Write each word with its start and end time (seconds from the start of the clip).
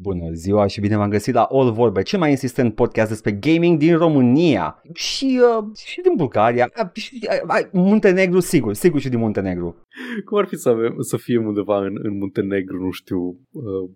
Bună 0.00 0.30
ziua 0.32 0.66
și 0.66 0.80
bine 0.80 0.96
v-am 0.96 1.10
găsit 1.10 1.34
la 1.34 1.42
All 1.42 1.72
Vorbe, 1.72 2.02
cel 2.02 2.18
mai 2.18 2.30
insistent 2.30 2.74
podcast 2.74 3.08
despre 3.08 3.32
gaming 3.32 3.78
din 3.78 3.96
România 3.96 4.82
și, 4.92 5.40
uh, 5.58 5.64
și 5.86 6.00
din 6.00 6.12
Bulgaria, 6.16 6.70
uh, 6.82 6.90
și, 6.92 7.28
uh, 7.48 7.68
Muntenegru, 7.72 8.40
sigur, 8.40 8.74
sigur 8.74 9.00
și 9.00 9.08
din 9.08 9.18
Muntenegru. 9.18 9.86
Cum 10.24 10.38
ar 10.38 10.46
fi 10.46 10.56
să, 10.56 10.68
avem, 10.68 10.94
să 10.98 11.16
fim 11.16 11.46
undeva 11.46 11.78
în, 11.78 11.98
în 12.02 12.18
Muntenegru, 12.18 12.84
nu 12.84 12.90
știu, 12.90 13.18
uh, 13.50 13.90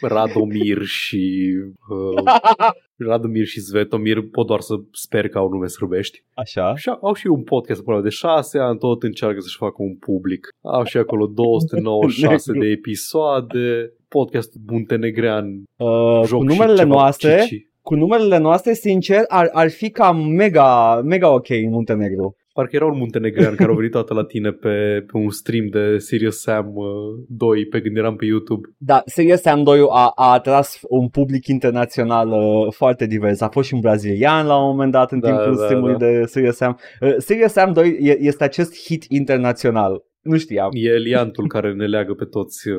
Radomir 0.00 0.82
și 0.84 1.54
uh, 1.88 2.22
Radomir 2.98 3.46
și 3.46 3.60
Svetomir 3.60 4.28
pot 4.30 4.46
doar 4.46 4.60
să 4.60 4.74
sper 4.92 5.28
că 5.28 5.38
au 5.38 5.48
nume 5.48 5.66
sârbești. 5.66 6.24
Așa. 6.34 6.76
Și 6.76 6.88
au, 6.88 6.98
au 7.02 7.14
și 7.14 7.26
un 7.26 7.42
podcast 7.42 7.80
acolo 7.80 8.00
de 8.00 8.08
șase 8.08 8.58
ani, 8.58 8.78
tot 8.78 9.02
încearcă 9.02 9.40
să-și 9.40 9.56
facă 9.56 9.76
un 9.78 9.96
public. 9.96 10.48
Au 10.62 10.84
și 10.84 10.96
acolo 10.96 11.26
296 11.26 12.52
de 12.52 12.66
episoade, 12.66 13.92
podcast 14.08 14.52
muntenegrean. 14.66 15.62
Uh, 15.76 16.22
joc 16.24 16.38
cu 16.38 16.50
și 16.50 16.56
numerele 16.56 16.78
ceva 16.78 16.94
noastre, 16.94 17.44
cici. 17.46 17.66
cu 17.82 17.94
numerele 17.94 18.38
noastre, 18.38 18.72
sincer, 18.72 19.24
ar, 19.28 19.48
ar 19.52 19.70
fi 19.70 19.90
cam 19.90 20.26
mega, 20.26 21.00
mega 21.04 21.34
ok 21.34 21.48
în 21.48 21.70
Muntenegru. 21.70 22.36
Parcă 22.58 22.76
era 22.76 22.84
un 22.86 22.98
muntenegrean 22.98 23.54
care 23.54 23.70
a 23.70 23.74
venit 23.74 23.90
toată 23.90 24.14
la 24.14 24.24
tine 24.24 24.50
pe, 24.50 25.04
pe 25.06 25.16
un 25.16 25.30
stream 25.30 25.66
de 25.66 25.98
Serious 25.98 26.40
Sam 26.40 26.72
uh, 26.74 26.86
2 27.28 27.66
pe 27.66 27.80
când 27.80 27.96
eram 27.96 28.16
pe 28.16 28.24
YouTube. 28.24 28.68
Da, 28.76 29.02
Serious 29.06 29.40
Sam 29.40 29.62
2 29.62 29.78
a, 29.90 30.12
a 30.14 30.32
atras 30.32 30.78
un 30.88 31.08
public 31.08 31.46
internațional 31.46 32.28
uh, 32.28 32.72
foarte 32.72 33.06
divers. 33.06 33.40
A 33.40 33.48
fost 33.48 33.68
și 33.68 33.74
un 33.74 33.80
brazilian 33.80 34.46
la 34.46 34.56
un 34.62 34.68
moment 34.70 34.92
dat 34.92 35.12
în 35.12 35.20
Da, 35.20 35.28
timpul 35.28 35.56
da, 35.56 35.64
streamului 35.64 35.96
da. 35.96 36.06
de 36.06 36.22
Serious 36.24 36.56
Sam. 36.56 36.78
Uh, 37.00 37.14
Serious 37.18 37.52
Sam 37.52 37.72
2 37.72 37.96
e, 38.00 38.16
este 38.20 38.44
acest 38.44 38.86
hit 38.86 39.04
internațional. 39.08 40.04
Nu 40.20 40.36
știam. 40.38 40.68
E 40.72 40.96
liantul 40.96 41.46
care 41.54 41.72
ne 41.72 41.86
leagă 41.86 42.14
pe 42.14 42.24
toți, 42.24 42.68
uh, 42.68 42.76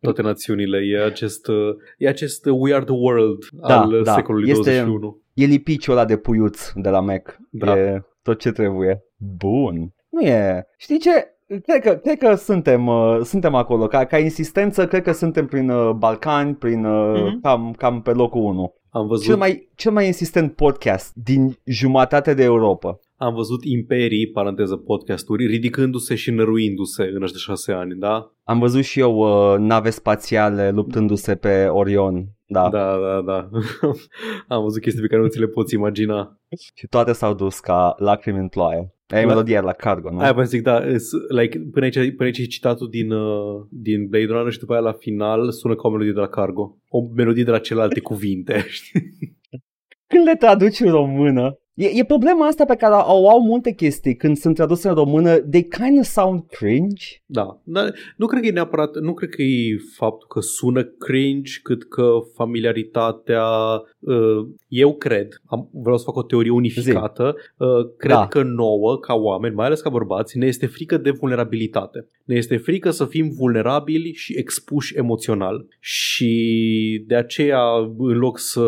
toate 0.00 0.22
națiunile. 0.22 0.78
E 0.78 1.04
acest, 1.04 1.48
uh, 1.48 1.56
e 1.98 2.08
acest 2.08 2.46
uh, 2.46 2.56
We 2.58 2.74
Are 2.74 2.84
The 2.84 2.94
World 2.94 3.38
Da, 3.68 3.80
al 3.80 3.92
uh, 3.92 4.02
da. 4.02 4.12
secolului 4.12 4.50
Este- 4.50 4.70
21. 4.70 5.22
E 5.34 5.44
lipiciul 5.44 5.96
ăla 5.96 6.04
de 6.04 6.16
puiuț 6.16 6.70
de 6.74 6.88
la 6.88 7.00
Mac. 7.00 7.36
Da. 7.50 7.78
E 7.78 8.02
tot 8.22 8.38
ce 8.38 8.50
trebuie. 8.52 9.02
Bun. 9.18 9.92
Nu 10.08 10.20
e... 10.20 10.66
Știi 10.76 10.98
ce? 10.98 11.10
Cred 11.62 11.82
că, 11.82 11.94
cred 11.94 12.18
că 12.18 12.34
suntem, 12.34 12.86
uh, 12.86 13.18
suntem 13.22 13.54
acolo. 13.54 13.86
Ca, 13.86 14.04
ca 14.04 14.18
insistență, 14.18 14.86
cred 14.86 15.02
că 15.02 15.12
suntem 15.12 15.46
prin 15.46 15.70
uh, 15.70 15.90
Balcani, 15.94 16.54
prin, 16.54 16.84
uh, 16.84 17.22
Mhm. 17.24 17.40
cam, 17.40 17.74
cam 17.78 18.02
pe 18.02 18.10
locul 18.12 18.42
1. 18.42 18.74
Am 18.90 19.06
văzut, 19.06 19.24
Cel 19.24 19.36
mai, 19.36 19.68
cel 19.74 19.92
mai 19.92 20.06
insistent 20.06 20.54
podcast 20.54 21.14
din 21.14 21.56
jumătate 21.64 22.34
de 22.34 22.42
Europa. 22.42 22.98
am 23.16 23.34
văzut 23.34 23.64
imperii, 23.64 24.26
paranteză 24.30 24.76
podcasturi, 24.76 25.46
ridicându-se 25.46 26.14
și 26.14 26.30
năruindu-se 26.30 27.02
în 27.02 27.22
acești 27.22 27.42
șase 27.42 27.72
ani, 27.72 27.94
da? 27.94 28.30
Am 28.44 28.58
văzut 28.58 28.82
și 28.84 29.00
eu 29.00 29.16
uh, 29.16 29.58
nave 29.58 29.90
spațiale 29.90 30.70
luptându-se 30.70 31.34
pe 31.34 31.66
Orion. 31.66 32.26
Da. 32.46 32.68
Da, 32.68 32.96
da, 32.96 33.20
da. 33.26 33.48
am 34.54 34.62
văzut 34.62 34.80
chestii 34.82 35.02
pe 35.02 35.08
care 35.08 35.22
nu 35.22 35.28
ți 35.28 35.38
le 35.40 35.46
poți 35.46 35.74
imagina. 35.74 36.38
Și 36.74 36.86
toate 36.86 37.12
s-au 37.12 37.34
dus 37.34 37.60
ca 37.60 37.94
lacrimi 37.98 38.38
în 38.38 38.48
ploaie. 38.48 38.92
E 39.08 39.20
Da. 39.20 39.26
melodia 39.26 39.60
la 39.60 39.72
cargo, 39.72 40.10
nu? 40.10 40.18
Aia 40.18 40.32
vă 40.32 40.42
zic, 40.42 40.62
da, 40.62 40.86
is, 40.86 41.10
like, 41.28 41.58
până, 41.72 41.84
aici, 41.84 41.94
până 41.94 42.24
aici 42.24 42.38
e 42.38 42.44
citatul 42.44 42.88
din, 42.88 43.10
uh, 43.10 43.66
din 43.70 44.06
Blade 44.08 44.24
Runner 44.24 44.52
și 44.52 44.58
după 44.58 44.72
aia 44.72 44.82
la 44.82 44.92
final 44.92 45.50
sună 45.50 45.74
ca 45.74 45.80
o 45.88 45.90
melodie 45.90 46.12
de 46.12 46.20
la 46.20 46.28
Cargo. 46.28 46.76
O 46.88 46.98
melodie 47.16 47.44
de 47.44 47.50
la 47.50 47.58
celelalte 47.58 48.00
cuvinte, 48.00 48.64
știi? 48.68 49.00
Când 50.06 50.24
le 50.26 50.34
traduci 50.34 50.80
în 50.80 50.90
română, 50.90 51.58
e, 51.78 51.98
e 51.98 52.04
problema 52.04 52.46
asta 52.46 52.64
pe 52.64 52.74
care 52.74 52.94
o 52.94 53.28
au 53.28 53.40
multe 53.40 53.72
chestii 53.72 54.16
când 54.16 54.36
sunt 54.36 54.54
traduse 54.54 54.88
în 54.88 54.94
română, 54.94 55.36
they 55.36 55.62
kind 55.62 55.98
of 55.98 56.04
sound 56.04 56.42
cringe. 56.50 57.04
Da, 57.26 57.60
dar 57.64 57.94
nu 58.16 58.26
cred 58.26 58.40
că 58.40 58.46
e 58.46 58.50
neapărat, 58.50 58.96
nu 58.96 59.14
cred 59.14 59.28
că 59.28 59.42
e 59.42 59.76
faptul 59.96 60.28
că 60.28 60.40
sună 60.40 60.82
cringe, 60.82 61.52
cât 61.62 61.88
că 61.88 62.18
familiaritatea, 62.34 63.44
uh, 63.98 64.48
eu 64.68 64.94
cred, 64.94 65.40
am, 65.46 65.68
vreau 65.72 65.98
să 65.98 66.04
fac 66.04 66.16
o 66.16 66.22
teorie 66.22 66.50
unificată, 66.50 67.36
uh, 67.56 67.68
cred 67.96 68.12
Da. 68.12 68.26
că 68.26 68.42
nouă, 68.42 68.98
ca 68.98 69.14
oameni, 69.14 69.54
mai 69.54 69.66
ales 69.66 69.80
ca 69.80 69.90
bărbați, 69.90 70.38
ne 70.38 70.46
este 70.46 70.66
frică 70.66 70.96
de 70.96 71.10
vulnerabilitate. 71.10 72.08
Ne 72.24 72.36
este 72.36 72.56
frică 72.56 72.90
să 72.90 73.04
fim 73.04 73.30
vulnerabili 73.30 74.12
și 74.12 74.38
expuși 74.38 74.96
emoțional. 74.96 75.66
Și 75.80 77.04
de 77.06 77.14
aceea, 77.14 77.62
în 77.98 78.18
loc 78.18 78.38
să 78.38 78.66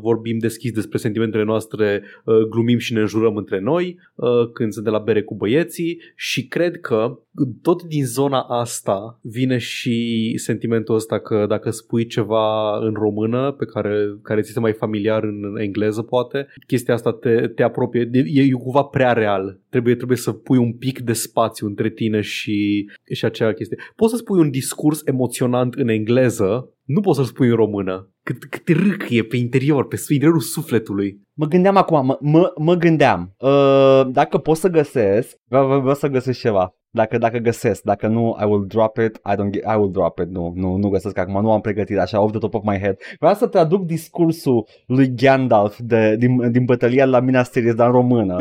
vorbim 0.00 0.38
deschis 0.38 0.72
despre 0.72 0.98
sentimentele 0.98 1.44
noastre, 1.44 2.02
uh, 2.24 2.47
glumim 2.50 2.78
și 2.78 2.92
ne 2.92 3.00
înjurăm 3.00 3.36
între 3.36 3.60
noi 3.60 3.98
uh, 4.14 4.50
când 4.52 4.72
suntem 4.72 4.92
la 4.92 4.98
bere 4.98 5.22
cu 5.22 5.34
băieții 5.34 6.00
și 6.14 6.46
cred 6.46 6.80
că 6.80 7.18
tot 7.62 7.82
din 7.82 8.04
zona 8.04 8.40
asta 8.40 9.18
vine 9.22 9.58
și 9.58 10.32
sentimentul 10.36 10.94
ăsta 10.94 11.18
că 11.18 11.44
dacă 11.48 11.70
spui 11.70 12.06
ceva 12.06 12.78
în 12.78 12.94
română 12.94 13.52
pe 13.52 13.64
care, 13.64 14.18
care 14.22 14.40
ți 14.40 14.48
este 14.48 14.60
mai 14.60 14.72
familiar 14.72 15.22
în 15.24 15.56
engleză 15.58 16.02
poate, 16.02 16.46
chestia 16.66 16.94
asta 16.94 17.12
te, 17.12 17.48
te 17.48 17.62
apropie, 17.62 18.04
de- 18.04 18.24
e, 18.26 18.42
e 18.42 18.50
cumva 18.50 18.82
prea 18.82 19.12
real. 19.12 19.58
Trebuie, 19.70 19.94
trebuie 19.94 20.16
să 20.16 20.32
pui 20.32 20.58
un 20.58 20.72
pic 20.72 21.00
de 21.00 21.12
spațiu 21.12 21.66
între 21.66 21.90
tine 21.90 22.20
și, 22.20 22.88
și 23.12 23.24
acea 23.24 23.52
chestie. 23.52 23.78
Poți 23.96 24.12
să 24.12 24.16
spui 24.18 24.40
un 24.40 24.50
discurs 24.50 25.00
emoționant 25.04 25.74
în 25.74 25.88
engleză, 25.88 26.72
nu 26.84 27.00
poți 27.00 27.16
să-l 27.16 27.26
spui 27.26 27.48
în 27.48 27.54
română. 27.54 28.12
Cât, 28.22 28.44
cât 28.44 28.68
râc 28.68 29.06
e 29.10 29.22
pe 29.22 29.36
interior, 29.36 29.86
pe 29.86 29.96
interiorul 30.08 30.40
sufletului. 30.40 31.20
Mă 31.32 31.46
gândeam 31.46 31.76
acum, 31.76 32.06
mă, 32.06 32.18
mă, 32.20 32.52
mă 32.56 32.74
gândeam, 32.74 33.34
uh, 33.38 34.06
dacă 34.12 34.38
pot 34.38 34.56
să 34.56 34.68
găsesc, 34.68 35.36
vreau, 35.48 35.64
vreau, 35.66 35.80
vreau 35.80 35.94
să 35.94 36.08
găsesc 36.08 36.40
ceva. 36.40 36.74
Dacă, 36.90 37.18
dacă 37.18 37.38
găsesc, 37.38 37.82
dacă 37.82 38.06
nu, 38.06 38.36
I 38.40 38.44
will 38.44 38.66
drop 38.66 38.96
it, 38.96 39.16
I, 39.16 39.34
don't 39.34 39.50
get, 39.50 39.62
I 39.62 39.76
will 39.76 39.90
drop 39.90 40.18
it, 40.18 40.28
nu, 40.28 40.52
nu, 40.56 40.76
nu 40.76 40.88
găsesc 40.88 41.18
acum, 41.18 41.42
nu 41.42 41.52
am 41.52 41.60
pregătit 41.60 41.98
așa 41.98 42.20
off 42.20 42.30
the 42.30 42.40
top 42.40 42.54
of 42.54 42.62
my 42.64 42.78
head. 42.78 42.96
Vreau 43.18 43.34
să 43.34 43.46
traduc 43.46 43.84
discursul 43.86 44.66
lui 44.86 45.14
Gandalf 45.14 45.78
de, 45.78 46.16
din, 46.18 46.50
din 46.50 46.64
bătălia 46.64 47.04
la 47.04 47.20
Minas 47.20 47.50
Tirith, 47.50 47.76
dar 47.76 47.86
în 47.86 47.92
română. 47.92 48.36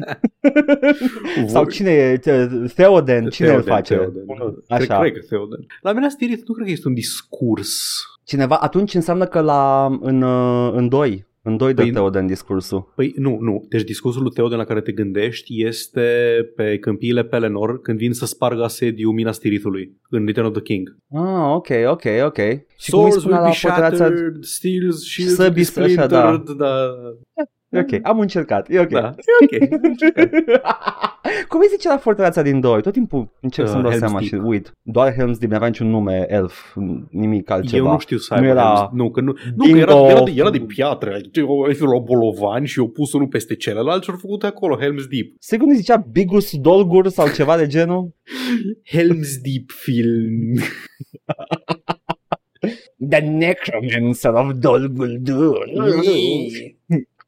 Sau 1.46 1.64
cine 1.64 1.90
e, 1.90 2.20
Theoden, 2.74 3.28
cine 3.28 3.48
îl 3.48 3.62
Theoden, 3.62 3.74
face? 3.74 3.94
Theoden. 3.94 4.24
Așa. 4.68 4.98
Cred, 4.98 5.12
cred 5.12 5.12
că 5.12 5.26
Theoden. 5.26 5.66
La 5.80 5.92
mine 5.92 6.08
Spirit 6.08 6.48
nu 6.48 6.54
cred 6.54 6.66
că 6.66 6.72
este 6.72 6.88
un 6.88 6.94
discurs. 6.94 7.70
Cineva, 8.24 8.56
atunci 8.56 8.94
înseamnă 8.94 9.26
că 9.26 9.40
la, 9.40 9.86
în, 10.00 10.22
uh, 10.22 10.72
în 10.74 10.88
doi, 10.88 11.26
în 11.42 11.56
doi 11.56 11.74
de 11.74 11.82
Păi- 11.82 11.92
Theoden 11.92 12.26
discursul. 12.26 12.92
Păi 12.96 13.12
nu, 13.16 13.38
nu. 13.40 13.64
Deci 13.68 13.82
discursul 13.82 14.22
lui 14.22 14.30
Theoden 14.30 14.58
la 14.58 14.64
care 14.64 14.80
te 14.80 14.92
gândești 14.92 15.64
este 15.64 16.08
pe 16.56 16.78
câmpiile 16.78 17.24
Pelennor 17.24 17.80
când 17.80 17.98
vin 17.98 18.12
să 18.12 18.26
spargă 18.26 18.62
asediul 18.62 19.12
Minas 19.12 19.38
Tirithului 19.38 19.96
în 20.10 20.26
Return 20.26 20.46
of 20.46 20.52
the 20.52 20.62
King. 20.62 20.96
Ah, 21.10 21.54
ok, 21.54 21.68
ok, 21.86 22.04
ok. 22.24 22.38
Și 22.76 22.90
cum 22.90 23.04
îi 23.04 23.10
Swords 23.10 23.18
spunea 23.20 23.38
will 23.38 23.42
la 23.42 23.48
be 23.48 23.56
fortăreața... 23.56 23.96
shattered, 23.96 24.42
steels, 24.42 25.02
shields 25.02 25.38
will 25.38 25.52
be 25.52 25.62
Săbii, 25.62 25.96
așa, 25.98 26.06
da. 26.06 26.42
Splintered, 27.70 28.02
da. 28.02 28.08
Ok, 28.10 28.14
am 28.14 28.20
încercat, 28.20 28.70
e 28.70 28.80
ok. 28.80 28.88
Da, 28.88 29.14
e 29.50 29.56
ok. 29.66 29.72
am 29.72 29.78
încercat. 29.90 30.30
cum 31.48 31.60
îi 31.60 31.66
zice 31.70 31.88
la 31.88 31.96
fortăreața 31.96 32.42
din 32.42 32.60
2? 32.60 32.82
Tot 32.82 32.92
timpul 32.92 33.28
încerc 33.40 33.66
Uh, 33.66 33.72
să-mi 33.72 33.82
dau 33.82 33.92
Helm's 33.92 33.98
seama 33.98 34.18
Deep. 34.18 34.28
și 34.32 34.34
uit. 34.34 34.72
Doar 34.82 35.12
Helm's 35.12 35.38
Deep, 35.38 35.50
n-avea 35.50 35.66
niciun 35.66 35.88
nume 35.90 36.26
elf, 36.28 36.74
nimic 37.10 37.50
altceva. 37.50 37.86
Eu 37.86 37.92
nu 37.92 37.98
știu 37.98 38.16
să 38.16 38.34
Nu 38.34 38.40
aibă 38.40 38.52
era- 38.52 38.86
Helm's- 38.88 38.92
Nu, 38.92 39.10
că, 39.10 39.20
nu, 39.20 39.34
nu, 39.56 39.64
Bingo. 39.64 39.84
că 39.84 39.90
era, 39.92 40.10
era, 40.10 40.22
de, 40.22 40.32
era 40.36 40.50
de 40.50 40.60
piatră. 40.60 41.14
Adică 41.14 41.40
au 41.40 41.66
luat 41.80 42.02
bolovani 42.02 42.66
și 42.66 42.78
au 42.78 42.88
pus 42.88 43.12
unul 43.12 43.26
peste 43.26 43.54
celălalt 43.56 44.02
și 44.02 44.10
au 44.10 44.16
făcut 44.16 44.44
acolo 44.44 44.76
Helm's 44.76 45.06
Deep. 45.10 45.34
Sigur 45.38 45.66
nu 45.66 45.74
zicea 45.74 45.96
Bigus 46.12 46.56
Dolgur 46.56 47.08
sau 47.08 47.28
ceva 47.28 47.56
de 47.56 47.66
genul? 47.66 48.14
Helm's 48.96 49.32
Deep 49.42 49.70
film. 49.70 50.54
The 53.10 53.20
Necromancer 53.20 54.32
of 54.32 54.50
Dol 54.58 54.86
Guldur. 54.86 55.58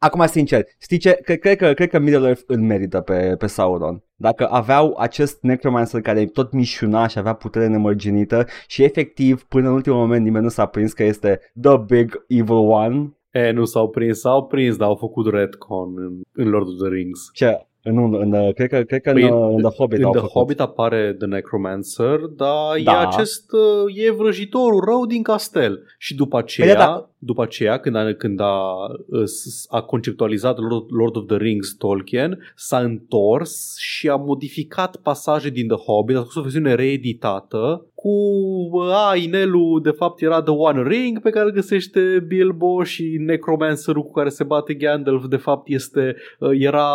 Acum, 0.05 0.27
sincer, 0.27 0.65
știi 0.79 0.99
ce? 0.99 1.13
Cred, 1.13 1.39
cred, 1.39 1.57
că, 1.57 1.73
cred 1.73 1.89
că 1.89 1.99
Middle-earth 1.99 2.43
îl 2.47 2.61
merită 2.61 3.01
pe, 3.01 3.35
pe 3.39 3.47
Sauron. 3.47 4.05
Dacă 4.15 4.47
aveau 4.47 4.97
acest 4.99 5.43
necromancer 5.43 6.01
care 6.01 6.25
tot 6.25 6.53
mișuna 6.53 7.07
și 7.07 7.19
avea 7.19 7.33
putere 7.33 7.67
nemărginită 7.67 8.47
și 8.67 8.83
efectiv, 8.83 9.43
până 9.43 9.69
în 9.69 9.75
ultimul 9.75 9.99
moment, 9.99 10.25
nimeni 10.25 10.45
nu 10.45 10.51
s-a 10.51 10.67
prins 10.67 10.93
că 10.93 11.05
este 11.05 11.41
The 11.61 11.77
Big 11.77 12.25
Evil 12.29 12.55
One. 12.55 13.17
E, 13.31 13.51
nu 13.51 13.65
s-au 13.65 13.91
prins, 13.91 14.21
s-au 14.21 14.47
prins, 14.47 14.77
dar 14.77 14.89
au 14.89 14.95
făcut 14.97 15.33
retcon 15.33 15.93
în, 15.97 16.21
în 16.33 16.49
Lord 16.49 16.67
of 16.67 16.75
the 16.75 16.89
Rings. 16.89 17.21
Ce? 17.33 17.67
În, 17.85 17.99
în, 17.99 18.15
în, 18.33 18.53
cred 18.53 18.69
că, 18.69 18.83
cred 18.83 19.01
că 19.01 19.13
Păi, 19.13 19.23
în, 19.23 19.43
în 19.55 19.57
The 19.63 19.77
Hobbit 19.77 19.99
în 19.99 20.05
au 20.05 20.11
The 20.11 20.21
făcut. 20.21 20.33
Hobbit 20.37 20.61
apare 20.61 21.15
The 21.19 21.27
Necromancer, 21.27 22.19
dar 22.21 22.81
Da. 22.85 22.93
e 22.93 23.07
acest, 23.07 23.53
uh, 23.53 24.05
e 24.07 24.11
vrăjitorul 24.11 24.85
rău 24.87 25.07
din 25.07 25.23
castel. 25.23 25.83
Și 25.99 26.15
după 26.15 26.39
aceea, 26.39 26.67
Păi 26.67 26.77
da, 26.77 26.85
da. 26.85 27.11
după 27.19 27.43
aceea 27.43 27.79
când 27.79 27.97
a, 27.97 28.13
când 28.19 28.41
a, 28.41 28.61
uh, 29.07 29.25
s- 29.25 29.67
a 29.69 29.81
conceptualizat 29.83 30.59
Lord, 30.59 30.87
Lord 30.89 31.17
of 31.17 31.27
the 31.27 31.37
Rings 31.37 31.75
Tolkien, 31.79 32.39
s-a 32.57 32.79
întors 32.79 33.75
și 33.79 34.09
a 34.09 34.17
modificat 34.17 34.97
pasaje 34.97 35.49
din 35.51 35.67
The 35.69 35.77
Hobbit, 35.77 36.17
a 36.17 36.21
făcut 36.21 36.37
o 36.37 36.41
versiune 36.41 36.75
reeditată 36.75 37.87
cu 38.03 38.79
a, 39.11 39.17
inelul 39.17 39.81
de 39.83 39.91
fapt 39.91 40.23
era 40.23 40.43
The 40.43 40.53
One 40.55 40.83
Ring 40.89 41.21
pe 41.21 41.31
care 41.31 41.45
îl 41.45 41.53
găsește 41.53 42.25
Bilbo 42.27 42.83
și 42.83 43.17
Necromancerul 43.27 44.03
cu 44.03 44.11
care 44.13 44.29
se 44.29 44.45
bate 44.45 44.75
Gandalf 44.75 45.25
de 45.27 45.37
fapt 45.37 45.69
este 45.69 46.15
uh, 46.39 46.51
era 46.59 46.87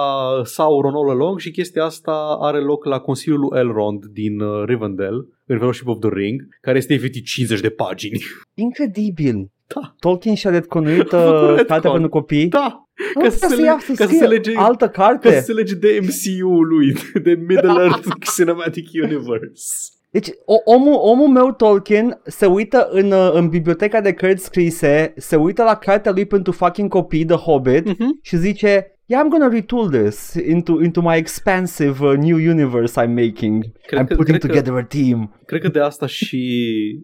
Sauron 0.44 0.94
all 0.96 1.10
along 1.10 1.40
și 1.40 1.52
chestia 1.52 1.84
asta 1.84 2.38
are 2.42 2.60
loc 2.60 2.86
la 2.86 3.00
Consiliul 3.00 3.40
lui 3.40 3.60
Elrond 3.60 4.06
din 4.06 4.40
uh, 4.40 4.64
Rivendell 4.66 5.28
în 5.46 5.58
Fellowship 5.58 5.88
of 5.88 6.00
the 6.00 6.10
Ring, 6.14 6.42
care 6.62 6.78
este 6.78 6.94
efectiv 6.94 7.24
50 7.24 7.60
de 7.60 7.70
pagini. 7.70 8.20
Incredibil! 8.54 9.52
Da. 9.76 9.94
Tolkien 10.00 10.36
și-a 10.36 10.50
retconuit 10.50 11.14
A 11.14 11.18
făcut 11.22 11.42
uh, 11.42 11.48
retcon. 11.48 11.66
cartea 11.68 11.92
pentru 11.92 12.10
copii. 12.10 12.48
Da, 12.48 12.82
Oh, 13.16 13.24
ca 13.24 13.30
să 13.30 13.48
se 13.50 13.56
le- 13.56 13.64
ia- 13.64 13.76
ca 13.88 13.94
să 13.94 14.04
scrie 14.04 14.18
se 14.20 14.28
lege- 14.28 14.54
altă 14.56 14.88
carte. 14.90 15.30
ca 15.30 15.36
să 15.36 15.44
se 15.46 15.54
lege 15.54 15.76
de 15.76 16.00
MCU-ul 16.02 16.68
lui, 16.68 16.94
de 17.24 17.34
Middle-earth 17.48 18.08
Cinematic 18.36 18.88
Universe. 19.04 19.92
Deci 20.18 20.30
o, 20.46 20.56
omul, 20.74 20.98
omul 21.02 21.28
meu 21.28 21.52
Tolkien 21.52 22.20
se 22.26 22.46
uită 22.46 22.88
în, 22.92 23.12
uh, 23.12 23.30
în 23.34 23.48
biblioteca 23.50 24.02
de 24.02 24.14
cărți 24.14 24.44
scrise, 24.44 25.14
se 25.18 25.36
uită 25.36 25.64
la 25.64 25.76
cartea 25.76 26.12
lui 26.12 26.26
pentru 26.26 26.52
fucking 26.52 26.90
copii, 26.90 27.26
The 27.26 27.36
Hobbit, 27.36 27.86
Mhm. 27.86 28.20
și 28.22 28.38
zice 28.38 28.92
Yeah, 29.10 29.24
I'm 29.26 29.30
gonna 29.30 29.48
retool 29.48 29.90
this 29.90 30.34
into, 30.48 30.82
into 30.84 31.02
my 31.02 31.16
expansive 31.16 32.06
uh, 32.06 32.14
new 32.18 32.36
universe 32.38 33.02
I'm 33.02 33.08
making. 33.26 33.64
Cred 33.88 34.02
I'm 34.04 34.08
că- 34.08 34.16
putting 34.16 34.38
cred 34.38 34.40
că- 34.40 34.48
together 34.48 34.74
a 34.74 34.84
team. 34.84 35.36
Cred 35.46 35.62
că 35.62 35.68
de 35.68 35.80
asta 35.80 36.06
și 36.06 36.42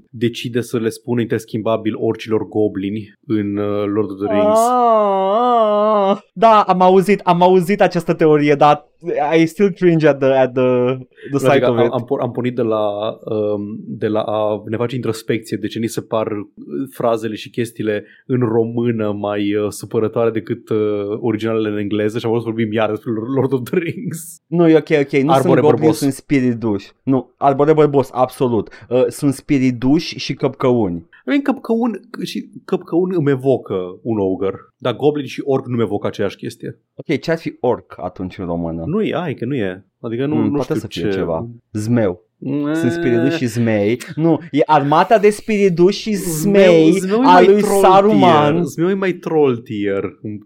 decide 0.09 0.61
să 0.61 0.77
le 0.77 0.89
spună 0.89 1.21
interschimbabil 1.21 1.93
orcilor 1.97 2.47
goblini 2.47 3.13
în 3.27 3.57
uh, 3.57 3.83
Lord 3.93 4.09
of 4.11 4.17
the 4.17 4.33
Rings. 4.33 4.59
Ah, 4.59 6.17
da, 6.33 6.61
am 6.61 6.81
auzit, 6.81 7.19
am 7.23 7.41
auzit 7.41 7.81
această 7.81 8.13
teorie, 8.13 8.55
dar 8.55 8.91
I 9.37 9.45
still 9.45 9.71
cringe 9.73 10.07
at 10.07 10.17
the, 10.19 10.27
at 10.29 10.53
the, 10.53 10.97
the 11.29 11.37
sight 11.39 11.49
Adică 11.51 11.69
of 11.71 11.77
am, 11.77 11.85
it. 11.85 11.91
am, 11.91 12.03
por- 12.05 12.21
am 12.21 12.31
pornit 12.31 12.55
de 12.55 12.61
la, 12.61 13.17
um, 13.25 13.61
de 13.87 14.07
la 14.07 14.19
a 14.21 14.63
ne 14.65 14.77
face 14.77 14.95
introspecție 14.95 15.57
de 15.57 15.67
ce 15.67 15.79
ni 15.79 15.87
se 15.87 16.01
par 16.01 16.27
uh, 16.31 16.45
frazele 16.91 17.35
și 17.35 17.49
chestiile 17.49 18.05
în 18.25 18.39
română 18.39 19.11
mai 19.11 19.55
uh, 19.55 19.65
supărătoare 19.69 20.29
decât 20.29 20.69
uh, 20.69 20.77
originalele 21.19 21.69
în 21.69 21.77
engleză 21.77 22.19
și 22.19 22.25
am 22.25 22.31
vrut 22.31 22.43
să 22.43 22.49
vorbim 22.49 22.73
iar 22.73 22.89
despre 22.89 23.11
Lord 23.35 23.53
of 23.53 23.61
the 23.63 23.79
Rings. 23.79 24.41
Nu, 24.47 24.67
e 24.69 24.75
ok, 24.75 24.89
ok, 25.01 25.11
nu 25.21 25.31
Arbore 25.31 25.41
sunt 25.41 25.43
goblini, 25.55 25.69
bărbos. 25.71 25.97
sunt 25.97 26.13
spiriduși. 26.13 26.91
Nu, 27.03 27.33
arbore 27.37 27.73
bărbos, 27.73 28.09
absolut. 28.13 28.69
Uh, 28.89 29.05
sunt 29.07 29.33
spiriduși 29.33 30.17
și 30.19 30.33
căpcăuni. 30.33 31.05
Avem 31.25 31.41
căpcăun 31.41 31.99
și 32.23 32.49
căpcăun 32.65 33.13
îmi 33.15 33.29
evocă 33.29 33.99
un 34.01 34.17
ogre, 34.19 34.55
dar 34.77 34.95
goblin 34.95 35.25
și 35.25 35.41
orc 35.45 35.67
nu 35.67 35.75
mi 35.75 35.81
evocă 35.81 36.07
aceeași 36.07 36.35
chestie. 36.37 36.79
Ok, 36.95 37.19
ce 37.19 37.31
ar 37.31 37.37
fi 37.37 37.57
orc 37.59 37.93
atunci 37.97 38.37
în 38.37 38.45
română? 38.45 38.83
Nu 38.85 39.01
e, 39.01 39.13
ai 39.15 39.33
că 39.33 39.45
nu 39.45 39.55
e. 39.55 39.85
Adică 39.99 40.25
nu, 40.25 40.35
Mm, 40.35 40.43
nu 40.43 40.51
poate 40.55 40.63
știu 40.63 40.75
să 40.75 40.87
fie 40.87 41.01
ce... 41.01 41.09
ceva. 41.17 41.47
Zmeu. 41.71 42.27
Sunt 42.73 42.91
Eh, 42.91 42.97
spiriduși 42.99 43.37
și 43.37 43.45
zmei. 43.45 43.97
Nu, 44.15 44.39
e 44.51 44.61
armata 44.65 45.17
de 45.17 45.29
spiriduși 45.29 45.99
și 46.01 46.13
zmei 46.13 46.91
Zmeu 46.91 47.21
e 47.21 47.25
a 47.25 47.31
mai 47.31 47.45
lui 47.47 47.61
troll 47.61 47.81
Saruman. 47.81 48.51
Tier. 48.53 48.63
Zmeu 48.65 48.89
e 48.89 48.93
mai 48.93 49.11
troll 49.11 49.57
tier. 49.57 50.03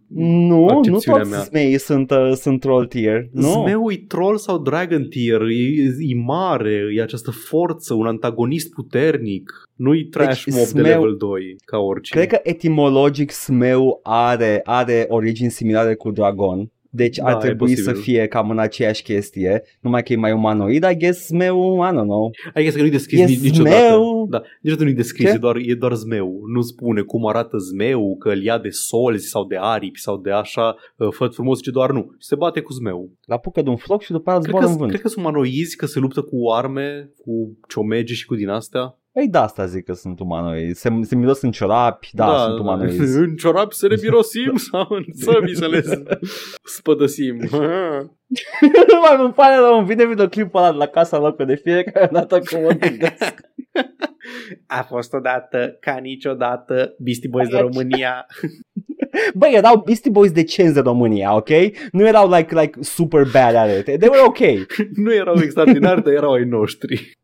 Nu, 0.07 0.47
nu 0.47 0.65
accepțiunea 0.67 1.19
toți 1.21 1.29
mea. 1.31 1.39
zmeii 1.39 1.79
sunt, 1.79 2.11
uh, 2.11 2.31
sunt 2.35 2.59
troll 2.59 2.85
tier. 2.85 3.27
Nu. 3.31 3.47
Zmeu 3.51 3.91
e 3.91 4.03
troll 4.07 4.37
sau 4.37 4.57
dragon 4.57 5.03
tier, 5.09 5.41
e, 5.41 5.83
e 5.99 6.15
mare, 6.25 6.81
e 6.95 7.01
această 7.01 7.31
forță, 7.31 7.93
un 7.93 8.05
antagonist 8.05 8.73
puternic. 8.73 9.51
Nu-i 9.75 10.05
trash 10.05 10.43
Deci, 10.43 10.53
mob 10.55 10.63
de 10.63 10.69
Zmeu- 10.69 10.83
level 10.83 11.15
2, 11.17 11.55
ca 11.65 11.77
oricine. 11.77 12.25
Cred 12.25 12.31
că 12.31 12.49
etimologic 12.49 13.31
smeu 13.31 13.99
are, 14.03 14.61
are 14.63 15.05
origini 15.09 15.49
similare 15.51 15.95
cu 15.95 16.11
dragon. 16.11 16.71
Deci 16.89 17.19
ar 17.21 17.31
Da, 17.31 17.37
e 17.37 17.41
trebui 17.41 17.75
să 17.75 17.89
posibil. 17.91 18.01
fie 18.13 18.27
cam 18.27 18.49
în 18.49 18.59
aceeași 18.59 19.03
chestie, 19.03 19.63
numai 19.81 20.03
că 20.03 20.13
e 20.13 20.15
mai 20.15 20.31
umanoid, 20.31 20.83
I 20.91 20.97
guess 20.97 21.25
smeu, 21.25 21.83
I 21.83 21.89
don't 21.91 22.01
know. 22.03 22.29
Ai 22.53 22.65
că 22.65 22.79
nu-i 22.81 22.89
descris 22.89 23.19
E 23.19 23.25
nici, 23.25 23.39
niciodată. 23.39 23.75
zmeu. 23.75 24.27
Da, 24.29 24.41
niciodată 24.61 24.83
nu-i 24.89 24.97
descris, 24.97 25.27
Ce? 25.29 25.33
e 25.35 25.37
doar, 25.37 25.55
e 25.59 25.73
doar 25.73 25.93
zmeu. 25.93 26.39
Nu 26.53 26.61
spune 26.61 27.01
cum 27.01 27.27
arată 27.27 27.57
zmeu, 27.57 28.15
că 28.19 28.29
îl 28.29 28.43
ia 28.43 28.57
de 28.59 28.69
solzi 28.69 29.27
sau 29.27 29.45
de 29.45 29.57
aripi 29.59 29.99
sau 29.99 30.17
de 30.17 30.31
așa, 30.31 30.75
uh, 30.97 31.07
făt 31.11 31.33
frumos, 31.33 31.61
ci 31.61 31.67
doar 31.67 31.91
nu. 31.91 32.15
Se 32.19 32.35
bate 32.35 32.59
cu 32.61 32.73
zmeu. 32.73 33.11
La 33.25 33.35
apucă 33.35 33.61
de 33.61 33.69
un 33.69 33.75
floc 33.75 34.01
și 34.01 34.11
după 34.11 34.29
aia 34.29 34.39
Cred 34.39 34.49
zboară 34.49 34.65
că, 34.65 34.71
în 34.71 34.77
vânt. 34.77 34.89
cred 34.89 35.01
că 35.01 35.07
sunt 35.07 35.25
manoizi, 35.25 35.75
că 35.75 35.85
se 35.85 35.99
luptă 35.99 36.21
cu 36.21 36.49
arme, 36.51 37.11
cu 37.17 37.57
ciomege 37.67 38.13
și 38.13 38.25
cu 38.25 38.35
din 38.35 38.49
astea. 38.49 38.97
Păi 39.17 39.27
da, 39.27 39.43
asta 39.43 39.65
zic 39.65 39.85
că 39.85 39.93
sunt 39.93 40.19
umanoidi. 40.19 40.73
Se, 40.73 40.89
se 41.01 41.15
miros 41.15 41.41
în 41.41 41.51
ciorapi, 41.51 42.09
da, 42.13 42.43
sunt 42.47 42.59
umanoizi. 42.59 43.17
În 43.23 43.35
ciorapi 43.35 43.75
să 43.75 43.87
ne 43.87 43.95
mirosim 44.01 44.55
sau 44.55 44.87
în 44.89 45.03
săbii 45.23 45.55
să 45.55 45.67
le 45.67 45.83
spădăsim. 46.63 47.37
Mai 49.01 49.17
îmi 49.19 49.33
pare 49.33 49.55
rău, 49.55 49.77
îmi 49.77 49.87
vine 49.87 50.05
videoclipul 50.05 50.59
ăla 50.59 50.71
de 50.71 50.77
la 50.77 50.85
casa 50.85 51.19
lor 51.19 51.35
că 51.35 51.43
de 51.43 51.55
fiecare 51.55 52.09
dată 52.11 52.39
că 52.39 52.57
mă 52.57 52.69
gândesc. 52.69 53.41
A 54.77 54.81
fost 54.81 55.13
odată, 55.13 55.77
ca 55.79 55.97
niciodată, 55.97 56.95
Beastie 56.99 57.29
Boys 57.29 57.47
de 57.47 57.55
Aici. 57.55 57.65
România. 57.65 58.25
Băi, 59.33 59.51
erau 59.53 59.81
Beastie 59.85 60.11
Boys 60.11 60.31
decenți 60.31 60.73
de 60.73 60.79
România, 60.79 61.35
ok? 61.35 61.49
Nu 61.91 62.07
erau 62.07 62.29
like, 62.29 62.59
like 62.59 62.81
super 62.81 63.27
bad 63.31 63.55
at 63.55 63.77
it. 63.77 63.83
They 63.83 64.09
were 64.09 64.23
ok. 64.25 64.39
nu 65.05 65.13
erau 65.13 65.35
extraordinari, 65.41 66.03
dar 66.03 66.13
erau 66.13 66.33
ai 66.33 66.43
noștri. 66.43 67.17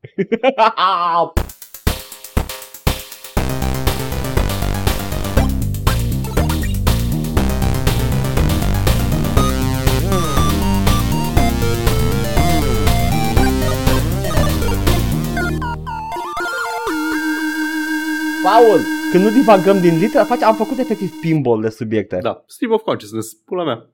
Paul, 18.53 18.79
când 19.11 19.23
nu 19.23 19.29
divagăm 19.29 19.79
din 19.79 19.97
literă, 19.99 20.23
face, 20.23 20.43
am 20.45 20.55
făcut 20.55 20.77
efectiv 20.77 21.11
pinball 21.21 21.61
de 21.61 21.69
subiecte. 21.69 22.17
Da, 22.21 22.43
stream 22.47 22.71
of 22.73 22.81
consciousness, 22.81 23.33
pula 23.33 23.63
mea. 23.63 23.89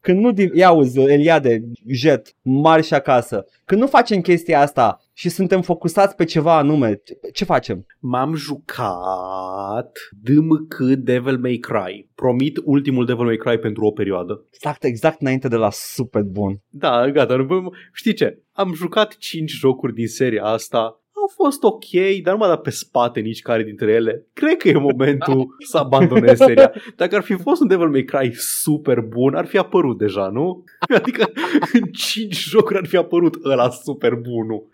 Când 0.00 0.18
nu, 0.20 0.32
div- 0.32 0.54
ia 0.54 0.66
auzi, 0.68 1.00
Eliade, 1.00 1.62
jet, 1.86 2.34
marș 2.42 2.90
acasă. 2.90 3.44
Când 3.64 3.80
nu 3.80 3.86
facem 3.86 4.20
chestia 4.20 4.60
asta 4.60 5.00
și 5.12 5.28
suntem 5.28 5.62
focusați 5.62 6.14
pe 6.14 6.24
ceva 6.24 6.56
anume, 6.56 7.00
ce, 7.04 7.18
ce 7.32 7.44
facem? 7.44 7.86
M-am 8.00 8.34
jucat 8.34 9.98
DMC 10.22 10.76
Devil 10.98 11.38
May 11.38 11.56
Cry. 11.56 12.08
Promit 12.14 12.60
ultimul 12.64 13.04
Devil 13.04 13.24
May 13.24 13.36
Cry 13.36 13.58
pentru 13.58 13.84
o 13.84 13.90
perioadă. 13.90 14.44
Exact, 14.50 14.84
exact 14.84 15.20
înainte 15.20 15.48
de 15.48 15.56
la 15.56 15.70
super 15.70 16.22
bun. 16.22 16.60
Da, 16.68 17.10
gata. 17.10 17.36
nu- 17.36 17.72
Știi 17.92 18.14
ce? 18.14 18.42
Am 18.52 18.74
jucat 18.74 19.16
5 19.16 19.50
jocuri 19.50 19.94
din 19.94 20.06
seria 20.06 20.44
asta. 20.44 20.97
Au 21.20 21.44
fost 21.44 21.62
ok, 21.62 22.22
dar 22.22 22.32
nu 22.32 22.38
m-a 22.38 22.46
dat 22.46 22.60
pe 22.60 22.70
spate 22.70 23.20
nici 23.20 23.42
care 23.42 23.62
dintre 23.62 23.92
ele. 23.92 24.26
Cred 24.32 24.56
că 24.56 24.68
e 24.68 24.78
momentul 24.78 25.56
să 25.70 25.78
abandonez 25.78 26.38
seria. 26.38 26.72
Dacă 26.96 27.16
ar 27.16 27.22
fi 27.22 27.32
fost 27.34 27.60
un 27.60 27.66
Devil 27.66 27.88
May 27.88 28.04
Cry 28.04 28.32
super 28.34 29.00
bun, 29.00 29.34
ar 29.34 29.46
fi 29.46 29.58
apărut 29.58 29.98
deja, 29.98 30.28
nu? 30.28 30.64
Adică 30.94 31.30
în 31.72 31.82
5 31.92 32.38
jocuri 32.38 32.78
ar 32.78 32.86
fi 32.86 32.96
apărut 32.96 33.44
ăla 33.44 33.70
super 33.70 34.14
bunul. 34.14 34.68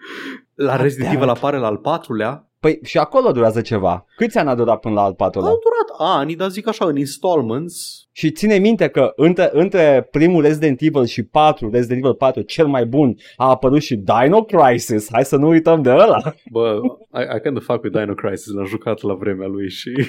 La 0.55 0.77
Resident 0.77 1.09
damn 1.09 1.23
Evil 1.23 1.31
it. 1.31 1.37
apare 1.37 1.57
la 1.57 1.67
al 1.67 1.77
patrulea. 1.77 2.49
Păi 2.65 2.79
și 2.83 2.99
acolo 2.99 3.31
durează 3.31 3.61
ceva. 3.61 4.07
Câți 4.17 4.39
ani 4.39 4.49
a 4.49 4.55
durat 4.55 4.81
până 4.81 4.95
la 4.95 5.03
al 5.03 5.15
patrulea? 5.15 5.51
Au 5.51 5.61
durat 5.63 6.11
ani, 6.19 6.35
dar 6.35 6.49
zic 6.49 6.69
așa, 6.69 6.85
în 6.85 6.97
installments. 6.97 8.07
Și 8.13 8.31
ține 8.31 8.59
minte 8.59 8.89
că 8.89 9.13
între, 9.17 9.51
între 9.53 10.09
primul 10.11 10.43
Resident 10.43 10.81
Evil 10.81 11.05
și 11.05 11.23
4, 11.23 11.71
Resident 11.71 11.99
Evil 11.99 12.15
4, 12.15 12.43
cel 12.43 12.67
mai 12.67 12.87
bun, 12.87 13.17
a 13.37 13.49
apărut 13.49 13.83
și 13.83 13.97
Dino 13.97 14.43
Crisis. 14.43 15.09
Hai 15.13 15.25
să 15.25 15.37
nu 15.37 15.49
uităm 15.49 15.83
de 15.83 15.91
ăla. 15.91 16.35
Bă, 16.51 16.81
I, 17.15 17.37
I 17.37 17.41
kind 17.43 17.57
of 17.57 17.65
fuck 17.65 17.83
with 17.83 17.99
Dino 17.99 18.15
Crisis, 18.15 18.53
l-am 18.53 18.67
jucat 18.67 19.03
la 19.03 19.15
vremea 19.15 19.47
lui 19.47 19.71
și... 19.71 19.91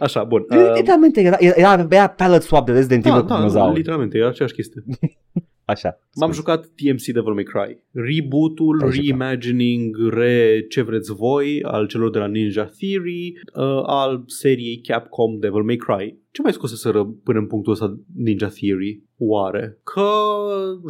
Așa, 0.00 0.24
bun. 0.24 0.46
Uh, 0.48 0.72
literalmente 0.74 1.20
era, 1.20 1.36
era, 1.38 1.86
era 1.90 2.06
palette 2.06 2.44
swap 2.44 2.66
de 2.66 2.72
Resident 2.72 3.02
da, 3.02 3.08
Evil 3.08 3.22
cu 3.22 3.28
da, 3.28 3.36
dinozauri. 3.36 3.76
literalmente, 3.76 4.18
e 4.18 4.26
aceeași 4.26 4.54
chestie. 4.54 4.82
Așa. 5.66 5.98
M-am 6.14 6.32
scuze. 6.32 6.40
jucat 6.40 6.66
TMC 6.74 7.04
Devil 7.12 7.32
May 7.32 7.42
Cry. 7.42 7.78
Reboot-ul, 7.92 8.78
Te-ai 8.78 8.90
jucat. 8.90 9.04
reimagining, 9.06 10.08
re 10.08 10.64
ce 10.68 10.82
vreți 10.82 11.12
voi 11.14 11.62
al 11.62 11.86
celor 11.86 12.10
de 12.10 12.18
la 12.18 12.26
Ninja 12.26 12.64
Theory, 12.78 13.32
uh, 13.54 13.82
al 13.86 14.22
seriei 14.26 14.80
Capcom 14.80 15.38
Devil 15.38 15.62
May 15.62 15.76
Cry. 15.76 16.18
Ce 16.30 16.42
mai 16.42 16.52
scoseseră 16.52 17.04
până 17.24 17.38
în 17.38 17.46
punctul 17.46 17.72
ăsta 17.72 17.98
Ninja 18.16 18.48
Theory? 18.48 19.02
Oare? 19.18 19.78
Că 19.84 20.10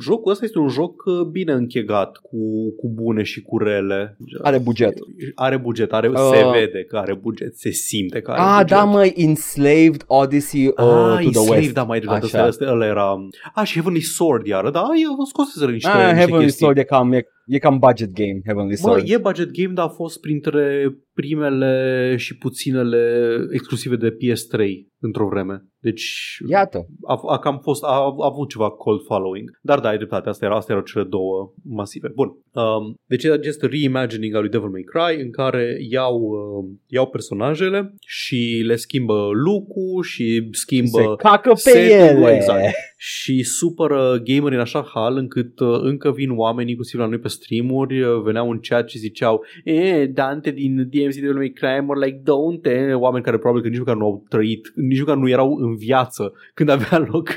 jocul 0.00 0.32
ăsta 0.32 0.44
este 0.44 0.58
un 0.58 0.68
joc 0.68 1.02
uh, 1.04 1.20
bine 1.30 1.52
închegat 1.52 2.16
cu, 2.16 2.36
cu 2.76 2.88
bune 2.88 3.22
și 3.22 3.42
cu 3.42 3.58
rele. 3.58 4.16
Are 4.42 4.58
buget. 4.58 4.94
Are 5.34 5.56
buget, 5.56 5.92
are, 5.92 6.08
Uh. 6.08 6.14
se 6.32 6.44
vede 6.52 6.84
că 6.88 6.96
are 6.96 7.14
buget, 7.14 7.56
se 7.56 7.70
simte 7.70 8.20
că 8.20 8.30
are 8.30 8.40
Ah, 8.40 8.52
buget. 8.60 8.68
da, 8.76 8.84
mă, 8.84 9.12
Enslaved 9.14 10.04
Odyssey 10.06 10.66
uh, 10.66 10.74
Ah, 10.76 11.18
to 11.22 11.30
the 11.30 11.40
Slave, 11.40 11.60
West. 11.60 11.72
da, 11.72 11.82
mai 11.82 11.98
dreptate, 11.98 12.24
Așa. 12.24 12.46
ăsta, 12.46 12.64
ăsta, 12.64 12.74
ăla 12.74 12.86
era... 12.86 13.14
Ah, 13.54 13.66
și 13.66 13.72
Heavenly 13.74 14.00
Sword, 14.00 14.46
iară, 14.46 14.70
da, 14.70 14.82
eu 15.02 15.24
scoseseră 15.24 15.70
niște, 15.70 15.88
ah, 15.88 15.94
niște 15.96 16.16
Heavenly 16.16 16.42
chestii. 16.44 16.62
Sword 16.64 16.78
e 16.78 16.82
cam, 16.84 17.12
e, 17.12 17.26
e 17.46 17.58
cam 17.58 17.78
budget 17.78 18.12
game, 18.12 18.40
Heavenly 18.44 18.70
Mă, 18.70 18.76
Sword. 18.76 19.08
e 19.08 19.18
budget 19.18 19.50
game, 19.50 19.72
dar 19.72 19.84
a 19.84 19.88
fost 19.88 20.20
printre 20.20 20.96
primele 21.14 22.14
și 22.16 22.36
puținele 22.36 23.36
exclusive 23.50 23.96
de 23.96 24.10
PS3 24.10 24.58
într-o 25.00 25.28
vreme. 25.28 25.64
Deci 25.80 26.36
Iată. 26.48 26.86
a, 27.06 27.20
a 27.28 27.38
cam 27.38 27.58
fost, 27.62 27.82
a, 27.82 27.86
a 27.88 28.14
avut 28.32 28.48
ceva 28.48 28.70
cold 28.70 29.00
following. 29.04 29.50
Dar 29.62 29.80
da, 29.80 29.88
ai 29.88 29.96
dreptate, 29.96 30.28
astea, 30.28 30.46
erau, 30.46 30.58
astea 30.58 30.74
erau 30.74 30.86
cele 30.86 31.04
două 31.04 31.52
masive. 31.62 32.08
Bun. 32.14 32.28
Um, 32.28 32.94
deci 33.06 33.24
e 33.24 33.32
acest 33.32 33.62
reimagining 33.62 34.34
al 34.34 34.40
lui 34.40 34.50
Devil 34.50 34.68
May 34.68 34.82
Cry 34.82 35.22
în 35.22 35.30
care 35.30 35.76
iau, 35.88 36.14
uh, 36.20 36.76
iau 36.86 37.06
personajele 37.06 37.94
și 38.06 38.62
le 38.66 38.76
schimbă 38.76 39.28
look 39.44 40.04
și 40.04 40.48
schimbă 40.52 41.00
Se 41.00 41.28
cacă 41.28 41.50
pe 41.50 41.70
setting-ul, 41.70 42.22
ele. 42.22 42.34
Exact. 42.34 42.74
Și 42.98 43.42
supără 43.42 44.22
gamer 44.24 44.52
în 44.52 44.60
așa 44.60 44.90
hal 44.94 45.16
încât 45.16 45.60
uh, 45.60 45.78
încă 45.80 46.12
vin 46.12 46.30
oameni, 46.30 46.68
inclusiv 46.68 47.00
la 47.00 47.06
noi 47.06 47.18
pe 47.18 47.28
streamuri, 47.28 48.02
uh, 48.02 48.22
veneau 48.22 48.50
în 48.50 48.58
chat 48.62 48.88
și 48.88 48.98
ziceau 48.98 49.44
e, 49.64 50.06
Dante 50.06 50.50
din 50.50 50.76
DMC 50.76 51.14
Devil 51.14 51.34
May 51.34 51.50
Cry, 51.50 51.84
more 51.84 52.06
like 52.06 52.22
don't 52.22 52.94
Oameni 52.94 53.24
care 53.24 53.38
probabil 53.38 53.62
că 53.62 53.68
nici 53.68 53.78
măcar 53.78 53.96
nu 53.96 54.04
au 54.04 54.24
trăit, 54.28 54.72
nici 54.74 54.98
măcar 54.98 55.16
nu 55.16 55.28
erau 55.28 55.54
în 55.54 55.76
viață 55.76 56.32
când 56.54 56.68
avea 56.68 56.98
loc 56.98 57.28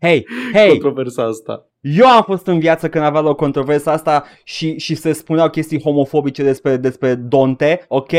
Hei, 0.00 0.26
hei, 0.52 0.68
controversa 0.78 1.24
asta. 1.24 1.68
Eu 1.84 2.06
am 2.06 2.22
fost 2.22 2.46
în 2.46 2.58
viață 2.58 2.88
când 2.88 3.04
avea 3.04 3.20
loc 3.20 3.36
controversa 3.36 3.92
asta 3.92 4.24
și, 4.44 4.78
și 4.78 4.94
se 4.94 5.12
spuneau 5.12 5.50
chestii 5.50 5.82
homofobice 5.82 6.42
despre, 6.42 6.76
despre 6.76 7.14
Dante, 7.14 7.84
ok? 7.88 8.12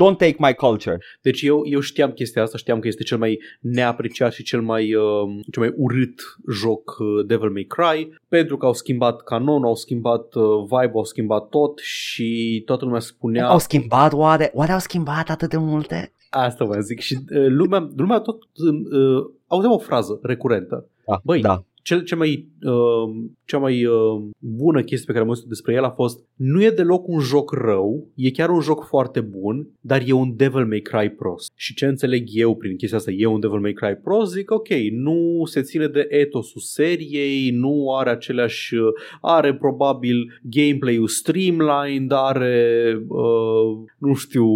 Don't 0.00 0.16
take 0.18 0.36
my 0.38 0.54
culture. 0.54 0.98
Deci 1.22 1.42
eu, 1.42 1.62
eu 1.64 1.80
știam 1.80 2.10
chestia 2.10 2.42
asta, 2.42 2.58
știam 2.58 2.78
că 2.78 2.88
este 2.88 3.02
cel 3.02 3.18
mai 3.18 3.38
neapreciat 3.60 4.32
și 4.32 4.42
cel 4.42 4.60
mai, 4.60 4.94
uh, 4.94 5.42
cel 5.52 5.62
mai 5.62 5.72
urât 5.76 6.20
joc 6.50 6.96
uh, 6.98 7.26
Devil 7.26 7.50
May 7.50 7.66
Cry, 7.68 8.14
pentru 8.28 8.56
că 8.56 8.66
au 8.66 8.72
schimbat 8.72 9.22
canon, 9.22 9.64
au 9.64 9.74
schimbat 9.74 10.34
uh, 10.34 10.44
vibe, 10.62 10.92
au 10.94 11.04
schimbat 11.04 11.48
tot 11.48 11.78
și 11.78 12.62
toată 12.66 12.84
lumea 12.84 13.00
spunea... 13.00 13.48
Au 13.48 13.58
schimbat 13.58 14.12
oare? 14.12 14.50
Oare 14.54 14.72
au 14.72 14.78
schimbat 14.78 15.30
atât 15.30 15.50
de 15.50 15.56
multe? 15.56 16.12
Asta 16.30 16.64
vă 16.64 16.80
zic 16.80 17.00
și 17.00 17.14
uh, 17.14 17.46
lumea, 17.48 17.88
lumea 17.96 18.18
tot 18.18 18.42
uh, 18.42 19.30
auzea 19.46 19.72
o 19.72 19.78
frază 19.78 20.18
recurentă. 20.22 20.88
Da, 21.06 21.20
Băi, 21.24 21.40
da. 21.40 21.64
Cel, 21.88 22.02
cea 22.02 22.16
mai, 22.16 22.48
uh, 22.62 23.26
cea 23.44 23.58
mai 23.58 23.84
uh, 23.84 24.22
bună 24.38 24.80
chestie 24.82 25.06
pe 25.06 25.12
care 25.12 25.24
am 25.24 25.28
auzit 25.30 25.44
despre 25.48 25.74
el 25.74 25.84
a 25.84 25.90
fost 25.90 26.20
nu 26.34 26.62
e 26.64 26.70
deloc 26.70 27.08
un 27.08 27.20
joc 27.20 27.52
rău, 27.52 28.08
e 28.14 28.30
chiar 28.30 28.48
un 28.50 28.60
joc 28.60 28.84
foarte 28.84 29.20
bun, 29.20 29.68
dar 29.80 30.02
e 30.06 30.12
un 30.12 30.36
Devil 30.36 30.66
May 30.66 30.80
Cry 30.80 31.08
prost. 31.10 31.52
Și 31.54 31.74
ce 31.74 31.86
înțeleg 31.86 32.24
eu 32.32 32.56
prin 32.56 32.76
chestia 32.76 32.98
asta, 32.98 33.10
e 33.10 33.26
un 33.26 33.40
Devil 33.40 33.58
May 33.60 33.72
Cry 33.72 33.94
prost, 34.04 34.32
zic 34.32 34.50
ok, 34.50 34.68
nu 34.90 35.42
se 35.44 35.60
ține 35.62 35.86
de 35.86 36.06
etosul 36.08 36.60
seriei, 36.60 37.50
nu 37.50 37.94
are 37.98 38.10
aceleași, 38.10 38.74
uh, 38.74 38.86
are 39.20 39.54
probabil 39.54 40.40
gameplay-ul 40.42 41.08
streamlined, 41.08 42.12
are, 42.12 42.96
uh, 43.08 43.88
nu 43.98 44.14
știu, 44.14 44.46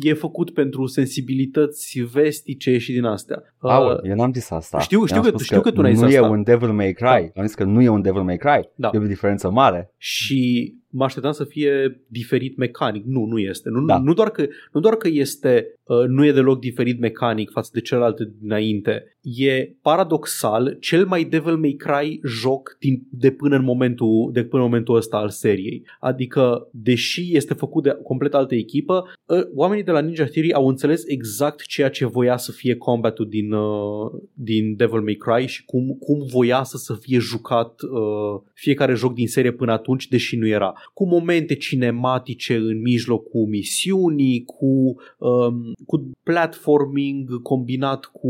e 0.00 0.12
făcut 0.12 0.50
pentru 0.50 0.86
sensibilități 0.86 2.00
vestice 2.12 2.78
și 2.78 2.92
din 2.92 3.04
astea. 3.04 3.42
Uh, 3.62 3.70
Aul, 3.70 4.00
eu 4.08 4.14
n-am 4.14 4.32
zis 4.32 4.50
asta. 4.50 4.78
știu- 4.80 5.04
știu 5.04 5.16
Eu 5.16 5.22
am 5.22 5.28
că- 5.30 5.36
spus 5.36 5.44
știu 5.46 5.60
că 5.60 5.70
tu 5.70 5.80
n-ai 5.80 5.92
zis 5.94 6.02
Nu 6.02 6.10
e 6.10 6.16
asta. 6.16 6.28
un 6.30 6.42
Devil 6.42 6.68
May 6.72 6.81
Cry. 6.90 7.32
Am 7.36 7.46
zis 7.46 7.54
că 7.54 7.64
nu 7.64 7.82
e 7.82 7.88
un 7.88 8.02
Devil 8.02 8.22
May 8.22 8.36
Cry. 8.36 8.68
Da. 8.74 8.90
E 8.92 8.98
o 8.98 9.06
diferență 9.06 9.50
mare. 9.50 9.90
și 9.96 10.74
mă 10.92 11.04
așteptam 11.04 11.32
să 11.32 11.44
fie 11.44 12.02
diferit 12.06 12.56
mecanic. 12.56 13.04
Nu, 13.04 13.24
nu 13.24 13.38
este. 13.38 13.68
Nu, 13.68 13.84
Da. 13.84 13.98
nu, 13.98 14.14
doar, 14.14 14.30
că, 14.30 14.46
nu 14.72 14.80
doar 14.80 14.94
că 14.96 15.08
este, 15.08 15.66
uh, 15.82 16.06
nu 16.06 16.26
e 16.26 16.32
deloc 16.32 16.60
diferit 16.60 17.00
mecanic 17.00 17.50
față 17.50 17.70
de 17.72 17.80
celelalte 17.80 18.32
dinainte. 18.40 19.16
E 19.22 19.76
paradoxal 19.82 20.76
cel 20.80 21.06
mai 21.06 21.24
Devil 21.24 21.56
May 21.56 21.76
Cry 21.78 22.20
joc 22.26 22.76
din, 22.80 23.06
de, 23.10 23.30
până 23.30 23.56
în 23.56 23.64
momentul, 23.64 24.30
de 24.32 24.44
până 24.44 24.62
în 24.62 24.68
momentul 24.68 24.96
ăsta 24.96 25.16
al 25.16 25.28
seriei. 25.28 25.86
Adică, 26.00 26.68
deși 26.72 27.36
este 27.36 27.54
făcut 27.54 27.82
de 27.82 27.98
complet 28.02 28.34
altă 28.34 28.54
echipă, 28.54 29.04
uh, 29.26 29.40
oamenii 29.54 29.84
de 29.84 29.90
la 29.90 30.00
Ninja 30.00 30.24
Theory 30.24 30.52
au 30.52 30.68
înțeles 30.68 31.02
exact 31.06 31.66
ceea 31.66 31.90
ce 31.90 32.06
voia 32.06 32.36
să 32.36 32.52
fie 32.52 32.76
combatul 32.76 33.28
din, 33.28 33.52
uh, 33.52 34.10
din 34.32 34.76
Devil 34.76 35.00
May 35.00 35.14
Cry 35.14 35.46
și 35.46 35.64
cum, 35.64 35.96
cum 36.00 36.26
voia 36.32 36.62
să, 36.62 36.76
să 36.76 36.94
fie 36.94 37.18
jucat 37.18 37.82
uh, 37.82 38.40
fiecare 38.54 38.94
joc 38.94 39.14
din 39.14 39.28
serie 39.28 39.52
până 39.52 39.72
atunci, 39.72 40.08
deși 40.08 40.36
nu 40.36 40.46
era. 40.46 40.72
Cu 40.94 41.06
momente 41.06 41.54
cinematice 41.54 42.54
în 42.56 42.80
mijlocul 42.80 43.46
misiunii, 43.46 44.44
cu, 44.44 44.94
um, 45.18 45.72
cu 45.86 46.10
platforming 46.22 47.42
combinat 47.42 48.04
cu 48.04 48.28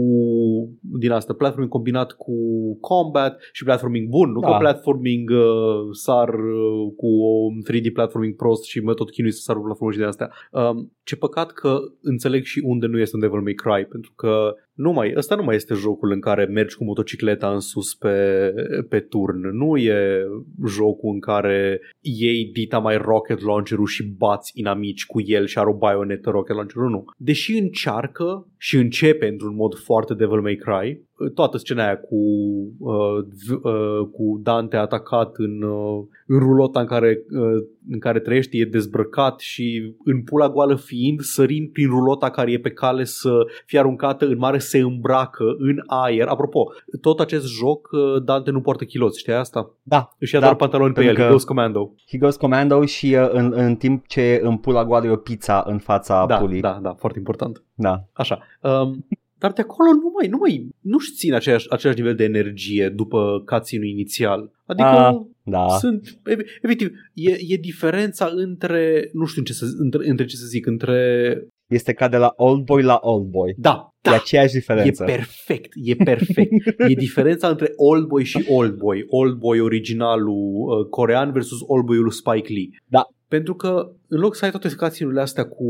din 0.81 1.11
asta, 1.11 1.33
platforming 1.33 1.73
combinat 1.73 2.13
cu 2.13 2.35
combat 2.81 3.41
și 3.53 3.65
platforming 3.65 4.09
bun, 4.09 4.31
nu 4.31 4.41
Da. 4.41 4.47
că 4.47 4.57
platforming 4.59 5.31
uh, 5.31 5.89
sar 5.93 6.29
uh, 6.29 6.93
cu 6.97 7.07
o 7.07 7.49
3D 7.71 7.93
platforming 7.93 8.37
prost 8.37 8.65
și 8.65 8.81
mă 8.81 8.95
tot 8.95 9.11
chinui 9.11 9.33
să 9.33 9.41
sar 9.41 9.57
cu 9.57 9.63
platforming 9.63 9.93
și 9.95 10.01
de 10.01 10.09
astea. 10.09 10.31
Um, 10.51 10.93
ce 11.03 11.17
păcat 11.17 11.53
că 11.53 11.79
înțeleg 12.03 12.45
și 12.45 12.63
unde 12.65 12.87
nu 12.87 12.99
este 12.99 13.17
un 13.17 13.23
Devil 13.23 13.41
May 13.41 13.53
Cry, 13.53 13.85
pentru 13.85 14.13
că 14.17 14.55
nu 14.73 14.93
mai, 14.93 15.13
ăsta 15.17 15.35
nu 15.35 15.43
mai 15.43 15.55
este 15.55 15.75
jocul 15.75 16.11
în 16.11 16.21
care 16.21 16.45
mergi 16.45 16.77
cu 16.77 16.85
motocicleta 16.85 17.53
în 17.53 17.61
sus 17.61 17.95
pe, 17.95 18.53
pe 18.89 19.01
turn. 19.01 19.57
Nu 19.57 19.77
e 19.77 20.25
jocul 20.67 21.13
în 21.13 21.21
care 21.21 21.81
iei 22.01 22.51
dita 22.53 22.79
mai 22.79 22.97
rocket 22.97 23.41
launcher-ul 23.41 23.87
și 23.87 24.15
bați 24.17 24.53
inamici 24.55 25.07
cu 25.07 25.21
el 25.25 25.47
și 25.47 25.59
are 25.59 25.69
o 25.69 25.77
baionetă 25.77 26.31
rocket 26.31 26.57
launcher-ul. 26.57 26.91
Nu. 26.91 27.05
Deși 27.17 27.59
încearcă 27.59 28.47
și 28.59 28.77
începe 28.77 29.27
într-un 29.27 29.55
mod 29.55 29.75
foarte 29.75 30.15
Devil 30.15 30.41
May 30.41 30.55
Cry, 30.55 31.03
toată 31.35 31.57
scena 31.59 31.85
aia 31.85 31.99
cu, 31.99 32.17
uh, 32.79 33.25
v- 33.49 33.65
uh, 33.65 34.07
cu 34.13 34.41
Dante 34.43 34.77
atacat 34.77 35.37
în, 35.37 35.63
uh, 35.63 36.03
în 36.27 36.39
rulota 36.39 36.81
în 36.81 36.87
care, 36.87 37.23
uh, 37.31 37.65
în 37.91 37.99
care 37.99 38.21
trăiește, 38.21 38.57
e 38.57 38.65
dezbrăcat 38.65 39.41
și 39.41 39.95
în 40.05 40.23
pula 40.23 40.49
goală 40.51 40.75
fiind, 40.77 41.21
sărind 41.21 41.69
prin 41.73 41.89
rulota 41.89 42.31
care 42.31 42.53
e 42.53 42.59
pe 42.59 42.71
cale 42.71 43.05
să 43.05 43.31
fie 43.67 43.79
aruncată 43.79 44.25
în 44.27 44.39
mare, 44.39 44.59
se 44.59 44.79
îmbracă 44.79 45.45
în 45.59 45.77
aer. 45.87 46.27
Apropo, 46.27 46.65
tot 47.01 47.21
acest 47.21 47.47
joc, 47.47 47.89
uh, 47.93 48.23
Dante 48.25 48.51
nu 48.51 48.61
poartă 48.61 48.85
chiloți, 48.85 49.19
știi 49.19 49.33
asta? 49.33 49.75
Da. 49.83 50.15
Își 50.19 50.35
ia 50.35 50.41
Da, 50.41 50.47
doar 50.47 50.59
pantaloni 50.59 50.93
pe 50.93 51.01
el, 51.01 51.07
pentru 51.07 51.23
că... 51.23 51.29
că- 51.29 51.35
Ghost 51.35 51.47
Commando. 51.47 51.95
He 52.09 52.19
goes 52.19 52.37
commando 52.37 52.85
și 52.85 53.17
uh, 53.19 53.29
în, 53.33 53.53
în 53.57 53.77
timp 53.77 54.07
ce 54.07 54.41
în 54.43 54.57
pula 54.57 54.85
goală 54.85 55.07
e 55.07 55.11
o 55.11 55.17
pizza 55.17 55.65
în 55.67 55.79
fața 55.79 56.27
Da, 56.27 56.37
pulii. 56.37 56.61
da, 56.61 56.79
da, 56.83 56.95
foarte 56.99 57.19
important. 57.19 57.63
da. 57.75 58.05
Așa. 58.13 58.39
Um, 58.61 59.07
dar 59.43 59.53
de 59.53 59.61
acolo 59.61 59.91
nu 59.93 60.13
mai, 60.19 60.29
nu 60.29 60.37
mai, 60.41 60.69
nu-și 60.81 61.13
țin 61.13 61.35
aceeași, 61.35 61.67
același 61.71 61.99
nivel 61.99 62.15
de 62.15 62.25
energie 62.25 62.89
după 62.89 63.43
cutscene 63.47 63.89
inițial. 63.89 64.51
Adică 64.67 64.89
Ah, 64.89 65.15
Da. 65.45 65.67
sunt, 65.69 66.19
ev- 66.25 66.47
efectiv, 66.63 66.91
e, 67.15 67.31
e 67.49 67.57
diferența 67.57 68.31
între, 68.35 69.11
nu 69.13 69.25
știu 69.25 69.43
ce 69.43 69.53
să, 69.53 69.65
între, 69.79 70.09
între 70.09 70.25
ce 70.25 70.37
să 70.37 70.47
zic, 70.47 70.67
între, 70.67 70.99
Este 71.69 71.93
ca 71.93 72.09
de 72.09 72.17
la 72.17 72.33
Old 72.37 72.65
Boy 72.65 72.83
la 72.83 72.99
Old 73.03 73.27
Boy. 73.31 73.55
da, 73.59 73.89
E 74.03 74.11
da, 74.11 74.15
aceeași 74.17 74.57
e 74.57 74.59
diferență. 74.59 75.05
perfect, 75.05 75.73
e 75.85 75.95
perfect. 75.95 76.51
e 76.91 76.95
diferența 76.95 77.49
între 77.49 77.73
Old 77.77 78.07
Boy 78.07 78.25
și 78.25 78.45
Old 78.49 78.75
Boy. 78.77 79.05
Old 79.09 79.35
Boy 79.39 79.61
originalul 79.61 80.79
uh, 80.81 80.87
corean 80.91 81.33
versus 81.33 81.59
Old 81.67 81.85
Boy-ul 81.85 82.11
Spike 82.11 82.53
Lee. 82.53 82.69
Da. 82.87 83.03
Pentru 83.29 83.55
că 83.55 83.91
în 84.15 84.21
loc 84.21 84.35
să 84.35 84.45
ai 84.45 84.51
toate 84.51 84.75
cutscene 84.75 85.21
astea 85.21 85.49
cu 85.49 85.67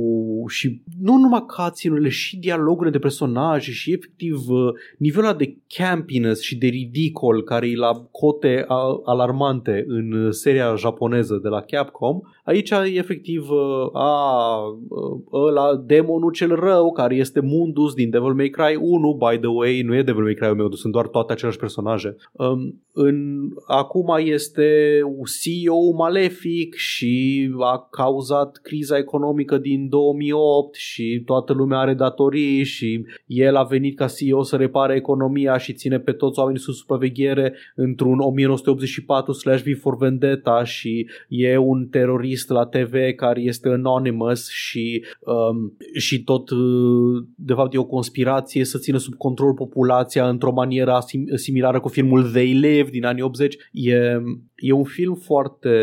și 0.48 0.82
nu 1.00 1.16
numai 1.16 1.44
cutscene 1.46 2.08
și 2.08 2.38
dialogurile 2.38 2.90
de 2.90 2.98
personaje 2.98 3.70
și 3.70 3.92
efectiv 3.92 4.48
uh, 4.48 4.72
nivelul 4.98 5.28
ăla 5.28 5.36
de 5.36 5.56
campiness 5.66 6.40
și 6.40 6.58
de 6.58 6.66
ridicol 6.66 7.42
care 7.42 7.68
e 7.68 7.76
la 7.76 8.08
cote 8.10 8.64
a- 8.68 9.00
alarmante 9.04 9.84
în 9.86 10.12
uh, 10.12 10.32
seria 10.32 10.74
japoneză 10.74 11.40
de 11.42 11.48
la 11.48 11.60
Capcom, 11.60 12.20
aici 12.44 12.70
e 12.70 12.94
efectiv 12.94 13.50
uh, 13.50 13.88
a, 13.92 14.58
uh, 14.88 15.20
ăla 15.32 15.76
demonul 15.76 16.30
cel 16.30 16.54
rău 16.54 16.92
care 16.92 17.14
este 17.14 17.40
Mundus 17.40 17.94
din 17.94 18.10
Devil 18.10 18.32
May 18.32 18.48
Cry 18.48 18.76
1, 18.80 19.14
by 19.14 19.38
the 19.38 19.48
way, 19.48 19.80
nu 19.80 19.94
e 19.96 20.02
Devil 20.02 20.22
May 20.22 20.34
Cry 20.34 20.46
1 20.46 20.54
meu, 20.54 20.72
sunt 20.72 20.92
doar 20.92 21.06
toate 21.06 21.32
aceleași 21.32 21.58
personaje. 21.58 22.16
Um, 22.32 22.82
în, 22.92 23.48
acum 23.66 24.16
este 24.18 25.00
CEO 25.42 25.92
malefic 25.96 26.74
și 26.74 27.48
a 27.58 27.88
cauzat 28.32 28.56
criza 28.62 28.98
economică 28.98 29.58
din 29.58 29.88
2008 29.88 30.74
și 30.74 31.22
toată 31.24 31.52
lumea 31.52 31.78
are 31.78 31.94
datorii 31.94 32.64
și 32.64 33.04
el 33.26 33.56
a 33.56 33.62
venit 33.62 33.96
ca 33.96 34.06
CEO 34.06 34.42
să 34.42 34.56
repare 34.56 34.94
economia 34.94 35.58
și 35.58 35.72
ține 35.72 35.98
pe 35.98 36.12
toți 36.12 36.38
oamenii 36.38 36.60
sub 36.60 36.74
supraveghere 36.74 37.54
într-un 37.74 38.18
1984 38.18 39.32
slash 39.32 39.62
V 39.62 39.80
for 39.80 39.96
Vendetta 39.96 40.64
și 40.64 41.08
e 41.28 41.56
un 41.56 41.86
terorist 41.86 42.48
la 42.48 42.66
TV 42.66 42.94
care 43.16 43.40
este 43.40 43.68
anonymous 43.68 44.48
și, 44.48 45.04
um, 45.20 45.76
și 45.98 46.24
tot 46.24 46.50
uh, 46.50 47.24
de 47.36 47.52
fapt 47.52 47.74
e 47.74 47.78
o 47.78 47.84
conspirație 47.84 48.64
să 48.64 48.78
țină 48.78 48.98
sub 48.98 49.14
control 49.14 49.54
populația 49.54 50.28
într-o 50.28 50.52
manieră 50.52 50.92
asim- 50.92 51.34
similară 51.34 51.80
cu 51.80 51.88
filmul 51.88 52.30
They 52.30 52.52
Live 52.52 52.88
din 52.90 53.04
anii 53.04 53.22
80. 53.22 53.56
E, 53.72 54.20
e 54.62 54.72
un 54.72 54.84
film 54.84 55.14
foarte, 55.14 55.74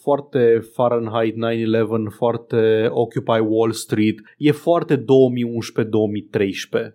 foarte 0.00 0.60
Fahrenheit 0.72 1.34
9-11, 1.34 1.38
foarte 2.08 2.88
Occupy 2.90 3.38
Wall 3.38 3.72
Street. 3.72 4.14
E 4.36 4.52
foarte 4.52 4.96
2011-2013. 4.96 5.04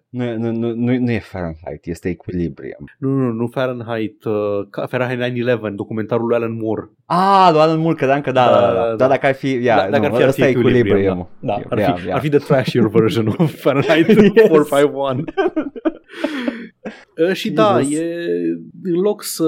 Nu, 0.10 0.38
nu, 0.38 0.52
nu, 0.52 0.74
nu, 0.74 0.98
nu 0.98 1.12
e 1.12 1.20
Fahrenheit, 1.20 1.86
este 1.86 2.10
Equilibrium. 2.10 2.86
Nu, 2.98 3.10
nu, 3.10 3.32
nu 3.32 3.48
Fahrenheit, 3.48 4.24
uh, 4.24 4.88
Fahrenheit 4.88 5.60
9-11, 5.72 5.76
documentarul 5.76 6.28
lui 6.28 6.36
Alan 6.36 6.54
Moore. 6.54 6.90
Ah, 7.10 7.50
lui 7.52 7.62
Alan 7.62 7.80
Moore, 7.80 7.96
credeam 7.96 8.22
că 8.22 8.32
da, 8.32 8.46
da, 8.46 8.60
da, 8.60 8.74
da. 8.74 8.96
da 8.96 9.08
dacă 9.08 9.26
ar 9.26 9.34
fi, 9.34 9.48
yeah, 9.48 9.84
da, 9.84 9.90
dacă 9.90 10.08
nu, 10.08 10.16
ar 10.16 10.20
fi, 10.20 10.22
ar 10.22 10.22
fi 10.22 10.28
ăsta 10.28 10.46
e 10.46 10.50
Equilibrium, 10.50 10.86
Equilibrium. 10.88 11.28
Da, 11.40 11.48
da. 11.48 11.62
Ar, 11.70 11.78
Yeah, 11.78 11.96
fi, 11.98 12.04
yeah. 12.04 12.16
ar 12.16 12.22
fi 12.22 12.30
the 12.30 12.38
trashier 12.38 12.88
version 12.88 13.28
of 13.38 13.54
Fahrenheit 13.64 14.08
Yes. 14.08 14.48
451. 14.50 15.24
Uh, 17.28 17.34
și 17.42 17.52
da, 17.52 17.78
Jesus. 17.82 17.98
e, 18.00 18.26
în 18.84 19.00
loc 19.02 19.24
să 19.24 19.44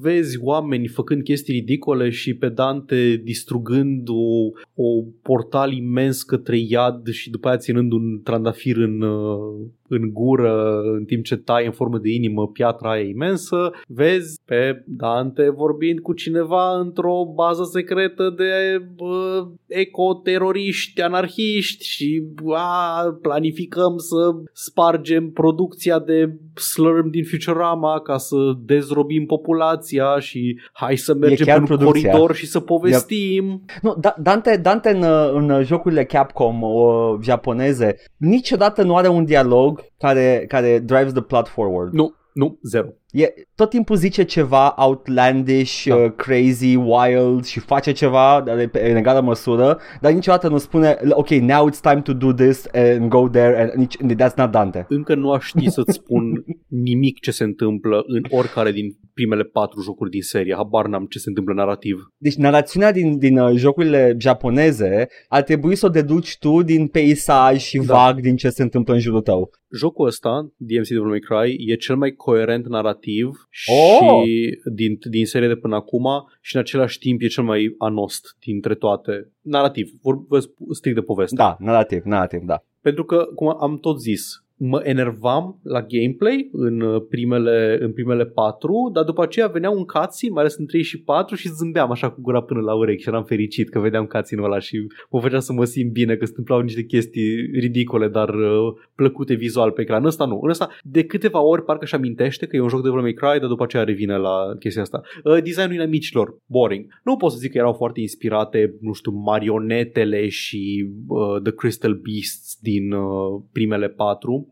vezi 0.00 0.38
oameni 0.42 0.86
făcând 0.86 1.22
chestii 1.22 1.54
ridicole 1.54 2.10
și 2.10 2.34
pedante 2.34 3.20
distrugând 3.24 4.08
o, 4.08 4.50
o 4.74 5.02
portal 5.22 5.72
imens 5.72 6.22
către 6.22 6.56
iad 6.68 7.08
și 7.08 7.30
după 7.30 7.48
aia 7.48 7.56
ținând 7.56 7.92
un 7.92 8.20
trandafir 8.24 8.76
în, 8.76 9.00
uh, 9.00 9.66
în 9.92 10.10
gură 10.12 10.80
în 10.98 11.04
timp 11.04 11.24
ce 11.24 11.36
tai 11.36 11.66
în 11.66 11.72
formă 11.72 11.98
de 11.98 12.10
inimă 12.10 12.48
piatra 12.48 12.90
aia 12.90 13.04
imensă, 13.04 13.72
vezi 13.86 14.40
pe 14.44 14.82
Dante 14.86 15.50
vorbind 15.50 15.98
cu 16.00 16.12
cineva 16.12 16.78
într-o 16.78 17.32
bază 17.34 17.62
secretă 17.72 18.34
de 18.36 18.82
bă, 18.96 19.46
ecoteroriști, 19.66 21.00
anarhiști 21.00 21.84
și 21.84 22.22
a, 22.54 23.18
planificăm 23.22 23.96
să 23.96 24.16
spargem 24.52 25.30
producția 25.30 25.98
de 25.98 26.36
slurm 26.54 27.10
din 27.10 27.24
Futurama 27.24 28.00
ca 28.00 28.16
să 28.16 28.36
dezrobim 28.64 29.26
populația 29.26 30.18
și 30.18 30.60
hai 30.72 30.96
să 30.96 31.14
mergem 31.14 31.46
chiar 31.46 31.58
în 31.58 31.64
producția. 31.64 32.10
coridor 32.10 32.34
și 32.34 32.46
să 32.46 32.60
povestim. 32.60 33.64
Nu, 33.82 33.96
da, 34.00 34.14
Dante, 34.22 34.56
Dante 34.62 34.90
în, 34.90 35.04
în 35.34 35.64
jocurile 35.64 36.04
Capcom 36.04 36.62
uh, 36.62 37.18
japoneze 37.22 37.96
niciodată 38.16 38.82
nu 38.82 38.96
are 38.96 39.08
un 39.08 39.24
dialog 39.24 39.81
care, 39.98 40.44
care 40.48 40.78
drives 40.78 41.12
the 41.12 41.22
plot 41.22 41.48
forward. 41.48 41.92
Nu, 41.92 42.14
nu, 42.32 42.58
zero. 42.62 42.86
E, 43.10 43.32
tot 43.54 43.70
timpul 43.70 43.96
zice 43.96 44.22
ceva 44.24 44.74
outlandish, 44.76 45.84
Da. 45.86 45.94
uh, 45.96 46.10
crazy, 46.16 46.74
wild 46.76 47.44
și 47.44 47.60
face 47.60 47.92
ceva 47.92 48.42
dar 48.46 48.68
pe- 48.68 48.90
în 48.90 48.96
egală 48.96 49.20
măsură, 49.20 49.78
dar 50.00 50.12
niciodată 50.12 50.48
nu 50.48 50.58
spune 50.58 50.98
ok, 51.10 51.28
now 51.28 51.68
it's 51.70 51.80
time 51.80 52.00
to 52.02 52.12
do 52.12 52.32
this 52.32 52.66
and 52.72 53.08
go 53.08 53.28
there 53.28 53.60
and 53.60 53.72
nici, 53.72 53.96
that's 54.22 54.34
not 54.36 54.50
Dante. 54.50 54.86
Încă 54.88 55.14
nu 55.14 55.30
aș 55.30 55.44
ști 55.46 55.70
să-ți 55.70 55.92
spun 55.92 56.44
nimic 56.68 57.20
ce 57.20 57.30
se 57.30 57.44
întâmplă 57.44 58.02
în 58.06 58.22
oricare 58.38 58.72
din 58.72 58.96
primele 59.14 59.42
patru 59.42 59.80
jocuri 59.80 60.10
din 60.10 60.22
serie. 60.22 60.54
Habar 60.56 60.86
n-am 60.86 61.06
ce 61.10 61.18
se 61.18 61.28
întâmplă 61.28 61.54
narrativ. 61.54 62.06
Deci 62.16 62.34
narațiunea 62.34 62.92
din, 62.92 63.18
din 63.18 63.38
uh, 63.38 63.56
jocurile 63.56 64.14
japoneze 64.18 65.06
ar 65.28 65.42
trebui 65.42 65.74
să 65.74 65.86
o 65.86 65.88
deduci 65.88 66.38
tu 66.38 66.62
din 66.62 66.86
peisaj 66.86 67.58
și 67.60 67.78
Da. 67.78 67.94
vag 67.94 68.20
din 68.20 68.36
ce 68.36 68.48
se 68.48 68.62
întâmplă 68.62 68.94
în 68.94 69.00
jurul 69.00 69.20
tău. 69.20 69.50
Jocul 69.76 70.06
ăsta, 70.06 70.52
DMC 70.56 70.88
Devil 70.88 71.02
May 71.02 71.18
Cry, 71.18 71.70
e 71.70 71.74
cel 71.74 71.96
mai 71.96 72.12
coerent 72.12 72.68
narrativ 72.68 73.48
Oh! 73.66 74.22
și 74.24 74.58
din, 74.74 74.98
din 75.10 75.26
serie 75.26 75.48
de 75.48 75.56
până 75.56 75.74
acum 75.74 76.04
și 76.40 76.54
în 76.54 76.60
același 76.60 76.98
timp 76.98 77.20
e 77.20 77.26
cel 77.26 77.44
mai 77.44 77.74
anost 77.78 78.36
dintre 78.44 78.74
toate. 78.74 79.32
Narrativ, 79.40 79.90
vorbesc 80.02 80.48
strict 80.70 80.96
de 80.96 81.02
poveste. 81.02 81.36
Da, 81.36 81.56
narativ, 81.58 82.02
narativ, 82.04 82.40
da. 82.44 82.64
Pentru 82.80 83.04
că, 83.04 83.24
cum 83.34 83.56
am 83.60 83.78
tot 83.78 84.00
zis, 84.00 84.41
mă 84.64 84.80
enervam 84.84 85.60
la 85.62 85.82
gameplay 85.82 86.48
în 86.52 86.80
uh, 86.80 87.02
primele, 87.08 87.78
în 87.80 87.92
primele 87.92 88.24
patru, 88.24 88.90
dar 88.92 89.04
după 89.04 89.22
aceea 89.22 89.46
venea 89.46 89.70
un 89.70 89.84
cutscene, 89.84 90.32
mai 90.32 90.42
ales 90.42 90.56
în 90.56 90.66
3 90.66 90.82
și 90.82 91.02
4 91.02 91.34
și 91.36 91.48
zâmbeam 91.48 91.90
așa 91.90 92.10
cu 92.10 92.20
gura 92.20 92.42
până 92.42 92.60
la 92.60 92.74
urechi 92.74 93.02
și 93.02 93.08
eram 93.08 93.24
fericit 93.24 93.68
că 93.68 93.78
vedeam 93.78 94.04
cutscene-ul 94.04 94.46
ăla 94.46 94.58
și 94.58 94.86
mă 95.10 95.20
făcea 95.20 95.40
să 95.40 95.52
mă 95.52 95.64
simt 95.64 95.92
bine 95.92 96.14
că 96.14 96.24
se 96.24 96.30
întâmplau 96.30 96.60
niște 96.60 96.82
chestii 96.82 97.34
ridicole, 97.52 98.08
dar 98.08 98.28
uh, 98.28 98.72
plăcute 98.94 99.34
vizual 99.34 99.70
pe 99.70 99.80
ecran. 99.80 100.04
Ăsta 100.04 100.24
nu. 100.24 100.40
În 100.42 100.50
ăsta 100.50 100.68
de 100.82 101.04
câteva 101.04 101.40
ori 101.40 101.64
parcă 101.64 101.84
și 101.84 101.94
amintește 101.94 102.46
că 102.46 102.56
e 102.56 102.60
un 102.60 102.68
joc 102.68 102.82
de 102.82 102.88
Devil 102.88 103.02
May 103.02 103.12
Cry, 103.12 103.40
dar 103.40 103.48
după 103.48 103.62
aceea 103.62 103.84
revine 103.84 104.16
la 104.16 104.56
chestia 104.58 104.82
asta. 104.82 105.00
Uh, 105.24 105.42
designul 105.42 105.74
inamicilor, 105.74 106.36
boring. 106.46 106.84
Nu 107.04 107.16
pot 107.16 107.30
să 107.30 107.38
zic 107.38 107.50
că 107.50 107.58
erau 107.58 107.72
foarte 107.72 108.00
inspirate, 108.00 108.74
nu 108.80 108.92
știu, 108.92 109.12
marionetele 109.12 110.28
și 110.28 110.90
uh, 111.06 111.42
The 111.42 111.52
Crystal 111.52 112.00
Beasts 112.02 112.58
din 112.60 112.92
uh, 112.92 113.42
primele 113.52 113.88
patru. 113.88 114.51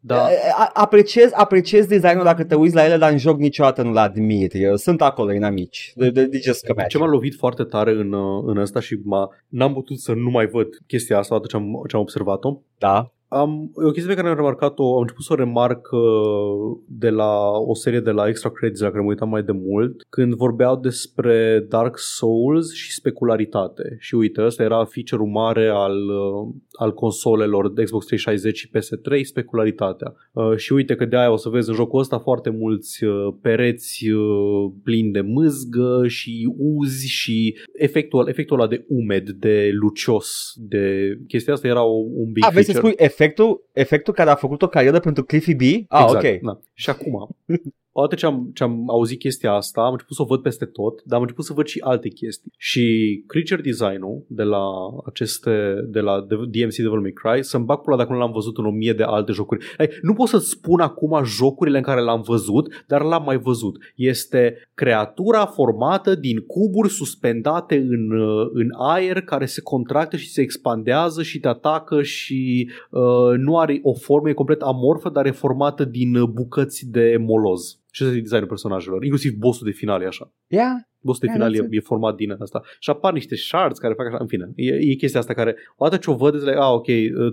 Da. 0.00 0.26
A- 0.56 0.70
Apreciez, 0.74 1.30
apreciez 1.34 1.86
designul 1.86 2.24
dacă 2.24 2.44
te 2.44 2.54
uiți 2.54 2.74
la 2.74 2.84
ele, 2.84 2.96
dar 2.96 3.10
în 3.12 3.18
joc 3.18 3.38
niciodată 3.38 3.82
nu-l 3.82 3.96
admir. 3.96 4.50
Eu 4.52 4.76
sunt 4.76 5.02
acolo 5.02 5.32
inamici. 5.32 5.92
De, 5.94 6.10
de, 6.10 6.24
de 6.26 6.38
just 6.42 6.66
come 6.66 6.82
at 6.82 6.88
Ce 6.88 6.98
m-a 6.98 7.04
you. 7.04 7.12
lovit 7.14 7.34
foarte 7.34 7.62
tare 7.64 7.90
în, 7.90 8.12
uh, 8.12 8.42
în 8.46 8.56
ăsta 8.56 8.80
și 8.80 8.98
m-a, 9.04 9.28
n-am 9.48 9.72
putut 9.72 9.98
să 10.00 10.12
nu 10.12 10.30
mai 10.30 10.46
văd 10.46 10.66
chestia 10.86 11.18
asta 11.18 11.34
odată 11.34 11.48
ce 11.50 11.56
am, 11.62 11.82
ce 11.88 11.96
am 11.96 12.02
observat-o. 12.02 12.58
Da. 12.78 13.12
Am, 13.28 13.72
e 13.82 13.86
o 13.86 13.90
chestie 13.90 14.14
pe 14.14 14.20
care 14.20 14.28
am 14.28 14.36
remarcat-o, 14.36 14.94
am 14.94 15.00
început 15.00 15.24
să 15.24 15.32
o 15.32 15.36
remarc 15.36 15.88
uh, 15.92 16.78
de 16.86 17.10
la 17.10 17.50
o 17.50 17.74
serie 17.74 18.00
de 18.00 18.10
la 18.10 18.28
Extra 18.28 18.50
Credits 18.50 18.80
la 18.80 18.88
care 18.90 19.02
mă 19.02 19.08
uitam 19.08 19.28
mai 19.28 19.42
de 19.42 19.52
mult, 19.52 20.06
când 20.08 20.34
vorbeau 20.34 20.76
despre 20.76 21.66
Dark 21.68 21.98
Souls 21.98 22.72
și 22.72 22.92
specularitate. 22.92 23.96
Și 23.98 24.14
uite, 24.14 24.44
ăsta 24.44 24.62
era 24.62 24.84
feature-ul 24.84 25.28
mare 25.28 25.68
al, 25.68 26.08
uh, 26.08 26.54
al 26.72 26.94
consolelor 26.94 27.72
de 27.72 27.82
Xbox 27.82 28.06
360 28.06 28.56
și 28.56 28.70
PS3, 28.70 29.20
specularitatea. 29.22 30.14
Uh, 30.32 30.56
și 30.56 30.72
uite 30.72 30.94
că 30.94 31.04
de 31.04 31.16
aia 31.16 31.32
o 31.32 31.36
să 31.36 31.48
vezi 31.48 31.68
în 31.68 31.74
jocul 31.74 32.00
ăsta 32.00 32.18
foarte 32.18 32.50
mulți 32.50 33.04
uh, 33.04 33.34
pereți 33.42 34.10
uh, 34.10 34.72
plini 34.82 35.12
de 35.12 35.20
mâzgă 35.20 36.04
și 36.06 36.54
uzi 36.58 37.08
și 37.08 37.58
efectul, 37.72 38.28
efectul 38.28 38.60
ăla 38.60 38.68
de 38.68 38.84
umed, 38.88 39.30
de 39.30 39.70
lucios, 39.72 40.52
de 40.56 41.14
chestia 41.28 41.52
asta 41.52 41.66
era 41.66 41.84
o, 41.84 41.96
un 42.14 42.32
big 42.32 42.44
A, 42.44 42.48
vrei 42.50 42.64
să 42.64 42.72
feature. 42.72 42.92
spui 42.92 43.04
efectul, 43.14 43.68
efectul 43.72 44.14
care 44.14 44.30
a 44.30 44.34
făcut 44.34 44.62
o 44.62 44.68
carieră 44.68 45.00
pentru 45.00 45.24
Cliffy 45.24 45.54
B? 45.54 45.60
Ah, 45.88 46.02
exact, 46.02 46.24
ok. 46.24 46.40
Da. 46.40 46.58
Și 46.74 46.90
acum, 46.90 47.28
odată 47.96 48.14
ce 48.14 48.26
am, 48.26 48.50
ce 48.54 48.62
am 48.62 48.90
auzit 48.90 49.18
chestia 49.18 49.52
asta, 49.52 49.80
am 49.80 49.92
început 49.92 50.16
să 50.16 50.22
o 50.22 50.24
văd 50.24 50.42
peste 50.42 50.64
tot, 50.64 51.02
dar 51.04 51.16
am 51.16 51.22
început 51.22 51.44
să 51.44 51.52
văd 51.52 51.66
și 51.66 51.80
alte 51.80 52.08
chestii. 52.08 52.52
Și 52.56 52.84
creature 53.26 53.62
design-ul 53.62 54.24
de 54.26 54.42
la 54.42 54.64
aceste, 55.06 55.84
de 55.86 56.00
la 56.00 56.20
DMC 56.28 56.74
Devil 56.76 57.00
May 57.00 57.12
Cry, 57.12 57.42
să-mi 57.42 57.64
bag 57.64 57.80
pula 57.80 57.96
dacă 57.96 58.12
nu 58.12 58.18
l-am 58.18 58.32
văzut 58.32 58.58
în 58.58 58.66
o 58.66 58.70
mie 58.70 58.92
de 58.92 59.02
alte 59.02 59.32
jocuri. 59.32 59.64
Ei, 59.78 59.88
nu 60.02 60.12
pot 60.12 60.28
să-ți 60.28 60.48
spun 60.48 60.80
acum 60.80 61.24
jocurile 61.24 61.76
în 61.76 61.82
care 61.82 62.00
l-am 62.00 62.20
văzut, 62.20 62.84
dar 62.86 63.02
l-am 63.02 63.22
mai 63.24 63.38
văzut. 63.38 63.76
Este 63.94 64.68
creatura 64.74 65.46
formată 65.46 66.14
din 66.14 66.38
cuburi 66.46 66.88
suspendate 66.88 67.76
în, 67.76 68.10
uh, 68.10 68.50
în 68.52 68.68
aer 68.78 69.20
care 69.20 69.46
se 69.46 69.62
contractă 69.62 70.16
și 70.16 70.30
se 70.30 70.40
expandează 70.40 71.22
și 71.22 71.40
te 71.40 71.48
atacă 71.48 72.02
și 72.02 72.70
uh, 72.90 73.36
nu 73.36 73.58
are 73.58 73.80
o 73.82 73.94
formă, 73.94 74.28
e 74.28 74.32
complet 74.32 74.60
amorfă, 74.60 75.08
dar 75.08 75.26
e 75.26 75.30
formată 75.30 75.84
din 75.84 76.16
uh, 76.16 76.28
bucăți 76.28 76.90
de 76.90 77.16
moloz. 77.20 77.78
Și 77.94 78.04
ăsta 78.04 78.16
e 78.16 78.20
designul 78.20 78.46
personajelor, 78.46 79.04
inclusiv 79.04 79.32
bossul 79.32 79.66
de 79.66 79.72
final 79.72 80.02
e 80.02 80.06
așa. 80.06 80.32
Yeah. 80.46 80.74
Bossul 81.00 81.20
de 81.20 81.26
Yeah, 81.26 81.38
final 81.38 81.66
that's 81.66 81.72
e, 81.72 81.76
e 81.76 81.80
format 81.80 82.14
din 82.16 82.30
asta. 82.30 82.62
Și 82.78 82.90
apar 82.90 83.12
niște 83.12 83.36
shards 83.36 83.78
care 83.78 83.94
fac 83.94 84.06
așa, 84.06 84.16
în 84.20 84.26
fine. 84.26 84.52
E, 84.54 84.74
e 84.90 84.94
chestia 84.94 85.20
asta 85.20 85.34
care, 85.34 85.56
odată 85.76 85.96
ce 85.96 86.10
o 86.10 86.14
văd, 86.14 86.34
îți 86.34 86.44
like, 86.44 86.58
ah, 86.58 86.72
ok, 86.72 86.86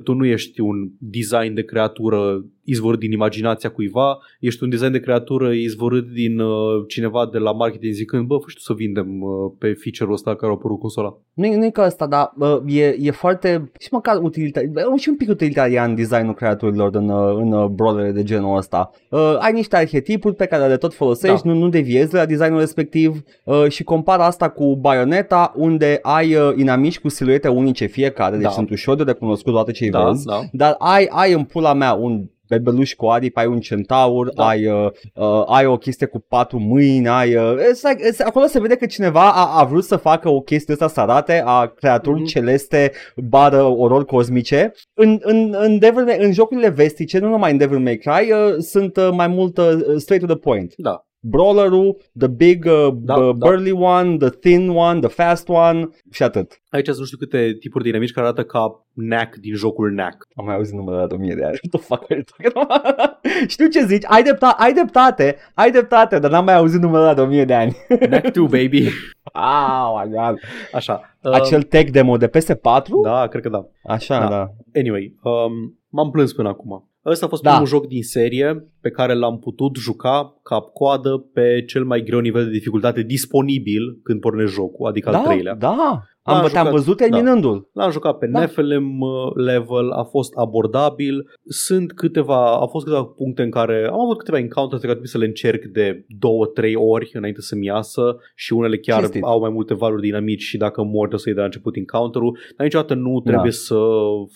tu 0.03 0.13
nu 0.13 0.25
ești 0.25 0.59
un 0.59 0.89
design 0.97 1.53
de 1.53 1.63
creatură 1.63 2.45
izvorât 2.63 2.99
din 2.99 3.11
imaginația 3.11 3.69
cuiva, 3.71 4.17
ești 4.39 4.63
un 4.63 4.69
design 4.69 4.91
de 4.91 4.99
creatură 4.99 5.51
izvorât 5.51 6.07
din 6.07 6.39
uh, 6.39 6.83
cineva 6.87 7.29
de 7.31 7.37
la 7.37 7.51
marketing 7.51 7.93
zicând, 7.93 8.25
bă, 8.27 8.35
fă 8.37 8.45
și 8.49 8.55
tu 8.55 8.61
să 8.61 8.73
vindem 8.73 9.21
uh, 9.21 9.51
pe 9.57 9.73
feature-ul 9.73 10.13
ăsta 10.13 10.35
care 10.35 10.51
a 10.51 10.55
apărut 10.55 10.79
consola. 10.79 11.17
Nu, 11.33 11.55
nu 11.55 11.65
e 11.65 11.69
ca 11.69 11.83
asta, 11.83 12.07
dar 12.07 12.31
uh, 12.37 12.75
e, 12.75 12.95
e 12.99 13.11
foarte, 13.11 13.71
și 13.79 13.87
măcar 13.91 14.17
utilitar, 14.21 14.63
e 14.63 14.97
și 14.97 15.09
un 15.09 15.15
pic 15.15 15.29
utilitarian 15.29 15.95
designul 15.95 16.33
creaturilor 16.33 16.95
în, 16.95 17.09
uh, 17.09 17.35
în 17.35 17.51
uh, 17.51 17.65
brawlere 17.65 18.11
de 18.11 18.23
genul 18.23 18.57
ăsta. 18.57 18.91
Uh, 19.09 19.35
ai 19.39 19.51
niște 19.53 19.75
arhetipuri 19.75 20.35
pe 20.35 20.45
care 20.45 20.67
le 20.67 20.77
tot 20.77 20.93
folosești, 20.93 21.45
Da. 21.45 21.51
nu, 21.53 21.59
nu 21.59 21.69
deviezi 21.69 22.11
de 22.11 22.17
la 22.17 22.25
designul 22.25 22.59
respectiv 22.59 23.23
uh, 23.43 23.65
și 23.69 23.83
compar 23.83 24.19
asta 24.19 24.49
cu 24.49 24.75
Bayonetta, 24.75 25.53
unde 25.55 25.99
ai 26.01 26.35
uh, 26.35 26.53
inamici 26.55 26.99
cu 26.99 27.09
siluete 27.09 27.47
unice 27.47 27.85
fiecare, 27.85 28.35
deci 28.35 28.45
Da. 28.45 28.49
sunt 28.49 28.69
ușor 28.69 28.95
de 28.95 29.03
recunoscut 29.03 29.53
toate 29.53 29.71
ce 29.71 29.89
Da, 29.89 30.03
vezi, 30.03 30.25
da. 30.25 30.39
dar 30.51 30.75
ai, 30.79 31.07
ai 31.11 31.33
în 31.33 31.43
pula 31.43 31.73
mea 31.73 31.93
un 31.93 32.25
bebeluș 32.57 32.93
cu 32.93 33.05
aripi, 33.05 33.39
ai 33.39 33.45
un 33.47 33.59
centaur, 33.59 34.29
Da. 34.33 34.47
ai, 34.47 34.67
uh, 34.67 34.89
uh, 35.15 35.43
ai 35.45 35.65
o 35.65 35.77
chestie 35.77 36.07
cu 36.07 36.19
patru 36.19 36.59
mâini, 36.59 37.07
ai... 37.07 37.35
Uh, 37.35 37.53
it's 37.57 37.81
like, 37.89 38.09
it's, 38.11 38.25
acolo 38.25 38.45
se 38.45 38.59
vede 38.59 38.75
că 38.75 38.85
cineva 38.85 39.31
a, 39.31 39.59
a 39.59 39.63
vrut 39.63 39.83
să 39.83 39.95
facă 39.95 40.29
o 40.29 40.39
chestie 40.41 40.73
asta 40.73 40.87
să 40.87 40.99
arate 40.99 41.41
a 41.45 41.65
creaturi 41.67 42.19
Mhm. 42.19 42.27
celeste 42.29 42.91
bară 43.15 43.63
orori 43.63 44.05
cosmice. 44.05 44.71
În, 44.93 45.17
în, 45.21 45.55
în, 45.57 45.79
Devil 45.79 46.03
May, 46.03 46.17
în 46.19 46.31
jocurile 46.33 46.69
vestice, 46.69 47.19
nu 47.19 47.27
numai 47.29 47.51
în 47.51 47.57
Devil 47.57 47.79
May 47.79 47.97
Cry, 47.97 48.31
uh, 48.31 48.57
sunt 48.59 48.97
uh, 48.97 49.09
mai 49.11 49.27
mult 49.27 49.57
uh, 49.57 49.65
straight 49.97 50.25
to 50.27 50.33
the 50.33 50.41
point. 50.41 50.73
Da. 50.77 51.05
Brawlerul, 51.23 51.97
the 52.17 52.27
big, 52.27 52.65
uh, 52.65 52.87
Da, 52.93 53.15
b- 53.15 53.19
da. 53.19 53.31
burly 53.47 53.71
one, 53.71 54.17
the 54.17 54.29
thin 54.29 54.69
one, 54.69 54.99
the 54.99 55.09
fast 55.09 55.49
one 55.49 55.87
și 56.11 56.23
atât. 56.23 56.61
Aici 56.69 56.85
sunt 56.85 56.97
nu 56.97 57.05
știu 57.05 57.17
câte 57.17 57.55
tipuri 57.59 57.83
de 57.83 57.89
inamici 57.89 58.11
care 58.11 58.25
arată 58.25 58.43
ca 58.43 58.85
Knack 58.95 59.35
din 59.35 59.55
jocul 59.55 59.89
Knack. 59.91 60.27
Am 60.35 60.45
mai 60.45 60.55
auzit 60.55 60.73
numele 60.73 60.97
ăla 60.97 61.07
de 61.07 61.13
1000 61.15 61.35
de 61.35 61.43
ani. 61.43 61.57
What 61.61 61.71
the 61.71 61.79
fuck 61.79 62.03
are 62.11 62.15
you 62.15 62.23
talking 62.23 62.53
about? 62.69 63.19
Știu 63.53 63.67
ce 63.67 63.85
zici, 63.85 64.03
ai, 64.07 64.23
drepta- 64.23 64.55
ai 64.57 64.73
dreptate, 64.73 65.35
ai 65.53 65.71
dreptate, 65.71 66.19
dar 66.19 66.31
n-am 66.31 66.45
mai 66.45 66.55
auzit 66.55 66.81
numele 66.81 67.03
ăla 67.03 67.13
de 67.13 67.21
1000 67.21 67.45
de 67.45 67.53
ani. 67.53 67.75
Knack 68.07 68.31
2, 68.31 68.43
baby. 68.47 68.87
Ah, 69.33 69.87
my 70.03 70.09
God. 70.11 70.39
Așa. 70.73 71.17
Acel 71.21 71.63
tech 71.63 71.91
demo 71.91 72.17
de 72.17 72.27
PS4? 72.29 72.87
Da, 73.03 73.27
cred 73.27 73.41
că 73.43 73.49
da. 73.49 73.65
Așa, 73.83 74.19
Da. 74.19 74.27
da. 74.29 74.49
Anyway, 74.79 75.15
um, 75.23 75.79
m-am 75.89 76.09
plâns 76.11 76.33
până 76.33 76.49
acum. 76.49 76.89
Ăsta 77.05 77.25
a 77.25 77.29
fost 77.29 77.41
Da. 77.41 77.49
primul 77.49 77.67
joc 77.67 77.87
din 77.87 78.03
serie 78.03 78.67
pe 78.81 78.89
care 78.89 79.13
l-am 79.13 79.39
putut 79.39 79.75
juca 79.75 80.39
cap-coadă 80.43 81.17
pe 81.33 81.63
cel 81.67 81.83
mai 81.83 82.01
greu 82.03 82.19
nivel 82.19 82.43
de 82.45 82.51
dificultate 82.51 83.01
disponibil 83.01 83.99
când 84.03 84.19
pornești 84.19 84.53
jocul, 84.55 84.87
adică 84.87 85.09
al 85.09 85.15
Da, 85.15 85.21
treilea. 85.21 85.55
da. 85.55 86.03
Am, 86.23 86.35
L-am 86.41 86.49
te-am 86.51 86.65
jucat, 86.65 86.71
văzut 86.79 86.97
da. 86.97 87.03
terminându-l. 87.03 87.69
L-am 87.73 87.91
jucat 87.91 88.17
pe 88.17 88.27
Da. 88.27 88.39
Nephilim 88.39 88.99
uh, 88.99 89.31
level, 89.35 89.91
a 89.91 90.03
fost 90.03 90.33
abordabil. 90.35 91.29
Sunt 91.45 91.93
câteva, 91.93 92.55
au 92.55 92.67
fost 92.67 92.85
câteva 92.85 93.03
puncte 93.03 93.41
în 93.41 93.49
care 93.51 93.87
am 93.91 93.99
avut 93.99 94.17
câteva 94.17 94.37
encounters 94.37 94.81
pe 94.81 94.87
care 94.87 94.99
trebuie 94.99 95.07
să 95.07 95.17
le 95.17 95.25
încerc 95.25 95.65
de 95.65 96.05
două, 96.07 96.45
trei 96.45 96.75
ori 96.75 97.09
înainte 97.13 97.41
să-mi 97.41 97.65
iasă 97.65 98.17
și 98.35 98.53
unele 98.53 98.77
chiar 98.77 98.99
Cinstit. 98.99 99.23
au 99.23 99.39
mai 99.39 99.49
multe 99.49 99.73
valuri 99.73 100.01
dinamici 100.01 100.41
și 100.41 100.57
dacă 100.57 100.83
mor 100.83 101.07
trebuie 101.07 101.19
să-i 101.19 101.33
de 101.33 101.39
la 101.39 101.45
început 101.45 101.75
encounter-ul, 101.75 102.37
dar 102.57 102.65
niciodată 102.65 102.93
nu 102.93 103.21
trebuie 103.21 103.51
Da. 103.51 103.57
să 103.69 103.79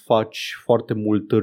faci 0.05 0.57
foarte 0.63 0.93
mult 0.93 1.31
re, 1.31 1.39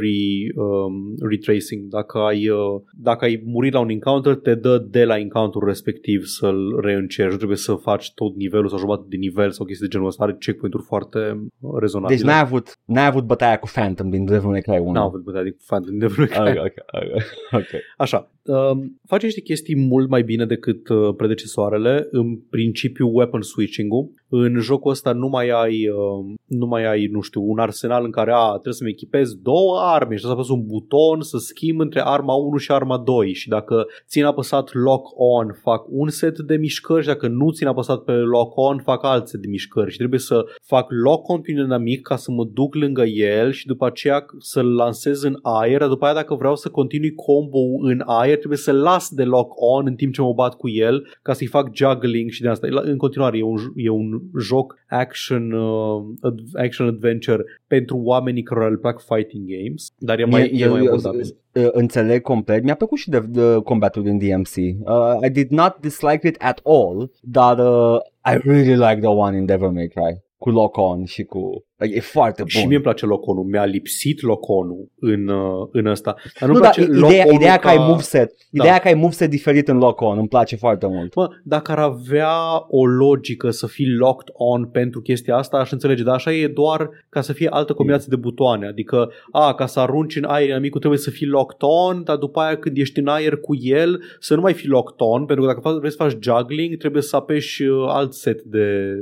um, 0.55 1.15
retracing. 1.29 1.89
Dacă 1.89 2.19
ai, 2.19 2.49
uh, 2.49 2.81
dacă 2.93 3.25
ai 3.25 3.43
murit 3.45 3.73
la 3.73 3.81
un 3.81 3.89
encounter, 3.91 4.35
te 4.35 4.55
dă 4.55 4.87
de 4.91 5.05
la 5.05 5.19
encounter 5.19 5.63
respectiv 5.63 6.25
să-l 6.25 6.81
reîncerci. 6.81 7.31
Nu 7.31 7.37
trebuie 7.37 7.57
să 7.57 7.75
faci 7.75 8.13
tot 8.15 8.35
nivelul 8.37 8.69
sau 8.69 8.79
jumătate 8.79 9.07
de 9.11 9.17
nivel 9.17 9.51
sau 9.51 9.67
chestii 9.67 9.87
de 9.87 9.93
genul 9.93 10.07
ăsta. 10.07 10.31
Are 10.33 10.41
checkpoint-uri 10.41 10.85
foarte 10.85 11.19
uh, 11.61 11.71
rezonabile. 11.79 12.19
Deci 12.19 12.27
n-ai 12.29 12.41
avut, 12.41 12.79
n-ai 12.85 13.07
avut 13.07 13.25
bătaia 13.25 13.59
cu 13.59 13.69
Phantom 13.73 14.11
din 14.11 14.25
Devil 14.25 14.49
May 14.49 14.61
Cry 14.61 14.79
1. 14.79 14.93
N-am 14.93 15.05
avut 15.05 15.23
bătaia 15.23 15.43
din 15.45 15.57
Phantom 15.67 15.99
Devil 15.99 16.29
May 16.37 16.49
Ok, 16.49 16.53
Cry. 16.53 16.59
ok, 16.59 16.75
ok, 16.93 17.23
ok. 17.53 17.81
Așa, 17.97 18.31
um, 18.43 19.01
face 19.07 19.25
niște 19.25 19.41
chestii 19.41 19.77
mult 19.77 20.09
mai 20.09 20.23
bine 20.23 20.47
decât 20.47 20.89
uh, 20.89 21.15
predecesoarele. 21.17 22.09
În 22.11 22.37
principiu, 22.37 23.09
weapon 23.13 23.43
switching-ul. 23.43 24.11
În 24.29 24.59
jocul 24.59 24.91
ăsta 24.91 25.13
nu 25.13 25.29
mai 25.29 25.49
ai, 25.49 25.89
uh, 25.89 26.35
nu 26.47 26.67
mai 26.67 26.85
ai, 26.87 27.07
nu 27.07 27.21
știu, 27.21 27.43
un 27.43 27.59
arsenal 27.59 28.05
în 28.05 28.11
care 28.11 28.33
a, 28.35 28.51
trebuie 28.51 28.73
să-mi 28.75 28.91
echipez 28.91 29.35
două 29.35 29.81
arme 29.81 30.17
și 30.17 30.25
să 30.25 30.31
apăs 30.31 30.49
un 30.49 30.67
buton 30.67 31.21
să 31.21 31.39
schimb 31.39 31.81
între 31.81 32.03
arma 32.05 32.35
1 32.35 32.57
și 32.57 32.73
arma 32.73 32.99
2 32.99 33.33
și 33.33 33.49
dacă 33.49 33.87
țin 34.07 34.25
apăsat 34.25 34.73
lock-on 34.73 35.53
fac 35.63 35.85
un 35.89 36.09
set 36.09 36.39
de 36.39 36.57
mișcări 36.57 37.01
și 37.01 37.07
dacă 37.07 37.29
nu 37.29 37.51
țin 37.51 37.67
apăsat 37.67 37.99
pe 38.03 38.13
lock-on 38.13 38.81
fac 38.85 39.05
alt 39.05 39.29
set 39.29 39.41
de 39.41 39.49
mișcări 39.49 39.91
și 39.91 39.97
trebuie 39.97 40.19
să 40.27 40.45
fac 40.63 40.87
lock-on 40.91 41.41
pe 41.41 41.53
un 41.53 41.65
inamic 41.65 42.03
ca 42.03 42.17
să 42.17 42.31
mă 42.31 42.45
duc 42.45 42.75
lângă 42.75 43.05
el 43.05 43.53
și 43.53 43.67
după 43.67 43.87
aceea 43.87 44.27
să-l 44.39 44.75
lansez 44.75 45.23
în 45.23 45.39
aer, 45.43 45.79
dar 45.79 45.89
după 45.89 46.05
aia 46.05 46.15
dacă 46.15 46.35
vreau 46.35 46.57
să 46.57 46.69
continui 46.69 47.15
combo 47.15 47.59
în 47.81 48.03
aer 48.07 48.37
trebuie 48.37 48.59
să 48.59 48.73
las 48.73 49.09
de 49.11 49.25
lock-on 49.25 49.87
în 49.87 49.95
timp 49.95 50.13
ce 50.15 50.21
mă 50.21 50.33
bat 50.33 50.55
cu 50.55 50.69
el 50.69 51.07
ca 51.23 51.33
să-i 51.33 51.47
fac 51.47 51.71
juggling 51.75 52.31
și 52.31 52.43
de 52.43 52.49
asta. 52.49 52.69
În 52.71 52.97
continuare 52.97 53.39
e 53.39 53.43
un, 53.43 53.59
e 53.75 53.89
un 53.89 54.21
joc 54.39 54.75
action, 54.89 55.53
uh, 55.53 56.03
ad- 56.31 56.65
action 56.65 56.87
adventure 56.87 57.45
pentru 57.77 58.01
oamenii 58.05 58.43
care 58.43 58.69
le 58.71 58.77
plac 58.77 59.01
fighting 59.01 59.45
games, 59.47 59.93
dar 59.99 60.19
e 60.19 60.25
mai, 60.25 60.41
Mie- 60.53 60.65
e 60.65 60.69
mai 60.69 60.81
eu- 60.81 60.87
abordabil. 60.87 61.37
uh, 61.55 61.69
înțeleg 61.71 62.23
complet. 62.23 62.63
Mi-a 62.63 62.75
plăcut 62.75 62.99
și 62.99 63.09
de, 63.11 63.21
de 63.29 63.57
combatul 63.65 64.03
din 64.03 64.19
DMC. 64.19 64.57
Uh, 64.57 65.27
I 65.27 65.31
did 65.31 65.51
not 65.51 65.77
dislike 65.81 66.27
it 66.29 66.37
at 66.39 66.61
all, 66.65 67.11
dar 67.21 67.59
uh, 67.59 67.99
I 68.33 68.39
really 68.45 68.77
like 68.77 68.99
the 69.01 69.09
one 69.09 69.37
in 69.37 69.47
Devil 69.47 69.71
May 69.71 69.89
Cry. 69.89 70.23
Cu 70.39 70.51
lock-on 70.51 71.05
și 71.05 71.23
cu... 71.25 71.65
Like, 71.83 71.97
e 71.97 72.01
foarte 72.01 72.41
bun. 72.43 72.49
Și 72.49 72.67
mie 72.67 72.75
îmi 72.75 72.83
place 72.85 73.07
loconul. 73.07 73.45
Mi-a 73.45 73.65
lipsit 73.65 74.23
loconul 74.23 74.89
în, 74.99 75.29
uh, 75.29 75.69
în 75.73 75.87
ăsta. 75.87 76.15
Dar 76.41 76.49
nu, 76.49 76.55
nu, 76.55 76.61
nu 76.61 76.65
dar 76.65 76.75
place 76.75 76.91
ideea, 76.91 77.01
lock-on-ul 77.01 77.35
ideea 77.41 77.57
că 77.57 77.69
ai 77.69 77.77
ca- 77.77 77.83
moveset, 77.83 78.33
Da. 78.51 78.63
ideea 78.65 78.79
că 78.79 78.89
ai 78.89 78.95
moveset 78.95 79.31
diferit 79.31 79.69
în 79.69 79.77
lock-on, 79.79 80.19
îmi 80.19 80.29
place 80.29 80.57
foarte 80.57 80.87
mult. 80.87 81.15
Mă, 81.15 81.29
dacă 81.45 81.73
ar 81.73 81.79
avea 81.79 82.31
o 82.69 82.87
logică 82.87 83.51
să 83.51 83.67
fii 83.67 83.89
locked 83.89 84.29
on 84.33 84.67
pentru 84.67 85.01
chestia 85.01 85.37
asta, 85.37 85.57
aș 85.57 85.71
înțelege, 85.71 86.03
dar 86.03 86.15
așa 86.15 86.33
e 86.33 86.47
doar 86.47 86.91
ca 87.09 87.21
să 87.21 87.33
fie 87.33 87.49
altă 87.51 87.73
combinație 87.73 88.07
de 88.11 88.17
butoane. 88.17 88.67
Adică, 88.67 89.11
a, 89.33 89.55
ca 89.55 89.67
să 89.67 89.81
arunci 89.81 90.17
în 90.17 90.25
aer 90.25 90.49
inamicul 90.49 90.79
trebuie 90.81 91.01
să 91.01 91.11
fii 91.11 91.27
locked 91.27 91.59
on, 91.61 92.03
dar 92.05 92.17
după 92.17 92.41
aia 92.41 92.57
când 92.57 92.77
ești 92.77 92.99
în 92.99 93.07
aer 93.07 93.37
cu 93.37 93.55
el, 93.61 94.01
să 94.21 94.35
nu 94.35 94.41
mai 94.41 94.53
fii 94.53 94.69
locked 94.69 94.95
on, 94.99 95.25
pentru 95.25 95.45
că 95.45 95.51
dacă 95.53 95.61
faci- 95.69 95.79
vrei 95.79 95.91
să 95.91 95.97
faci 96.03 96.17
juggling, 96.21 96.77
trebuie 96.77 97.03
să 97.03 97.17
apeși 97.17 97.63
uh, 97.63 97.85
alt 97.89 98.15
set 98.15 98.43
de 98.43 98.95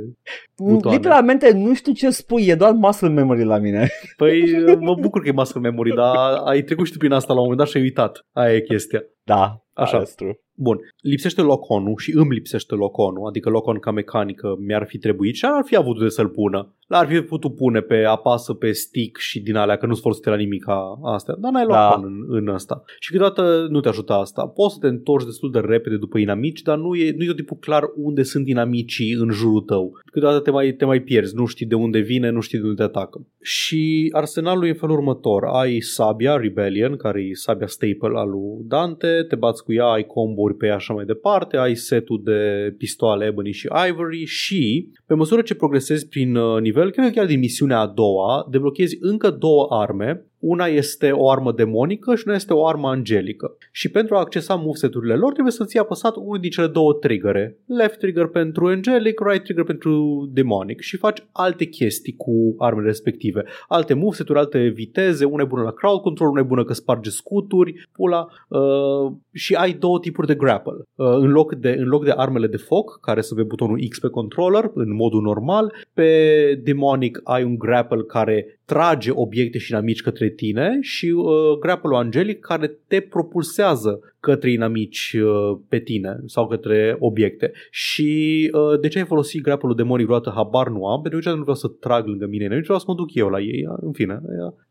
butoane. 0.57 0.95
Literalmente 0.97 1.51
nu 1.53 1.73
știu 1.73 1.91
ce 1.93 2.09
spui, 2.09 2.45
e 2.47 2.55
doar 2.55 2.70
muscle 2.71 3.09
memory 3.09 3.43
la 3.43 3.57
mine. 3.57 3.89
Păi 4.17 4.63
uh, 4.63 4.77
mă 4.79 4.95
bucur 4.95 5.21
că 5.21 5.27
e 5.27 5.31
muscle 5.31 5.61
memory, 5.61 5.95
dar 5.95 6.33
ai 6.45 6.61
trecut 6.61 6.85
și 6.85 6.91
tu 6.91 6.97
prin 6.97 7.11
asta 7.11 7.33
la 7.33 7.39
un 7.39 7.45
moment 7.45 7.59
dat 7.59 7.69
și 7.69 7.77
ai 7.77 7.83
uitat. 7.83 8.25
Aia 8.31 8.55
e 8.55 8.61
chestia. 8.61 9.03
Da, 9.23 9.63
Așa. 9.73 10.01
that's 10.01 10.15
true. 10.15 10.33
Bun, 10.61 10.79
lipsește 11.01 11.41
loconul 11.41 11.97
și 11.97 12.15
îmi 12.15 12.33
lipsește 12.33 12.75
loconul, 12.75 13.27
adică 13.27 13.49
locon 13.49 13.79
ca 13.79 13.91
mecanică 13.91 14.57
mi-ar 14.59 14.85
fi 14.87 14.97
trebuit 14.97 15.35
și 15.35 15.45
ar 15.45 15.63
fi 15.65 15.75
avut 15.75 15.99
de 15.99 16.09
să-l 16.09 16.27
pună. 16.27 16.73
L-ar 16.87 17.07
fi 17.07 17.21
putut 17.21 17.55
pune 17.55 17.79
pe 17.79 18.03
apasă 18.03 18.53
pe 18.53 18.71
stick 18.71 19.17
și 19.17 19.41
din 19.41 19.55
alea, 19.55 19.77
că 19.77 19.85
nu-ți 19.85 20.01
folosite 20.01 20.29
la 20.29 20.35
nimic 20.35 20.63
ca 20.63 20.99
astea, 21.03 21.35
dar 21.39 21.51
n-ai 21.51 21.65
Da. 21.65 21.89
locon 21.89 22.25
în, 22.27 22.35
în 22.37 22.47
asta. 22.47 22.83
Și 22.99 23.11
câteodată 23.11 23.67
nu 23.69 23.79
te 23.79 23.87
ajută 23.87 24.13
asta. 24.13 24.47
Poți 24.47 24.73
să 24.73 24.79
te 24.79 24.87
întorci 24.87 25.25
destul 25.25 25.51
de 25.51 25.59
repede 25.59 25.97
după 25.97 26.17
inamici, 26.17 26.61
dar 26.61 26.77
nu 26.77 26.95
e, 26.95 27.13
nu 27.17 27.23
e 27.23 27.27
tot 27.27 27.35
timpul 27.35 27.57
clar 27.59 27.83
unde 27.95 28.23
sunt 28.23 28.47
inamicii 28.47 29.11
în 29.13 29.29
jurul 29.29 29.61
tău. 29.61 29.99
Câteodată 30.11 30.39
te 30.41 30.51
mai, 30.51 30.71
te 30.71 30.85
mai 30.85 30.99
pierzi, 31.01 31.35
nu 31.35 31.45
știi 31.45 31.65
de 31.65 31.75
unde 31.75 31.99
vine, 31.99 32.29
nu 32.29 32.39
știi 32.39 32.57
de 32.57 32.63
unde 32.63 32.75
te 32.75 32.83
atacă. 32.83 33.27
Și 33.41 34.09
arsenalul 34.11 34.65
e 34.65 34.69
în 34.69 34.75
felul 34.75 34.95
următor. 34.95 35.43
Ai 35.45 35.79
sabia, 35.79 36.35
Rebellion, 36.35 36.95
care 36.95 37.21
e 37.21 37.33
sabia 37.33 37.67
staple 37.67 38.19
al 38.19 38.29
lui 38.29 38.63
Dante, 38.67 39.25
te 39.27 39.35
bați 39.35 39.63
cu 39.63 39.73
ea, 39.73 39.85
ai 39.85 40.05
comburi 40.51 40.57
pe 40.57 40.65
ea 40.65 40.71
și 40.71 40.77
așa 40.77 40.93
mai 40.93 41.05
departe, 41.05 41.57
ai 41.57 41.75
setul 41.75 42.21
de 42.23 42.73
pistoale 42.77 43.25
Ebony 43.25 43.51
și 43.51 43.69
Ivory 43.87 44.25
și 44.25 44.89
pe 45.05 45.13
măsură 45.13 45.41
ce 45.41 45.55
progresezi 45.55 46.07
prin 46.07 46.35
uh, 46.35 46.61
nivel, 46.61 46.91
cred 46.91 47.05
că 47.05 47.11
chiar 47.11 47.25
din 47.25 47.39
misiunea 47.39 47.79
a 47.79 47.87
doua, 47.87 48.47
deblochezi 48.49 48.97
încă 48.99 49.29
două 49.29 49.67
arme 49.69 50.25
una 50.41 50.65
este 50.65 51.11
o 51.11 51.29
armă 51.29 51.51
demonică 51.51 52.15
și 52.15 52.23
una 52.25 52.35
este 52.35 52.53
o 52.53 52.67
armă 52.67 52.87
angelică. 52.87 53.57
Și 53.71 53.89
pentru 53.89 54.15
a 54.15 54.19
accesa 54.19 54.55
moveset-urile 54.55 55.15
lor 55.15 55.31
trebuie 55.31 55.53
să 55.53 55.65
ții 55.65 55.79
apăsat 55.79 56.15
unul 56.15 56.39
din 56.39 56.49
cele 56.49 56.67
două 56.67 56.93
triggere. 56.93 57.57
Left 57.65 57.97
trigger 57.99 58.25
pentru 58.25 58.67
angelic, 58.67 59.19
right 59.25 59.43
trigger 59.43 59.63
pentru 59.63 60.29
demonic. 60.33 60.79
Și 60.79 60.97
faci 60.97 61.23
alte 61.31 61.65
chestii 61.65 62.15
cu 62.17 62.55
armele 62.57 62.87
respective. 62.87 63.43
Alte 63.67 63.93
moveset-uri, 63.93 64.39
alte 64.39 64.67
viteze, 64.67 65.25
una 65.25 65.43
e 65.43 65.45
bună 65.45 65.63
la 65.63 65.71
crowd 65.71 66.01
control, 66.01 66.29
una 66.29 66.39
e 66.39 66.43
bună 66.43 66.63
că 66.63 66.73
sparge 66.73 67.09
scuturi, 67.09 67.87
pula. 67.91 68.27
Uh, 68.47 69.11
și 69.33 69.53
ai 69.53 69.73
două 69.73 69.99
tipuri 69.99 70.27
de 70.27 70.35
grapple. 70.35 70.73
Uh, 70.95 71.07
în, 71.07 71.31
loc 71.31 71.55
de, 71.55 71.75
în 71.79 71.87
loc 71.87 72.03
de 72.03 72.13
armele 72.15 72.47
de 72.47 72.57
foc, 72.57 72.99
care 73.01 73.21
sunt 73.21 73.39
pe 73.39 73.45
butonul 73.45 73.79
X 73.89 73.99
pe 73.99 74.07
controller, 74.07 74.71
în 74.73 74.93
modul 74.93 75.21
normal, 75.21 75.73
pe 75.93 76.61
demonic 76.63 77.21
ai 77.23 77.43
un 77.43 77.57
grapple 77.57 78.03
care 78.07 78.59
trage 78.65 79.11
obiecte 79.13 79.57
și 79.57 79.71
inamici 79.71 80.01
către 80.01 80.29
tine 80.31 80.77
și 80.81 81.05
uh, 81.05 81.59
grapple-ul 81.59 81.95
angelic 81.95 82.39
care 82.39 82.77
te 82.87 83.01
propulsează 83.01 84.10
către 84.21 84.51
inamici 84.51 85.17
uh, 85.23 85.57
pe 85.69 85.79
tine 85.79 86.19
sau 86.25 86.47
către 86.47 86.95
obiecte. 86.99 87.51
Și 87.69 88.51
uh, 88.53 88.79
de 88.79 88.87
ce 88.87 88.97
ai 88.97 89.05
folosit 89.05 89.41
grapple-ul 89.41 89.75
demonic 89.75 90.05
vreodată 90.05 90.33
habar 90.35 90.67
nu 90.67 90.85
am, 90.85 91.01
pentru 91.01 91.09
că 91.09 91.15
niciodată 91.15 91.37
nu 91.37 91.41
vreau 91.41 91.57
să 91.57 91.67
trag 91.67 92.07
lângă 92.07 92.25
mine, 92.25 92.47
nici 92.47 92.63
vreau 92.63 92.79
să 92.79 92.85
mă 92.87 92.93
duc 92.93 93.13
eu 93.13 93.27
la 93.27 93.39
ei, 93.39 93.67
în 93.81 93.91
fine. 93.91 94.21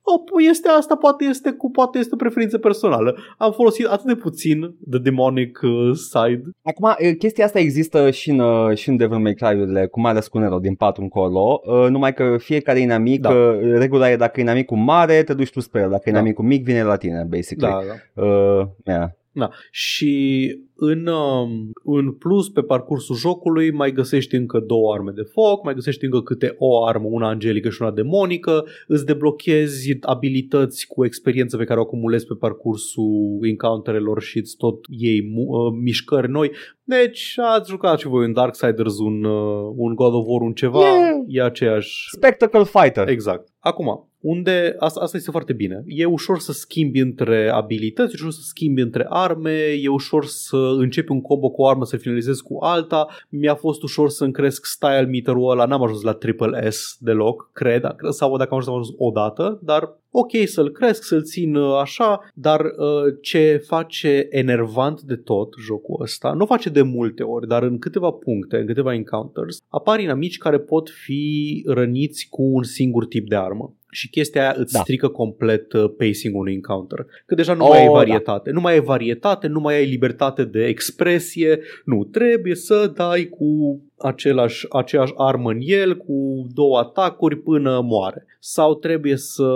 O, 0.02 0.40
este 0.50 0.68
asta, 0.68 0.96
poate 0.96 1.24
este 1.24 1.50
cu 1.50 1.70
poate 1.70 1.98
este 1.98 2.14
o 2.14 2.16
preferință 2.16 2.58
personală. 2.58 3.16
Am 3.38 3.52
folosit 3.52 3.86
atât 3.86 4.06
de 4.06 4.14
puțin 4.14 4.76
the 4.90 4.98
demonic 4.98 5.60
uh, 5.62 5.90
side. 5.94 6.42
Acum, 6.62 6.94
e, 6.98 7.12
chestia 7.12 7.44
asta 7.44 7.58
există 7.58 8.10
și 8.10 8.30
în, 8.30 8.38
uh, 8.38 8.76
și 8.76 8.88
în 8.88 8.96
Devil 8.96 9.18
May 9.18 9.34
Cry-urile, 9.34 9.86
cum 9.86 10.02
mai 10.02 10.10
ales 10.10 10.28
cu 10.28 10.38
Nero 10.38 10.58
din 10.58 10.74
4 10.74 11.02
încolo, 11.02 11.60
uh, 11.64 11.88
numai 11.88 12.14
că 12.14 12.36
fiecare 12.38 12.78
inamic, 12.78 13.20
Da. 13.20 13.30
uh, 13.30 13.58
regula 13.60 14.10
e 14.10 14.16
dacă 14.16 14.40
e 14.40 14.42
inamicul 14.42 14.76
mare, 14.76 15.22
te 15.22 15.34
duci 15.34 15.50
tu 15.50 15.60
spre 15.60 15.80
el, 15.80 15.90
dacă 15.90 16.02
e 16.04 16.12
Da. 16.12 16.18
inamicul 16.18 16.44
mic, 16.44 16.64
vine 16.64 16.82
la 16.82 16.96
tine, 16.96 17.26
basically. 17.28 17.74
Da, 17.74 18.22
da. 18.22 18.26
Uh, 18.26 18.66
yeah. 18.86 19.08
Da. 19.32 19.50
Și 19.70 20.56
în, 20.82 21.06
um, 21.06 21.70
în 21.84 22.12
plus 22.12 22.48
pe 22.48 22.60
parcursul 22.62 23.16
jocului 23.16 23.70
mai 23.72 23.92
găsești 23.92 24.34
încă 24.34 24.58
două 24.66 24.92
arme 24.94 25.10
de 25.14 25.22
foc, 25.22 25.64
mai 25.64 25.74
găsești 25.74 26.04
încă 26.04 26.20
câte 26.22 26.54
o 26.58 26.84
armă, 26.86 27.06
una 27.10 27.28
angelică 27.28 27.68
și 27.68 27.82
una 27.82 27.90
demonică, 27.90 28.64
îți 28.86 29.06
deblochezi 29.06 29.96
abilități 30.00 30.86
cu 30.86 31.04
experiență 31.04 31.56
pe 31.56 31.64
care 31.64 31.78
o 31.78 31.82
acumulezi 31.82 32.26
pe 32.26 32.34
parcursul 32.38 33.38
encounterelor 33.42 34.22
și 34.22 34.38
îți 34.38 34.56
tot 34.56 34.84
iei 34.88 35.30
mu- 35.34 35.48
uh, 35.50 35.72
mișcări 35.82 36.30
noi. 36.30 36.50
Deci 36.84 37.34
ați 37.36 37.70
jucat 37.70 37.98
și 37.98 38.06
voi 38.06 38.24
un 38.24 38.32
Darksiders, 38.32 38.98
un, 38.98 39.24
uh, 39.24 39.72
un 39.76 39.94
God 39.94 40.14
of 40.14 40.24
War, 40.26 40.40
un 40.40 40.52
ceva, 40.52 40.78
Yeah. 40.80 41.10
e 41.26 41.42
aceeași 41.42 42.08
Spectacle 42.16 42.64
Fighter. 42.64 43.08
Exact. 43.08 43.48
Acum, 43.58 44.08
unde 44.20 44.74
asta, 44.78 45.00
asta 45.00 45.16
este 45.16 45.30
foarte 45.30 45.52
bine. 45.52 45.82
E 45.86 46.04
ușor 46.04 46.38
să 46.38 46.52
schimbi 46.52 47.00
între 47.00 47.48
abilități, 47.48 48.10
e 48.12 48.16
ușor 48.18 48.30
să 48.30 48.40
schimbi 48.42 48.80
între 48.80 49.06
arme, 49.08 49.64
e 49.82 49.88
ușor 49.88 50.24
să 50.24 50.56
începi 50.78 51.12
un 51.12 51.20
combo 51.20 51.50
cu 51.50 51.62
o 51.62 51.68
armă, 51.68 51.84
să 51.84 51.96
finalizezi 51.96 52.42
cu 52.42 52.56
alta. 52.60 53.06
Mi-a 53.28 53.54
fost 53.54 53.82
ușor 53.82 54.08
să-mi 54.08 54.32
cresc 54.32 54.66
style 54.66 55.06
meter-ul 55.10 55.50
ăla, 55.50 55.64
n-am 55.64 55.82
ajuns 55.82 56.02
la 56.02 56.12
triple 56.12 56.70
S 56.70 56.96
deloc, 57.00 57.50
cred, 57.52 57.82
sau 58.10 58.36
dacă 58.36 58.48
am 58.50 58.58
ajuns, 58.58 58.74
am 58.74 58.80
ajuns 58.80 58.96
o 58.98 59.10
dată, 59.10 59.58
dar 59.62 59.98
ok 60.10 60.30
să-l 60.44 60.70
cresc, 60.70 61.02
să-l 61.02 61.22
țin 61.22 61.54
uh, 61.54 61.78
așa, 61.80 62.30
dar 62.34 62.60
uh, 62.60 63.14
ce 63.20 63.62
face 63.66 64.26
enervant 64.30 65.00
de 65.00 65.16
tot 65.16 65.54
jocul 65.58 66.02
ăsta, 66.02 66.32
nu 66.32 66.42
o 66.42 66.46
face 66.46 66.68
de 66.68 66.82
multe 66.82 67.22
ori, 67.22 67.46
dar 67.46 67.62
în 67.62 67.78
câteva 67.78 68.10
puncte, 68.10 68.56
în 68.56 68.66
câteva 68.66 68.94
encounters, 68.94 69.58
apar 69.68 70.00
inamici 70.00 70.38
care 70.38 70.58
pot 70.58 70.90
fi 70.90 71.62
răniți 71.66 72.26
cu 72.30 72.42
un 72.42 72.62
singur 72.62 73.06
tip 73.06 73.28
de 73.28 73.36
armă. 73.36 73.74
Și 73.90 74.08
chestia 74.08 74.40
aia 74.40 74.54
îți 74.58 74.72
Da. 74.72 74.78
strică 74.80 75.08
complet 75.08 75.72
uh, 75.72 75.84
pacing-ul 75.98 76.40
unui 76.40 76.52
encounter. 76.52 77.06
Că 77.26 77.34
deja 77.34 77.54
nu 77.54 77.64
Oh, 77.64 77.68
mai 77.68 77.78
ai 77.80 77.86
da. 77.86 77.92
varietate. 77.92 78.50
Nu 78.50 78.60
mai 78.60 78.72
ai 78.72 78.80
varietate, 78.80 79.46
nu 79.46 79.60
mai 79.60 79.74
ai 79.74 79.86
libertate 79.86 80.44
de 80.44 80.64
expresie. 80.66 81.60
Nu, 81.84 82.04
trebuie 82.04 82.54
să 82.54 82.92
dai 82.94 83.24
cu 83.24 83.80
același, 83.98 84.66
aceeași 84.70 85.12
armă 85.16 85.50
în 85.50 85.58
el, 85.60 85.96
cu 85.96 86.46
două 86.54 86.78
atacuri 86.78 87.36
până 87.36 87.80
moare. 87.80 88.26
Sau 88.38 88.74
trebuie 88.74 89.16
să 89.16 89.48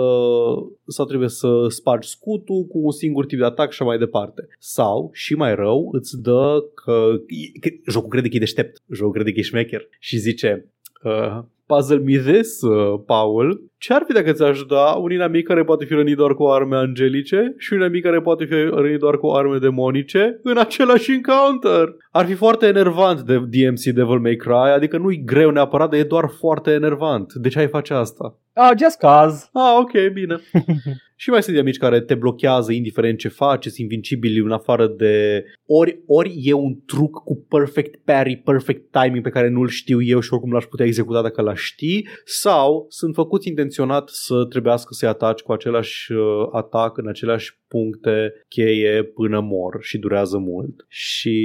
sau 0.87 1.05
trebuie 1.05 1.29
să 1.29 1.65
spargi 1.69 2.09
scutul 2.09 2.63
cu 2.63 2.77
un 2.77 2.91
singur 2.91 3.25
tip 3.25 3.39
de 3.39 3.45
atac 3.45 3.71
și 3.71 3.81
așa 3.81 3.89
mai 3.89 3.97
departe. 3.97 4.47
Sau, 4.59 5.09
și 5.13 5.33
mai 5.35 5.55
rău, 5.55 5.89
îți 5.91 6.21
dă 6.21 6.63
că, 6.73 7.11
că 7.59 7.69
jocul 7.91 8.09
crede 8.09 8.29
că 8.29 8.35
e 8.35 8.39
deștept, 8.39 8.81
jocul 8.93 9.13
crede 9.13 9.31
că 9.31 9.39
e 9.39 9.41
șmecher 9.41 9.87
și 9.99 10.17
zice 10.17 10.69
uh, 11.03 11.39
puzzle 11.65 11.97
me 11.97 12.17
this, 12.17 12.61
uh, 12.61 12.99
Paul. 13.05 13.63
Ce 13.77 13.93
ar 13.93 14.03
fi 14.07 14.13
dacă 14.13 14.31
ți-aș 14.31 14.61
da 14.61 14.85
un 15.01 15.11
inamic 15.11 15.47
care 15.47 15.63
poate 15.63 15.85
fi 15.85 15.93
rănit 15.93 16.15
doar 16.15 16.33
cu 16.33 16.43
arme 16.43 16.75
angelice 16.75 17.53
și 17.57 17.73
un 17.73 17.79
inamic 17.79 18.03
care 18.03 18.21
poate 18.21 18.45
fi 18.45 18.53
rănit 18.53 18.99
doar 18.99 19.17
cu 19.17 19.27
arme 19.27 19.57
demonice 19.57 20.39
în 20.43 20.57
același 20.57 21.11
encounter? 21.11 21.95
Ar 22.11 22.25
fi 22.25 22.33
foarte 22.33 22.65
enervant 22.65 23.21
de 23.21 23.37
DMC 23.37 23.83
Devil 23.83 24.19
May 24.19 24.35
Cry, 24.35 24.71
adică 24.75 24.97
nu-i 24.97 25.23
greu 25.25 25.49
neapărat, 25.49 25.89
dar 25.89 25.99
e 25.99 26.03
doar 26.03 26.29
foarte 26.39 26.71
enervant. 26.71 27.33
De 27.33 27.49
ce 27.49 27.59
ai 27.59 27.67
face 27.67 27.93
asta? 27.93 28.39
Ah, 28.53 28.71
just 28.77 28.97
cause. 28.97 29.49
Ah, 29.53 29.77
ok, 29.79 30.13
bine. 30.13 30.39
și 31.15 31.29
mai 31.29 31.43
sunt 31.43 31.57
amici 31.57 31.77
care 31.77 32.01
te 32.01 32.15
blochează 32.15 32.71
indiferent 32.71 33.17
ce 33.17 33.27
faci, 33.27 33.63
sunt 33.63 33.77
invincibili 33.77 34.39
în 34.39 34.51
afară 34.51 34.87
de... 34.87 35.43
Ori, 35.65 35.99
ori 36.07 36.33
e 36.41 36.53
un 36.53 36.79
truc 36.85 37.23
cu 37.23 37.45
perfect 37.49 37.95
parry, 38.03 38.35
perfect 38.35 38.91
timing 38.91 39.23
pe 39.23 39.29
care 39.29 39.49
nu-l 39.49 39.67
știu 39.67 40.01
eu 40.01 40.19
și 40.19 40.33
oricum 40.33 40.51
l-aș 40.51 40.63
putea 40.63 40.85
executa 40.85 41.21
dacă 41.21 41.41
l-aș 41.41 41.61
ști, 41.61 42.03
sau 42.25 42.85
sunt 42.89 43.13
făcuți 43.13 43.47
intenționat 43.47 43.64
să 44.07 44.45
trebuiască 44.49 44.93
să-i 44.93 45.09
ataci 45.09 45.41
cu 45.41 45.51
același 45.51 46.11
uh, 46.11 46.47
atac 46.51 46.97
în 46.97 47.07
aceleași 47.07 47.59
puncte 47.67 48.33
cheie 48.47 49.03
până 49.03 49.39
mor 49.39 49.77
și 49.79 49.97
durează 49.97 50.37
mult. 50.37 50.85
Și 50.87 51.37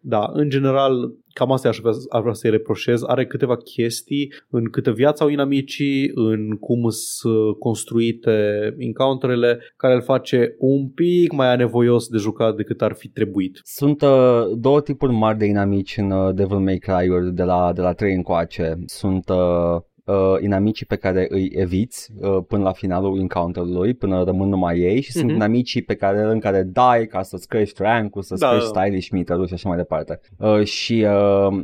da, 0.00 0.30
în 0.32 0.48
general, 0.48 1.14
cam 1.32 1.52
asta 1.52 1.68
aș 1.68 1.78
vrea, 1.78 1.92
aș 2.10 2.20
vrea 2.20 2.32
să-i 2.32 2.50
reproșez. 2.50 3.02
Are 3.06 3.26
câteva 3.26 3.56
chestii 3.56 4.32
în 4.50 4.64
câtă 4.64 4.92
viața 4.92 5.24
au 5.24 5.30
inamicii, 5.30 6.10
în 6.14 6.56
cum 6.56 6.88
sunt 6.88 7.58
construite 7.58 8.30
encounterele, 8.78 9.58
care 9.76 9.94
îl 9.94 10.02
face 10.02 10.54
un 10.58 10.88
pic 10.88 11.32
mai 11.32 11.52
anevoios 11.52 12.08
de 12.08 12.18
jucat 12.18 12.54
decât 12.54 12.82
ar 12.82 12.92
fi 12.92 13.08
trebuit. 13.08 13.60
Sunt 13.62 14.02
uh, 14.02 14.42
două 14.56 14.80
tipuri 14.80 15.12
mari 15.12 15.38
de 15.38 15.44
inamici 15.44 15.96
în 15.96 16.10
uh, 16.10 16.34
Devil 16.34 16.58
May 16.58 16.78
Cry-uri 16.78 17.34
de 17.34 17.42
la, 17.42 17.72
de 17.72 17.80
la 17.80 17.92
3 17.92 18.14
încoace. 18.14 18.78
Sunt 18.86 19.28
uh, 19.28 19.82
uh, 20.10 20.42
inamicii 20.42 20.86
pe 20.86 20.96
care 20.96 21.26
îi 21.30 21.50
eviți 21.54 22.10
uh, 22.20 22.38
până 22.48 22.62
la 22.62 22.72
finalul 22.72 23.18
encounterului, 23.20 23.94
până 23.94 24.22
rămân 24.24 24.48
numai 24.48 24.78
ei 24.78 25.00
și 25.00 25.12
sunt 25.12 25.24
Mhm. 25.24 25.34
inamicii 25.34 25.82
pe 25.82 25.94
care, 25.94 26.22
în 26.22 26.38
care 26.40 26.62
dai 26.62 27.06
ca 27.06 27.22
să-ți 27.22 27.48
crești 27.48 27.82
rank-ul, 27.82 28.22
să-ți 28.22 28.40
Da, 28.40 28.48
crești 28.50 28.72
da. 28.72 28.80
stylish 28.80 29.08
meter 29.08 29.46
și 29.46 29.54
așa 29.54 29.68
mai 29.68 29.78
departe. 29.78 30.20
Uh, 30.38 30.64
și 30.64 31.06
uh, 31.08 31.58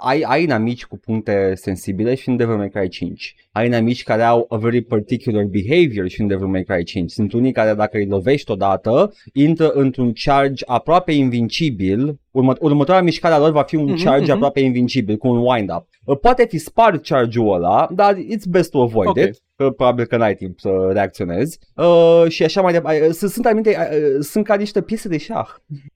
ai, 0.00 0.20
ai 0.20 0.42
inamici 0.42 0.86
cu 0.86 0.98
puncte 0.98 1.52
sensibile 1.54 2.14
și 2.14 2.28
în 2.28 2.36
Devil 2.36 2.56
May 2.56 2.68
Cry 2.68 2.88
5. 2.88 3.34
Ai 3.58 3.66
inamici 3.66 4.02
care 4.02 4.22
au 4.22 4.46
a 4.48 4.56
very 4.56 4.80
particular 4.80 5.44
behavior 5.44 6.08
și 6.08 6.20
în 6.20 6.26
Devil 6.26 6.46
May 6.46 6.62
Cry 6.62 6.84
5. 6.84 7.10
Sunt 7.10 7.32
unii 7.32 7.52
care 7.52 7.74
dacă 7.74 7.96
îi 7.96 8.06
lovești 8.06 8.50
odată, 8.50 9.12
intră 9.32 9.68
într-un 9.70 10.12
charge 10.24 10.64
aproape 10.66 11.12
invincibil. 11.12 12.18
Urmă, 12.30 12.52
următoarea 12.60 13.02
mișcare 13.02 13.34
a 13.34 13.38
lor 13.38 13.50
va 13.50 13.62
fi 13.62 13.76
un 13.76 13.84
Mhm, 13.90 14.04
charge 14.04 14.24
mhm. 14.24 14.32
aproape 14.34 14.60
invincibil, 14.60 15.16
cu 15.16 15.28
un 15.28 15.38
wind-up. 15.38 15.86
Uh, 16.04 16.18
Poate 16.18 16.46
fi 16.48 16.58
spart 16.58 17.06
charge-ul 17.06 17.54
ăla, 17.54 17.88
dar 17.94 18.14
it's 18.16 18.48
best 18.48 18.70
to 18.70 18.80
avoid 18.80 19.08
Ok. 19.08 19.16
it. 19.16 19.42
Că 19.58 19.70
probabil 19.70 20.04
că 20.04 20.16
n-ai 20.16 20.34
timp 20.34 20.60
să 20.60 20.88
reacționezi. 20.92 21.58
Uh, 21.74 22.24
și 22.28 22.44
așa 22.44 22.60
mai 22.62 22.72
departe. 22.72 23.06
Uh, 23.06 23.12
Sunt, 23.12 23.30
sunt, 23.30 23.46
aminte, 23.46 23.76
uh, 23.92 24.24
sunt 24.24 24.44
ca 24.44 24.54
niște 24.54 24.82
piese 24.82 25.08
de 25.08 25.16
șah. 25.18 25.48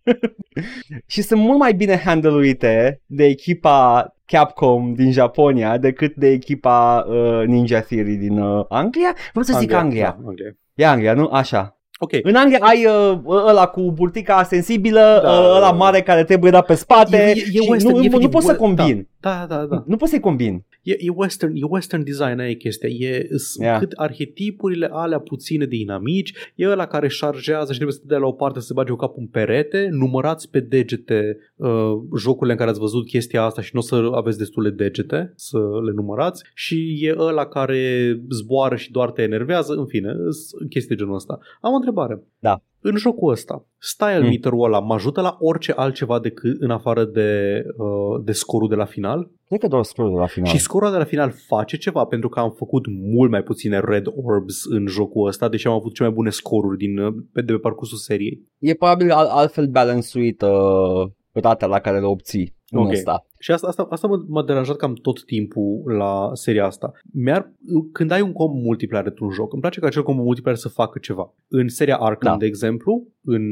și 1.13 1.23
sunt 1.23 1.41
mult 1.41 1.59
mai 1.59 1.73
bine 1.75 1.97
handluite 2.05 3.01
de 3.07 3.25
echipa 3.25 4.07
Capcom 4.25 4.93
din 4.95 5.13
Japonia 5.13 5.79
decât 5.79 6.15
de 6.15 6.29
echipa 6.29 7.05
uh, 7.09 7.47
Ninja 7.47 7.81
Theory 7.81 8.15
din 8.15 8.39
uh, 8.39 8.65
Anglia. 8.69 9.15
Vreau 9.31 9.45
să 9.45 9.57
zic 9.59 9.73
Anglia. 9.73 10.17
Da, 10.21 10.27
Anglia. 10.29 10.57
E 10.75 10.87
Anglia, 10.87 11.15
nu? 11.15 11.29
Așa. 11.33 11.77
Ok. 11.99 12.11
În 12.23 12.35
Anglia 12.35 12.59
ai 12.61 12.87
uh, 12.87 13.19
ăla 13.49 13.67
cu 13.67 13.93
burtica 13.93 14.43
sensibilă, 14.43 15.21
Da. 15.23 15.31
uh, 15.31 15.55
ăla 15.57 15.71
mare 15.73 16.01
care 16.03 16.25
trebuie 16.25 16.51
dat 16.51 16.67
pe 16.67 16.75
spate 16.75 17.17
E- 17.17 17.21
e- 17.21 17.31
e 17.31 17.35
și 17.35 17.67
western, 17.71 17.95
nu, 17.97 18.03
e 18.03 18.09
nu, 18.09 18.09
nu 18.09 18.17
efectiv 18.17 18.29
poți 18.31 18.47
să 18.47 18.53
we- 18.53 18.57
combin. 18.57 19.09
Da, 19.21 19.45
da, 19.49 19.57
da. 19.65 19.83
Nu 19.87 19.97
poți 19.97 20.11
să-i 20.11 20.21
combin. 20.21 20.65
E, 20.83 20.93
e, 20.99 21.11
western, 21.15 21.53
e 21.55 21.61
western 21.69 22.03
design 22.05 22.39
aia 22.39 22.51
e 22.51 22.55
chestia. 22.55 22.89
E 22.89 23.27
s- 23.37 23.57
Yeah. 23.61 23.79
cât 23.79 23.93
arhetipurile 23.93 24.89
alea 24.93 25.19
puține 25.19 25.65
de 25.67 25.77
inamici, 25.77 26.33
e 26.55 26.69
ăla 26.69 26.87
care 26.87 27.09
șargează 27.09 27.71
și 27.73 27.79
trebuie 27.79 27.97
să 27.97 28.01
te 28.01 28.07
dea 28.09 28.19
la 28.19 28.27
o 28.27 28.33
parte 28.33 28.61
să 28.61 28.67
se 28.67 28.73
bage 28.73 28.91
cu 28.91 28.97
capul 28.97 29.21
în 29.21 29.27
perete, 29.27 29.89
numărați 29.91 30.51
pe 30.51 30.61
degete 30.61 31.37
uh, 31.57 31.93
jocurile 32.19 32.53
în 32.53 32.59
care 32.59 32.71
ați 32.71 32.79
văzut 32.81 33.07
chestia 33.07 33.43
asta 33.43 33.63
și 33.63 33.71
nu 33.73 33.81
o 33.81 33.83
să 33.83 34.11
aveți 34.15 34.39
destule 34.39 34.71
degete 34.71 35.33
să 35.37 35.59
le 35.59 35.93
numărați 35.95 36.43
și 36.55 36.99
e 37.01 37.15
ăla 37.19 37.47
care 37.47 38.15
zboară 38.31 38.77
și 38.77 38.91
doar 38.91 39.11
te 39.11 39.23
enervează, 39.23 39.73
în 39.73 39.87
fine, 39.87 40.13
sunt 40.31 40.71
chestii 40.71 40.97
de 40.97 41.03
genul 41.03 41.15
ăsta. 41.15 41.39
Am 41.61 41.73
o 41.73 41.77
întrebare. 41.77 42.23
Da. 42.39 42.63
În 42.85 42.97
jocul 42.97 43.31
ăsta, 43.33 43.67
style 43.79 44.19
Mm. 44.19 44.27
meter-ul 44.27 44.65
ăla 44.65 44.81
mă 44.81 44.95
ajută 44.95 45.21
la 45.21 45.37
orice 45.41 45.73
altceva 45.77 46.19
decât 46.21 46.61
în 46.61 46.71
afară 46.71 47.05
de, 47.05 47.63
uh, 47.77 48.23
de 48.25 48.33
scorul 48.33 48.69
de 48.69 48.75
la 48.75 48.85
final? 48.85 49.31
Cred 49.49 49.61
că 49.61 49.69
doar 49.69 49.83
scroll 49.83 50.15
la 50.15 50.27
final. 50.27 50.49
Și 50.51 50.59
scorul 50.59 50.91
de 50.91 50.97
la 50.97 51.05
final 51.05 51.33
face 51.47 51.77
ceva 51.77 52.05
pentru 52.05 52.29
că 52.29 52.41
am 52.41 52.51
făcut 52.51 52.85
mult 52.89 53.31
mai 53.31 53.43
puține 53.43 53.81
red 53.85 54.07
orbs 54.25 54.65
în 54.69 54.87
jocul 54.87 55.27
ăsta, 55.27 55.49
deși 55.49 55.67
am 55.67 55.73
avut 55.73 55.95
cele 55.95 56.09
mai 56.09 56.17
bune 56.17 56.31
scoruri 56.31 56.77
din, 56.79 56.99
uh, 56.99 57.15
pe, 57.33 57.41
de 57.43 57.53
pe 57.53 57.59
parcursul 57.59 57.99
seriei. 57.99 58.43
E 58.59 58.75
probabil 58.75 59.11
al, 59.11 59.27
altfel 59.27 59.67
balansuit 59.67 60.43
uh, 60.43 61.11
rata 61.33 61.67
la 61.67 61.79
care 61.81 61.99
le 62.01 62.07
obții 62.07 62.55
în 62.71 62.81
Ok. 62.81 62.91
ăsta. 62.91 63.27
Și 63.43 63.51
asta, 63.51 63.67
asta, 63.67 63.87
asta 63.91 64.07
m-a, 64.07 64.25
m-a 64.29 64.45
deranjat 64.45 64.77
cam 64.77 64.95
tot 64.95 65.25
timpul 65.25 65.83
la 65.99 66.31
seria 66.33 66.67
asta. 66.67 66.93
Mi-ar, 67.13 67.53
când 67.93 68.11
ai 68.11 68.21
un 68.21 68.33
combo 68.33 68.59
multiplayer 68.59 69.07
într-un 69.07 69.31
joc, 69.31 69.53
îmi 69.53 69.61
place 69.61 69.81
ca 69.81 69.87
acel 69.87 70.03
combo 70.03 70.23
multiplayer 70.23 70.59
să 70.59 70.69
facă 70.69 70.99
ceva. 70.99 71.35
În 71.49 71.69
seria 71.69 71.97
Arkham, 71.97 72.33
Da. 72.33 72.39
de 72.39 72.47
exemplu, 72.47 73.07
în 73.25 73.43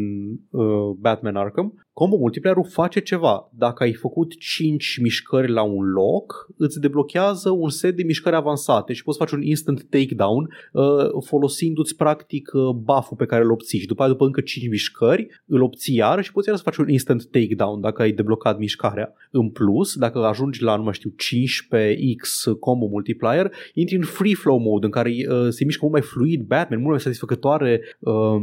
uh, 0.51 0.91
Batman 0.99 1.37
Arkham, 1.37 1.85
combo 1.93 2.17
multiplayer 2.17 2.57
face 2.69 3.01
ceva. 3.01 3.51
Dacă 3.53 3.83
ai 3.83 3.93
făcut 3.93 4.39
5 4.39 4.99
mișcări 5.03 5.51
la 5.51 5.63
un 5.63 5.85
loc, 5.85 6.49
îți 6.57 6.81
deblochează 6.81 7.51
un 7.51 7.69
set 7.69 7.97
de 7.97 8.03
mișcări 8.03 8.37
avansate 8.37 8.93
și 8.93 9.03
poți 9.03 9.19
face 9.19 9.35
un 9.35 9.43
instant 9.43 9.87
takedown 9.89 10.49
uh, 10.73 10.83
folosindu-ți 11.25 11.97
practic 11.97 12.51
uh, 12.53 12.69
buff-ul 12.69 13.17
pe 13.17 13.27
care 13.27 13.45
îl 13.45 13.51
obții 13.51 13.79
și 13.79 13.87
după 13.87 14.03
aia 14.03 14.11
după 14.11 14.25
încă 14.25 14.41
5 14.41 14.69
mișcări 14.69 15.43
îl 15.47 15.63
obții 15.63 15.95
iar 15.95 16.23
și 16.23 16.33
poți 16.33 16.49
iar 16.49 16.57
să 16.57 16.63
faci 16.63 16.77
un 16.77 16.89
instant 16.89 17.31
takedown 17.31 17.81
dacă 17.81 18.03
ai 18.03 18.13
deblocat 18.13 18.59
mișcarea. 18.59 19.13
În 19.31 19.51
plus, 19.51 19.80
dacă 19.95 20.19
ajungi 20.19 20.63
la, 20.63 20.77
nu 20.77 20.83
mai 20.83 20.93
știu, 20.93 21.11
15x 21.11 22.59
combo 22.61 22.87
multiplier, 22.87 23.53
intri 23.75 23.97
în 23.97 24.03
free 24.03 24.35
flow 24.35 24.59
mode 24.59 24.87
în 24.87 24.93
care 24.93 25.11
uh, 25.11 25.49
se 25.49 25.65
mișcă 25.65 25.81
mult 25.83 25.93
mai 25.93 26.03
fluid 26.03 26.43
Batman, 26.43 26.79
mult 26.79 26.91
mai 26.91 27.01
satisfăcătoare 27.01 27.81
uh, 27.99 28.37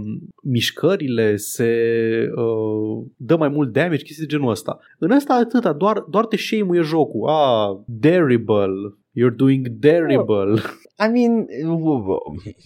mișcările, 0.44 1.36
se 1.36 1.72
uh, 2.36 3.06
dă 3.16 3.36
mai 3.36 3.50
mult 3.50 3.72
damage, 3.72 4.04
chestii 4.04 4.26
de 4.26 4.36
genul 4.36 4.50
ăsta. 4.50 4.80
În 5.00 5.12
asta 5.12 5.34
atâta, 5.34 5.74
doar, 5.74 6.06
doar 6.10 6.26
te 6.26 6.38
shame 6.38 6.82
jocul. 6.82 7.30
Ah, 7.30 7.78
terrible. 8.00 8.98
You're 9.20 9.36
doing 9.36 9.68
terrible. 9.80 10.62
I 11.00 11.08
mean, 11.08 11.48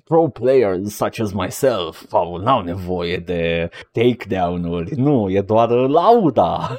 pro 0.06 0.30
players 0.30 0.96
such 0.96 1.20
as 1.20 1.34
myself, 1.34 2.06
Paul, 2.10 2.42
n-au 2.42 2.64
nevoie 2.64 3.18
de 3.18 3.70
takedown-uri. 3.92 4.96
Nu, 4.96 5.30
e 5.30 5.42
doar 5.42 5.70
lauda. 5.70 6.78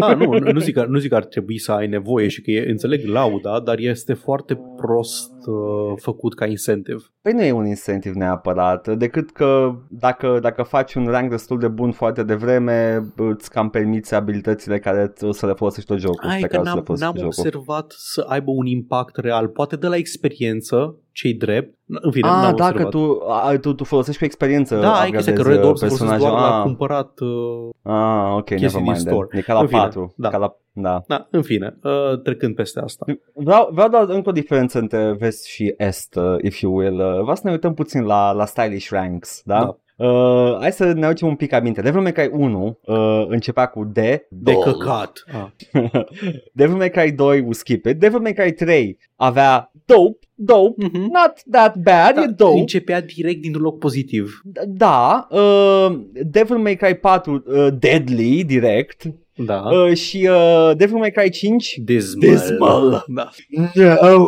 Ah, 0.00 0.16
nu, 0.16 0.38
nu, 0.38 0.52
nu, 0.52 0.58
zic 0.58 0.74
că, 0.74 0.84
nu 0.88 0.98
zic 0.98 1.10
că 1.10 1.16
ar 1.16 1.24
trebui 1.24 1.58
să 1.58 1.72
ai 1.72 1.86
nevoie 1.86 2.28
și 2.28 2.42
că 2.42 2.50
e, 2.50 2.70
înțeleg 2.70 3.06
lauda, 3.06 3.60
dar 3.60 3.78
este 3.78 4.12
foarte 4.12 4.60
prost 4.76 5.33
uh, 5.46 5.92
făcut 5.96 6.34
ca 6.34 6.46
incentive. 6.46 6.98
Păi 7.22 7.32
nu 7.32 7.42
e 7.42 7.52
un 7.52 7.66
incentiv 7.66 8.14
neapărat, 8.14 8.96
decât 8.96 9.30
că 9.30 9.74
dacă, 9.88 10.38
dacă 10.42 10.62
faci 10.62 10.94
un 10.94 11.06
rank 11.06 11.30
destul 11.30 11.58
de 11.58 11.68
bun 11.68 11.92
foarte 11.92 12.22
devreme, 12.22 13.06
îți 13.16 13.50
cam 13.50 13.70
permiți 13.70 14.14
abilitățile 14.14 14.78
care 14.78 15.12
o 15.20 15.32
să 15.32 15.46
le 15.46 15.52
folosești 15.52 15.88
tot 15.88 15.98
jocul. 15.98 16.28
Ai 16.28 16.40
pe 16.40 16.46
că 16.46 16.56
care 16.56 16.62
o 16.62 16.64
să 16.64 16.70
le 16.70 16.74
n-am, 16.74 16.84
folosești 16.84 17.14
n-am 17.14 17.28
tot 17.28 17.34
jocul. 17.34 17.60
observat 17.60 17.94
să 17.96 18.24
aibă 18.28 18.50
un 18.50 18.66
impact 18.66 19.16
real. 19.16 19.48
Poate 19.48 19.76
de 19.76 19.86
la 19.86 19.96
experiență, 19.96 20.96
cei 21.14 21.34
drept. 21.34 21.74
În 21.86 22.10
fine, 22.10 22.28
Ah, 22.28 22.34
n-am 22.42 22.56
dacă 22.56 22.70
observat. 22.72 22.90
tu, 22.90 23.22
a, 23.28 23.56
tu, 23.60 23.72
tu 23.74 23.84
folosești 23.84 24.18
cu 24.18 24.24
experiență 24.24 24.76
Da, 24.76 25.00
ai 25.00 25.10
chestia 25.10 25.32
că 25.32 25.38
upgradezi, 25.40 25.62
Red 25.62 25.70
Ops 25.70 25.80
uh, 25.80 25.88
folosesc 25.88 26.18
doar 26.20 26.32
la 26.32 26.56
Ah, 26.58 26.62
cumpărat 26.62 27.18
uh, 27.20 27.68
ah, 27.82 28.32
ok, 28.36 28.44
chestii 28.44 28.66
never 28.66 28.82
din 28.82 28.82
mind. 28.92 28.96
then. 28.96 29.12
store. 29.14 29.28
E 29.38 29.40
ca 29.40 29.52
la 29.52 29.60
În 29.60 29.66
fine, 29.66 29.80
4. 29.80 30.14
da. 30.16 30.28
Ca 30.28 30.36
la, 30.36 30.56
da. 30.72 31.02
Da, 31.06 31.26
în 31.30 31.42
fine, 31.42 31.76
uh, 31.82 32.20
trecând 32.22 32.54
peste 32.54 32.80
asta. 32.80 33.04
Vreau, 33.34 33.68
vreau 33.72 33.88
doar 33.88 34.08
încă 34.08 34.28
o 34.28 34.32
diferență 34.32 34.78
între 34.78 35.16
vest 35.18 35.44
și 35.46 35.74
est, 35.76 36.14
uh, 36.14 36.36
if 36.42 36.60
you 36.60 36.76
will. 36.76 36.98
Uh, 37.00 37.12
vreau 37.20 37.34
să 37.34 37.42
ne 37.44 37.50
uităm 37.50 37.74
puțin 37.74 38.02
la, 38.04 38.32
la 38.32 38.44
stylish 38.44 38.88
ranks, 38.90 39.42
da? 39.44 39.58
Da. 39.58 39.76
Uh, 40.06 40.56
hai 40.60 40.72
să 40.72 40.92
ne 40.92 41.04
aducem 41.06 41.28
un 41.28 41.34
pic 41.36 41.52
aminte. 41.52 41.80
Devil 41.82 42.00
May 42.00 42.12
Cry 42.12 42.28
1 42.32 42.78
uh, 42.84 42.96
începea 43.28 43.66
cu 43.66 43.84
D, 43.84 43.92
De 43.94 44.20
dol. 44.28 44.62
căcat. 44.62 45.24
Ah. 45.32 45.46
Devil 46.52 46.76
May 46.76 46.90
Cry 46.90 47.10
2 47.12 47.40
we 47.40 47.52
skip 47.52 47.86
it. 47.86 47.98
Devil 47.98 48.18
May 48.20 48.32
Cry 48.32 48.52
3 48.52 48.98
avea 49.16 49.72
dope 49.84 50.23
dope, 50.34 50.84
Mhm. 50.84 50.98
not 51.00 51.32
that 51.50 51.76
bad, 51.76 52.16
e 52.16 52.20
Da, 52.20 52.26
dope. 52.26 52.58
începea 52.58 53.00
direct 53.00 53.40
dintr-un 53.40 53.62
loc 53.64 53.78
pozitiv. 53.78 54.40
Da, 54.66 55.26
uh, 55.30 55.98
Devil 56.26 56.56
May 56.56 56.76
Cry 56.76 56.94
4 56.94 57.42
uh, 57.46 57.66
Deadly 57.78 58.44
direct 58.44 59.02
Da. 59.36 59.62
uh, 59.70 59.96
și 59.96 60.28
uh, 60.30 60.70
Devil 60.76 60.96
May 60.96 61.10
Cry 61.10 61.30
5 61.30 61.74
Dismal. 61.84 62.30
Dismal. 62.30 63.04
Da. 63.08 63.28
No. 64.02 64.26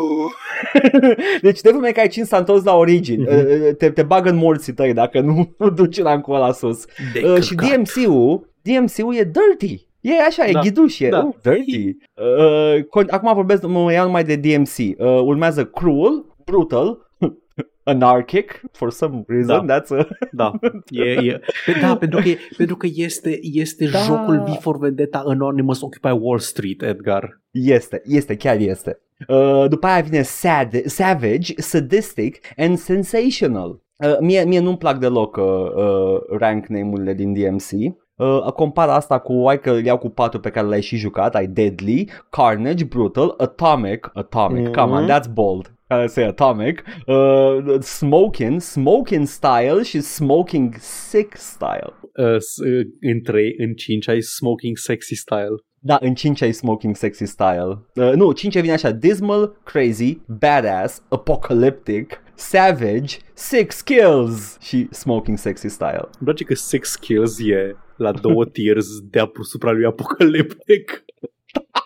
deci 1.43 1.61
Devil 1.61 1.81
May 1.81 1.93
Cry 1.93 2.09
5 2.09 2.27
s-a 2.27 2.37
întors 2.37 2.65
la 2.65 2.75
origini. 2.77 3.23
Mhm. 3.23 3.35
Uh, 3.37 3.75
te, 3.79 3.91
te 3.91 4.03
bagă 4.03 4.29
în 4.31 4.37
morții 4.37 4.73
tăi 4.73 4.93
dacă 4.93 5.21
nu, 5.21 5.55
nu 5.59 5.71
duci 5.81 5.99
la 5.99 6.23
ăla 6.29 6.53
sus. 6.53 6.85
De 7.13 7.23
Uh, 7.29 7.41
și 7.43 7.55
căcat. 7.55 7.77
DMC-ul, 7.77 8.49
DMC-ul 8.63 9.15
e 9.15 9.31
dirty. 9.33 9.87
E 10.01 10.21
așa, 10.27 10.45
Da. 10.53 10.59
e 10.59 10.63
ghiduș, 10.63 11.01
e 11.01 11.09
Da. 11.09 11.19
uh, 11.25 11.35
dirty. 11.43 11.97
Uh, 12.15 12.83
con- 12.85 13.09
acum 13.11 13.35
vorbesc, 13.35 13.67
mă 13.67 13.93
iau 13.93 14.05
numai 14.05 14.25
de 14.25 14.37
DMC. 14.37 14.77
Uh, 14.79 15.07
urmează 15.25 15.65
Cruel, 15.65 16.25
Brutal, 16.45 16.99
Anarchic, 17.85 18.61
for 18.73 18.91
some 18.91 19.25
reason, 19.29 19.67
Da. 19.67 19.81
that's 19.81 19.91
a... 19.99 20.07
Da, 20.33 20.53
e, 20.91 21.03
e. 21.11 21.41
Pe- 21.67 21.79
Da, 21.81 21.97
pentru 21.97 22.21
că, 22.23 22.29
e- 22.29 22.39
pentru 22.57 22.77
că 22.77 22.87
este, 22.95 23.39
este 23.43 23.87
Da. 23.87 23.99
jocul 23.99 24.43
V 24.47 24.61
for 24.61 24.79
Vendetta 24.79 25.23
Anonymous 25.27 25.81
Occupy 25.81 26.09
Wall 26.21 26.39
Street, 26.39 26.83
Edgar. 26.83 27.41
Este, 27.51 28.03
este, 28.05 28.37
chiar 28.37 28.57
este. 28.59 29.01
Uh, 29.29 29.65
după 29.69 29.87
aia 29.87 30.01
vine 30.01 30.23
sad, 30.23 30.85
Savage, 30.85 31.53
Sadistic 31.57 32.39
and 32.57 32.79
Sensational. 32.79 33.81
Uh, 33.97 34.17
mie, 34.21 34.45
mie 34.45 34.61
nu-mi 34.61 34.77
plac 34.77 34.99
deloc 34.99 35.37
uh, 35.37 35.45
uh, 35.45 36.39
rank 36.39 36.67
name-urile 36.67 37.15
din 37.15 37.33
DMC. 37.33 37.71
Uh, 38.17 38.53
compar 38.53 38.89
asta 38.89 39.19
cu, 39.19 39.43
hai 39.47 39.61
că 39.61 39.71
îl 39.71 39.85
iau 39.85 39.99
cu 39.99 40.09
patru 40.09 40.41
pe 40.41 40.51
care 40.51 40.67
le-ai 40.67 40.83
și 40.83 40.97
jucat, 40.97 41.35
ai 41.35 41.47
Deadly, 41.47 42.11
Carnage, 42.31 42.85
Brutal, 42.85 43.35
Atomic, 43.39 44.11
Atomic, 44.15 44.63
Mhm. 44.69 44.73
come 44.73 44.93
on, 44.93 45.07
that's 45.09 45.33
bold. 45.33 45.73
Care 45.89 46.07
să 46.07 46.21
Atomic, 46.21 46.83
uh, 47.07 47.81
Smoking, 47.81 48.61
Smoking 48.61 49.27
Style 49.27 49.83
și 49.83 50.01
Smoking 50.01 50.75
Sick 50.79 51.37
Style. 51.37 51.93
Uh, 52.17 52.39
s- 52.39 52.57
uh, 52.57 52.87
în 53.01 53.21
3, 53.23 53.55
în 53.59 53.75
5 53.75 54.09
ai 54.09 54.21
Smoking 54.21 54.77
Sexy 54.77 55.15
Style. 55.15 55.55
Da, 55.79 55.97
în 56.01 56.15
5 56.15 56.43
ai 56.43 56.53
Smoking 56.53 56.97
Sexy 56.97 57.25
Style. 57.25 57.79
Uh, 57.95 58.13
nu, 58.15 58.33
5 58.33 58.61
vine 58.61 58.73
așa, 58.73 58.91
Dismal, 58.91 59.61
Crazy, 59.65 60.19
Badass, 60.39 61.03
Apocalyptic, 61.09 62.23
Savage, 62.35 63.17
Six 63.35 63.81
Kills 63.81 64.57
și 64.61 64.87
Smoking 64.91 65.39
Sexy 65.39 65.69
Style. 65.69 66.01
Îmi 66.03 66.25
place 66.25 66.45
că 66.45 66.55
Six 66.55 66.97
Kills 66.97 67.39
e 67.39 67.77
la 67.97 68.13
două 68.13 68.45
tiers 68.53 68.87
deasupra 69.11 69.71
lui 69.71 69.85
Apocalyptic. 69.85 71.05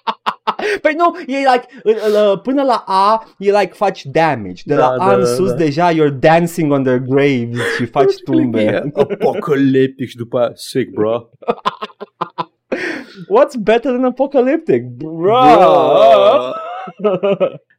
Păi 0.82 0.94
nu, 0.96 1.34
e 1.34 1.36
like, 1.36 1.66
uh, 1.84 1.94
uh, 1.94 2.40
până 2.42 2.62
la 2.62 2.84
A, 2.86 3.26
e 3.38 3.50
like 3.50 3.72
faci 3.72 4.04
damage. 4.04 4.62
De 4.64 4.74
Da, 4.74 4.80
la 4.80 5.04
A 5.04 5.08
da, 5.08 5.14
în 5.14 5.20
da, 5.20 5.26
sus 5.26 5.50
da. 5.50 5.56
deja 5.56 5.90
you're 5.92 6.18
dancing 6.18 6.72
on 6.72 6.82
their 6.82 6.98
graves 6.98 7.74
și 7.76 7.84
faci 7.96 8.14
tumbe. 8.24 8.90
Apocalyptic 8.94 10.08
și 10.08 10.16
după 10.16 10.38
aia 10.38 10.50
sick, 10.54 10.90
bro. 10.90 11.20
What's 13.36 13.56
better 13.62 13.92
than 13.92 14.04
Apocalyptic? 14.04 14.82
Bro! 14.82 15.40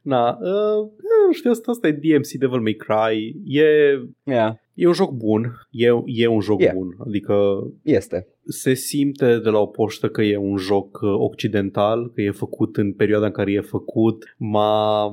Na, 0.02 0.38
uh, 0.40 0.88
nu 1.26 1.32
știu, 1.32 1.50
asta, 1.50 1.70
asta 1.70 1.86
e 1.86 1.92
DMC 1.92 2.30
Devil 2.38 2.60
May 2.60 2.72
Cry. 2.72 3.36
E, 3.46 3.62
yeah, 4.24 4.54
e 4.74 4.86
un 4.86 4.92
joc 4.92 5.12
bun. 5.12 5.52
E, 5.70 5.86
e 6.04 6.26
un 6.26 6.40
joc 6.40 6.60
Yeah. 6.60 6.74
bun. 6.74 6.94
Adică 7.06 7.34
este. 7.82 8.26
se 8.44 8.74
simte 8.74 9.38
de 9.38 9.48
la 9.48 9.58
o 9.58 9.66
poștă 9.66 10.08
că 10.08 10.22
e 10.22 10.36
un 10.36 10.56
joc 10.56 10.98
uh, 11.02 11.14
occidental, 11.18 12.10
că 12.14 12.20
e 12.20 12.30
făcut 12.30 12.76
în 12.76 12.92
perioada 12.92 13.26
în 13.26 13.32
care 13.32 13.52
e 13.52 13.60
făcut. 13.60 14.34
M-a, 14.38 15.04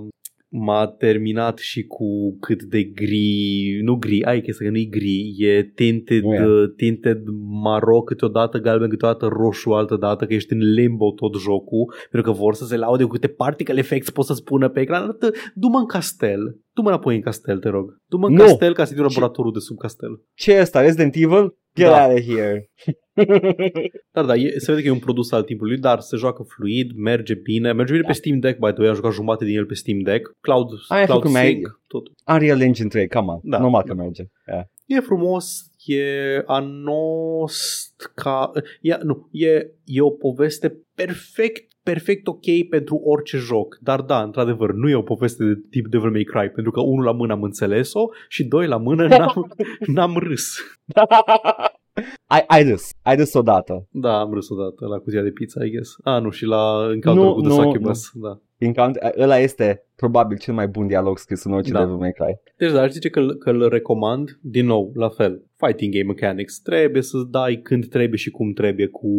m-a 0.50 0.88
terminat 0.88 1.58
și 1.58 1.84
cu 1.84 2.38
cât 2.40 2.64
de 2.64 2.84
gri, 2.84 3.80
nu 3.84 3.96
gri, 3.96 4.24
ai 4.24 4.42
chestia 4.42 4.66
că 4.66 4.72
nu 4.72 4.78
e 4.78 4.84
gri, 4.84 5.36
e 5.38 5.64
tinted, 5.76 6.24
Nu 6.24 6.34
e. 6.34 6.46
uh, 6.46 6.74
tinted 6.76 7.22
maro 7.64 8.02
câteodată, 8.02 8.58
galben 8.58 8.90
câteodată, 8.90 9.26
roșu 9.26 9.70
altă 9.72 9.96
dată, 9.96 10.26
că 10.26 10.34
ești 10.34 10.54
în 10.54 10.74
limbo 10.74 11.12
tot 11.12 11.36
jocul, 11.36 11.94
pentru 12.12 12.32
că 12.32 12.38
vor 12.38 12.54
să 12.54 12.66
se 12.66 12.78
laude 12.78 13.04
cu 13.04 13.10
câte 13.10 13.28
particle 13.28 13.80
effects 13.80 14.10
pot 14.10 14.26
să 14.26 14.34
spună 14.34 14.70
pe 14.70 14.80
ecran. 14.80 15.02
Arată, 15.02 15.32
Du-mă 15.54 15.78
în 15.80 15.86
castel, 15.86 16.58
du-mă 16.80 16.90
înapoi 16.92 17.16
în 17.16 17.22
castel, 17.22 17.60
te 17.60 17.70
rog. 17.70 17.98
Du-mă 18.06 18.28
în 18.28 18.34
Nu. 18.34 18.44
castel 18.44 18.74
ca 18.74 18.86
să 18.86 18.94
fiu 18.94 19.04
laboratorul 19.04 19.52
de 19.54 19.60
sub 19.60 19.78
castel. 19.78 20.22
Ce 20.34 20.54
e 20.54 20.60
asta? 20.60 20.82
Resident 20.82 21.16
Evil? 21.16 21.58
Get 21.76 21.88
Da. 21.88 22.06
out 22.08 22.18
of 22.18 22.26
here. 22.26 22.70
Dar 24.14 24.26
da, 24.26 24.36
e, 24.36 24.54
se 24.58 24.72
vede 24.72 24.82
că 24.82 24.88
e 24.88 24.92
un 24.92 25.00
produs 25.00 25.32
al 25.32 25.44
timpului, 25.44 25.78
dar 25.78 26.00
se 26.00 26.16
joacă 26.18 26.44
fluid, 26.48 26.92
merge 26.96 27.34
bine, 27.34 27.74
merge 27.74 27.92
bine 27.94 28.06
pe 28.08 28.14
Steam 28.14 28.40
Deck, 28.40 28.60
by 28.60 28.70
the 28.72 28.80
way, 28.80 28.88
am 28.90 28.96
jucat 28.96 29.12
jumate 29.12 29.46
din 29.46 29.58
el 29.58 29.66
pe 29.66 29.74
Steam 29.74 30.00
Deck, 30.00 30.38
Cloud, 30.42 30.68
Aia 30.88 31.06
Cloud 31.06 31.20
făcut 31.22 31.34
mai- 31.36 31.46
Sync, 31.48 31.80
tot. 31.88 32.08
Unreal 32.34 32.62
Engine 32.62 32.88
3, 32.90 33.08
come 33.08 33.32
on. 33.32 33.40
Da. 33.44 33.60
Normal 33.60 33.84
că 33.84 33.94
merge. 33.94 34.24
Yeah. 34.48 34.64
E 34.86 35.00
frumos, 35.00 35.46
e 35.86 36.04
anost 36.46 38.12
ca... 38.16 38.52
E, 38.82 38.98
nu, 39.04 39.28
e, 39.32 39.66
e 39.84 40.02
o 40.02 40.10
poveste 40.10 40.80
perfect 40.96 41.69
perfect 41.92 42.28
ok 42.28 42.68
pentru 42.70 42.96
orice 42.96 43.38
joc, 43.38 43.78
dar 43.82 44.02
da, 44.02 44.22
într-adevăr, 44.22 44.72
nu 44.72 44.90
e 44.90 44.96
o 44.96 45.02
poveste 45.02 45.44
de 45.44 45.54
tip 45.70 45.88
Devil 45.88 46.12
May 46.12 46.24
Cry, 46.24 46.50
pentru 46.50 46.72
că 46.72 46.80
unul 46.80 47.04
la 47.06 47.12
mână 47.12 47.34
am 47.34 47.44
înțeles-o 47.44 48.04
și 48.28 48.44
doi 48.44 48.68
la 48.68 48.78
mână 48.78 49.08
n-am, 49.18 49.54
n-am 49.86 50.18
râs. 50.18 50.58
ai, 52.26 52.44
ai 52.48 52.64
râs. 52.64 52.92
Ai 53.02 53.16
râs 53.16 53.34
odată. 53.34 53.88
Da, 53.92 54.20
am 54.20 54.34
râs 54.34 54.50
odată 54.50 54.86
la 54.86 54.98
cutia 54.98 55.22
de 55.22 55.32
pizza, 55.32 55.66
I 55.66 55.70
guess. 55.70 55.96
Ah, 56.04 56.22
nu, 56.22 56.30
și 56.30 56.46
la 56.46 56.90
Encounter 56.94 57.24
Nu, 57.24 57.34
cu 57.34 57.42
The 57.42 57.50
nu, 57.50 57.56
Succubus, 57.56 58.12
da. 58.14 58.40
Encounter, 58.58 59.14
ăla 59.18 59.38
este 59.38 59.84
probabil 59.96 60.38
cel 60.38 60.54
mai 60.54 60.68
bun 60.68 60.88
dialog 60.88 61.18
scris 61.18 61.44
în 61.44 61.54
orice 61.54 61.72
Da. 61.72 61.80
Devil 61.80 61.96
May 61.96 62.12
Cry. 62.12 62.40
Deci 62.58 62.72
da, 62.72 62.82
aș 62.82 62.92
zice 62.92 63.10
că, 63.10 63.26
că 63.26 63.50
îl 63.50 63.70
recomand, 63.70 64.40
din 64.42 64.66
nou, 64.66 64.92
la 64.96 65.10
fel, 65.10 65.44
fighting 65.56 65.94
game 65.94 66.06
mechanics, 66.06 66.60
trebuie 66.60 67.02
să 67.02 67.18
dai 67.30 67.60
când 67.64 67.88
trebuie 67.88 68.18
și 68.18 68.30
cum 68.30 68.54
trebuie 68.54 68.88
cu, 68.88 69.10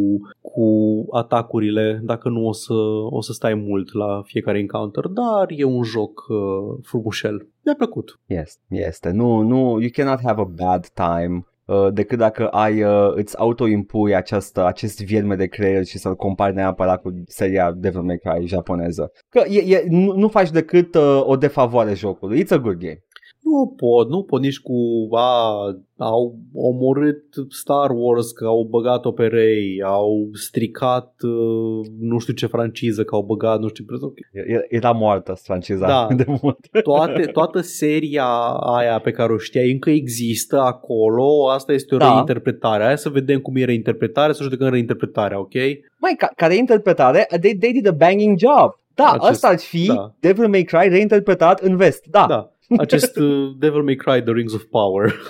cu 0.41 0.67
atacurile, 1.11 2.01
dacă 2.03 2.29
nu 2.29 2.47
o 2.47 2.53
să, 2.53 2.75
o 3.11 3.21
să 3.21 3.33
stai 3.33 3.55
mult 3.55 3.95
la 3.95 4.23
fiecare 4.25 4.59
encounter, 4.59 5.05
dar 5.07 5.47
e 5.49 5.65
un 5.65 5.83
joc 5.83 6.27
uh, 6.29 6.39
frumușel. 6.83 7.49
Mi-a 7.65 7.75
plăcut. 7.75 8.21
Yes, 8.27 8.59
este. 8.69 9.11
Nu, 9.11 9.41
nu, 9.41 9.57
you 9.81 9.91
cannot 9.93 10.21
have 10.25 10.41
a 10.41 10.45
bad 10.45 10.87
time 10.87 11.37
uh, 11.37 11.50
decât 11.93 12.19
dacă 12.19 12.49
ai, 12.49 12.83
uh, 12.83 13.13
îți 13.15 13.39
autoimpui 13.39 14.15
această, 14.15 14.67
acest 14.67 15.05
vierme 15.05 15.35
de 15.35 15.47
creier 15.47 15.85
și 15.85 15.99
să-l 15.99 16.17
compari 16.17 16.55
neapărat 16.55 17.01
cu 17.01 17.11
seria 17.27 17.73
Devil 17.77 18.01
May 18.01 18.19
Cry 18.19 18.47
japoneză. 18.47 19.13
Că 19.29 19.43
e, 19.49 19.75
e, 19.75 19.85
nu, 19.89 20.13
nu 20.13 20.29
faci 20.29 20.51
decât 20.51 20.95
uh, 20.95 21.21
o 21.25 21.37
defavoare 21.37 21.95
jocului. 21.95 22.45
It's 22.45 22.53
a 22.53 22.59
good 22.59 22.79
game. 22.79 23.05
Nu 23.51 23.75
pot, 23.77 24.09
nu 24.09 24.23
pot 24.23 24.41
nici 24.41 24.59
cu 24.61 25.09
a, 25.17 25.55
au 25.97 26.39
omorât 26.55 27.25
Star 27.49 27.91
Wars 27.95 28.31
că 28.33 28.45
au 28.47 28.67
băgat-o 28.71 29.13
pe 29.13 29.27
Rey, 29.27 29.83
au 29.85 30.29
stricat 30.33 31.15
uh, 31.23 31.87
nu 32.01 32.19
știu 32.19 32.33
ce 32.33 32.47
franciză 32.47 33.05
că 33.05 33.15
au 33.15 33.23
băgat, 33.23 33.61
nu 33.61 33.69
știu 33.69 33.85
ce 33.85 34.41
E- 34.53 34.67
Era 34.77 34.91
moartă 34.91 35.33
franciza 35.43 35.87
Da. 35.87 36.07
de 36.25 36.25
mult. 36.43 36.59
toate, 36.83 37.23
toată 37.23 37.61
seria 37.61 38.27
aia 38.77 38.99
pe 38.99 39.11
care 39.11 39.33
o 39.33 39.39
știai 39.39 39.71
încă 39.71 39.91
există 39.91 40.61
acolo, 40.61 41.49
asta 41.51 41.73
este 41.73 41.95
o 41.95 41.99
Da. 41.99 42.13
reinterpretare. 42.13 42.85
Hai 42.85 42.99
să 42.99 43.09
vedem 43.09 43.41
cum 43.41 43.57
e 43.57 43.65
reinterpretarea, 43.65 44.35
să 44.35 44.43
judecăm 44.43 44.69
reinterpretarea, 44.69 45.39
ok? 45.39 45.55
Mai, 45.99 46.15
ca, 46.19 46.31
ca 46.37 46.47
reinterpretare, 46.47 47.27
they, 47.41 47.57
they 47.57 47.73
did 47.73 47.87
a 47.87 47.93
banging 47.93 48.39
job. 48.39 48.79
Da, 48.95 49.11
Acest- 49.13 49.31
ăsta 49.31 49.49
ar 49.49 49.59
fi 49.59 49.87
da. 49.87 50.15
Devil 50.21 50.49
May 50.49 50.63
Cry 50.63 50.89
reinterpretat 50.89 51.61
în 51.61 51.77
vest. 51.77 52.05
Da, 52.11 52.25
Da. 52.29 52.53
Acest 52.79 53.17
uh, 53.17 53.51
Devil 53.59 53.83
May 53.83 53.95
Cry 53.95 54.23
The 54.23 54.33
Rings 54.33 54.55
of 54.55 54.63
Power. 54.63 55.15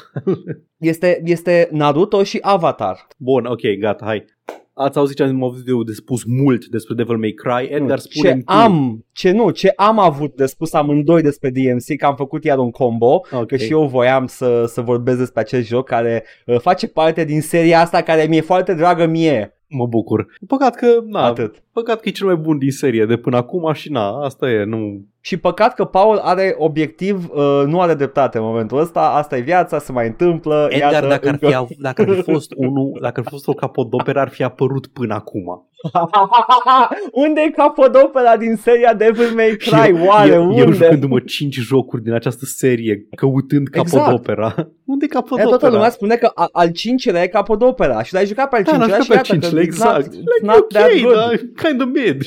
Este, 0.78 1.20
este 1.24 1.68
Naruto 1.70 2.22
și 2.22 2.38
Avatar. 2.40 3.06
Bun, 3.16 3.44
ok, 3.44 3.60
gata, 3.80 4.04
hai. 4.04 4.24
Ați 4.72 4.98
auzit 4.98 5.16
ce 5.16 5.22
am 5.22 5.44
avut 5.44 5.68
eu 5.68 5.82
de 5.82 5.92
spus 5.92 6.24
mult 6.24 6.66
despre 6.66 6.94
Devil 6.94 7.16
May 7.16 7.30
Cry. 7.32 7.64
Edgar, 7.74 7.88
Nu, 7.88 7.96
spune 7.96 8.32
ce 8.32 8.42
am, 8.44 9.04
ce 9.12 9.30
nu, 9.30 9.50
ce 9.50 9.72
am 9.76 9.98
avut 9.98 10.34
de 10.36 10.46
spus 10.46 10.72
amândoi 10.72 11.22
despre 11.22 11.50
DMC, 11.50 11.96
că 11.98 12.06
am 12.06 12.14
făcut 12.16 12.44
iar 12.44 12.58
un 12.58 12.70
combo, 12.70 13.20
Ok. 13.32 13.46
că 13.46 13.56
și 13.56 13.72
eu 13.72 13.86
voiam 13.86 14.26
să, 14.26 14.64
să 14.66 14.80
vorbesc 14.80 15.18
despre 15.18 15.40
acest 15.40 15.66
joc 15.66 15.86
care 15.88 16.24
uh, 16.46 16.58
face 16.60 16.88
parte 16.88 17.24
din 17.24 17.40
seria 17.40 17.80
asta 17.80 18.02
care 18.02 18.26
mi-e 18.28 18.40
foarte 18.40 18.74
dragă 18.74 19.06
mie. 19.06 19.54
Mă 19.68 19.86
bucur. 19.86 20.26
Păcat 20.46 20.74
că, 20.74 20.86
na, 21.06 21.24
Atât. 21.24 21.62
Păcat 21.72 22.00
că 22.00 22.08
e 22.08 22.12
cel 22.12 22.26
mai 22.26 22.36
bun 22.36 22.58
din 22.58 22.70
serie 22.70 23.04
de 23.04 23.16
până 23.16 23.36
acum 23.36 23.72
și 23.72 23.90
na, 23.90 24.24
asta 24.24 24.50
e, 24.50 24.64
nu... 24.64 25.04
Și 25.22 25.36
păcat 25.36 25.74
că 25.74 25.84
Paul 25.84 26.16
are 26.16 26.54
obiectiv, 26.58 27.28
uh, 27.34 27.62
nu 27.66 27.80
are 27.80 27.94
dreptate 27.94 28.38
în 28.38 28.44
momentul 28.44 28.78
ăsta, 28.78 29.00
asta 29.00 29.36
e 29.36 29.40
viața, 29.40 29.78
se 29.78 29.92
mai 29.92 30.06
întâmplă. 30.06 30.66
Edgar, 30.70 30.92
iată, 30.92 31.06
dacă 31.06 31.28
ar, 31.28 31.32
încă- 31.32 31.46
fi, 31.48 31.54
av- 31.54 31.68
dacă 31.78 32.02
ar 32.02 32.08
fi 32.14 32.22
fost 32.32 32.52
unul, 32.56 32.98
dacă 33.02 33.20
ar 33.20 33.24
fi 33.24 33.30
fost 33.30 33.48
o 33.48 33.52
capodoperă, 33.52 34.20
ar 34.20 34.28
fi 34.28 34.42
apărut 34.42 34.86
până 34.86 35.14
acum. 35.14 35.68
unde 37.12 37.40
e 37.40 37.50
capodopera 37.50 38.36
din 38.36 38.56
seria 38.56 38.94
Devil 38.94 39.32
May 39.34 39.56
Cry? 39.58 40.06
Oare, 40.06 40.32
eu, 40.32 40.44
unde? 40.46 40.60
eu 40.60 40.72
jucându-mă 40.72 41.20
5 41.20 41.54
jocuri 41.54 42.02
din 42.02 42.12
această 42.12 42.44
serie, 42.44 43.06
căutând 43.16 43.68
Exact. 43.72 43.90
capodopera. 44.04 44.54
Unde 44.84 45.04
e 45.04 45.08
E, 45.10 45.14
capodopera? 45.14 45.48
toată 45.48 45.68
lumea 45.68 45.90
spune 45.90 46.16
că 46.16 46.30
a- 46.34 46.48
al 46.52 46.70
cincilea 46.70 47.22
e 47.22 47.26
capodopera 47.26 48.02
și 48.02 48.14
l-ai 48.14 48.26
jucat 48.26 48.48
pe 48.48 48.56
al 48.56 48.62
da, 48.62 48.70
n-am 48.76 48.80
cincilea 48.88 49.04
jucat 49.04 49.24
și 49.24 49.30
pe 49.30 49.36
iată 49.36 49.46
că 49.56 49.56
5 49.56 49.66
it's 49.66 49.68
exact. 49.68 49.96
not, 49.96 50.12
Like, 50.12 50.20
it's 50.20 50.46
not 50.46 50.56
ok, 50.58 50.68
that 50.68 50.90
good. 51.02 51.14
dar 51.14 51.40
kind 51.60 51.80
of 51.82 51.88
mid? 51.88 52.26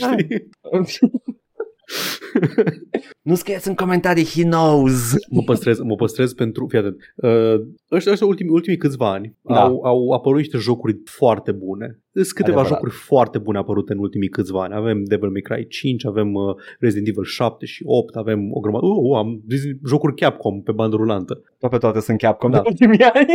Nu 3.22 3.36
scrieți 3.36 3.68
în 3.68 3.76
comentarii, 3.76 4.26
he 4.26 4.44
knows. 4.44 5.14
Mă 5.30 5.42
păstrez, 5.42 5.80
mă 5.80 5.96
păstrez 5.96 6.34
pentru... 6.34 6.66
Fii 6.70 6.78
atent. 6.80 6.96
Uh, 7.16 7.66
ăștia, 7.92 8.12
ăștia 8.12 8.28
ultimii, 8.28 8.52
ultimii 8.52 8.78
câțiva 8.78 9.12
ani 9.12 9.36
Da. 9.42 9.62
au, 9.64 9.82
au 9.84 10.10
apărut 10.12 10.38
niște 10.38 10.58
jocuri 10.58 11.02
foarte 11.06 11.52
bune. 11.52 11.98
Sunt 12.14 12.28
câteva 12.28 12.60
Adevărat. 12.60 12.68
jocuri 12.68 12.92
foarte 12.92 13.38
bune 13.38 13.58
apărute 13.58 13.94
în 13.94 14.00
ultimii 14.00 14.28
câțiva 14.30 14.64
ani. 14.64 14.74
Avem 14.74 15.04
Devil 15.04 15.30
May 15.30 15.42
Cry 15.42 15.68
5, 15.68 16.06
avem 16.06 16.34
uh, 16.34 16.56
Resident 16.80 17.08
Evil 17.08 17.24
7 17.24 17.66
și 17.66 17.84
8, 17.86 18.16
avem 18.16 18.40
o 18.52 18.60
grămadă... 18.60 18.86
Uh, 18.86 18.92
uh, 19.12 19.18
am 19.18 19.42
zis 19.50 19.62
jocuri 19.88 20.16
Capcom 20.16 20.62
pe 20.62 20.72
bandă 20.72 20.96
rulantă. 20.96 21.42
Toate 21.60 21.78
toate 21.78 22.00
sunt 22.00 22.18
Capcom 22.18 22.52
Da. 22.52 22.58
de 22.62 22.64
ultimii 22.68 23.00
ani. 23.02 23.26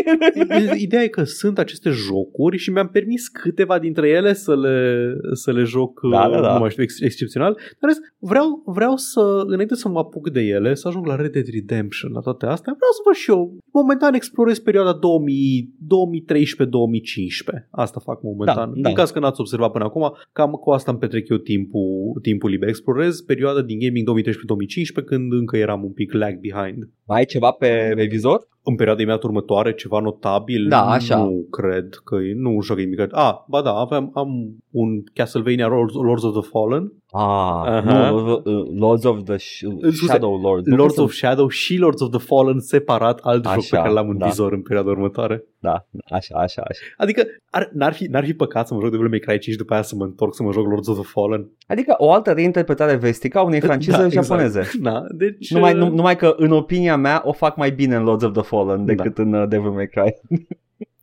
Ideea 0.82 1.02
e 1.02 1.08
că 1.08 1.24
sunt 1.24 1.58
aceste 1.58 1.90
jocuri 1.90 2.56
și 2.56 2.70
mi-am 2.70 2.88
permis 2.88 3.28
câteva 3.28 3.78
dintre 3.78 4.08
ele 4.08 4.32
să 4.32 4.56
le, 4.56 5.06
să 5.32 5.52
le 5.52 5.62
joc, 5.62 6.00
Da, 6.12 6.24
uh, 6.26 6.32
da, 6.32 6.40
da. 6.40 6.52
nu 6.52 6.58
mai 6.58 6.70
știu, 6.70 6.82
ex- 6.82 7.00
excepțional. 7.00 7.52
Dar 7.52 7.62
în 7.80 7.88
rest, 7.88 8.00
vreau, 8.48 8.62
vreau 8.64 8.96
să, 8.96 9.42
înainte 9.46 9.74
să 9.74 9.88
mă 9.88 9.98
apuc 9.98 10.30
de 10.30 10.40
ele, 10.40 10.74
să 10.74 10.88
ajung 10.88 11.06
la 11.06 11.16
Red 11.16 11.32
Dead 11.32 11.48
Redemption, 11.52 12.12
la 12.12 12.20
toate 12.20 12.46
astea, 12.46 12.72
vreau 12.76 12.92
să 12.92 13.00
văd 13.04 13.14
și 13.14 13.30
eu. 13.30 13.56
Momentan 13.72 14.14
explorez 14.14 14.58
perioada 14.58 14.92
2000 14.92 15.76
2013-2015. 15.88 17.68
Asta 17.70 18.00
fac 18.00 18.22
momentan. 18.22 18.72
Da, 18.74 18.80
da. 18.80 18.88
În 18.88 18.94
caz 18.94 19.10
că 19.10 19.18
n-ați 19.18 19.40
observat 19.40 19.70
până 19.70 19.84
acum, 19.84 20.16
cam 20.32 20.50
cu 20.50 20.70
asta 20.70 20.90
îmi 20.90 21.00
petrec 21.00 21.28
eu 21.28 21.36
timpul, 21.36 22.18
timpul 22.22 22.50
liber. 22.50 22.68
Explorez 22.68 23.20
perioada 23.20 23.62
din 23.62 23.78
gaming 23.78 24.08
2013-2015 25.00 25.04
când 25.04 25.32
încă 25.32 25.56
eram 25.56 25.84
un 25.84 25.92
pic 25.92 26.12
lag 26.12 26.40
behind. 26.40 26.88
Mai 27.06 27.18
ai 27.18 27.24
ceva 27.24 27.50
pe 27.50 27.92
revizor? 27.96 28.48
În 28.68 28.74
perioada 28.74 29.02
imediat 29.02 29.22
următoare, 29.22 29.72
ceva 29.74 30.00
notabil, 30.00 30.68
Da, 30.68 30.90
așa. 30.90 31.16
nu 31.16 31.46
cred 31.50 31.88
că 32.04 32.14
e, 32.16 32.32
nu 32.36 32.58
joc 32.62 32.76
nimic. 32.76 33.00
Ah, 33.10 33.34
ba 33.48 33.62
da, 33.62 33.70
aveam, 33.72 34.10
am 34.14 34.28
un 34.70 34.88
Castlevania 35.14 35.66
Lords, 35.66 35.94
Lords 35.94 36.22
of 36.22 36.32
the 36.40 36.48
Fallen, 36.50 36.92
Ah, 37.10 37.62
Aha. 37.66 38.10
nu, 38.10 38.32
uh, 38.44 38.68
Lords 38.78 39.04
of 39.04 39.22
the 39.24 39.36
Sh- 39.36 39.90
Shadow 40.06 40.36
Lords. 40.40 40.66
Nu 40.66 40.76
Lords 40.76 40.94
cum 40.94 41.04
of 41.04 41.12
Shadow 41.12 41.48
și 41.48 41.76
Lords 41.76 42.00
of 42.00 42.10
the 42.10 42.18
Fallen 42.18 42.58
separat, 42.60 43.18
alt 43.22 43.44
joc 43.44 43.52
Așa, 43.56 43.76
pe 43.76 43.82
care 43.82 43.92
l-am 43.94 44.08
în 44.08 44.18
da. 44.18 44.26
vizor 44.26 44.52
în 44.52 44.62
perioada 44.62 44.90
următoare. 44.90 45.44
Da, 45.60 45.86
așa, 46.10 46.38
așa, 46.38 46.62
așa. 46.68 46.80
Adică 46.96 47.22
ar, 47.50 47.70
n-ar, 47.72 47.92
fi, 47.92 48.04
n-ar 48.04 48.24
fi 48.24 48.34
păcat 48.34 48.66
să 48.66 48.74
mă 48.74 48.80
joc 48.80 48.90
Devil 48.90 49.08
May 49.08 49.18
Cry 49.18 49.38
5 49.38 49.56
după 49.56 49.72
aia 49.72 49.82
să 49.82 49.94
mă 49.96 50.04
întorc 50.04 50.34
să 50.34 50.42
mă 50.42 50.52
joc 50.52 50.66
Lords 50.66 50.88
of 50.88 50.98
the 50.98 51.06
Fallen. 51.06 51.50
Adică 51.66 51.94
o 51.98 52.12
altă 52.12 52.32
reinterpretare 52.32 52.94
vestică 52.94 53.38
a 53.38 53.42
unei 53.42 53.60
francize 53.60 53.96
Da, 53.96 54.04
exact. 54.04 54.26
japoneze. 54.26 54.70
Da, 54.80 55.02
deci... 55.10 55.50
Numai, 55.50 55.72
uh, 55.72 55.78
nu, 55.78 55.88
numai 55.88 56.16
că, 56.16 56.34
în 56.36 56.50
opinia 56.50 56.96
mea, 56.96 57.22
o 57.24 57.32
fac 57.32 57.56
mai 57.56 57.70
bine 57.70 57.96
în 57.96 58.02
Lords 58.02 58.24
of 58.24 58.32
the 58.32 58.42
Fallen 58.42 58.84
decât 58.84 59.18
în 59.18 59.32
uh, 59.32 59.48
Devil 59.48 59.70
May 59.70 59.86
Cry. 59.86 60.14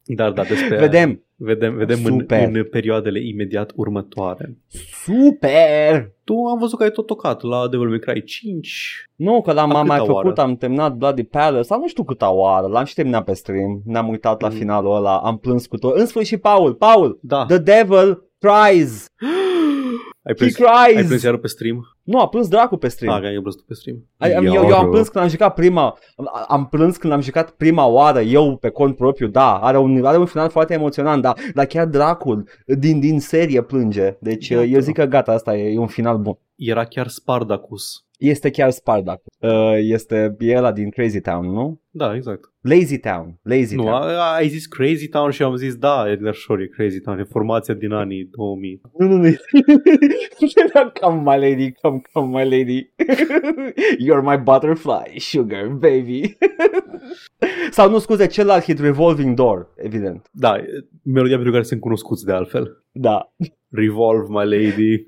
Dar 0.06 0.32
da, 0.32 0.44
despre 0.44 0.78
Vedem. 0.78 1.25
Vedem, 1.38 1.76
vedem 1.76 1.98
în, 2.06 2.20
Super. 2.20 2.48
în 2.54 2.64
perioadele 2.64 3.28
imediat 3.28 3.72
următoare. 3.76 4.58
Super! 5.04 6.12
Tu 6.24 6.34
am 6.46 6.60
văzut 6.60 6.78
că 6.78 6.84
ai 6.84 6.92
tot 6.92 7.06
tocat 7.06 7.42
la 7.42 7.68
Devil 7.68 7.88
May 7.90 8.00
Cry 8.00 8.24
5. 8.24 9.04
Nu, 9.16 9.42
că 9.42 9.52
l-am 9.52 9.72
A 9.76 9.80
am 9.80 9.86
mai 9.88 9.98
câta 10.00 10.12
făcut, 10.12 10.38
oară? 10.38 10.42
am 10.42 10.56
terminat 10.56 10.94
Bloody 10.96 11.24
Palace, 11.24 11.62
sau 11.62 11.80
nu 11.80 11.88
știu 11.88 12.04
câta 12.04 12.30
oară, 12.32 12.68
l-am 12.68 12.86
și 12.86 12.94
terminat 12.94 13.24
pe 13.24 13.34
stream, 13.34 13.82
ne-am 13.86 14.08
uitat 14.10 14.42
la 14.42 14.48
Mm. 14.50 14.54
finalul 14.56 14.96
ăla, 14.96 15.18
am 15.20 15.38
plâns 15.38 15.66
cu 15.68 15.78
tot. 15.78 15.96
În 15.98 16.06
sfârșit, 16.06 16.42
Paul, 16.42 16.74
Paul, 16.74 17.20
Da. 17.22 17.46
the 17.46 17.58
devil 17.58 18.24
cries, 18.40 19.06
Ai 20.28 20.34
he 20.34 20.34
plâns, 20.34 20.60
ai 20.60 20.92
plâns 20.94 21.08
cries. 21.08 21.24
iară 21.24 21.38
pe 21.38 21.48
stream? 21.48 21.95
Nu, 22.06 22.20
a 22.20 22.28
plâns 22.28 22.48
dracu 22.48 22.78
pe 22.78 22.88
stream. 22.88 23.14
Ah, 23.14 23.20
că 23.22 23.26
ai 23.28 23.38
plâns 23.40 23.56
tu 23.56 23.64
pe 23.68 23.74
stream. 23.74 23.98
Ai- 24.18 24.34
am- 24.34 24.46
Eu, 24.46 24.54
eu 24.54 24.76
am 24.76 24.90
plâns 24.90 25.08
când 25.08 25.24
am 25.24 25.30
jucat 25.30 25.54
prima 25.54 25.98
am, 26.18 26.30
am 26.48 26.68
plâns 26.70 26.98
când 26.98 27.14
am 27.14 27.22
jucat 27.22 27.50
prima 27.50 27.86
oară 27.88 28.20
eu 28.22 28.58
pe 28.58 28.70
cont 28.70 28.96
propriu, 28.96 29.28
da, 29.28 29.58
are 29.58 29.78
un, 29.78 30.06
are 30.06 30.18
un 30.18 30.26
final 30.26 30.50
foarte 30.50 30.74
emoționant, 30.74 31.22
da, 31.22 31.34
dar 31.54 31.66
chiar 31.66 31.86
dracul 31.86 32.48
din, 32.66 33.00
din 33.00 33.20
serie 33.20 33.62
plânge. 33.62 34.18
Deci 34.20 34.48
Iată. 34.48 34.64
eu 34.64 34.80
zic 34.80 34.94
că 34.96 35.06
gata, 35.06 35.32
asta 35.32 35.58
e, 35.58 35.74
e 35.74 35.78
un 35.80 35.88
final 35.88 36.18
bun. 36.18 36.38
Era 36.56 36.84
chiar 36.86 37.08
Spartacus. 37.08 38.00
Este 38.20 38.50
chiar 38.50 38.72
Spartak. 38.72 39.22
Uh, 39.40 39.50
este 39.80 40.36
e 40.40 40.58
ăla 40.58 40.72
din 40.72 40.90
Crazy 40.90 41.22
Town, 41.22 41.46
nu? 41.52 41.80
Da, 41.90 42.16
exact. 42.16 42.52
Lazy 42.62 42.98
Town. 42.98 43.40
Lazy 43.42 43.76
Nu, 43.76 43.84
Town. 43.84 43.94
a, 43.96 44.34
ai 44.36 44.48
zis 44.48 44.66
Crazy 44.66 45.08
Town 45.08 45.30
și 45.32 45.44
am 45.44 45.56
zis 45.56 45.76
da, 45.76 46.06
Edgar 46.12 46.34
Shore 46.34 46.64
e 46.64 46.68
Crazy 46.68 47.00
Town, 47.00 47.20
e 47.20 47.24
formația 47.24 47.74
din 47.74 47.92
anii 47.92 48.24
2000. 48.32 48.82
Nu, 48.98 49.08
nu, 49.08 49.16
nu. 49.16 49.30
come 51.02 51.22
my 51.36 51.50
lady, 51.50 51.72
come, 51.96 52.02
come 52.14 52.44
my 52.44 52.44
lady. 52.44 52.94
You're 54.06 54.22
my 54.22 54.38
butterfly, 54.38 55.18
sugar 55.18 55.68
baby. 55.68 56.38
Sau 57.72 57.90
nu, 57.90 58.00
scuze, 58.00 58.28
celălalt 58.28 58.64
hit 58.64 58.80
Revolving 58.80 59.36
Door, 59.36 59.74
evident. 59.76 60.30
Da, 60.32 60.58
e 60.58 60.88
melodia 61.04 61.36
pentru 61.36 61.52
care 61.52 61.64
sunt 61.64 61.80
cunoscuți 61.80 62.26
de 62.26 62.32
altfel. 62.32 62.84
Da. 62.92 63.34
Revolve, 63.70 64.26
my 64.30 64.58
lady. 64.58 65.08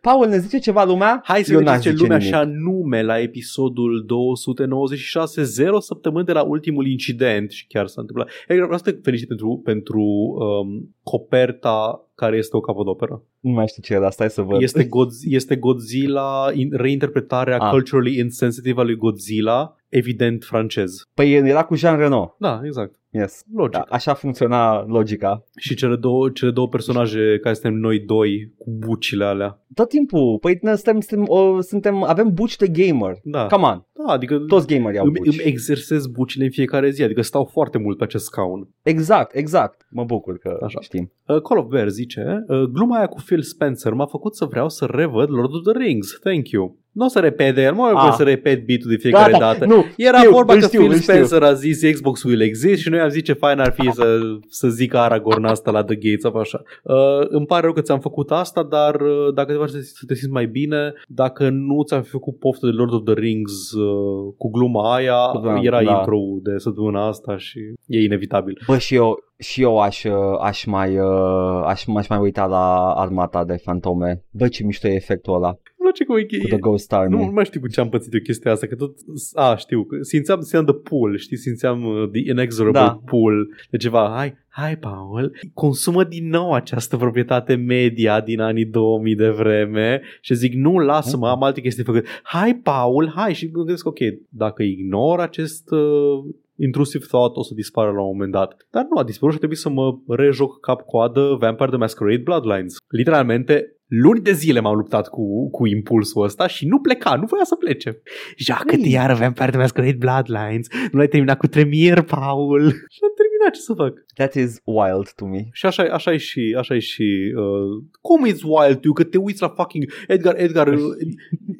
Paul, 0.00 0.28
ne 0.28 0.38
zice 0.38 0.58
ceva 0.58 0.84
lumea? 0.84 1.20
Hai 1.24 1.42
să 1.42 1.52
Eu 1.52 1.58
vedem 1.58 1.72
n-aș 1.72 1.82
ce 1.82 1.90
zice 1.90 2.02
lumea 2.02 2.16
nimic. 2.16 2.32
și 2.34 2.40
anume 2.40 3.02
la 3.02 3.18
episodul 3.20 4.04
296, 4.06 5.42
0 5.42 5.80
săptămâni 5.80 6.24
de 6.26 6.32
la 6.32 6.42
ultimul 6.42 6.86
incident 6.86 7.50
și 7.50 7.66
chiar 7.66 7.86
s-a 7.86 8.00
întâmplat. 8.00 8.28
E, 8.48 8.54
vreau 8.54 8.76
să 8.76 8.90
te 8.92 8.98
felicit 9.02 9.28
pentru, 9.28 9.60
pentru 9.64 10.02
um, 10.02 10.94
coperta 11.02 12.06
care 12.14 12.36
este 12.36 12.56
o 12.56 12.60
capodoperă. 12.60 13.22
Nu 13.40 13.50
mai 13.50 13.66
știu 13.68 13.82
ce 13.82 13.94
era, 13.94 14.10
stai 14.10 14.30
să 14.30 14.42
văd. 14.42 14.62
Este, 14.62 14.84
Godz- 14.84 15.24
este 15.28 15.56
Godzilla, 15.56 16.50
in, 16.54 16.68
reinterpretarea 16.72 17.58
Ah. 17.58 17.70
culturally 17.70 18.18
insensitive 18.18 18.80
a 18.80 18.84
lui 18.84 18.96
Godzilla, 18.96 19.76
evident 19.92 20.44
francez. 20.44 21.08
Păi 21.14 21.32
era 21.32 21.64
cu 21.64 21.74
Jean 21.74 21.98
Reno. 21.98 22.36
Da, 22.38 22.60
exact. 22.64 23.00
Yes. 23.10 23.44
Logic. 23.54 23.72
Da, 23.72 23.84
așa 23.88 24.14
funcționa 24.14 24.84
logica. 24.86 25.44
Și 25.56 25.74
cele 25.74 25.96
două, 25.96 26.30
cele 26.30 26.50
două 26.50 26.68
personaje 26.68 27.38
care 27.42 27.54
suntem 27.54 27.78
noi 27.78 27.98
doi 27.98 28.52
cu 28.58 28.70
bucile 28.70 29.24
alea. 29.24 29.64
Tot 29.74 29.88
timpul, 29.88 30.38
păi 30.40 30.58
noi 30.62 30.74
suntem, 30.74 31.00
suntem, 31.00 31.24
o, 31.28 31.60
suntem 31.60 32.02
avem 32.02 32.30
buci 32.34 32.56
de 32.56 32.68
gamer. 32.68 33.18
Da, 33.22 33.46
Come 33.46 33.66
on, 33.66 33.86
da 33.92 34.12
adică 34.12 34.38
toți 34.38 34.66
gamerii 34.66 34.98
au 34.98 35.04
îmi, 35.04 35.14
buci. 35.14 35.26
îmi 35.26 35.42
exersez 35.44 36.06
bucile 36.06 36.44
în 36.44 36.50
fiecare 36.50 36.90
zi, 36.90 37.02
adică 37.02 37.22
stau 37.22 37.44
foarte 37.44 37.78
mult 37.78 37.98
pe 37.98 38.04
acest 38.04 38.24
scaun. 38.24 38.68
Exact, 38.82 39.34
exact. 39.36 39.86
Mă 39.90 40.04
bucur 40.04 40.38
că 40.38 40.58
Așa. 40.64 40.80
știm. 40.80 41.12
Uh, 41.26 41.40
Call 41.42 41.60
of 41.60 41.66
Bear 41.66 41.88
zice, 41.88 42.44
uh, 42.48 42.62
gluma 42.62 42.96
aia 42.96 43.06
cu 43.06 43.20
Phil 43.26 43.42
Spencer 43.42 43.92
m-a 43.92 44.06
făcut 44.06 44.36
să 44.36 44.44
vreau 44.44 44.68
să 44.68 44.86
revăd 44.90 45.30
Lord 45.30 45.54
of 45.54 45.62
the 45.72 45.84
Rings. 45.84 46.18
Thank 46.20 46.48
you. 46.48 46.76
Nu 46.92 47.04
o 47.04 47.08
să 47.08 47.18
repet 47.18 47.54
de 47.54 47.62
el, 47.62 47.74
nu 47.74 47.84
Ah. 47.84 47.92
ah. 47.94 48.14
să 48.16 48.22
repet 48.22 48.66
beat-ul 48.66 48.90
de 48.90 48.96
fiecare 48.96 49.32
Gata, 49.32 49.44
dată. 49.52 49.64
nu, 49.64 49.84
Era 49.96 50.18
știu, 50.18 50.30
vorba 50.30 50.52
îl 50.52 50.60
că 50.60 50.66
știu, 50.66 50.78
Phil 50.80 50.90
îl 50.90 50.98
știu. 50.98 51.12
Spencer 51.12 51.42
a 51.42 51.52
zis 51.52 51.90
Xbox 51.92 52.22
will 52.22 52.40
exist 52.40 52.80
și 52.82 52.88
noi 52.88 53.00
am 53.00 53.08
zis 53.08 53.22
ce 53.22 53.32
fain 53.32 53.58
ar 53.58 53.72
fi 53.72 53.90
să, 53.92 54.18
să 54.48 54.68
zică 54.68 54.98
Aragorn 54.98 55.44
asta 55.44 55.70
la 55.70 55.84
The 55.84 55.94
Gates 55.94 56.24
of 56.24 56.34
așa. 56.34 56.62
Uh, 56.82 57.26
îmi 57.28 57.46
pare 57.46 57.62
rău 57.62 57.72
că 57.72 57.80
ți-am 57.80 58.00
făcut 58.00 58.30
asta, 58.30 58.62
dar 58.62 58.94
uh, 59.00 59.34
dacă 59.34 59.52
te 59.52 59.58
faci 59.58 59.68
să 59.68 59.78
să 59.80 60.04
te 60.06 60.14
simți 60.14 60.32
mai 60.32 60.46
bine, 60.46 60.92
dacă 61.08 61.48
nu 61.48 61.82
ți-am 61.82 62.02
fi 62.02 62.08
făcut 62.10 62.38
poftă 62.38 62.66
de 62.66 62.72
Lord 62.72 62.92
of 62.92 63.02
the 63.04 63.14
Rings 63.14 63.72
uh, 63.72 64.32
cu 64.36 64.50
gluma 64.50 64.94
aia, 64.94 65.16
Da, 65.44 65.60
era 65.62 65.82
da. 65.82 65.90
intro 65.98 66.18
de 66.42 66.58
săptămâna 66.58 67.06
asta 67.06 67.36
și 67.36 67.58
e 67.86 68.02
inevitabil. 68.02 68.60
Bă, 68.66 68.78
și 68.78 68.94
eu, 68.94 69.18
și 69.38 69.62
eu 69.62 69.78
aș, 69.78 70.04
uh, 70.04 70.12
aș 70.40 70.64
mai, 70.64 70.98
uh, 70.98 71.62
aș, 71.66 71.84
m-aș 71.84 72.08
mai 72.08 72.18
uita 72.18 72.46
la 72.46 72.90
armata 72.92 73.44
de 73.44 73.56
fantome. 73.62 74.24
Bă, 74.30 74.48
ce 74.48 74.64
mișto 74.64 74.88
e 74.88 74.94
efectul 74.94 75.34
ăla 75.34 75.48
Îmi 75.48 75.56
place 75.82 76.04
cum 76.04 76.16
e, 76.16 76.22
cu 76.22 76.46
The 76.48 76.56
Ghost 76.56 76.92
Army. 76.92 77.16
Nu, 77.16 77.24
nu 77.24 77.30
mai 77.30 77.44
știu 77.44 77.60
cu 77.60 77.68
ce 77.68 77.80
am 77.80 77.88
pățit 77.88 78.14
eu 78.14 78.20
chestia 78.20 78.52
asta, 78.52 78.66
că 78.66 78.74
tot, 78.74 78.94
a, 79.34 79.56
știu, 79.56 79.84
că 79.84 79.96
simțeam, 80.00 80.40
simțeam 80.40 80.64
the 80.64 80.74
pool, 80.74 81.16
știi, 81.16 81.36
simțeam 81.36 81.84
uh, 81.84 82.08
the 82.12 82.30
inexorable 82.30 82.80
Da. 82.80 82.86
da. 82.86 83.00
pool, 83.04 83.48
de 83.70 83.76
ceva, 83.76 84.12
hai, 84.16 84.34
hai, 84.48 84.76
Paul, 84.76 85.36
consumă 85.54 86.04
din 86.04 86.28
nou 86.28 86.52
această 86.52 86.96
proprietate 86.96 87.54
media 87.54 88.20
din 88.20 88.40
anii 88.40 88.64
2000 88.64 89.14
de 89.14 89.28
vreme 89.28 90.02
și 90.20 90.34
zic, 90.34 90.54
nu, 90.54 90.78
lasă-mă, 90.78 91.28
am 91.28 91.42
alte 91.42 91.60
chestii 91.60 91.84
făcut. 91.84 92.04
Hai, 92.22 92.54
Paul, 92.54 93.12
hai, 93.14 93.34
și 93.34 93.50
mă 93.52 93.58
gândesc, 93.58 93.86
ok, 93.86 93.98
dacă 94.28 94.62
ignor 94.62 95.20
acest 95.20 95.70
uh, 95.70 96.34
intrusive 96.56 97.04
thought, 97.08 97.36
o 97.36 97.42
să 97.42 97.54
dispară 97.54 97.90
la 97.90 98.00
un 98.00 98.06
moment 98.12 98.32
dat. 98.32 98.66
Dar 98.70 98.86
nu 98.90 98.98
a 98.98 99.04
dispărut 99.04 99.30
și 99.30 99.36
a 99.36 99.46
trebuit 99.46 99.58
să 99.58 99.68
mă 99.68 99.98
rejoc 100.06 100.60
cap-coadă 100.60 101.36
Vampire 101.40 101.68
the 101.68 101.76
Masquerade 101.78 102.22
Bloodlines. 102.22 102.76
Literalmente, 102.88 103.76
luni 104.02 104.20
de 104.20 104.32
zile 104.32 104.60
m-am 104.60 104.76
luptat 104.76 105.08
cu, 105.08 105.50
cu 105.50 105.66
impulsul 105.66 106.22
ăsta 106.22 106.46
și 106.46 106.66
nu 106.66 106.78
pleca, 106.80 107.14
nu 107.14 107.26
voia 107.26 107.44
să 107.44 107.54
plece. 107.56 108.02
Joacă-te 108.36 108.80
Ei. 108.86 108.90
iară 108.92 109.14
Vampire 109.14 109.50
the 109.50 109.58
Masquerade 109.58 109.96
Bloodlines, 109.98 110.66
nu 110.92 110.98
l-ai 110.98 111.08
terminat 111.08 111.38
cu 111.38 111.46
Tremier, 111.46 112.00
Paul. 112.02 112.60
Și 112.70 112.98
am 113.02 113.12
terminat, 113.16 113.52
ce 113.54 113.60
să 113.60 113.72
fac? 113.74 113.92
That 114.14 114.34
is 114.34 114.60
wild 114.64 115.10
to 115.16 115.24
me. 115.26 115.48
Și 115.52 115.66
așa, 115.66 115.82
așa 115.82 116.12
e 116.12 116.16
și, 116.16 116.56
așa 116.58 116.74
e 116.74 116.78
și 116.78 117.32
uh, 117.36 117.82
cum 118.00 118.26
it's 118.28 118.42
wild 118.42 118.80
tu, 118.80 118.92
că 118.92 119.04
te 119.04 119.18
uiți 119.18 119.42
la 119.42 119.48
fucking 119.48 119.84
Edgar, 120.06 120.34
Edgar, 120.38 120.68
uh, 120.68 120.78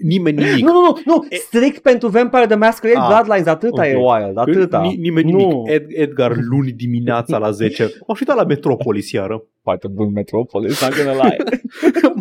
nimeni 0.03 0.37
nimic. 0.43 0.64
Nu, 0.64 0.72
nu, 0.72 0.80
nu, 0.80 0.93
nu, 1.05 1.26
strict 1.30 1.78
pentru 1.83 2.09
Vampire 2.09 2.47
the 2.47 2.55
Masquerade 2.57 2.99
Ah, 3.01 3.07
Bloodlines, 3.09 3.47
atâta 3.47 3.83
ok. 3.83 3.87
e 3.89 3.95
wild, 3.97 4.39
atâta. 4.39 4.80
Ni- 4.80 4.97
nimeni 4.97 5.30
Nu. 5.33 5.39
nimic. 5.39 5.70
Ed, 5.70 5.85
Edgar 5.89 6.33
luni 6.51 6.72
dimineața 6.72 7.39
la 7.39 7.51
10. 7.51 7.83
M-aș 8.07 8.20
uita 8.20 8.35
la 8.35 8.45
Metropolis 8.45 9.11
iară. 9.11 9.45
Foarte 9.63 9.89
bun 9.89 10.13
Metropolis, 10.13 10.81
not 10.81 10.97
gonna 10.97 11.25
lie. 11.25 11.37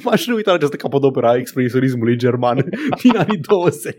M-aș 0.03 0.27
uita 0.27 0.49
la 0.49 0.55
această 0.55 0.75
capodopera 0.75 1.29
a 1.29 1.35
expresionismului 1.35 2.17
german 2.17 2.69
din 3.01 3.17
anii 3.23 3.37
20. 3.37 3.95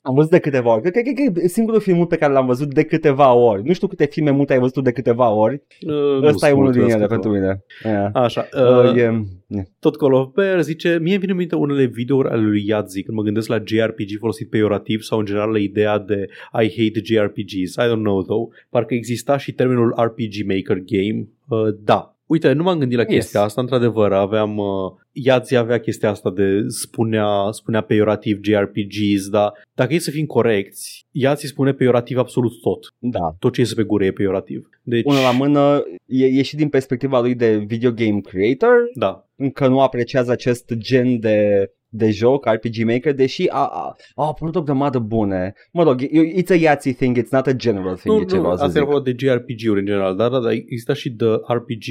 Am 0.00 0.14
văzut 0.14 0.30
de 0.30 0.38
câteva 0.38 0.72
ori. 0.72 0.80
Cred 0.80 0.92
că, 0.92 1.00
cred 1.00 1.32
că 1.32 1.40
e 1.40 1.48
singurul 1.48 1.80
film 1.80 2.06
pe 2.06 2.16
care 2.16 2.32
l-am 2.32 2.46
văzut 2.46 2.74
de 2.74 2.84
câteva 2.84 3.32
ori. 3.32 3.62
Nu 3.64 3.72
știu 3.72 3.86
câte 3.86 4.04
filme 4.04 4.30
multe 4.30 4.52
ai 4.52 4.58
văzut 4.58 4.84
de 4.84 4.92
câteva 4.92 5.30
ori. 5.30 5.62
Uh, 5.86 6.20
nu 6.20 6.26
Ăsta 6.26 6.46
e 6.46 6.50
spun 6.50 6.60
unul 6.60 6.72
din 6.72 6.80
că 6.80 6.86
ele 6.86 6.94
asta 6.94 7.06
pentru 7.06 7.30
mine. 7.30 7.64
Yeah. 7.84 8.10
Așa, 8.12 8.48
Uh, 8.54 8.90
uh, 8.90 8.96
e, 8.96 9.26
e. 9.46 9.62
tot 9.78 9.96
Call 9.96 10.12
of 10.12 10.28
Bear 10.34 10.62
zice, 10.62 10.98
mie 11.00 11.10
îmi 11.10 11.20
vine 11.20 11.32
în 11.32 11.38
minte 11.38 11.54
unele 11.54 11.84
videouri 11.84 12.28
ale 12.28 12.42
lui 12.42 12.66
Yadzi 12.66 13.02
când 13.02 13.16
mă 13.16 13.22
gândesc 13.22 13.48
la 13.48 13.62
JRPG 13.64 14.18
folosit 14.18 14.50
peiorativ 14.50 15.00
sau 15.00 15.18
în 15.18 15.24
general 15.24 15.50
la 15.50 15.58
ideea 15.58 15.98
de 15.98 16.26
I 16.52 16.68
hate 16.68 17.00
JRPGs. 17.04 17.74
I 17.74 17.88
don't 17.90 18.02
know 18.02 18.22
though. 18.22 18.48
Parcă 18.70 18.94
exista 18.94 19.36
și 19.36 19.52
termenul 19.52 19.94
RPG 19.98 20.46
Maker 20.46 20.82
Game. 20.84 21.28
Uh, 21.48 21.74
da. 21.84 22.15
Uite, 22.26 22.52
nu 22.52 22.62
m-am 22.62 22.78
gândit 22.78 22.96
la 22.96 23.04
Yes. 23.08 23.12
chestia 23.12 23.40
asta, 23.40 23.60
într-adevăr, 23.60 24.12
aveam, 24.12 24.56
uh, 24.56 24.66
Yadzi 25.12 25.56
avea 25.56 25.80
chestia 25.80 26.10
asta 26.10 26.30
de 26.30 26.64
spunea, 26.68 27.26
spunea 27.50 27.80
peiorativ 27.80 28.38
JRPGs, 28.42 29.28
dar 29.28 29.52
dacă 29.74 29.94
e 29.94 29.98
să 29.98 30.10
fim 30.10 30.26
corecți, 30.26 31.06
Yadzi 31.10 31.46
spune 31.46 31.72
peiorativ 31.72 32.18
absolut 32.18 32.52
tot. 32.60 32.94
Da. 32.98 33.36
Tot 33.38 33.52
ce 33.52 33.60
iese 33.60 33.74
pe 33.74 33.82
gură 33.82 34.04
e 34.04 34.10
peiorativ. 34.12 34.68
Deci, 34.82 35.04
Unul 35.04 35.20
la 35.22 35.30
mână 35.30 35.84
e, 36.06 36.24
e 36.26 36.42
și 36.42 36.56
din 36.56 36.68
perspectiva 36.68 37.20
lui 37.20 37.34
de 37.34 37.56
video 37.56 37.90
game 37.90 38.20
creator, 38.20 38.72
da, 38.94 39.28
încă 39.36 39.66
nu 39.68 39.80
apreciază 39.80 40.30
acest 40.30 40.72
gen 40.74 41.20
de 41.20 41.70
de 41.88 42.10
joc, 42.10 42.46
RPG 42.46 42.84
Maker, 42.86 43.14
deși 43.14 43.46
a, 43.48 43.56
a, 43.58 43.96
a 44.14 44.26
apărut 44.26 44.54
o 44.56 44.62
grămadă 44.62 44.98
bune. 44.98 45.52
Mă 45.72 45.82
rog, 45.82 46.02
e- 46.02 46.42
it's 46.42 46.50
a 46.50 46.54
Yahtzee 46.54 46.92
thing, 46.92 47.16
it's 47.18 47.28
not 47.30 47.46
a 47.46 47.52
general 47.52 47.96
thing, 47.96 48.14
Nu, 48.14 48.20
e 48.20 48.24
ce 48.24 48.34
nu, 48.34 48.40
vreau 48.40 48.56
să 48.56 48.62
asta 48.62 48.72
zic. 48.72 48.76
era 48.82 48.90
vorba 48.90 49.10
de 49.10 49.16
JRPG-uri 49.26 49.78
în 49.80 49.86
general, 49.86 50.16
dar 50.16 50.30
da, 50.30 50.38
da, 50.40 50.52
exista 50.52 50.92
și 50.94 51.10
de 51.10 51.24
RPG 51.48 51.86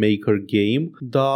Maker 0.00 0.34
Game, 0.52 0.90
dar 1.00 1.26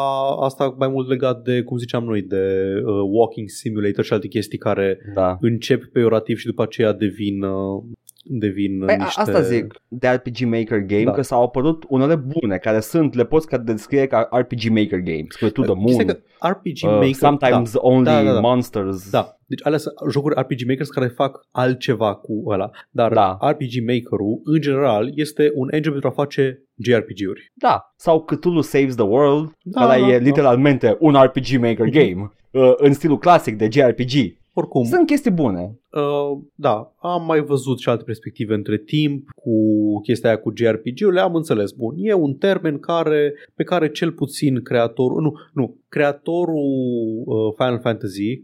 asta 0.40 0.74
mai 0.78 0.88
mult 0.88 1.08
legat 1.08 1.42
de, 1.42 1.62
cum 1.62 1.76
ziceam 1.76 2.04
noi, 2.04 2.22
de 2.22 2.72
uh, 2.84 2.92
Walking 3.10 3.48
Simulator 3.48 4.04
și 4.04 4.12
alte 4.12 4.28
chestii 4.28 4.58
care 4.58 4.98
Da. 5.14 5.36
încep 5.40 5.84
peiorativ 5.92 6.36
și 6.38 6.46
după 6.46 6.62
aceea 6.62 6.92
devin, 6.92 7.42
uh, 7.42 7.82
devin 8.24 8.78
Păi, 8.86 8.94
a- 8.94 9.02
niște... 9.02 9.20
Asta 9.20 9.40
zic 9.40 9.74
de 9.88 10.08
RPG 10.08 10.38
Maker 10.44 10.78
Game, 10.78 11.04
Da. 11.04 11.10
că 11.12 11.22
s-au 11.22 11.42
apărut 11.42 11.84
unele 11.88 12.14
bune, 12.14 12.56
care 12.56 12.80
sunt, 12.80 13.14
le 13.14 13.24
poți 13.24 13.46
ca 13.46 13.58
descrie 13.58 14.06
ca 14.06 14.28
RPG 14.32 14.68
Maker 14.68 14.98
Game, 14.98 15.24
spre 15.28 15.48
To 15.50 15.62
The 15.62 15.72
Chestia 15.84 16.04
Moon, 16.04 16.06
că 16.40 16.46
RPG 16.48 16.78
uh, 16.84 16.90
Maker, 16.90 17.12
Sometimes 17.12 17.72
Only 17.76 18.04
Da, 18.04 18.22
da, 18.22 18.32
da. 18.32 18.40
Monsters. 18.40 19.10
Da, 19.10 19.36
deci 19.46 19.66
alea 19.66 19.78
sunt 19.78 19.94
jocuri 20.10 20.40
RPG 20.40 20.68
Makers 20.68 20.88
care 20.88 21.06
fac 21.06 21.46
altceva 21.50 22.14
cu 22.14 22.42
ăla. 22.46 22.70
Dar 22.90 23.12
Da. 23.12 23.38
RPG 23.40 23.86
Maker-ul, 23.86 24.40
în 24.44 24.60
general, 24.60 25.10
este 25.14 25.50
un 25.54 25.68
engine 25.70 25.92
pentru 25.92 26.08
a 26.08 26.22
face 26.22 26.62
JRPG-uri. 26.84 27.52
Da. 27.54 27.92
Sau 27.96 28.24
Cthulhu 28.24 28.60
Saves 28.60 28.94
the 28.94 29.04
World, 29.04 29.50
Da, 29.62 29.86
care 29.86 30.00
da, 30.00 30.06
e 30.08 30.10
da. 30.18 30.24
literalmente 30.24 30.96
un 31.00 31.14
RPG 31.22 31.56
Maker 31.60 31.86
Mhm. 31.86 31.90
Game, 31.92 32.32
uh, 32.50 32.72
în 32.76 32.92
stilul 32.92 33.18
clasic 33.18 33.56
de 33.56 33.68
JRPG. 33.72 34.38
Oricum, 34.52 34.84
Sunt 34.84 35.06
chestii 35.06 35.30
bune. 35.30 35.78
Uh, 35.90 36.38
da, 36.54 36.94
am 36.98 37.24
mai 37.24 37.40
văzut 37.40 37.78
și 37.78 37.88
alte 37.88 38.04
perspective 38.04 38.54
între 38.54 38.78
timp 38.78 39.28
cu 39.34 39.54
chestia 40.02 40.28
aia 40.28 40.38
cu 40.38 40.52
JRPG-urile, 40.56 41.20
am 41.20 41.34
înțeles, 41.34 41.72
bun, 41.72 41.94
e 41.98 42.12
un 42.12 42.34
termen 42.34 42.78
care, 42.78 43.34
pe 43.54 43.62
care 43.62 43.90
cel 43.90 44.12
puțin 44.12 44.62
creatorul, 44.62 45.22
nu, 45.22 45.32
nu, 45.52 45.80
creatorul 45.90 47.22
uh, 47.24 47.54
Final 47.56 47.80
Fantasy, 47.80 48.42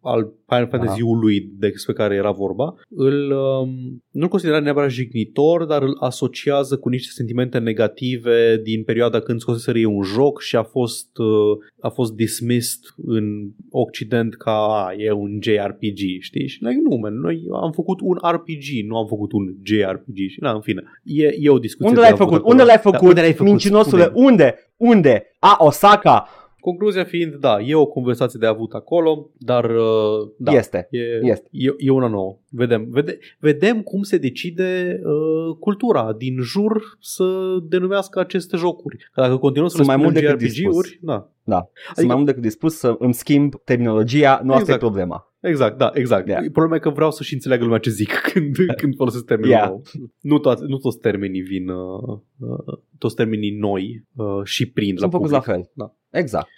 al 0.00 0.32
Final 0.46 0.68
Fantasy-ului 0.68 1.50
despre 1.58 1.92
care 1.92 2.14
era 2.14 2.30
vorba, 2.30 2.74
îl, 2.88 3.30
um, 3.30 4.02
nu-l 4.10 4.28
considera 4.28 4.60
neapărat 4.60 4.90
jignitor, 4.90 5.64
dar 5.64 5.82
îl 5.82 5.96
asociază 6.00 6.76
cu 6.76 6.88
niște 6.88 7.10
sentimente 7.10 7.58
negative 7.58 8.60
din 8.62 8.84
perioada 8.84 9.20
când 9.20 9.40
scoseseră 9.40 9.78
ei 9.78 9.84
un 9.84 10.02
joc 10.02 10.40
și 10.40 10.56
a 10.56 10.62
fost, 10.62 11.18
uh, 11.18 11.64
a 11.80 11.88
fost 11.88 12.14
dismissed 12.14 12.80
în 12.96 13.50
Occident 13.70 14.34
ca 14.36 14.52
a, 14.52 14.94
e 14.98 15.12
un 15.12 15.38
JRPG, 15.42 15.98
știi? 16.20 16.46
Și 16.48 16.64
like, 16.64 16.80
nu, 16.90 16.96
man, 16.96 17.14
noi 17.20 17.42
am 17.62 17.72
făcut 17.72 17.98
un 18.02 18.16
RPG, 18.30 18.86
nu 18.88 18.96
am 18.96 19.06
făcut 19.06 19.32
un 19.32 19.44
JRPG 19.62 20.16
și 20.16 20.40
na, 20.40 20.50
în 20.52 20.60
fine. 20.60 20.82
E, 21.04 21.28
e 21.38 21.48
o 21.50 21.58
discuție 21.58 21.88
Unde 21.88 22.00
de 22.00 22.06
l-ai 22.06 22.12
avut 22.12 22.24
făcut? 22.26 22.38
acolo. 22.38 22.50
Unde 22.52 22.62
l-ai 22.62 22.74
Da, 22.82 22.90
făcut? 22.90 23.08
unde 23.08 23.20
l-ai 23.20 23.32
făcut? 23.32 23.46
Mincinosule, 23.50 24.02
Spune-mi. 24.02 24.26
unde? 24.28 24.54
Unde? 24.76 25.26
A, 25.38 25.56
Osaka? 25.58 26.28
Concluzia 26.60 27.04
fiind, 27.04 27.34
da, 27.34 27.60
e 27.60 27.74
o 27.74 27.86
conversație 27.86 28.38
de 28.40 28.46
avut 28.46 28.72
acolo, 28.72 29.30
dar 29.38 29.64
uh, 29.70 30.28
da, 30.38 30.52
Este. 30.52 30.88
E, 30.90 30.98
Este. 31.22 31.48
E, 31.50 31.74
e 31.78 31.90
una 31.90 32.08
nouă. 32.08 32.38
Vedem, 32.50 32.86
vede, 32.90 33.18
vedem 33.38 33.82
cum 33.82 34.02
se 34.02 34.18
decide 34.18 35.00
uh, 35.04 35.56
cultura 35.60 36.12
din 36.18 36.36
jur 36.40 36.82
să 37.00 37.24
denumească 37.68 38.20
aceste 38.20 38.56
jocuri. 38.56 38.96
Că 39.12 39.20
dacă 39.20 39.36
continuăm 39.36 39.68
să 39.68 39.76
Sunt 39.76 39.88
le 39.88 39.94
mai 39.96 40.04
spunem 40.04 40.22
mult 40.24 40.38
decât 40.38 40.54
JRPG-uri, 40.54 40.98
da. 41.02 41.30
Da. 41.44 41.56
Sunt 41.56 41.88
Adică- 41.90 42.06
mai 42.06 42.14
mult 42.14 42.26
decât 42.26 42.42
dispus 42.42 42.76
să 42.78 42.96
îmi 42.98 43.14
schimb 43.14 43.54
terminologia, 43.64 44.40
nu 44.42 44.50
asta 44.50 44.60
Exact. 44.62 44.82
e 44.82 44.84
problema. 44.84 45.32
Exact, 45.46 45.78
da, 45.78 45.90
exact. 45.94 46.28
Yeah. 46.28 46.44
Problema 46.52 46.76
e 46.76 46.78
că 46.78 46.90
vreau 46.90 47.10
să-și 47.10 47.34
înțeleagă 47.34 47.64
lumea 47.64 47.78
ce 47.78 47.90
zic 47.90 48.10
când, 48.32 48.56
când 48.76 48.94
folosesc 48.96 49.24
termenul 49.24 49.50
Yeah. 49.50 49.68
nou. 49.68 49.82
Nu, 50.20 50.38
toate, 50.38 50.64
nu 50.66 50.76
toți 50.76 50.98
termenii 50.98 51.40
vin, 51.40 51.68
uh, 51.68 52.18
uh, 52.38 52.78
toți 52.98 53.14
termenii 53.14 53.50
noi 53.50 54.04
uh, 54.16 54.40
și 54.44 54.70
prind 54.70 54.98
Sunt 54.98 55.12
la 55.12 55.18
făcuți 55.18 55.32
public. 55.32 55.46
la 55.48 55.52
fel. 55.54 55.70
Da. 55.74 55.94
Exact. 56.18 56.48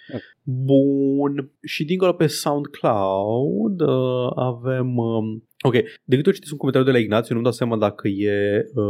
Bun. 0.43 1.51
Și 1.61 1.85
dincolo 1.85 2.13
pe 2.13 2.27
SoundCloud 2.27 3.81
uh, 3.81 4.31
avem... 4.35 4.97
Um, 4.97 5.47
ok, 5.61 5.73
de 6.03 6.15
câte 6.15 6.27
ori 6.27 6.33
citesc 6.33 6.51
un 6.51 6.57
comentariu 6.57 6.87
de 6.87 6.93
la 6.97 7.03
Ignațiu, 7.03 7.31
nu-mi 7.33 7.43
dau 7.45 7.53
seama 7.53 7.77
dacă 7.77 8.07
e 8.07 8.65
uh, 8.73 8.83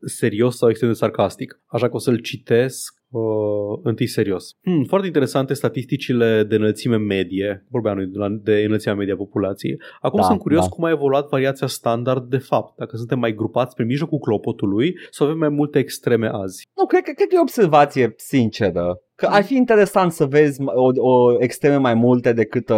serios 0.00 0.56
sau 0.56 0.68
extrem 0.68 0.90
de 0.90 0.96
sarcastic. 0.96 1.60
Așa 1.66 1.88
că 1.88 1.94
o 1.94 1.98
să-l 1.98 2.18
citesc 2.18 2.95
uh, 3.10 3.78
întâi 3.82 4.06
serios. 4.06 4.50
Hmm, 4.62 4.84
foarte 4.84 5.06
interesante 5.06 5.54
statisticile 5.54 6.44
de 6.48 6.54
înălțime 6.54 6.96
medie. 6.96 7.64
Vorbeam 7.70 7.96
noi 7.96 8.06
de, 8.06 8.18
la, 8.18 8.28
de 8.42 8.62
înălțimea 8.66 8.96
medie 8.96 9.12
a 9.12 9.16
populației. 9.16 9.80
Acum 10.00 10.20
Da, 10.20 10.26
sunt 10.26 10.38
curios 10.38 10.62
da. 10.62 10.68
cum 10.68 10.84
a 10.84 10.90
evoluat 10.90 11.28
variația 11.28 11.66
standard 11.66 12.30
de 12.30 12.38
fapt. 12.38 12.76
Dacă 12.78 12.96
suntem 12.96 13.18
mai 13.18 13.34
grupați 13.34 13.74
pe 13.74 13.82
mijlocul 13.84 14.18
clopotului 14.18 14.94
sau 15.10 15.26
avem 15.26 15.38
mai 15.38 15.48
multe 15.48 15.78
extreme 15.78 16.28
azi. 16.32 16.66
Nu, 16.76 16.86
cred, 16.86 17.02
că- 17.02 17.12
cred 17.14 17.28
că 17.28 17.34
e 17.34 17.38
o 17.38 17.40
observație 17.40 18.14
sinceră. 18.16 19.00
Că 19.14 19.26
ar 19.26 19.42
fi 19.44 19.54
interesant 19.56 20.12
să 20.12 20.24
vezi 20.26 20.60
o, 20.64 21.08
o 21.10 21.42
extreme 21.42 21.76
mai 21.76 21.94
multe 21.94 22.32
decât 22.32 22.68
uh, 22.68 22.76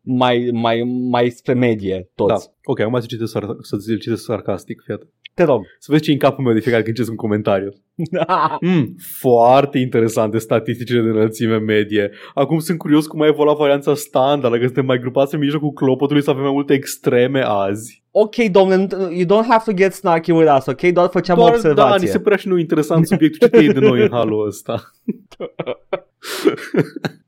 mai, 0.00 0.48
mai, 0.52 0.82
mai 1.10 1.28
spre 1.28 1.52
medie 1.54 2.10
Da. 2.14 2.24
toți. 2.24 2.50
Ok, 2.64 2.80
acum 2.80 3.00
să 3.00 3.06
citesc, 3.06 3.32
sar- 3.38 3.56
să 3.60 3.76
citesc 4.00 4.24
sarcastic, 4.24 4.80
fii 4.84 4.94
atent. 4.94 5.10
Te 5.34 5.42
rog. 5.42 5.64
Să 5.78 5.92
vezi 5.92 6.02
ce 6.02 6.12
în 6.12 6.18
capul 6.18 6.44
meu 6.44 6.52
de 6.52 6.60
fiecare 6.60 6.82
când 6.82 6.94
citesc 6.94 7.12
un 7.12 7.18
comentariu. 7.26 7.68
Mm, 8.60 8.94
foarte 9.18 9.78
interesante 9.78 10.38
statisticile 10.38 11.00
de 11.02 11.08
înălțime 11.08 11.56
medie. 11.58 12.10
Acum 12.34 12.58
sunt 12.58 12.78
curios 12.78 13.06
cum 13.06 13.20
a 13.22 13.26
evoluat 13.26 13.56
varianța 13.56 13.94
standard, 13.94 14.52
dacă 14.52 14.64
suntem 14.64 14.84
mai 14.84 14.98
grupați 14.98 15.34
în 15.34 15.40
mijlocul 15.40 15.70
clopotului 15.72 16.22
să 16.22 16.30
avem 16.30 16.42
mai 16.42 16.52
multe 16.52 16.72
extreme 16.74 17.42
azi. 17.46 18.02
ok, 18.10 18.34
domnule, 18.36 18.86
nu- 18.90 19.10
you 19.12 19.24
don't 19.24 19.46
have 19.48 19.62
to 19.66 19.72
get 19.72 19.92
snarky 19.92 20.30
with 20.32 20.54
us, 20.58 20.66
ok? 20.66 20.80
Doar 20.82 21.08
făceam 21.08 21.38
o 21.38 21.40
Doar, 21.40 21.54
observație. 21.54 21.90
da, 21.96 21.96
ni 22.02 22.06
se 22.06 22.20
părea 22.20 22.38
și 22.38 22.48
nou 22.48 22.56
interesant 22.56 23.06
subiectul 23.06 23.48
ce 23.48 23.48
te 23.56 23.62
iei 23.62 23.72
de 23.72 23.80
noi 23.80 24.02
în 24.02 24.10
halul 24.10 24.46
ăsta. 24.46 24.82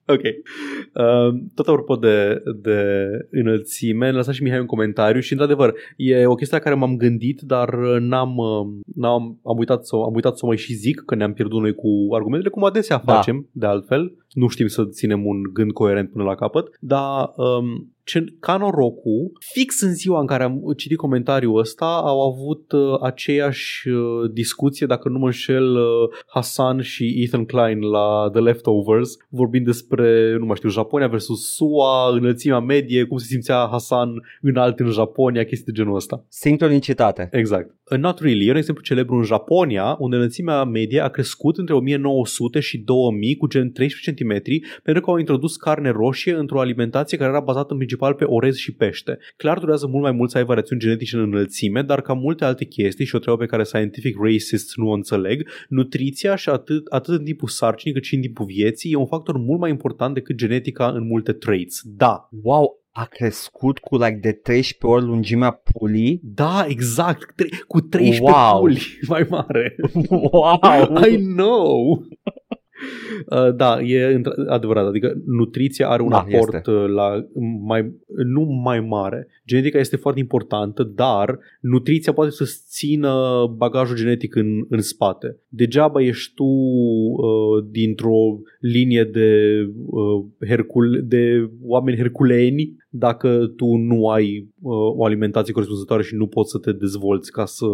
ok. 0.06 0.22
Uh, 0.22 1.40
tot 1.54 1.68
apropo 1.68 1.96
de, 1.96 2.42
de 2.62 2.80
înălțime, 3.30 4.10
lăsa 4.10 4.32
și 4.32 4.42
Mihai 4.42 4.60
un 4.60 4.66
comentariu 4.66 5.20
și 5.20 5.32
într-adevăr 5.32 5.74
e 5.96 6.26
o 6.26 6.34
chestie 6.34 6.56
la 6.56 6.62
care 6.62 6.74
m-am 6.74 6.96
gândit, 6.96 7.40
dar 7.40 7.68
uh, 7.68 7.96
n-am, 8.00 8.36
uh, 8.36 8.66
n-am 8.94 9.40
am 9.44 9.58
uitat, 9.58 9.86
să, 9.86 9.96
am 9.96 10.14
uitat 10.14 10.36
să 10.36 10.44
o 10.44 10.46
mai 10.46 10.56
și 10.56 10.74
zic 10.74 11.02
că 11.06 11.14
ne-am 11.14 11.32
pierdut 11.32 11.60
noi 11.60 11.74
cu 11.74 11.88
argumentele, 12.14 12.50
cum 12.50 12.64
adesea 12.64 13.02
Da. 13.04 13.14
facem, 13.14 13.48
de 13.52 13.66
altfel. 13.66 14.14
Nu 14.32 14.48
știm 14.48 14.66
să 14.66 14.84
ținem 14.84 15.26
un 15.26 15.42
gând 15.52 15.72
coerent 15.72 16.10
până 16.10 16.24
la 16.24 16.34
capăt, 16.34 16.76
dar 16.80 17.32
um, 17.36 17.90
ce, 18.06 18.24
ca 18.40 18.56
norocul, 18.56 19.32
fix 19.52 19.80
în 19.80 19.94
ziua 19.94 20.20
în 20.20 20.26
care 20.26 20.42
am 20.42 20.72
citit 20.76 20.96
comentariul 20.96 21.58
ăsta, 21.58 21.86
au 22.04 22.20
avut 22.20 22.72
uh, 22.72 22.98
aceeași 23.02 23.88
uh, 23.88 24.30
discuție, 24.32 24.86
dacă 24.86 25.08
nu 25.08 25.18
mă 25.18 25.24
înșel, 25.24 25.76
uh, 25.76 26.08
Hassan 26.26 26.80
și 26.80 27.22
Ethan 27.22 27.44
Klein 27.44 27.80
la 27.80 28.28
The 28.32 28.40
Leftovers, 28.40 29.16
vorbind 29.28 29.64
despre, 29.64 29.95
nu 30.38 30.46
mai 30.46 30.56
știu, 30.56 30.68
Japonia 30.68 31.08
versus 31.08 31.54
SUA, 31.54 32.16
înălțimea 32.16 32.60
medie, 32.60 33.04
cum 33.04 33.18
se 33.18 33.26
simțea 33.26 33.68
Hassan 33.70 34.08
înalt 34.40 34.80
în 34.80 34.90
Japonia, 34.90 35.44
chestii 35.44 35.72
de 35.72 35.78
genul 35.78 35.94
ăsta. 35.94 36.24
Sincronicitate. 36.28 37.28
Exact. 37.32 37.74
Uh, 37.90 37.98
Not 37.98 38.20
really. 38.20 38.46
E 38.46 38.50
un 38.50 38.56
exemplu 38.56 38.82
celebru 38.82 39.14
în 39.14 39.22
Japonia, 39.22 39.96
unde 39.98 40.16
înălțimea 40.16 40.64
medie 40.64 41.00
a 41.00 41.08
crescut 41.08 41.56
între 41.58 41.74
1900 41.74 42.60
și 42.60 42.78
2000 42.78 43.36
cu 43.36 43.46
gen 43.46 43.72
13 43.72 44.24
cm 44.24 44.42
pentru 44.82 45.02
că 45.02 45.10
au 45.10 45.16
introdus 45.16 45.56
carne 45.56 45.90
roșie 45.90 46.34
într-o 46.34 46.60
alimentație 46.60 47.18
care 47.18 47.30
era 47.30 47.40
bazată 47.40 47.66
în 47.70 47.76
principal 47.76 48.14
pe 48.14 48.24
orez 48.24 48.56
și 48.56 48.72
pește. 48.72 49.18
Clar 49.36 49.58
durează 49.58 49.86
mult 49.86 50.02
mai 50.02 50.12
mult 50.12 50.30
să 50.30 50.38
ai 50.38 50.44
variațiuni 50.44 50.80
genetice 50.80 51.16
în 51.16 51.22
înălțime, 51.22 51.82
dar 51.82 52.00
ca 52.00 52.12
multe 52.12 52.44
alte 52.44 52.64
chestii 52.64 53.04
și 53.04 53.14
o 53.14 53.18
treabă 53.18 53.38
pe 53.38 53.46
care 53.46 53.62
scientific 53.64 54.16
racists 54.20 54.76
nu 54.76 54.88
o 54.88 54.92
înțeleg, 54.92 55.48
nutriția 55.68 56.36
și 56.36 56.48
atât, 56.48 56.86
atât 56.86 57.18
în 57.18 57.24
timpul 57.24 57.48
sarcinii 57.48 57.94
cât 57.94 58.04
și 58.04 58.14
în 58.14 58.20
timpul 58.20 58.46
vieții 58.46 58.92
e 58.92 58.96
un 58.96 59.06
factor 59.06 59.36
mult 59.36 59.60
mai 59.60 59.70
important 59.86 60.14
decât 60.14 60.36
genetica 60.36 60.88
în 60.88 61.06
multe 61.06 61.32
traits. 61.32 61.80
Da, 61.84 62.28
Wow, 62.42 62.80
a 62.92 63.04
crescut 63.04 63.78
cu 63.78 63.96
like 63.96 64.18
de 64.22 64.32
13 64.32 64.86
ori 64.86 65.04
lungimea 65.04 65.50
pulii? 65.72 66.20
da, 66.22 66.64
exact, 66.68 67.32
Tre- 67.36 67.48
cu 67.68 67.80
13 67.80 68.22
Wow. 68.22 68.60
puli 68.60 68.80
mai 69.08 69.26
mare. 69.28 69.76
wow! 70.10 70.58
I 71.08 71.16
know. 71.16 72.02
Uh, 73.30 73.54
da, 73.54 73.80
e 73.80 74.20
într- 74.20 74.46
adevărat. 74.48 74.86
Adică 74.86 75.22
nutriția 75.26 75.88
are 75.88 76.02
un 76.02 76.08
Da, 76.08 76.18
aport 76.18 76.54
este. 76.54 76.70
uh, 76.70 76.88
la 76.88 77.26
mai, 77.64 77.92
nu 78.24 78.40
mai 78.64 78.80
mare. 78.80 79.28
Genetica 79.46 79.78
este 79.78 79.96
foarte 79.96 80.20
importantă, 80.20 80.82
dar 80.94 81.38
nutriția 81.60 82.12
poate 82.12 82.30
să 82.30 82.44
țină 82.68 83.14
bagajul 83.56 83.96
genetic 83.96 84.34
în, 84.34 84.46
în 84.68 84.80
spate. 84.80 85.36
Degeaba 85.48 86.02
ești 86.02 86.34
tu 86.34 86.44
uh, 86.44 87.64
dintr-o 87.70 88.40
linie 88.60 89.04
de, 89.04 89.30
uh, 89.86 90.24
hercul, 90.48 91.04
de 91.04 91.50
oameni 91.62 91.96
herculeeni 91.96 92.76
dacă 92.88 93.52
tu 93.56 93.74
nu 93.74 94.08
ai 94.08 94.48
uh, 94.60 94.72
o 94.96 95.04
alimentație 95.04 95.52
corespunzătoare 95.52 96.02
și 96.02 96.14
nu 96.14 96.26
poți 96.26 96.50
să 96.50 96.58
te 96.58 96.72
dezvolți 96.72 97.32
ca 97.32 97.44
să 97.44 97.66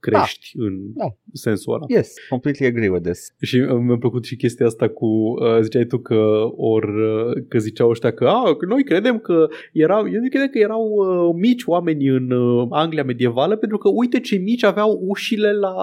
crești 0.00 0.50
în 0.56 0.72
Da. 0.94 1.04
sensul 1.32 1.74
ăla. 1.74 1.84
Yes, 1.88 2.14
completely 2.28 2.66
agree 2.66 2.88
with 2.88 3.04
this. 3.04 3.34
Și 3.40 3.56
uh, 3.56 3.78
mi-a 3.86 3.96
plăcut 3.96 4.24
și 4.24 4.36
chestia 4.36 4.66
asta 4.66 4.88
cu, 4.88 5.06
uh, 5.06 5.60
ziceai 5.60 5.84
tu 5.84 5.98
că, 5.98 6.24
or, 6.56 6.84
uh, 6.84 7.42
că 7.48 7.58
ziceau 7.58 7.88
ăștia 7.90 8.12
că 8.12 8.24
a, 8.28 8.56
că 8.56 8.66
noi 8.66 8.84
credem 8.84 9.18
că 9.18 9.46
erau, 9.72 9.98
eu 10.12 10.20
credem 10.30 10.48
că 10.48 10.58
erau 10.58 10.82
uh, 10.88 11.34
mici 11.40 11.62
oameni 11.66 12.06
în 12.08 12.30
uh, 12.30 12.66
Anglia 12.70 13.04
medievală 13.04 13.56
pentru 13.56 13.78
că 13.78 13.88
uite 13.94 14.20
ce 14.20 14.36
mici 14.36 14.62
aveau 14.64 15.00
ușile 15.06 15.52
la, 15.52 15.74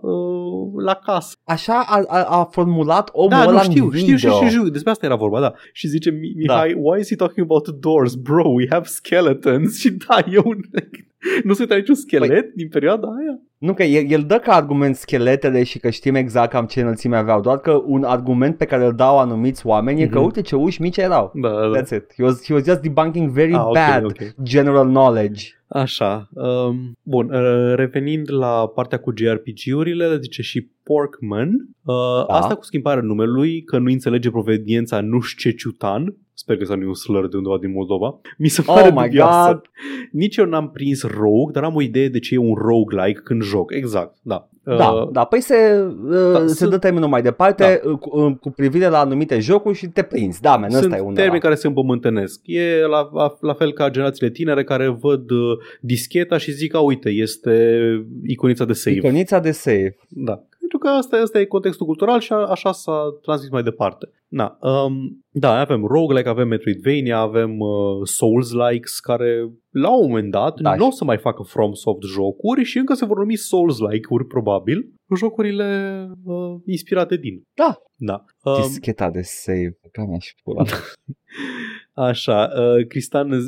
uh, 0.00 0.82
la 0.84 0.94
casă. 0.94 1.36
Așa 1.44 1.84
a, 1.86 2.02
a, 2.08 2.22
a 2.40 2.44
formulat 2.44 3.08
omul 3.12 3.30
Da, 3.30 3.42
nu 3.42 3.48
ăla 3.48 3.62
știu, 3.62 3.84
în 3.84 3.90
știu, 3.90 4.14
video. 4.14 4.16
știu, 4.16 4.30
știu, 4.46 4.48
știu, 4.48 4.68
despre 4.68 4.90
asta 4.90 5.06
era 5.06 5.14
vorba, 5.16 5.40
da. 5.40 5.52
Și 5.72 5.88
zice 5.88 6.10
Mi- 6.10 6.32
Mihai, 6.36 6.72
Da. 6.72 6.78
why 6.80 7.00
is 7.00 7.08
he 7.08 7.14
talking 7.16 7.46
about 7.50 7.68
doors? 7.68 8.14
Bro, 8.14 8.48
we 8.48 8.66
have 8.70 8.84
skeletons. 8.86 9.78
Și 9.80 9.90
da, 9.90 10.18
e 10.32 10.38
un... 10.44 10.56
nu 11.44 11.52
se 11.52 11.62
uita 11.62 11.74
niciun 11.74 11.94
schelet 11.94 12.30
Păi- 12.30 12.54
din 12.54 12.68
perioada 12.68 13.06
aia? 13.06 13.40
Nu 13.58 13.74
că 13.74 13.82
el, 13.82 14.10
el 14.10 14.24
dă 14.26 14.38
ca 14.38 14.52
argument 14.54 14.96
scheletele 14.96 15.62
și 15.62 15.78
că 15.78 15.90
știm 15.90 16.14
exact 16.14 16.50
cam 16.50 16.66
ce 16.66 16.80
înălțime 16.80 17.16
aveau, 17.16 17.40
doar 17.40 17.58
că 17.58 17.82
un 17.86 18.04
argument 18.04 18.56
pe 18.56 18.64
care 18.64 18.84
îl 18.84 18.92
dau 18.94 19.18
anumiți 19.18 19.66
oameni 19.66 20.02
e 20.02 20.06
că 20.06 20.16
Mhm. 20.16 20.24
uite 20.24 20.40
ce 20.40 20.56
uși 20.56 20.80
mici 20.82 20.96
erau. 20.96 21.32
Da, 21.34 21.48
da. 21.48 21.80
That's 21.80 21.90
it. 21.96 22.12
He 22.16 22.22
was, 22.22 22.44
he 22.46 22.52
was 22.54 22.64
just 22.64 22.80
debunking 22.80 23.30
very 23.30 23.52
Ah, 23.54 23.64
ok, 23.66 23.72
bad 23.72 24.04
ok. 24.04 24.16
general 24.42 24.86
knowledge. 24.86 25.44
Așa, 25.68 26.28
um, 26.32 26.92
bun, 27.02 27.30
uh, 27.30 27.74
revenind 27.74 28.32
la 28.32 28.66
partea 28.74 28.98
cu 28.98 29.12
JRPG-urile, 29.16 30.18
zice 30.20 30.42
și 30.42 30.70
Porkman, 30.82 31.48
uh, 31.48 31.94
Da. 32.28 32.34
asta 32.34 32.54
cu 32.54 32.64
schimbarea 32.64 33.02
numelui, 33.02 33.62
că 33.62 33.78
nu 33.78 33.90
înțelege 33.90 34.30
proveniența 34.30 35.00
nu 35.00 35.20
știu 35.20 35.50
ce 35.50 35.56
ciutan, 35.56 36.16
sper 36.34 36.56
că 36.56 36.64
s-a 36.64 36.74
nu 36.74 36.86
un 36.86 36.94
slur 36.94 37.28
de 37.28 37.36
undeva 37.36 37.58
din 37.58 37.72
Moldova, 37.72 38.20
mi 38.38 38.48
se 38.48 38.62
pare 38.62 38.88
Oh 38.88 38.94
my 38.96 39.02
dubioasă. 39.08 39.50
god. 39.52 39.62
Nici 40.12 40.36
eu 40.36 40.44
n-am 40.46 40.70
prins 40.70 41.02
rogue, 41.02 41.52
dar 41.52 41.64
am 41.64 41.74
o 41.74 41.82
idee 41.82 42.08
de 42.08 42.18
ce 42.18 42.34
e 42.34 42.38
un 42.38 42.54
roguelike 42.54 43.20
când 43.24 43.42
joc, 43.42 43.72
exact, 43.74 44.16
da. 44.22 44.48
Da, 44.76 44.88
Uh, 44.90 45.08
da, 45.12 45.24
păi 45.24 45.40
se, 45.40 45.86
uh, 46.08 46.32
da, 46.32 46.46
se 46.46 46.54
sunt- 46.54 46.70
dă 46.70 46.78
termenul 46.78 47.08
mai 47.08 47.22
departe 47.22 47.80
uh, 47.84 47.98
cu, 47.98 48.20
uh, 48.20 48.32
cu 48.40 48.50
privire 48.50 48.88
la 48.88 48.98
anumite 49.00 49.38
jocuri 49.40 49.76
și 49.76 49.86
te 49.86 50.02
prinzi. 50.02 50.40
Da, 50.40 50.56
men, 50.56 50.68
ăsta 50.68 50.80
sunt 50.80 50.94
e 50.94 51.00
unul. 51.00 51.14
termeni 51.14 51.40
care 51.40 51.54
se 51.54 51.66
îmbământănesc. 51.66 52.40
E 52.44 52.86
la, 52.86 53.08
la, 53.12 53.36
la 53.40 53.52
fel 53.54 53.72
ca 53.72 53.90
generațiile 53.90 54.30
tinere 54.30 54.64
care 54.64 54.88
văd 54.88 55.30
uh, 55.30 55.38
discheta 55.80 56.36
și 56.38 56.52
zic, 56.52 56.74
a, 56.74 56.80
uite, 56.80 57.10
este 57.10 57.82
iconița 58.26 58.64
de 58.64 58.72
save. 58.72 58.96
Iconița 58.96 59.38
de 59.38 59.50
save. 59.50 59.96
Da. 60.08 60.42
Pentru 60.58 60.78
că 60.78 60.88
asta, 60.88 61.16
asta 61.16 61.40
e 61.40 61.44
contextul 61.44 61.86
cultural 61.86 62.20
și 62.20 62.32
a, 62.32 62.36
așa 62.36 62.72
s-a 62.72 63.18
transmis 63.22 63.50
mai 63.50 63.62
departe. 63.62 64.08
Na, 64.28 64.58
um, 64.60 65.22
da, 65.30 65.60
avem 65.60 65.84
roguelike, 65.84 66.28
avem 66.28 66.48
Metroidvania, 66.48 67.18
avem 67.18 67.58
uh, 67.58 68.06
Souls-likes 68.06 68.98
care 69.00 69.48
la 69.70 69.96
un 69.96 70.06
moment 70.08 70.30
dat 70.30 70.60
Da, 70.60 70.74
nu 70.74 70.86
o 70.86 70.90
și- 70.90 70.96
să 70.96 71.04
mai 71.04 71.18
facă 71.18 71.42
FromSoft 71.42 72.02
jocuri 72.02 72.62
și 72.64 72.78
încă 72.78 72.94
se 72.94 73.04
vor 73.04 73.18
numi 73.18 73.36
Souls-like-uri 73.36 74.26
probabil, 74.26 74.92
jocurile 75.16 75.66
uh, 76.24 76.60
inspirate 76.66 77.16
din. 77.16 77.42
Da. 77.54 77.76
Da. 77.96 78.24
Um, 78.44 78.62
Discheta 78.62 79.10
de 79.10 79.20
save. 79.22 79.78
Ca 79.92 80.04
mea 80.04 80.18
și 80.18 80.34
pula. 80.42 80.64
Așa, 81.92 82.48
uh, 82.56 82.86
Cristian, 82.86 83.30
uh, 83.30 83.38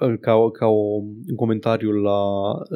uh, 0.00 0.14
ca, 0.20 0.50
ca 0.58 0.66
o, 0.66 0.94
un 1.28 1.34
comentariu 1.36 1.90
la 1.90 2.20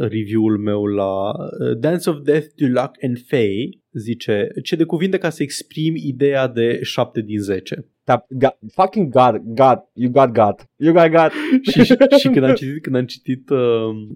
review-ul 0.09 0.59
meu 0.59 0.85
la 0.85 1.29
uh, 1.29 1.79
Dance 1.79 2.11
of 2.11 2.17
Death 2.23 2.47
to 2.57 2.67
Luck 2.67 2.91
and 3.03 3.17
Fae, 3.27 3.69
zice, 3.99 4.49
ce 4.63 4.77
de 4.77 4.85
cuvinte 4.85 5.19
ca 5.19 5.31
să 5.31 5.43
exprim 5.43 5.95
ideea 5.97 6.47
de 6.49 6.79
7 6.83 7.21
din 7.21 7.39
10. 7.39 7.87
Da, 8.05 8.25
ga, 8.29 8.59
fucking 8.73 9.13
God, 9.13 9.41
God, 9.45 9.79
you 9.93 10.11
got 10.11 10.33
God. 10.33 10.55
You 10.77 10.93
got 10.93 11.09
God. 11.11 11.31
și, 11.63 11.83
și, 11.89 11.97
și 12.19 12.29
când 12.29 12.45
am 12.45 12.55
citit, 12.55 12.83
când 12.83 12.97
am 12.97 13.05
citit 13.05 13.51
uh, 13.51 13.59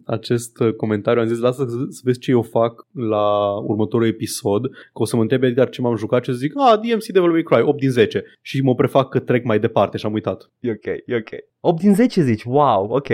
acest 0.05 0.61
uh, 0.61 0.75
comentariu, 0.75 1.23
am 1.23 1.29
zis, 1.29 1.39
lasă 1.39 1.65
să, 1.69 1.77
să 1.89 2.01
vezi 2.05 2.19
ce 2.19 2.31
eu 2.31 2.43
fac 2.43 2.87
la 2.93 3.57
următorul 3.57 4.07
episod, 4.07 4.69
că 4.71 5.03
o 5.03 5.05
să 5.05 5.17
mă 5.17 5.23
întrebe 5.23 5.47
Edgar 5.47 5.69
ce 5.69 5.81
m-am 5.81 5.97
jucat 5.97 6.25
și 6.25 6.31
o 6.31 6.33
să 6.33 6.39
zic, 6.39 6.53
ah, 6.57 6.79
DMC 6.79 7.07
Devil 7.07 7.31
May 7.31 7.43
Cry, 7.43 7.61
8 7.63 7.79
din 7.79 7.91
10. 7.91 8.25
Și 8.43 8.61
mă 8.61 8.75
prefac 8.75 9.09
că 9.09 9.19
trec 9.19 9.45
mai 9.45 9.59
departe 9.59 9.97
și 9.97 10.07
am 10.07 10.13
uitat. 10.13 10.51
E 10.61 10.71
ok, 10.71 10.85
e 10.85 11.17
ok. 11.17 11.31
8 11.61 11.81
din 11.81 11.95
10 11.95 12.23
zici, 12.23 12.43
wow, 12.43 12.85
ok. 12.91 13.09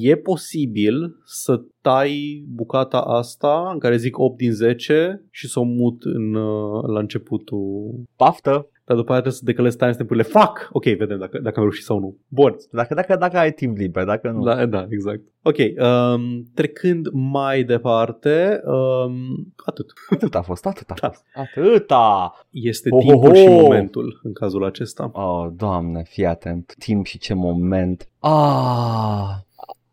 E 0.00 0.16
posibil 0.16 1.16
să 1.24 1.60
tai 1.80 2.44
bucata 2.48 2.98
asta 3.00 3.70
în 3.72 3.78
care 3.78 3.96
zic 3.96 4.18
8 4.18 4.36
din 4.36 4.52
10 4.52 5.22
și 5.30 5.48
să 5.48 5.60
o 5.60 5.62
mut 5.62 6.02
în, 6.02 6.34
uh, 6.34 6.82
la 6.86 6.98
începutul 6.98 7.90
Paftă. 8.16 8.66
dar 8.84 8.96
după 8.96 9.10
aia 9.12 9.20
trebuie 9.20 9.40
să 9.40 9.44
decălez 9.44 9.74
timestamp-urile. 9.76 10.24
Fuck! 10.24 10.68
Ok, 10.72 10.84
vedem 10.84 11.18
dacă, 11.18 11.38
dacă 11.38 11.56
am 11.56 11.62
reușit 11.64 11.84
sau 11.84 11.98
nu. 11.98 12.16
Bun. 12.28 12.56
Dacă, 12.72 12.94
dacă, 12.94 13.16
dacă 13.16 13.38
ai 13.38 13.52
timp 13.52 13.76
liber, 13.76 14.04
dacă 14.04 14.30
nu. 14.30 14.42
Da, 14.42 14.66
da, 14.66 14.86
exact. 14.88 15.20
Ok, 15.42 15.56
um, 15.56 16.42
trecând 16.54 17.08
mai 17.12 17.64
departe, 17.64 18.60
um, 18.64 19.52
atât. 19.66 19.86
Atât 20.10 20.34
a 20.34 20.42
fost, 20.42 20.66
atât 20.66 20.90
a 20.90 20.94
Da. 21.00 21.08
fost. 21.08 21.24
Atâta. 21.34 22.32
Este 22.50 22.88
Ho, 22.90 22.96
ho, 22.96 23.02
timpul 23.02 23.28
ho! 23.28 23.34
și 23.34 23.46
momentul 23.48 24.20
în 24.22 24.32
cazul 24.32 24.64
acesta. 24.64 25.10
Oh, 25.12 25.48
doamne, 25.56 26.02
fii 26.08 26.26
atent. 26.26 26.74
Timp 26.78 27.06
și 27.06 27.18
ce 27.18 27.34
moment. 27.34 28.08
Ah. 28.18 29.40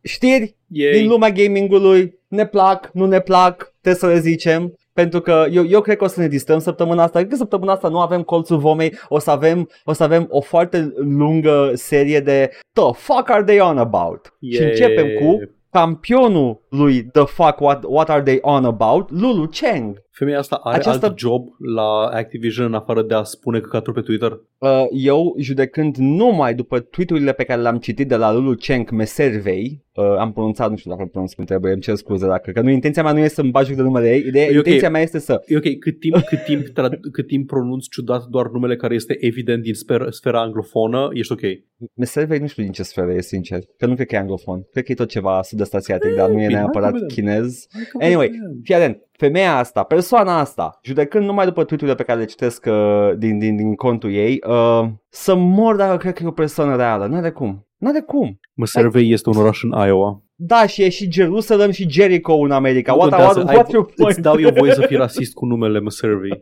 Știri 0.01 0.55
Yay. 0.67 0.91
din 0.91 1.07
lumea 1.07 1.29
gamingului. 1.29 2.17
Ne 2.27 2.45
plac, 2.45 2.89
nu 2.93 3.05
ne 3.05 3.19
plac, 3.19 3.73
trebuie 3.81 4.01
să 4.01 4.07
le 4.07 4.19
zicem. 4.19 4.73
Pentru 4.93 5.19
că 5.21 5.45
eu, 5.51 5.65
eu 5.67 5.81
cred 5.81 5.97
că 5.97 6.03
o 6.03 6.07
să 6.07 6.19
ne 6.19 6.27
distrăm 6.27 6.59
săptămâna 6.59 7.03
asta. 7.03 7.19
Cred 7.19 7.31
că 7.31 7.35
săptămâna 7.37 7.71
asta 7.73 7.87
nu 7.87 7.99
avem 7.99 8.21
colțul 8.21 8.57
vomei. 8.57 8.93
O 9.07 9.19
să 9.19 9.31
avem, 9.31 9.69
o 9.83 9.93
să 9.93 10.03
avem 10.03 10.27
o 10.29 10.41
foarte 10.41 10.93
lungă 10.95 11.71
serie 11.73 12.19
de 12.19 12.49
The 12.73 12.93
fuck 12.93 13.29
are 13.29 13.43
they 13.43 13.59
on 13.59 13.77
about? 13.77 14.33
Și 14.51 14.61
Yay. 14.61 14.69
începem 14.69 15.07
cu 15.21 15.39
campionul 15.71 16.61
lui 16.69 17.03
The 17.03 17.25
fuck 17.25 17.59
what, 17.59 17.83
what 17.87 18.09
are 18.09 18.21
they 18.21 18.37
on 18.41 18.65
about? 18.65 19.11
Lulu 19.11 19.47
Cheng. 19.47 20.01
Femeia 20.19 20.37
asta 20.39 20.55
are 20.63 20.77
Această- 20.77 21.05
alt 21.05 21.17
job 21.17 21.47
la 21.75 22.05
Activision 22.05 22.65
în 22.65 22.73
afară 22.73 23.01
de 23.03 23.13
a 23.13 23.23
spune 23.23 23.59
căcaturi 23.59 23.95
pe 23.95 24.01
Twitter? 24.01 24.31
Uh, 24.57 24.83
eu, 24.91 25.35
judecând 25.39 25.95
numai 25.95 26.53
după 26.55 26.79
tweet-urile 26.79 27.31
pe 27.33 27.43
care 27.43 27.61
le-am 27.61 27.77
citit 27.77 28.07
de 28.07 28.15
la 28.15 28.33
Lulu 28.33 28.53
Cenk 28.53 28.89
Meservei, 28.89 29.83
uh, 29.93 30.03
am 30.17 30.31
pronunțat, 30.33 30.69
nu 30.69 30.75
știu 30.75 30.89
dacă 30.91 31.03
îl 31.03 31.09
pronunț 31.09 31.33
cum 31.33 31.43
trebuie, 31.45 31.71
îmi 31.71 31.81
cer 31.81 31.95
scuze 31.95 32.27
dacă, 32.27 32.51
că 32.51 32.61
nu, 32.61 32.69
intenția 32.69 33.03
mea 33.03 33.11
nu 33.11 33.19
este 33.19 33.33
să-mi 33.33 33.49
bagi 33.51 33.67
joc 33.67 33.75
de 33.77 33.81
numele 33.83 34.09
ei, 34.13 34.23
ideea, 34.27 34.45
E 34.45 34.49
ok. 34.57 34.65
intenția 34.65 34.89
mea 34.89 35.01
este 35.01 35.19
să, 35.19 35.41
E 35.47 35.57
ok, 35.57 35.77
cât 35.79 35.99
timp, 35.99 36.15
cât 36.29 36.43
timp, 36.43 36.65
tra- 36.67 36.99
cât 37.11 37.27
timp 37.27 37.47
pronunți 37.47 37.89
ciudat 37.89 38.23
doar 38.25 38.47
numele 38.47 38.75
care 38.75 38.93
este 38.95 39.17
evident 39.25 39.63
din 39.63 39.73
sfer- 39.73 40.09
sfera 40.09 40.41
anglofonă, 40.41 41.09
ești 41.13 41.31
ok. 41.31 41.41
Meservei 41.95 42.39
nu 42.39 42.47
știu 42.47 42.63
din 42.63 42.71
ce 42.71 42.83
sferă 42.83 43.13
e, 43.13 43.21
sincer, 43.21 43.59
că 43.77 43.85
nu 43.85 43.93
cred 43.95 44.07
că 44.07 44.15
e 44.15 44.17
anglofon, 44.17 44.61
cred 44.71 44.83
că 44.83 44.91
e 44.91 44.95
tot 44.95 45.09
ceva 45.09 45.41
sud-est 45.41 45.75
asiatic, 45.75 46.15
dar 46.15 46.29
nu 46.29 46.33
e 46.33 46.45
bine, 46.45 46.53
hai 46.53 46.53
neapărat 46.61 46.91
că 46.91 46.97
vedem. 46.99 47.07
chinez. 47.07 47.65
Hai 47.73 47.83
că 47.91 48.05
Anyway, 48.05 48.27
vedem. 48.27 48.59
fii 48.63 48.75
atent, 48.75 49.03
femeia 49.19 49.57
asta, 49.57 49.83
persoana 49.83 50.39
asta, 50.39 50.79
judecând 50.83 51.25
numai 51.25 51.45
după 51.45 51.63
tweet-urile 51.63 51.95
pe 51.95 52.03
care 52.03 52.19
le 52.19 52.25
citesc 52.25 52.65
uh, 52.69 53.11
din, 53.17 53.39
din, 53.39 53.55
din 53.55 53.75
contul 53.75 54.13
ei, 54.13 54.41
uh, 54.47 54.87
să 55.09 55.35
mor 55.35 55.75
dacă 55.75 55.97
cred 55.97 56.13
că 56.13 56.23
e 56.23 56.27
o 56.27 56.31
persoană 56.31 56.75
reală, 56.75 57.05
n-are 57.05 57.31
cum, 57.31 57.67
n-are 57.77 57.99
cum. 57.99 58.39
Măservei 58.53 59.11
este 59.11 59.29
un 59.29 59.35
oraș 59.37 59.63
în 59.63 59.87
Iowa. 59.87 60.23
Da, 60.35 60.65
și 60.65 60.83
e 60.83 60.89
și 60.89 61.11
Jerusalem 61.11 61.71
și 61.71 61.89
Jericho 61.89 62.33
în 62.33 62.51
America. 62.51 62.91
Nu 62.91 62.97
What, 62.97 63.09
contează, 63.09 63.39
what, 63.39 63.49
ai- 63.49 63.63
what's 63.63 63.71
your 63.71 63.85
point? 63.85 64.11
Îți 64.11 64.21
dau 64.21 64.39
eu 64.39 64.49
voie 64.57 64.73
să 64.73 64.85
fii 64.87 64.97
rasist 64.97 65.33
cu 65.33 65.45
numele 65.45 65.79
Măservei. 65.79 66.41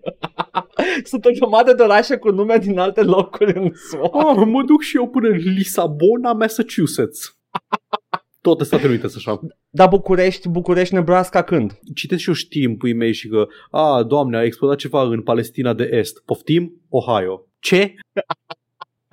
Sunt 1.03 1.25
o 1.25 1.29
grămadă 1.39 1.73
de 1.73 1.83
orașe 1.83 2.17
cu 2.17 2.31
nume 2.31 2.57
din 2.57 2.79
alte 2.79 3.01
locuri 3.01 3.57
în 3.57 3.71
SUA. 3.73 4.29
Ah, 4.29 4.45
mă 4.45 4.63
duc 4.63 4.81
și 4.81 4.97
eu 4.97 5.07
până 5.07 5.27
în 5.27 5.37
Lisabona, 5.37 6.33
Massachusetts. 6.33 7.37
Tot 8.47 8.59
în 8.59 8.65
Statele 8.65 8.89
Unite, 8.89 9.07
așa. 9.15 9.39
Dar 9.69 9.87
București, 9.87 10.49
București, 10.49 10.93
Nebraska 10.93 11.41
când? 11.41 11.79
Citesc 11.95 12.21
și 12.21 12.27
eu 12.27 12.33
știri 12.33 12.65
în 12.65 12.77
puii 12.77 12.93
mei 12.93 13.13
și 13.13 13.27
că, 13.27 13.47
a, 13.71 14.03
doamne, 14.03 14.37
a 14.37 14.43
explodat 14.43 14.77
ceva 14.77 15.03
în 15.03 15.21
Palestina 15.21 15.73
de 15.73 15.89
Est. 15.91 16.23
Poftim? 16.25 16.81
Ohio. 16.89 17.45
Ce? 17.59 17.93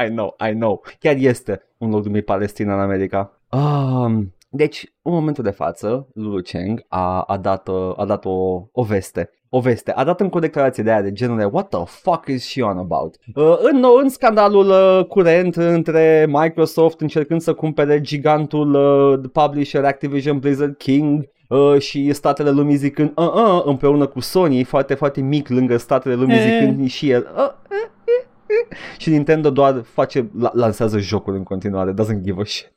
I 0.07 0.09
know, 0.09 0.37
I 0.49 0.53
know. 0.53 0.83
Chiar 0.99 1.17
este 1.17 1.63
un 1.79 1.91
loc 1.91 2.05
numit 2.05 2.25
Palestina 2.25 2.75
în 2.75 2.81
America. 2.81 3.41
Um, 3.51 4.35
Deci, 4.49 4.93
în 5.03 5.13
momentul 5.13 5.45
de 5.45 5.51
față, 5.51 6.09
Lulu 6.13 6.41
Cheng 6.41 6.85
a, 6.89 7.21
a 7.21 7.37
dat, 7.37 7.69
uh, 7.69 7.93
a 7.97 8.05
dat 8.05 8.25
o, 8.25 8.69
o 8.73 8.83
veste 8.83 9.31
o 9.57 9.61
veste. 9.61 9.93
A 9.93 10.05
dat 10.05 10.21
încă 10.21 10.37
o 10.37 10.41
declarație 10.41 10.83
de 10.83 10.91
aia 10.91 11.03
de 11.03 11.13
genul 11.13 11.39
de 11.39 11.45
What 11.45 11.69
the 11.69 11.85
fuck 11.85 12.27
is 12.29 12.47
she 12.47 12.63
on 12.63 12.79
about? 12.79 13.15
Uh, 13.35 13.57
în, 13.73 13.85
în 14.03 14.09
scandalul 14.09 14.69
uh, 14.69 15.05
curent 15.07 15.57
între 15.57 16.27
Microsoft 16.29 17.01
încercând 17.01 17.41
să 17.41 17.53
cumpere 17.53 18.01
gigantul 18.01 18.75
uh, 18.75 19.21
publisher 19.33 19.85
Activision 19.85 20.39
Blizzard 20.39 20.77
King 20.77 21.33
Uh, 21.49 21.79
și 21.81 22.13
statele 22.13 22.51
lumii 22.51 22.77
zicând 22.77 23.13
uh, 23.17 23.33
uh, 23.33 23.63
împreună 23.65 24.07
cu 24.07 24.21
Sony 24.21 24.65
foarte 24.65 24.95
foarte 24.95 25.21
mic 25.21 25.49
lângă 25.49 25.77
statele 25.77 26.15
lumii 26.15 26.37
Eh. 26.37 26.43
zicând 26.43 26.89
și 26.89 27.11
el 27.11 27.27
uh, 27.37 27.41
uh, 27.43 27.51
uh, 27.71 28.25
uh. 28.71 28.77
și 28.99 29.11
Nintendo 29.11 29.51
doar 29.51 29.83
face 29.83 30.31
la- 30.39 30.51
lansează 30.55 30.99
jocuri 30.99 31.37
în 31.37 31.43
continuare 31.43 31.93
doesn't 31.93 32.21
give 32.23 32.41
a 32.41 32.45
shit 32.45 32.73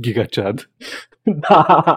Giga 0.00 0.24
Chad. 0.30 0.70
da. 1.48 1.96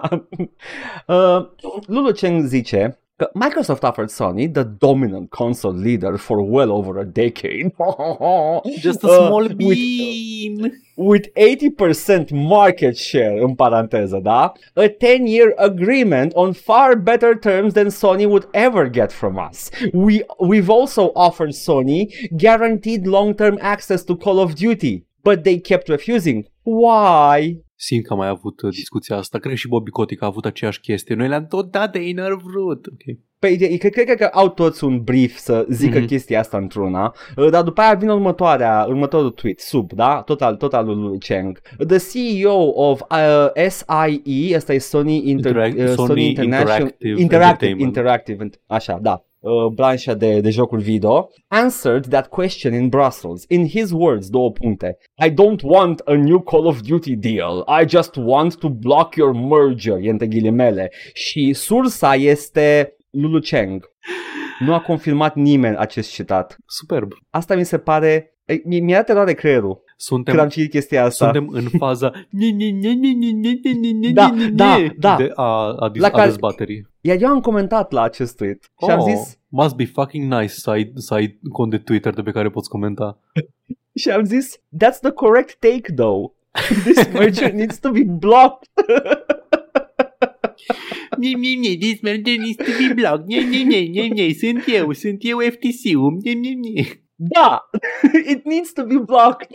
Uh, 1.06 1.46
Lulu 1.86 2.10
Cheng 2.12 2.44
zice 2.44 2.78
că 2.88 3.05
Microsoft 3.34 3.82
offered 3.82 4.10
Sony 4.10 4.52
the 4.52 4.62
dominant 4.64 5.30
console 5.30 5.72
leader 5.72 6.18
for 6.18 6.42
well 6.42 6.70
over 6.70 6.98
a 6.98 7.04
decade. 7.06 7.72
Just 8.78 9.02
a 9.04 9.08
Uh, 9.08 9.26
small 9.28 9.48
with- 9.48 10.72
with 10.98 11.26
80% 11.34 12.30
market 12.30 12.96
share, 12.96 13.38
în 13.40 13.54
paranteză, 13.54 14.20
da? 14.22 14.52
A 14.74 14.88
10-year 14.98 15.52
agreement 15.56 16.32
on 16.34 16.52
far 16.52 16.94
better 16.96 17.34
terms 17.38 17.72
than 17.72 17.88
Sony 17.90 18.24
would 18.26 18.48
ever 18.52 18.88
get 18.90 19.12
from 19.12 19.38
us. 19.50 19.70
We, 19.92 20.22
we've 20.38 20.70
also 20.70 21.10
offered 21.14 21.52
Sony 21.54 22.06
guaranteed 22.36 23.06
long-term 23.06 23.58
access 23.60 24.02
to 24.04 24.16
Call 24.16 24.38
of 24.38 24.54
Duty, 24.54 25.04
but 25.22 25.42
they 25.44 25.58
kept 25.58 25.88
refusing. 25.88 26.44
Why? 26.64 27.56
Simt 27.78 28.06
că 28.06 28.12
am 28.12 28.18
mai 28.18 28.28
avut 28.28 28.60
uh, 28.62 28.70
discuția 28.70 29.16
asta. 29.16 29.38
Cred 29.38 29.54
și 29.56 29.68
Bobby 29.68 29.90
Kotick 29.90 30.22
a 30.22 30.26
avut 30.26 30.44
aceeași 30.44 30.80
chestie. 30.80 31.14
Noi 31.14 31.28
le-am 31.28 31.46
tot 31.46 31.70
dat 31.70 31.92
de 31.92 31.98
ei 31.98 32.12
n-ar 32.12 32.34
vrut. 32.34 32.86
Ok. 32.86 33.16
Păi, 33.38 33.56
de- 33.56 33.76
cred, 33.76 33.92
cred 33.92 34.16
că 34.16 34.24
au 34.32 34.48
toți 34.48 34.84
un 34.84 35.02
brief 35.02 35.36
să 35.36 35.66
zică 35.70 35.94
Mhm. 35.96 36.04
mm-hmm. 36.04 36.08
chestia 36.08 36.38
asta 36.40 36.56
într-una, 36.56 37.14
uh, 37.36 37.50
dar 37.50 37.62
după 37.62 37.80
aia 37.80 37.94
vine 37.94 38.12
următoarea, 38.12 38.84
următorul 38.88 39.30
tweet, 39.30 39.60
sub, 39.60 39.92
da? 39.92 40.22
Total, 40.22 40.56
total 40.56 40.86
lui 40.86 41.18
Cheng. 41.18 41.60
The 41.86 41.96
CEO 41.98 42.72
of 42.74 43.00
uh, 43.10 43.66
SIE, 43.68 44.56
asta 44.56 44.72
e 44.74 44.78
Sony, 44.78 45.22
Inter- 45.34 45.50
Interac- 45.50 45.78
uh, 45.78 45.84
Sony 45.86 45.94
Sony 46.06 46.26
International, 46.26 46.94
Interactive 46.98 47.20
Interactive, 47.20 47.70
Entertainment. 47.70 47.80
Interactive, 47.96 48.48
așa, 48.66 48.98
da. 49.02 49.24
Uh, 49.46 49.72
branșa 49.72 50.14
de, 50.14 50.40
de 50.40 50.50
jocuri 50.50 50.82
video, 50.82 51.28
answered 51.48 52.06
that 52.06 52.26
question 52.28 52.74
in 52.74 52.88
Brussels. 52.88 53.44
In 53.48 53.68
his 53.68 53.90
words, 53.90 54.28
două 54.28 54.50
puncte. 54.50 54.98
I 55.26 55.30
don't 55.30 55.62
want 55.62 56.00
a 56.04 56.14
new 56.14 56.40
Call 56.40 56.66
of 56.66 56.80
Duty 56.80 57.16
deal. 57.16 57.64
I 57.80 57.88
just 57.88 58.16
want 58.16 58.58
to 58.58 58.68
block 58.68 59.14
your 59.14 59.34
merger, 59.34 59.98
e 60.00 60.10
între 60.10 60.26
ghilimele. 60.26 60.90
Și 61.12 61.52
sursa 61.52 62.14
este 62.14 62.96
Lulu 63.10 63.40
Cheng. 63.40 63.90
Nu 64.58 64.74
a 64.74 64.80
confirmat 64.80 65.34
nimeni 65.34 65.76
acest 65.76 66.12
citat. 66.12 66.56
Superb. 66.66 67.12
Asta 67.30 67.54
mi 67.54 67.64
se 67.64 67.78
pare... 67.78 68.35
e, 68.46 68.60
mi- 68.64 68.80
Mi-a 68.80 68.96
dat 68.96 69.08
eroare 69.08 69.32
creierul 69.34 69.84
Suntem, 69.96 70.34
când 70.34 70.44
am 70.46 70.50
citit 70.50 70.70
chestia 70.70 71.04
asta. 71.04 71.24
suntem 71.24 71.48
în 71.48 71.68
faza 71.78 72.12
Da, 74.12 74.34
da, 74.52 74.76
da. 74.96 75.16
de 75.16 75.32
a, 75.34 75.74
a, 75.78 75.88
dis- 75.88 76.00
La 76.00 76.06
a 76.06 76.10
care- 76.10 76.26
dezbaterii. 76.28 76.86
Iar 77.00 77.16
eu 77.22 77.28
am 77.28 77.40
comentat 77.40 77.92
la 77.92 78.02
acest 78.02 78.36
tweet 78.36 78.62
și 78.62 78.90
am 78.90 78.98
Oh, 78.98 79.04
zis... 79.08 79.38
Must 79.48 79.74
be 79.76 79.84
fucking 79.84 80.32
nice 80.32 80.52
să 80.52 80.70
ai, 80.70 80.92
să 80.94 81.14
ai 81.14 81.38
cont 81.52 81.70
de 81.70 81.78
Twitter 81.78 82.14
de 82.14 82.22
pe 82.22 82.30
care 82.30 82.48
poți 82.50 82.68
comenta. 82.68 83.20
Și 83.94 84.10
am 84.10 84.24
zis, 84.24 84.56
that's 84.58 84.98
the 85.00 85.10
correct 85.10 85.56
take 85.58 85.92
though. 85.94 86.32
This 86.84 87.08
merger 87.12 87.52
needs 87.52 87.78
to 87.78 87.90
be 87.90 88.02
blocked. 88.04 88.68
Nie, 91.18 91.34
nie, 91.34 91.56
nie, 91.56 91.76
this 91.78 92.00
merger 92.00 92.36
needs 92.38 92.56
to 92.56 92.70
be 92.86 92.94
blocked. 92.94 93.26
Nie, 93.26 93.42
nie, 93.44 93.62
nie, 93.64 93.86
nie, 93.88 94.08
nie, 94.08 94.32
sunt 94.34 94.64
eu, 94.66 94.92
sunt 94.92 95.18
eu 95.24 95.38
FTC-ul. 95.40 96.18
Nie, 96.22 96.34
nie, 96.34 96.54
nie. 96.54 96.84
Da, 97.18 97.68
it 98.32 98.44
needs 98.44 98.72
to 98.72 98.84
be 98.84 98.98
blocked. 98.98 99.50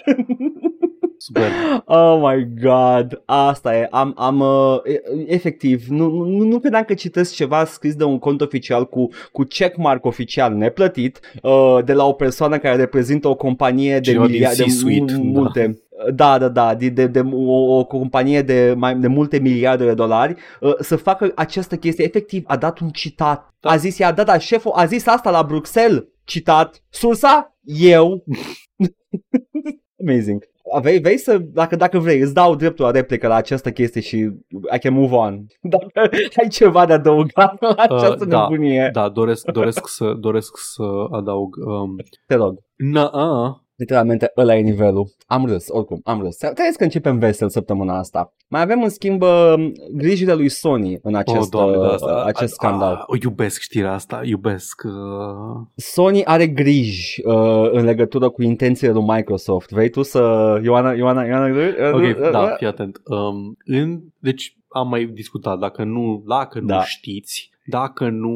Super. 1.18 1.50
oh 1.86 2.20
my 2.24 2.48
god, 2.62 3.22
asta 3.26 3.76
e, 3.78 3.88
am, 3.92 4.14
am 4.18 4.40
uh, 4.40 4.78
e- 4.84 5.02
efectiv, 5.34 5.86
nu, 5.90 6.10
nu, 6.10 6.44
nu 6.44 6.60
credeam 6.60 6.84
că 6.84 6.94
citesc 6.94 7.34
ceva 7.34 7.66
scris 7.66 7.96
de 7.96 8.04
un 8.04 8.20
cont 8.20 8.42
oficial 8.42 8.88
cu, 8.90 9.08
cu 9.32 9.44
checkmark 9.44 10.06
oficial 10.06 10.54
neplătit 10.54 11.20
uh, 11.42 11.78
de 11.86 11.94
la 11.94 12.06
o 12.06 12.12
persoană 12.14 12.58
care 12.58 12.76
reprezintă 12.76 13.28
o 13.28 13.36
companie 13.36 13.94
de, 13.94 14.00
Cineva 14.02 14.26
din 14.28 14.36
milia- 14.36 14.56
de 14.58 14.64
C-suite, 14.64 15.14
mu- 15.18 15.32
da. 15.34 15.40
multe. 15.40 15.82
Da, 16.16 16.38
da, 16.38 16.48
da, 16.50 16.76
de, 16.76 16.90
de, 16.90 17.08
de 17.08 17.20
o, 17.34 17.78
o 17.78 17.84
companie 17.86 18.42
de 18.42 18.74
mai 18.78 18.96
de 18.96 19.08
multe 19.08 19.40
miliarde 19.40 19.86
de 19.86 19.94
dolari 19.94 20.36
uh, 20.60 20.74
să 20.80 20.96
facă 20.96 21.32
această 21.36 21.76
chestie. 21.76 22.06
Efectiv, 22.06 22.44
a 22.48 22.58
dat 22.58 22.80
un 22.80 22.90
citat. 22.90 23.54
Da. 23.60 23.70
A 23.70 23.76
zis, 23.76 24.00
ea, 24.00 24.12
da, 24.12 24.24
da, 24.24 24.38
șeful 24.38 24.72
a 24.76 24.86
zis 24.86 25.08
asta 25.08 25.30
la 25.32 25.44
Bruxelles. 25.44 26.04
Citat. 26.24 26.84
Sursa? 26.90 27.56
Eu. 27.64 28.24
Amazing. 30.08 30.50
Vei, 30.82 31.00
vei 31.00 31.18
să, 31.18 31.38
dacă, 31.38 31.76
dacă 31.76 32.00
vrei, 32.00 32.20
îți 32.20 32.34
dau 32.34 32.56
dreptul 32.56 32.86
la 32.86 32.92
replică 32.92 33.28
la 33.28 33.36
această 33.36 33.72
chestie 33.72 34.02
și 34.02 34.18
I 34.76 34.80
can 34.80 34.94
move 34.94 35.16
on. 35.16 35.46
Dacă 35.62 36.10
ai 36.42 36.48
ceva 36.50 36.86
de 36.86 36.94
adăugat 36.94 37.62
la 37.62 37.74
această 37.78 38.24
Uh, 38.24 38.28
da, 38.30 38.42
nebunie, 38.42 38.90
Da, 38.94 39.10
doresc, 39.10 39.52
doresc, 39.52 39.88
să, 39.88 40.14
doresc 40.20 40.58
să 40.58 40.84
adaug. 41.12 41.56
Um, 41.66 41.96
te 42.26 42.36
rog. 42.36 42.60
na 42.76 43.10
Literalmente 43.82 44.32
ăla 44.38 44.56
e 44.56 44.62
nivelul. 44.62 45.08
Am 45.26 45.46
râs, 45.46 45.66
oricum, 45.70 46.02
am 46.04 46.22
râs. 46.22 46.36
Trebuie 46.36 46.72
că 46.78 46.84
începem 46.84 47.18
vesel 47.20 47.50
săptămâna 47.50 47.98
asta. 47.98 48.34
Mai 48.48 48.62
avem 48.62 48.84
în 48.84 48.90
schimb 48.90 49.22
uh, 49.22 49.54
grijile 49.92 50.34
lui 50.34 50.50
Sony 50.50 51.00
în 51.02 51.16
acest, 51.16 51.42
oh, 51.42 51.48
doamne, 51.50 51.76
da, 51.78 51.82
uh, 51.84 51.94
asta, 51.94 52.24
acest 52.26 52.52
a- 52.52 52.56
scandal. 52.56 52.94
A, 52.94 53.04
o 53.08 53.16
iubesc 53.24 53.62
știrea 53.62 53.94
asta, 53.94 54.22
iubesc. 54.24 54.82
Uh, 54.86 55.62
Sony 55.76 56.26
are 56.26 56.48
griji 56.48 57.22
uh, 57.26 57.70
în 57.72 57.84
legătură 57.84 58.30
cu 58.30 58.42
intențiile 58.42 58.94
lui 58.94 59.04
Microsoft. 59.08 59.70
Vrei 59.70 59.90
tu 59.90 60.02
să... 60.02 60.20
Ioana, 60.64 60.92
Ioana, 60.92 61.24
Ioana... 61.24 61.48
ok, 61.94 62.32
da, 62.32 62.48
fii 62.58 62.68
atent. 62.68 63.02
Um, 63.06 63.58
în, 63.66 64.02
deci 64.20 64.58
am 64.68 64.88
mai 64.88 65.06
discutat, 65.06 65.60
dacă 65.60 65.84
nu, 65.84 66.24
dacă 66.28 66.60
nu 66.60 66.66
Da. 66.66 66.84
știți, 66.84 67.51
dacă 67.72 68.10
nu 68.10 68.36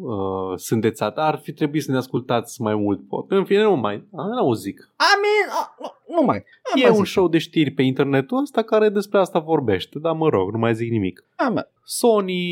uh, 0.00 0.58
sunteți 0.58 1.02
at, 1.02 1.18
ar 1.18 1.40
fi 1.42 1.52
trebuit 1.52 1.82
să 1.82 1.90
ne 1.90 1.96
ascultați 1.96 2.62
mai 2.62 2.74
mult. 2.74 3.08
Pot. 3.08 3.30
În 3.30 3.44
fine, 3.44 3.62
nu 3.62 3.76
mai, 3.76 4.08
a, 4.16 4.22
nu 4.22 4.46
o 4.48 4.54
zic. 4.54 4.78
I 5.12 5.14
mean, 5.22 5.46
uh, 5.78 5.95
nu, 6.08 6.14
nu 6.20 6.26
mai. 6.26 6.42
Nu 6.74 6.80
E 6.80 6.84
mai 6.86 6.90
un 6.98 7.04
zic. 7.04 7.12
show 7.12 7.28
de 7.28 7.38
știri 7.38 7.70
pe 7.70 7.82
internetul 7.82 8.40
ăsta 8.40 8.62
care 8.62 8.88
despre 8.88 9.18
asta 9.18 9.38
vorbește, 9.38 9.98
dar 9.98 10.14
mă 10.14 10.28
rog, 10.28 10.52
nu 10.52 10.58
mai 10.58 10.74
zic 10.74 10.90
nimic. 10.90 11.24
Ah, 11.36 11.50
mă. 11.54 11.68
Sony 11.88 12.42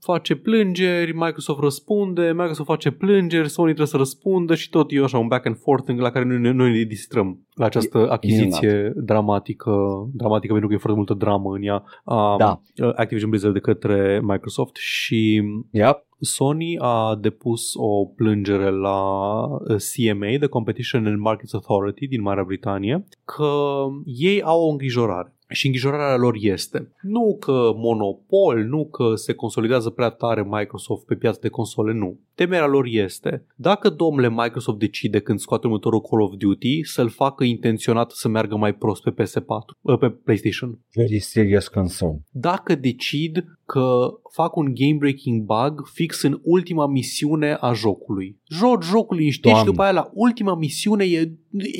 face 0.00 0.34
plângeri, 0.34 1.12
Microsoft 1.12 1.60
răspunde, 1.60 2.32
Microsoft 2.32 2.68
face 2.68 2.90
plângeri, 2.90 3.48
Sony 3.48 3.66
trebuie 3.66 3.86
să 3.86 3.96
răspundă 3.96 4.54
și 4.54 4.70
tot 4.70 4.92
e 4.92 5.02
așa 5.02 5.18
un 5.18 5.26
back 5.26 5.46
and 5.46 5.56
forth 5.58 5.92
la 5.96 6.10
care 6.10 6.24
noi, 6.24 6.52
noi 6.52 6.72
ne 6.72 6.82
distrăm 6.82 7.40
la 7.54 7.64
această 7.64 8.10
achiziție 8.10 8.92
dramatică, 8.96 9.72
dramatică 10.12 10.52
pentru 10.52 10.68
că 10.68 10.74
e 10.74 10.78
foarte 10.78 10.98
multă 10.98 11.14
dramă 11.14 11.54
în 11.54 11.62
ea, 11.62 11.84
a 12.04 12.36
Da. 12.38 12.60
Activision 12.94 13.30
Blizzard 13.30 13.52
de 13.54 13.60
către 13.60 14.20
Microsoft 14.22 14.76
și 14.76 15.42
Yep. 15.70 16.04
Sony 16.20 16.76
a 16.78 17.14
depus 17.20 17.74
o 17.74 18.06
plângere 18.06 18.70
la 18.70 19.42
uh, 19.42 19.76
CMA, 19.76 20.38
The 20.38 20.46
Competition 20.46 21.06
and 21.06 21.18
Markets 21.18 21.54
Authority 21.54 22.06
din 22.06 22.22
Marea 22.22 22.44
Britanie, 22.44 23.04
că 23.24 23.84
ei 24.04 24.42
au 24.42 24.66
o 24.66 24.70
îngrijorare. 24.70 25.35
Și 25.48 25.66
îngrijorarea 25.66 26.16
lor 26.16 26.34
este 26.40 26.92
nu 27.02 27.36
că 27.40 27.72
monopol, 27.76 28.64
nu 28.64 28.86
că 28.88 29.14
se 29.14 29.32
consolidează 29.32 29.90
prea 29.90 30.08
tare 30.10 30.46
Microsoft 30.50 31.06
pe 31.06 31.14
piața 31.14 31.38
de 31.40 31.48
console, 31.48 31.92
nu. 31.92 32.18
Temerea 32.34 32.66
lor 32.66 32.86
este 32.86 33.46
dacă 33.54 33.90
domnule 33.90 34.28
Microsoft 34.28 34.78
decide 34.78 35.20
când 35.20 35.38
scoate 35.38 35.66
următorul 35.66 36.00
Call 36.00 36.22
of 36.22 36.32
Duty 36.38 36.84
să-l 36.84 37.08
facă 37.08 37.44
intenționat 37.44 38.10
să 38.10 38.28
meargă 38.28 38.56
mai 38.56 38.74
prost 38.74 39.02
pe 39.02 39.10
PS4, 39.10 39.44
uh, 39.80 39.98
pe 39.98 40.08
PlayStation 40.10 40.80
Very 40.94 41.18
serious 41.18 41.68
concern. 41.68 42.24
dacă 42.30 42.74
decid 42.74 43.44
că 43.66 44.08
fac 44.32 44.56
un 44.56 44.74
game 44.74 44.96
breaking 44.98 45.42
bug 45.42 45.86
fix 45.92 46.22
în 46.22 46.38
ultima 46.42 46.86
misiune 46.86 47.56
a 47.60 47.72
jocului. 47.72 48.40
Joc 48.48 48.82
jocul 48.82 49.16
liniștit 49.16 49.44
și 49.44 49.50
Doamne. 49.50 49.70
după 49.70 49.82
aia 49.82 49.92
la 49.92 50.10
ultima 50.12 50.54
misiune 50.54 51.04
e 51.04 51.32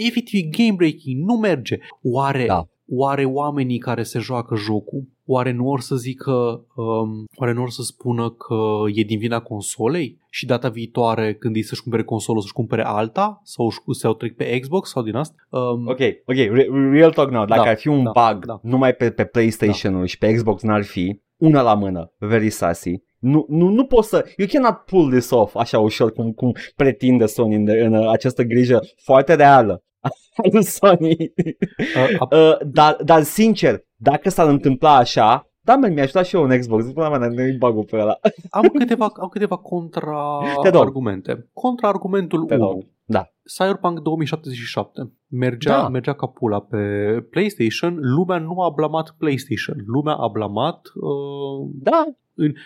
efectiv 0.07 0.49
game 0.51 0.75
breaking, 0.77 1.25
nu 1.25 1.35
merge. 1.35 1.79
Oare, 2.03 2.45
Da. 2.47 2.69
Oare 2.89 3.25
oamenii 3.25 3.79
care 3.79 4.03
se 4.03 4.19
joacă 4.19 4.55
jocul, 4.57 5.03
oare 5.27 5.53
nu 5.53 5.67
or 5.69 5.81
să 5.81 5.97
zică, 5.97 6.33
um, 6.77 7.25
oare 7.37 7.53
nu 7.53 7.63
or 7.63 7.71
să 7.71 7.83
spună 7.83 8.31
că 8.31 8.57
e 8.95 9.03
din 9.03 9.19
vina 9.19 9.41
consolei 9.41 10.19
și 10.31 10.47
data 10.47 10.69
viitoare 10.69 11.35
când 11.35 11.55
îi 11.55 11.63
să-și 11.63 11.83
cumpere 11.83 12.03
consolă 12.05 12.41
să-și 12.41 12.53
cumpere 12.53 12.85
alta 12.85 13.41
sau 13.45 13.67
își- 13.67 13.99
să 13.99 14.09
o 14.09 14.13
trec 14.15 14.37
pe 14.37 14.59
Xbox 14.61 14.91
sau 14.91 15.03
din 15.03 15.15
asta? 15.15 15.35
Um, 15.51 15.87
Ok, 15.87 15.99
ok, 16.27 16.37
re- 16.37 16.69
real 16.93 17.13
talk 17.13 17.31
now. 17.31 17.45
Dacă 17.45 17.63
Da, 17.63 17.69
ar 17.71 17.77
fi 17.77 17.89
un 17.89 18.03
da, 18.05 18.11
bug 18.11 18.45
da. 18.45 18.61
numai 18.63 18.93
pe, 18.95 19.11
pe 19.11 19.25
PlayStation-ul 19.25 20.07
și 20.07 20.19
pe 20.19 20.33
Xbox 20.33 20.63
n-ar 20.63 20.85
fi, 20.85 21.21
una 21.37 21.63
la 21.63 21.75
mână, 21.75 22.13
very 22.19 22.51
sassy. 22.51 22.93
Nu, 23.19 23.47
nu, 23.49 23.69
nu 23.69 23.85
poți 23.85 24.09
să, 24.09 24.25
you 24.37 24.49
cannot 24.53 24.77
pull 24.85 25.11
this 25.11 25.31
off 25.31 25.55
așa 25.57 25.79
ușor 25.79 26.13
cum, 26.13 26.33
cum 26.33 26.53
pretinde 26.77 27.27
Sony 27.27 27.55
în, 27.55 27.69
în 27.69 27.95
uh, 27.95 28.09
această 28.11 28.43
grijă 28.43 28.81
foarte 29.05 29.35
reală 29.35 29.73
a 29.73 29.86
lui 30.53 30.63
Sony. 30.65 31.17
uh, 31.97 32.29
Uh, 32.31 32.57
dar, 32.67 32.97
dar 33.05 33.23
sincer, 33.23 33.85
dacă 33.97 34.31
s-ar 34.31 34.49
întâmpla 34.49 34.97
așa, 34.97 35.51
Da, 35.61 35.77
man, 35.77 35.93
mi-aș 35.93 36.05
ajutat 36.05 36.27
și 36.27 36.35
eu 36.37 36.43
un 36.43 36.59
Xbox. 36.59 36.85
Până 36.93 37.09
mea, 37.09 37.29
nu-i 37.29 37.57
bag 37.59 37.85
pe 37.85 37.97
ăla. 37.97 38.19
Am 38.51 38.69
câteva, 38.79 39.09
am 39.21 39.29
câteva 39.29 39.57
Te 39.57 40.01
dau. 40.01 40.63
contra-argumente. 40.63 41.51
Contra-argumentul 41.53 42.45
Te 42.45 42.57
dau. 42.57 42.71
1. 42.71 42.83
Da. 43.05 43.27
Cyberpunk 43.57 44.01
2077 44.01 45.13
mergea, 45.29 45.81
Da. 45.83 45.89
mergea 45.89 46.13
ca 46.15 46.27
pula 46.27 46.61
pe 46.61 46.77
PlayStation, 47.31 47.97
lumea 48.01 48.39
nu 48.39 48.61
a 48.61 48.71
blamat 48.71 49.15
PlayStation, 49.19 49.77
lumea 49.87 50.15
a 50.15 50.29
blamat 50.29 50.81
uh, 50.95 51.69
Da, 51.75 52.05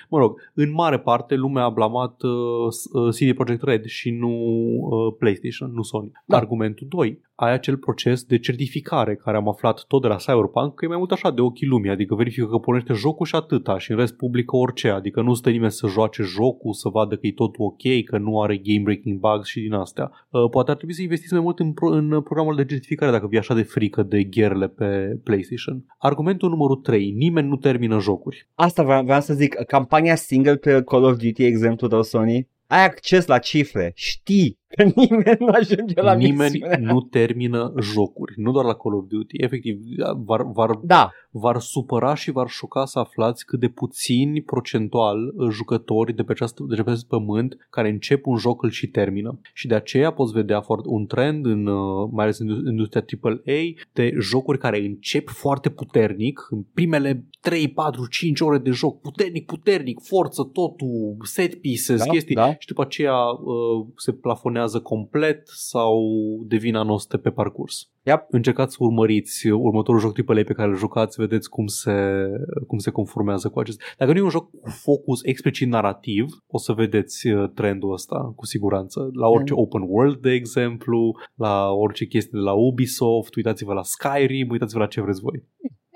mă 0.09 0.19
rog, 0.19 0.51
în 0.55 0.73
mare 0.73 0.99
parte 0.99 1.35
lumea 1.35 1.65
a 1.65 1.69
blamat 1.69 2.23
uh, 2.23 2.31
s- 2.73 2.85
uh, 2.93 3.09
CD 3.15 3.35
Projekt 3.37 3.63
Red 3.63 3.85
și 3.85 4.11
nu 4.11 4.29
uh, 4.31 5.15
PlayStation, 5.19 5.71
nu 5.75 5.83
Sony. 5.83 6.11
Da. 6.27 6.37
Argumentul 6.37 6.87
2. 6.91 7.21
Ai 7.35 7.53
acel 7.53 7.77
proces 7.77 8.23
de 8.25 8.39
certificare 8.39 9.15
care 9.15 9.37
am 9.37 9.49
aflat 9.49 9.85
tot 9.89 10.03
de 10.03 10.09
la 10.09 10.17
Cyberpunk 10.17 10.75
că 10.75 10.85
e 10.85 10.89
mai 10.89 10.97
mult 10.97 11.11
așa 11.11 11.31
de 11.31 11.41
ochii 11.41 11.67
lumii, 11.67 11.91
adică 11.91 12.15
verifică 12.15 12.47
că 12.47 12.59
pornește 12.59 12.93
jocul 12.93 13.27
și 13.27 13.35
atâta 13.35 13.79
și 13.79 13.91
în 13.91 13.97
rest 13.97 14.17
publică 14.17 14.57
orice, 14.57 14.89
adică 14.89 15.23
nu 15.23 15.35
stă 15.35 15.51
nimeni 15.51 15.71
să 15.71 15.87
joace 15.87 16.23
jocul, 16.23 16.73
să 16.73 16.89
vadă 16.89 17.15
că 17.17 17.27
e 17.27 17.33
totul 17.33 17.65
ok, 17.65 18.05
că 18.05 18.19
nu 18.19 18.41
are 18.43 18.57
game 18.57 18.81
breaking 18.83 19.19
bugs 19.21 19.49
și 19.49 19.61
din 19.61 19.73
astea. 19.73 20.11
Uh, 20.31 20.49
poate 20.51 20.71
ar 20.71 20.77
trebui 20.77 20.95
să 20.95 21.03
investiți 21.03 21.33
mai 21.33 21.43
mult 21.43 21.59
în, 21.59 21.73
pro- 21.73 21.89
în 21.91 22.21
programul 22.21 22.57
de 22.57 22.65
certificare 22.65 23.13
dacă 23.13 23.27
vi-e 23.27 23.39
așa 23.39 23.55
de 23.55 23.63
frică 23.63 24.03
de 24.03 24.23
gherle 24.23 24.69
pe 24.69 25.19
PlayStation. 25.25 25.85
Argumentul 25.99 26.49
numărul 26.51 26.77
3. 26.77 27.11
Nimeni 27.11 27.49
nu 27.49 27.57
termină 27.57 27.99
jocuri. 28.01 28.49
asta 28.55 28.83
vreau, 28.83 29.03
vreau 29.05 29.21
să 29.21 29.35
zic. 29.35 29.60
Campania 29.67 30.15
single 30.15 30.57
pe 30.57 30.83
Call 30.83 31.05
of 31.05 31.17
Duty, 31.17 31.45
exemplu 31.45 31.89
tău, 31.89 32.03
Sony, 32.03 32.49
ai 32.67 32.85
acces 32.85 33.27
la 33.27 33.39
cifre. 33.39 33.93
Știi 33.95 34.60
că 34.77 34.83
nimeni 34.83 35.37
nu 35.39 35.47
ajunge 35.47 36.03
la 36.03 36.15
Nimeni 36.15 36.51
misiunea. 36.51 36.79
nu 36.79 37.01
termină 37.01 37.73
jocuri, 37.81 38.33
nu 38.37 38.51
doar 38.51 38.65
la 38.65 38.75
Call 38.75 38.95
of 38.95 39.05
Duty. 39.09 39.43
Efectiv, 39.43 39.79
v-ar, 40.25 40.43
v-ar, 40.43 40.71
Da, 40.83 41.11
v-ar 41.31 41.61
supăra 41.61 42.15
și 42.15 42.31
v-ar 42.31 42.49
șoca 42.49 42.85
să 42.85 42.99
aflați 42.99 43.47
cât 43.47 43.61
de 43.61 43.69
puțini 43.69 44.43
procentual 44.43 45.33
uh, 45.37 45.49
jucători 45.51 46.15
de 46.15 46.23
pe, 46.23 46.33
această, 46.33 46.65
de 46.69 46.83
pe 46.83 46.91
acest 46.91 47.07
pământ 47.07 47.67
care 47.71 47.89
încep 47.89 48.27
un 48.27 48.37
joc 48.37 48.63
îl 48.63 48.71
și 48.71 48.87
termină. 48.87 49.41
Și 49.53 49.67
de 49.67 49.75
aceea 49.75 50.13
poți 50.13 50.33
vedea 50.33 50.61
foarte 50.61 50.89
un 50.89 51.07
trend, 51.07 51.47
în, 51.47 51.67
uh, 51.67 52.09
mai 52.13 52.25
ales 52.25 52.39
în 52.39 52.49
industria 52.49 53.05
AAA, 53.23 53.61
de 53.93 54.15
jocuri 54.21 54.59
care 54.59 54.85
încep 54.85 55.29
foarte 55.29 55.69
puternic, 55.71 56.47
în 56.51 56.63
primele 56.75 57.25
3, 57.41 57.69
4, 57.69 58.07
5 58.07 58.41
ore 58.41 58.59
de 58.59 58.71
joc, 58.71 59.01
puternic, 59.01 59.47
puternic, 59.47 60.01
forță, 60.01 60.51
totul, 60.53 61.17
set 61.23 61.55
pieces, 61.55 61.99
da, 62.05 62.11
chestii, 62.11 62.35
da. 62.35 62.55
și 62.59 62.67
după 62.67 62.83
aceea 62.83 63.17
uh, 63.17 63.87
se 63.97 64.13
plafonează 64.13 64.59
complet 64.79 65.43
sau 65.45 66.03
devin 66.47 66.75
anoste 66.77 67.17
pe 67.17 67.31
parcurs. 67.31 67.91
Yep. 68.03 68.27
Încercați 68.29 68.73
să 68.73 68.79
urmăriți 68.81 69.49
următorul 69.49 70.01
joc 70.01 70.19
AAA 70.19 70.43
pe 70.47 70.53
care 70.53 70.69
îl 70.69 70.77
jucați, 70.77 71.21
vedeți 71.21 71.49
cum 71.49 71.67
se, 71.67 72.27
cum 72.67 72.79
se 72.79 72.91
conformează 72.91 73.49
cu 73.49 73.59
acest. 73.59 73.81
Dacă 73.99 74.13
nu 74.13 74.19
e 74.19 74.23
un 74.23 74.29
joc 74.29 74.51
cu 74.51 74.71
focus 74.71 75.25
explicit 75.25 75.69
narrativ, 75.69 76.27
o 76.47 76.59
să 76.59 76.73
vedeți 76.73 77.29
uh, 77.29 77.51
trendul 77.55 77.93
ăsta 77.93 78.33
cu 78.37 78.47
siguranță. 78.47 79.11
La 79.13 79.29
orice 79.29 79.53
Mm. 79.53 79.59
open 79.59 79.83
world, 79.87 80.21
de 80.21 80.31
exemplu, 80.31 81.17
la 81.35 81.71
orice 81.71 82.07
chestie 82.07 82.39
de 82.39 82.45
la 82.45 82.53
Ubisoft, 82.53 83.35
uitați-vă 83.35 83.73
la 83.73 83.83
Skyrim, 83.83 84.51
uitați-vă 84.51 84.81
la 84.81 84.87
ce 84.87 85.01
vreți 85.01 85.21
voi. 85.21 85.45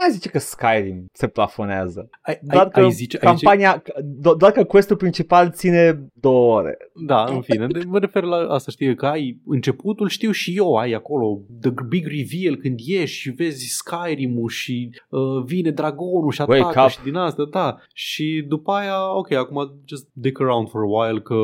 Mai 0.04 0.12
zice 0.12 0.28
că 0.28 0.38
Skyrim 0.38 1.06
se 1.12 1.26
plafonează. 1.28 2.08
Ai, 2.22 2.38
Doar 2.42 2.64
ai, 2.64 2.70
că 2.70 2.80
ai 2.80 2.90
zice, 2.90 3.18
ai 3.22 3.34
zice, 3.34 3.44
campania, 3.46 3.82
do- 4.02 4.36
doar 4.38 4.52
că 4.52 4.64
questul 4.64 4.96
principal 4.96 5.50
ține 5.50 6.08
două 6.12 6.54
ore. 6.58 6.76
Da, 7.06 7.24
în 7.24 7.40
fine, 7.40 7.66
de- 7.66 7.82
mă 7.86 7.98
refer 7.98 8.22
la 8.22 8.36
asta, 8.36 8.70
știi, 8.70 8.94
că 8.94 9.06
ai 9.06 9.40
începutul, 9.46 10.08
știu 10.08 10.30
și 10.30 10.56
eu, 10.56 10.74
ai 10.76 10.92
acolo 10.92 11.40
the 11.60 11.70
big 11.88 12.06
reveal 12.06 12.56
când 12.56 12.78
ieși 12.80 13.20
și 13.20 13.30
vezi 13.30 13.66
Skyrim-ul 13.66 14.48
și 14.48 14.90
uh, 15.08 15.44
vine 15.44 15.70
dragonul 15.70 16.30
și 16.30 16.40
Wake 16.40 16.60
atacă 16.62 16.80
up. 16.82 16.88
și 16.88 17.02
din 17.02 17.14
asta, 17.14 17.44
da. 17.50 17.76
Și 17.92 18.44
după 18.48 18.72
aia, 18.72 19.16
ok, 19.16 19.32
acum 19.32 19.80
just 19.84 20.08
dick 20.12 20.40
around 20.40 20.68
for 20.68 20.80
a 20.80 20.86
while 20.86 21.20
că 21.20 21.34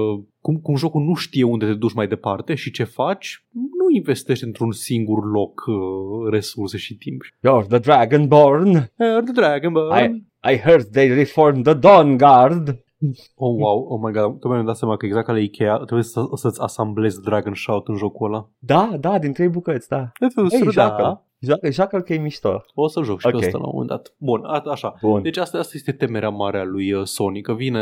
cum, 0.40 0.56
cum 0.56 0.76
jocul 0.76 1.02
nu 1.02 1.14
știe 1.14 1.44
unde 1.44 1.66
te 1.66 1.74
duci 1.74 1.92
mai 1.92 2.06
departe 2.08 2.54
și 2.54 2.70
ce 2.70 2.84
faci, 2.84 3.44
nu 3.90 3.96
investești 3.96 4.44
într-un 4.44 4.72
singur 4.72 5.30
loc 5.30 5.64
uh, 5.66 6.30
resurse 6.30 6.76
și 6.76 6.94
timp. 6.96 7.22
You're 7.24 7.66
the 7.68 7.78
Dragonborn. 7.78 8.74
Eh, 8.74 8.88
The 9.24 9.32
Dragon 9.32 9.72
Ball. 9.72 9.90
I- 10.04 10.24
I 10.52 10.56
heard 10.56 10.84
they 10.92 11.08
reformed 11.08 11.64
the 11.64 11.74
Dawn 11.74 12.16
Guard. 12.16 12.68
Oh, 13.34 13.54
wow, 13.58 13.86
oh 13.88 14.00
my 14.02 14.12
god, 14.12 14.22
tocmai 14.22 14.52
mi-am 14.52 14.66
dat 14.66 14.76
seama 14.76 14.96
că 14.96 15.06
exact 15.06 15.26
ca 15.26 15.32
la 15.32 15.38
Ikea 15.38 15.76
trebuie 15.76 16.02
să, 16.02 16.22
să-ți 16.34 16.60
asamblezi 16.60 17.20
Dragon 17.22 17.54
Shout 17.54 17.88
în 17.88 17.96
jocul 17.96 18.26
ăla. 18.26 18.48
Da, 18.58 18.90
da, 19.00 19.18
din 19.18 19.32
trei 19.32 19.48
bucăți, 19.48 19.88
da. 19.88 20.10
Ei, 20.20 20.28
Ei, 20.50 20.70
joacă 20.72 21.24
Joacă, 21.42 21.70
joacă 21.70 22.00
că 22.00 22.12
e 22.12 22.18
mișto. 22.18 22.64
O 22.74 22.88
să 22.88 23.02
joc 23.02 23.20
și 23.20 23.26
Ok. 23.26 23.32
pe 23.32 23.38
ăsta 23.46 23.58
la 23.58 23.64
un 23.64 23.70
moment 23.72 23.88
dat. 23.90 24.14
Bun, 24.18 24.44
a, 24.44 24.62
așa. 24.70 24.94
Bun. 25.00 25.22
Deci 25.22 25.36
asta, 25.36 25.58
asta 25.58 25.72
este 25.74 25.92
temerea 25.92 26.28
mare 26.28 26.58
a 26.58 26.64
lui 26.64 26.92
uh, 26.92 27.04
Sony, 27.06 27.40
că 27.40 27.54
vine, 27.54 27.78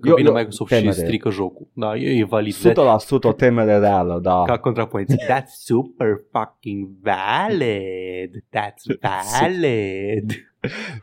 că 0.00 0.08
Eu- 0.08 0.14
vine 0.14 0.28
eu- 0.28 0.34
Microsoft 0.34 0.70
temere. 0.70 0.92
și 0.92 0.98
strică 0.98 1.30
jocul. 1.30 1.66
Da, 1.72 1.96
e, 1.96 2.18
e 2.18 2.24
valid. 2.24 2.52
100% 2.54 3.28
o 3.28 3.32
temere 3.32 3.78
reală, 3.78 4.18
da. 4.22 4.42
Ca 4.46 4.58
contrapoint. 4.58 5.12
That's 5.30 5.52
super 5.64 6.20
fucking 6.32 6.88
valid. 7.02 8.44
That's 8.56 8.98
valid. 9.40 10.32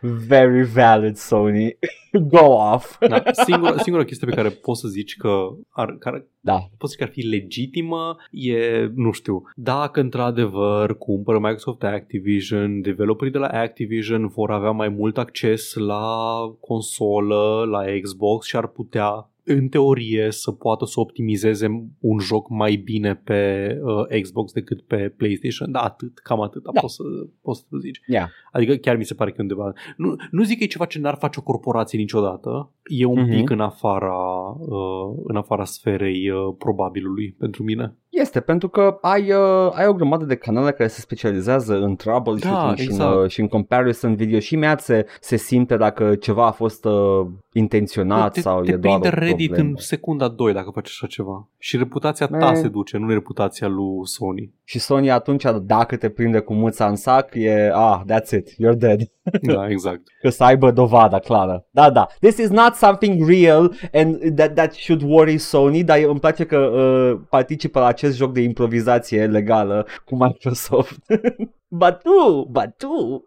Very 0.01 0.63
valid, 0.63 1.15
Sony. 1.15 1.77
Go 2.33 2.45
off. 2.73 2.97
Da, 3.07 3.23
singura, 3.31 3.77
singura 3.77 4.05
chestie 4.05 4.27
pe 4.27 4.35
care 4.35 4.49
poți 4.49 4.81
să 4.81 4.87
zici 4.87 5.15
că 5.15 5.47
ar, 5.69 5.95
care, 5.99 6.27
Da. 6.39 6.57
poți 6.77 6.91
zici 6.91 7.01
că 7.01 7.05
ar 7.05 7.13
fi 7.13 7.21
legitimă 7.21 8.15
e, 8.31 8.89
nu 8.95 9.11
știu, 9.11 9.41
dacă 9.55 9.99
într-adevăr 9.99 10.97
cumpără 10.97 11.39
Microsoft 11.39 11.83
Activision, 11.83 12.81
developerii 12.81 13.33
de 13.33 13.37
la 13.37 13.47
Activision 13.47 14.27
vor 14.27 14.51
avea 14.51 14.71
mai 14.71 14.89
mult 14.89 15.17
acces 15.17 15.73
la 15.73 16.37
consolă, 16.59 17.65
la 17.69 17.83
Xbox 18.01 18.45
și 18.45 18.55
ar 18.55 18.67
putea 18.67 19.29
în 19.43 19.67
teorie 19.67 20.31
să 20.31 20.51
poată 20.51 20.85
să 20.85 20.99
optimizeze 20.99 21.89
un 21.99 22.19
joc 22.19 22.49
mai 22.49 22.75
bine 22.75 23.15
pe 23.15 23.71
uh, 23.83 24.21
Xbox 24.21 24.51
decât 24.51 24.81
pe 24.81 25.13
PlayStation. 25.17 25.71
Da, 25.71 25.79
atât, 25.79 26.19
cam 26.19 26.41
atât 26.41 26.63
Da. 26.63 26.79
poți, 26.81 26.95
să, 26.95 27.03
poți 27.41 27.59
să 27.69 27.77
zici. 27.81 28.01
Yeah. 28.07 28.27
Adică 28.51 28.75
chiar 28.75 28.95
mi 28.95 29.05
se 29.05 29.13
pare 29.13 29.29
că 29.29 29.35
e 29.39 29.41
undeva. 29.41 29.73
Nu, 29.97 30.15
nu 30.31 30.43
zic 30.43 30.57
că 30.57 30.63
e 30.63 30.67
ceva 30.67 30.85
ce 30.85 30.99
n-ar 30.99 31.15
face 31.17 31.39
o 31.39 31.43
corporație 31.43 31.99
niciodată. 31.99 32.71
E 32.83 33.05
un 33.05 33.21
Mhm. 33.21 33.29
pic 33.29 33.49
în 33.49 33.59
afara, 33.59 34.15
uh, 34.59 35.17
în 35.23 35.35
afara 35.35 35.63
sferei 35.65 36.29
uh, 36.29 36.55
probabilului 36.57 37.35
pentru 37.39 37.63
mine. 37.63 37.95
Este, 38.19 38.39
pentru 38.39 38.69
că 38.69 38.97
ai, 39.01 39.31
uh, 39.31 39.71
ai 39.73 39.87
o 39.87 39.93
grămadă 39.93 40.25
de 40.25 40.35
canale 40.35 40.71
care 40.71 40.89
se 40.89 40.99
specializează 41.01 41.73
în 41.73 41.95
troubleshooting 41.95 42.69
Da, 42.69 42.75
și, 42.75 42.87
în, 42.87 42.93
exact. 42.93 43.15
uh, 43.15 43.29
și 43.29 43.39
în 43.39 43.47
comparison 43.47 44.15
video 44.15 44.39
și 44.39 44.53
imediat 44.53 44.81
se, 44.81 45.05
se 45.21 45.35
simte 45.35 45.77
dacă 45.77 46.15
ceva 46.15 46.45
a 46.45 46.51
fost 46.51 46.85
uh, 46.85 47.25
intenționat 47.53 48.33
te, 48.33 48.41
sau 48.41 48.61
te 48.61 48.71
e 48.71 48.75
doar 48.75 48.99
prinde 48.99 49.15
o 49.17 49.19
Reddit 49.25 49.47
problemă. 49.47 49.69
în 49.69 49.75
secunda 49.77 50.27
2 50.27 50.53
dacă 50.53 50.69
faci 50.73 50.87
așa 50.87 51.07
ceva. 51.07 51.47
Și 51.57 51.77
reputația 51.77 52.27
ta 52.27 52.49
Eh. 52.51 52.55
se 52.55 52.67
duce, 52.67 52.97
nu 52.97 53.09
reputația 53.09 53.67
lui 53.67 53.99
Sony. 54.07 54.53
Și 54.63 54.79
Sony 54.79 55.11
atunci, 55.11 55.43
dacă 55.61 55.95
te 55.95 56.09
prinde 56.09 56.39
cu 56.39 56.53
muța 56.53 56.87
în 56.87 56.95
sac, 56.95 57.29
e, 57.33 57.71
ah, 57.73 58.01
that's 58.11 58.29
it, 58.31 58.49
you're 58.51 58.77
dead. 58.77 58.99
Da, 59.41 59.69
exact. 59.69 60.01
Că 60.21 60.29
să 60.29 60.43
aibă 60.43 60.71
dovada 60.71 61.19
clară. 61.19 61.65
Da, 61.71 61.89
da. 61.89 62.07
This 62.19 62.37
is 62.37 62.49
not 62.49 62.73
something 62.75 63.27
real 63.29 63.73
and 63.93 64.35
that, 64.35 64.53
that 64.53 64.73
should 64.73 65.01
worry 65.01 65.37
Sony, 65.37 65.83
dar 65.83 65.97
îmi 66.07 66.19
place 66.19 66.43
că 66.45 66.57
uh, 66.57 67.19
participă 67.29 67.79
la 67.79 67.85
acest 67.85 68.08
joc 68.11 68.33
de 68.33 68.41
improvizație 68.41 69.25
legală 69.25 69.87
cu 70.05 70.15
Microsoft. 70.15 70.99
but 71.81 71.99
tu, 72.03 72.47
but 72.51 72.73
tu. 72.77 73.23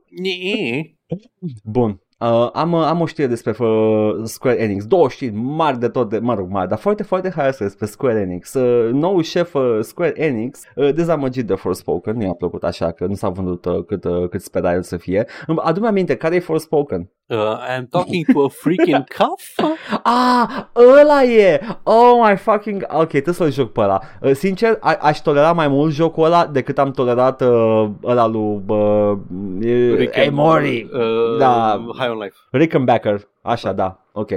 Bun. 1.64 2.00
Uh, 2.22 2.48
am, 2.52 2.74
am 2.74 3.00
o 3.00 3.06
știre 3.06 3.26
despre 3.26 3.54
uh, 3.58 4.14
Square 4.24 4.60
Enix, 4.60 4.84
două 4.84 5.08
știri 5.08 5.34
mari 5.34 5.78
de 5.78 5.88
tot, 5.88 6.08
de, 6.08 6.18
mă 6.18 6.34
rog, 6.34 6.50
mari, 6.50 6.68
dar 6.68 6.78
foarte, 6.78 7.02
foarte 7.02 7.32
haioase 7.36 7.64
despre 7.64 7.86
Square 7.86 8.20
Enix. 8.20 8.54
Uh, 8.54 8.90
nou 8.92 9.20
șef 9.20 9.54
uh, 9.54 9.78
Square 9.80 10.12
Enix, 10.16 10.60
uh, 10.76 10.94
dezamăgit 10.94 11.46
de 11.46 11.54
Forspoken, 11.54 12.16
nu 12.16 12.22
i-a 12.24 12.32
plăcut 12.32 12.62
așa 12.64 12.90
că 12.92 13.06
nu 13.06 13.14
s-a 13.14 13.28
vândut 13.28 13.64
uh, 13.64 13.84
cât, 13.86 14.04
uh, 14.04 14.28
cât 14.28 14.40
spera 14.42 14.72
el 14.72 14.82
să 14.82 14.96
fie. 14.96 15.26
Îmi 15.46 15.58
Adu-mi 15.62 15.86
aminte, 15.86 16.16
care 16.16 16.34
e 16.34 16.40
Forspoken? 16.40 17.10
Uh, 17.26 17.38
I'm 17.38 17.88
talking 17.90 18.24
to 18.32 18.42
a 18.44 18.48
freaking 18.48 19.04
cuff? 19.18 19.70
Ah, 20.02 20.64
ăla 21.00 21.22
e! 21.22 21.60
Oh 21.82 22.26
my 22.28 22.36
fucking... 22.36 22.86
Ok, 22.92 23.08
trebuie 23.08 23.34
să-l 23.34 23.52
joc 23.52 23.72
pe 23.72 23.80
ăla. 23.80 24.00
Uh, 24.20 24.30
sincer, 24.32 24.76
a- 24.80 24.98
aș 25.00 25.18
tolera 25.20 25.52
mai 25.52 25.68
mult 25.68 25.92
jocul 25.92 26.24
ăla 26.24 26.46
decât 26.46 26.78
am 26.78 26.90
tolerat 26.90 27.40
uh, 27.40 27.88
ăla 28.04 28.26
lui... 28.26 28.62
Uh, 28.66 29.12
Rick 29.96 30.14
hey, 30.14 30.26
and- 30.26 30.34
Mori! 30.36 30.88
Uh, 30.92 31.38
Da. 31.38 31.84
High 31.98 32.10
on 32.10 32.11
Life. 32.16 32.36
Rickenbacker. 32.50 33.28
Așa, 33.42 33.72
da. 33.72 34.04
Ok. 34.12 34.30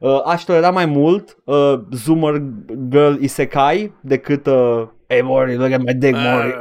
Uh, 0.00 0.22
aș 0.24 0.44
tolera 0.44 0.70
mai 0.70 0.86
mult 0.86 1.36
uh, 1.44 1.74
Zoomer 1.90 2.42
Girl 2.88 3.14
Isekai 3.20 3.92
decât... 4.00 4.46
Uh, 4.46 4.82
hey, 5.06 5.20
Mori, 5.20 5.56
look 5.56 5.72
at 5.72 5.82
my 5.82 5.94
dick, 5.94 6.14
Mori. 6.14 6.54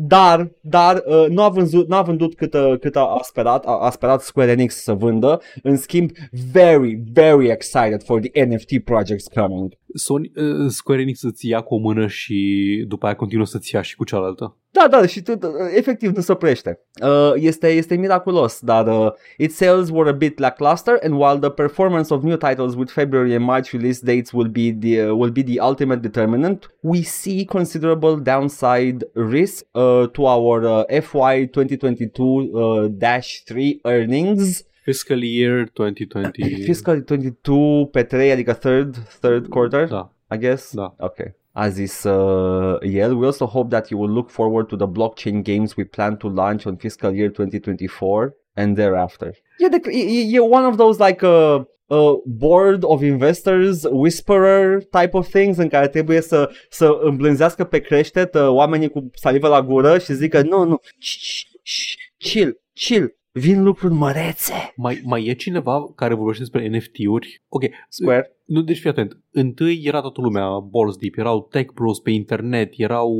Dar, 0.00 0.50
dar 0.60 1.02
uh, 1.06 1.26
nu, 1.28 1.42
a 1.42 1.48
vândut, 1.48 1.88
nu 1.88 1.96
a 1.96 2.02
vândut 2.02 2.34
cât, 2.34 2.54
uh, 2.54 2.78
cât 2.80 2.96
a, 2.96 3.00
a 3.00 3.20
sperat, 3.22 3.66
a, 3.66 3.78
a 3.80 3.90
sperat 3.90 4.20
Square 4.20 4.50
Enix 4.50 4.74
să 4.74 4.92
vândă. 4.92 5.40
În 5.62 5.76
schimb, 5.76 6.10
very, 6.52 7.02
very 7.12 7.48
excited 7.48 8.02
for 8.02 8.20
the 8.20 8.44
NFT 8.44 8.78
projects 8.84 9.26
coming. 9.34 9.72
Sony, 9.94 10.32
uh, 10.36 10.68
Square 10.68 11.00
Enix 11.00 11.18
să-ți 11.18 11.48
ia 11.48 11.60
cu 11.60 11.74
o 11.74 11.78
mână 11.78 12.06
și 12.06 12.84
după 12.88 13.06
aia 13.06 13.14
continuă 13.14 13.46
să-ți 13.46 13.74
ia 13.74 13.82
și 13.82 13.96
cu 13.96 14.04
cealaltă. 14.04 14.56
Da, 14.70 14.88
da, 14.90 15.06
și 15.06 15.22
tu, 15.22 15.32
efectiv 15.76 16.14
nu 16.14 16.20
se 16.20 16.32
oprește. 16.32 16.80
Uh, 17.02 17.32
este, 17.34 17.68
este 17.68 17.96
miraculos, 17.96 18.60
dar 18.60 18.86
uh, 18.86 19.12
its 19.38 19.54
sales 19.54 19.88
were 19.90 20.10
a 20.10 20.12
bit 20.12 20.38
lackluster 20.38 20.98
and 21.02 21.14
while 21.14 21.38
the 21.38 21.50
performance 21.50 22.14
of 22.14 22.22
new 22.22 22.36
titles 22.36 22.74
with 22.74 22.92
February 22.92 23.34
and 23.34 23.44
March 23.44 23.72
release 23.72 24.00
dates 24.04 24.32
will 24.32 24.48
be 24.48 24.76
the 24.80 25.02
uh, 25.02 25.16
will 25.16 25.30
be 25.30 25.42
the 25.42 25.60
ultimate 25.60 26.00
determinant, 26.00 26.70
we 26.80 27.02
see 27.02 27.44
considerable 27.44 28.16
downside 28.16 29.04
risk 29.14 29.64
uh, 29.72 29.87
to 30.12 30.26
our 30.26 30.64
uh, 30.66 31.00
FY 31.00 31.46
2022 31.46 32.22
uh, 32.22 32.88
dash 32.90 33.42
3 33.44 33.80
earnings. 33.84 34.64
Fiscal 34.84 35.22
year 35.22 35.66
2020. 35.66 36.62
Fiscal 36.64 37.02
22 37.02 37.88
pe 37.92 38.02
3, 38.02 38.30
adică 38.30 38.52
third, 38.52 38.96
third 39.20 39.46
quarter, 39.48 39.86
Da, 39.86 40.10
I 40.30 40.38
guess. 40.38 40.72
da. 40.74 40.94
Okay. 40.98 41.34
A 41.52 41.68
zis 41.68 42.04
uh, 42.04 42.78
el, 42.80 43.14
we 43.18 43.26
also 43.26 43.44
hope 43.46 43.70
that 43.70 43.90
you 43.90 43.98
will 43.98 44.14
look 44.14 44.30
forward 44.30 44.68
to 44.68 44.76
the 44.76 44.86
blockchain 44.86 45.42
games 45.42 45.76
we 45.76 45.84
plan 45.84 46.16
to 46.16 46.28
launch 46.28 46.66
on 46.66 46.76
fiscal 46.76 47.12
year 47.12 47.28
2024 47.30 48.32
and 48.56 48.76
thereafter. 48.76 49.32
E, 49.58 49.68
de, 49.68 49.80
e, 49.90 50.34
e 50.34 50.38
one 50.40 50.64
of 50.64 50.76
those 50.76 50.98
like 51.00 51.22
uh, 51.26 51.64
uh, 51.88 52.12
board 52.24 52.82
of 52.84 53.02
investors, 53.02 53.84
whisperer 53.90 54.82
type 54.82 55.10
of 55.12 55.28
things 55.28 55.56
în 55.56 55.68
care 55.68 55.88
trebuie 55.88 56.20
să, 56.20 56.50
să 56.70 56.98
îmblânzească 57.00 57.64
pe 57.64 57.80
creștet 57.80 58.34
uh, 58.34 58.48
oamenii 58.48 58.88
cu 58.88 59.10
salivă 59.14 59.48
la 59.48 59.62
gură 59.62 59.98
și 59.98 60.14
zică 60.14 60.42
nu, 60.42 60.64
nu, 60.64 60.80
shh, 60.98 61.18
shh, 61.62 61.94
chill, 62.16 62.60
chill, 62.72 63.16
vin 63.32 63.62
lucruri 63.62 63.94
mărețe. 63.94 64.72
Mai, 64.76 65.00
mai 65.04 65.24
e 65.24 65.32
cineva 65.32 65.92
care 65.94 66.14
vorbește 66.14 66.42
despre 66.42 66.68
NFT-uri? 66.68 67.42
Ok, 67.48 67.62
Square? 67.88 68.37
Nu, 68.48 68.60
deci 68.62 68.78
fii 68.78 68.90
atent. 68.90 69.18
Întâi 69.32 69.80
era 69.84 70.00
toată 70.00 70.20
lumea 70.20 70.58
balls 70.58 70.96
deep, 70.96 71.14
erau 71.16 71.48
tech 71.50 71.72
bros 71.74 71.98
pe 72.00 72.10
internet, 72.10 72.72
erau 72.76 73.12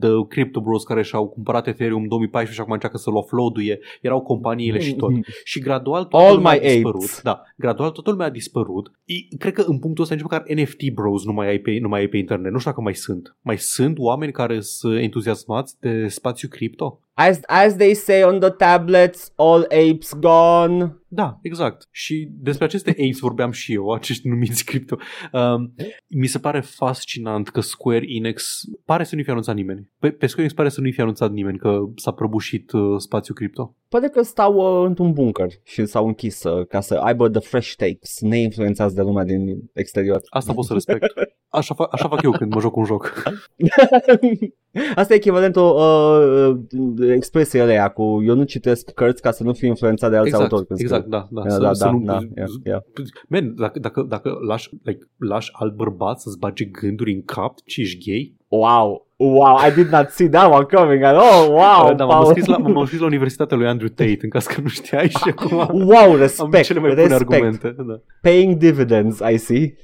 the 0.00 0.26
crypto 0.28 0.60
bros 0.60 0.82
care 0.82 1.02
și-au 1.02 1.28
cumpărat 1.28 1.66
Ethereum 1.66 2.02
în 2.02 2.08
2014 2.08 2.54
și 2.54 2.60
acum 2.60 2.72
încearcă 2.72 2.96
să-l 2.96 3.16
offload-uie, 3.16 3.78
erau 4.00 4.20
companiile 4.20 4.78
și 4.78 4.94
tot. 4.94 5.10
Și 5.44 5.60
gradual 5.60 6.04
toată 6.04 6.26
All 6.26 6.36
lumea 6.36 6.52
my 6.52 6.58
a 6.58 6.60
dispărut. 6.72 7.02
apes. 7.02 7.20
Da, 7.22 7.42
gradual 7.56 7.90
toată 7.90 8.10
lumea 8.10 8.26
a 8.26 8.30
dispărut. 8.30 8.92
I, 9.04 9.36
cred 9.38 9.52
că 9.52 9.64
în 9.66 9.78
punctul 9.78 10.02
ăsta 10.02 10.14
nici 10.14 10.24
măcar 10.24 10.44
NFT 10.54 10.92
bros 10.94 11.24
nu 11.24 11.32
mai 11.32 11.48
ai 11.48 11.58
pe, 11.58 11.78
nu 11.80 11.88
mai 11.88 12.00
ai 12.00 12.06
pe 12.08 12.16
internet. 12.16 12.52
Nu 12.52 12.58
știu 12.58 12.70
dacă 12.70 12.82
mai 12.82 12.94
sunt. 12.94 13.36
Mai 13.40 13.58
sunt 13.58 13.98
oameni 13.98 14.32
care 14.32 14.60
sunt 14.60 14.98
entuziasmați 14.98 15.76
de 15.80 16.06
spațiu 16.08 16.48
cripto? 16.48 16.98
As, 17.16 17.40
as 17.46 17.76
they 17.76 17.94
say 17.94 18.22
on 18.22 18.38
the 18.40 18.50
tablets, 18.50 19.32
all 19.36 19.62
apes 19.62 20.12
gone. 20.20 20.96
Da, 21.14 21.38
exact. 21.42 21.88
Și 21.90 22.28
despre 22.30 22.64
aceste 22.64 22.90
apes 22.98 23.18
vorbeam 23.18 23.50
și 23.50 23.72
eu, 23.72 23.92
acești 23.92 24.28
numiți 24.28 24.64
cripto. 24.64 24.96
Um, 25.32 25.74
mi 26.08 26.26
se 26.26 26.38
pare 26.38 26.60
fascinant 26.60 27.48
că 27.48 27.60
Square 27.60 28.04
Enix 28.08 28.62
pare 28.84 29.04
să 29.04 29.16
nu 29.16 29.22
fi 29.22 29.30
anunțat 29.30 29.54
nimeni. 29.54 29.90
Pe, 29.98 30.10
pe 30.10 30.26
Square 30.26 30.42
Enix 30.42 30.54
pare 30.54 30.68
să 30.68 30.80
nu 30.80 30.90
fi 30.90 31.00
anunțat 31.00 31.32
nimeni 31.32 31.58
că 31.58 31.80
s-a 31.96 32.12
prăbușit 32.12 32.72
uh, 32.72 32.80
spațiul 32.96 33.36
cripto. 33.36 33.76
Poate 33.88 34.08
că 34.08 34.22
stau 34.22 34.54
uh, 34.54 34.86
într-un 34.86 35.12
bunker 35.12 35.48
și 35.64 35.86
s-au 35.86 36.06
închis 36.06 36.42
uh, 36.42 36.66
ca 36.66 36.80
să 36.80 36.94
aibă 36.94 37.28
the 37.28 37.40
fresh 37.40 37.74
takes, 37.76 38.20
neinfluențați 38.20 38.94
de 38.94 39.02
lumea 39.02 39.24
din 39.24 39.70
exterior. 39.72 40.20
Asta 40.30 40.52
pot 40.52 40.64
să 40.64 40.72
respect. 40.72 41.12
Așa, 41.54 41.74
fa- 41.74 41.88
așa 41.90 42.08
fac 42.08 42.22
eu 42.22 42.30
când 42.30 42.54
mă 42.54 42.60
joc 42.60 42.76
un 42.76 42.84
joc. 42.84 43.12
Asta 44.94 45.12
e 45.12 45.16
echivalentul 45.16 45.62
uh, 45.76 46.56
uh, 46.98 47.10
expresiei 47.14 47.62
alea 47.62 47.88
cu 47.88 48.22
eu 48.26 48.34
nu 48.34 48.44
citesc 48.44 48.90
cărți 48.90 49.22
ca 49.22 49.30
să 49.30 49.42
nu 49.42 49.52
fiu 49.52 49.68
influențat 49.68 50.10
de 50.10 50.16
alți 50.16 50.28
Exact, 50.28 50.44
autori. 50.52 50.66
când 50.66 50.80
exact, 50.80 51.02
scriu. 51.04 51.18
da, 51.18 51.28
da. 51.30 51.42
Da, 51.42 51.48
Să, 51.50 51.60
da, 51.60 51.72
să 51.72 51.84
da, 51.84 51.90
nu, 51.90 52.00
da, 52.04 52.18
yeah, 52.36 52.48
yeah. 52.64 52.80
Man, 53.28 53.54
dacă, 53.56 53.78
dacă, 53.78 54.02
dacă 54.08 54.38
lași, 54.46 54.68
like, 54.82 55.08
lași 55.18 55.50
alt 55.52 55.74
bărbat 55.74 56.20
să-ți 56.20 56.38
bage 56.38 56.64
gânduri 56.64 57.12
în 57.12 57.22
cap 57.24 57.54
și 57.64 57.80
ești 57.80 58.10
gay, 58.10 58.34
Wow, 58.48 59.06
wow, 59.16 59.56
I 59.68 59.72
did 59.74 59.88
not 59.88 60.08
see 60.08 60.28
that 60.28 60.52
one 60.52 60.66
coming 60.72 61.02
at 61.02 61.14
all. 61.16 61.48
Wow, 61.58 61.94
da, 61.94 62.04
m-am 62.04 62.08
Paul. 62.08 62.24
înscris 62.24 62.46
la, 62.46 62.56
m-am 62.56 62.76
înscris 62.76 63.00
la 63.00 63.06
Universitatea 63.06 63.56
lui 63.56 63.66
Andrew 63.66 63.88
Tate, 63.88 64.18
în 64.22 64.28
caz 64.28 64.46
că 64.46 64.60
nu 64.60 64.68
știai 64.68 65.08
și 65.08 65.34
acum 65.36 65.56
Wow, 65.86 66.10
am 66.12 66.16
respect, 66.18 66.64
cele 66.64 66.80
mai 66.80 66.88
bune 66.90 67.02
respect. 67.06 67.20
argumente. 67.32 67.74
Da. 67.78 68.00
Paying 68.22 68.54
dividends, 68.56 69.18
I 69.32 69.36
see. 69.36 69.74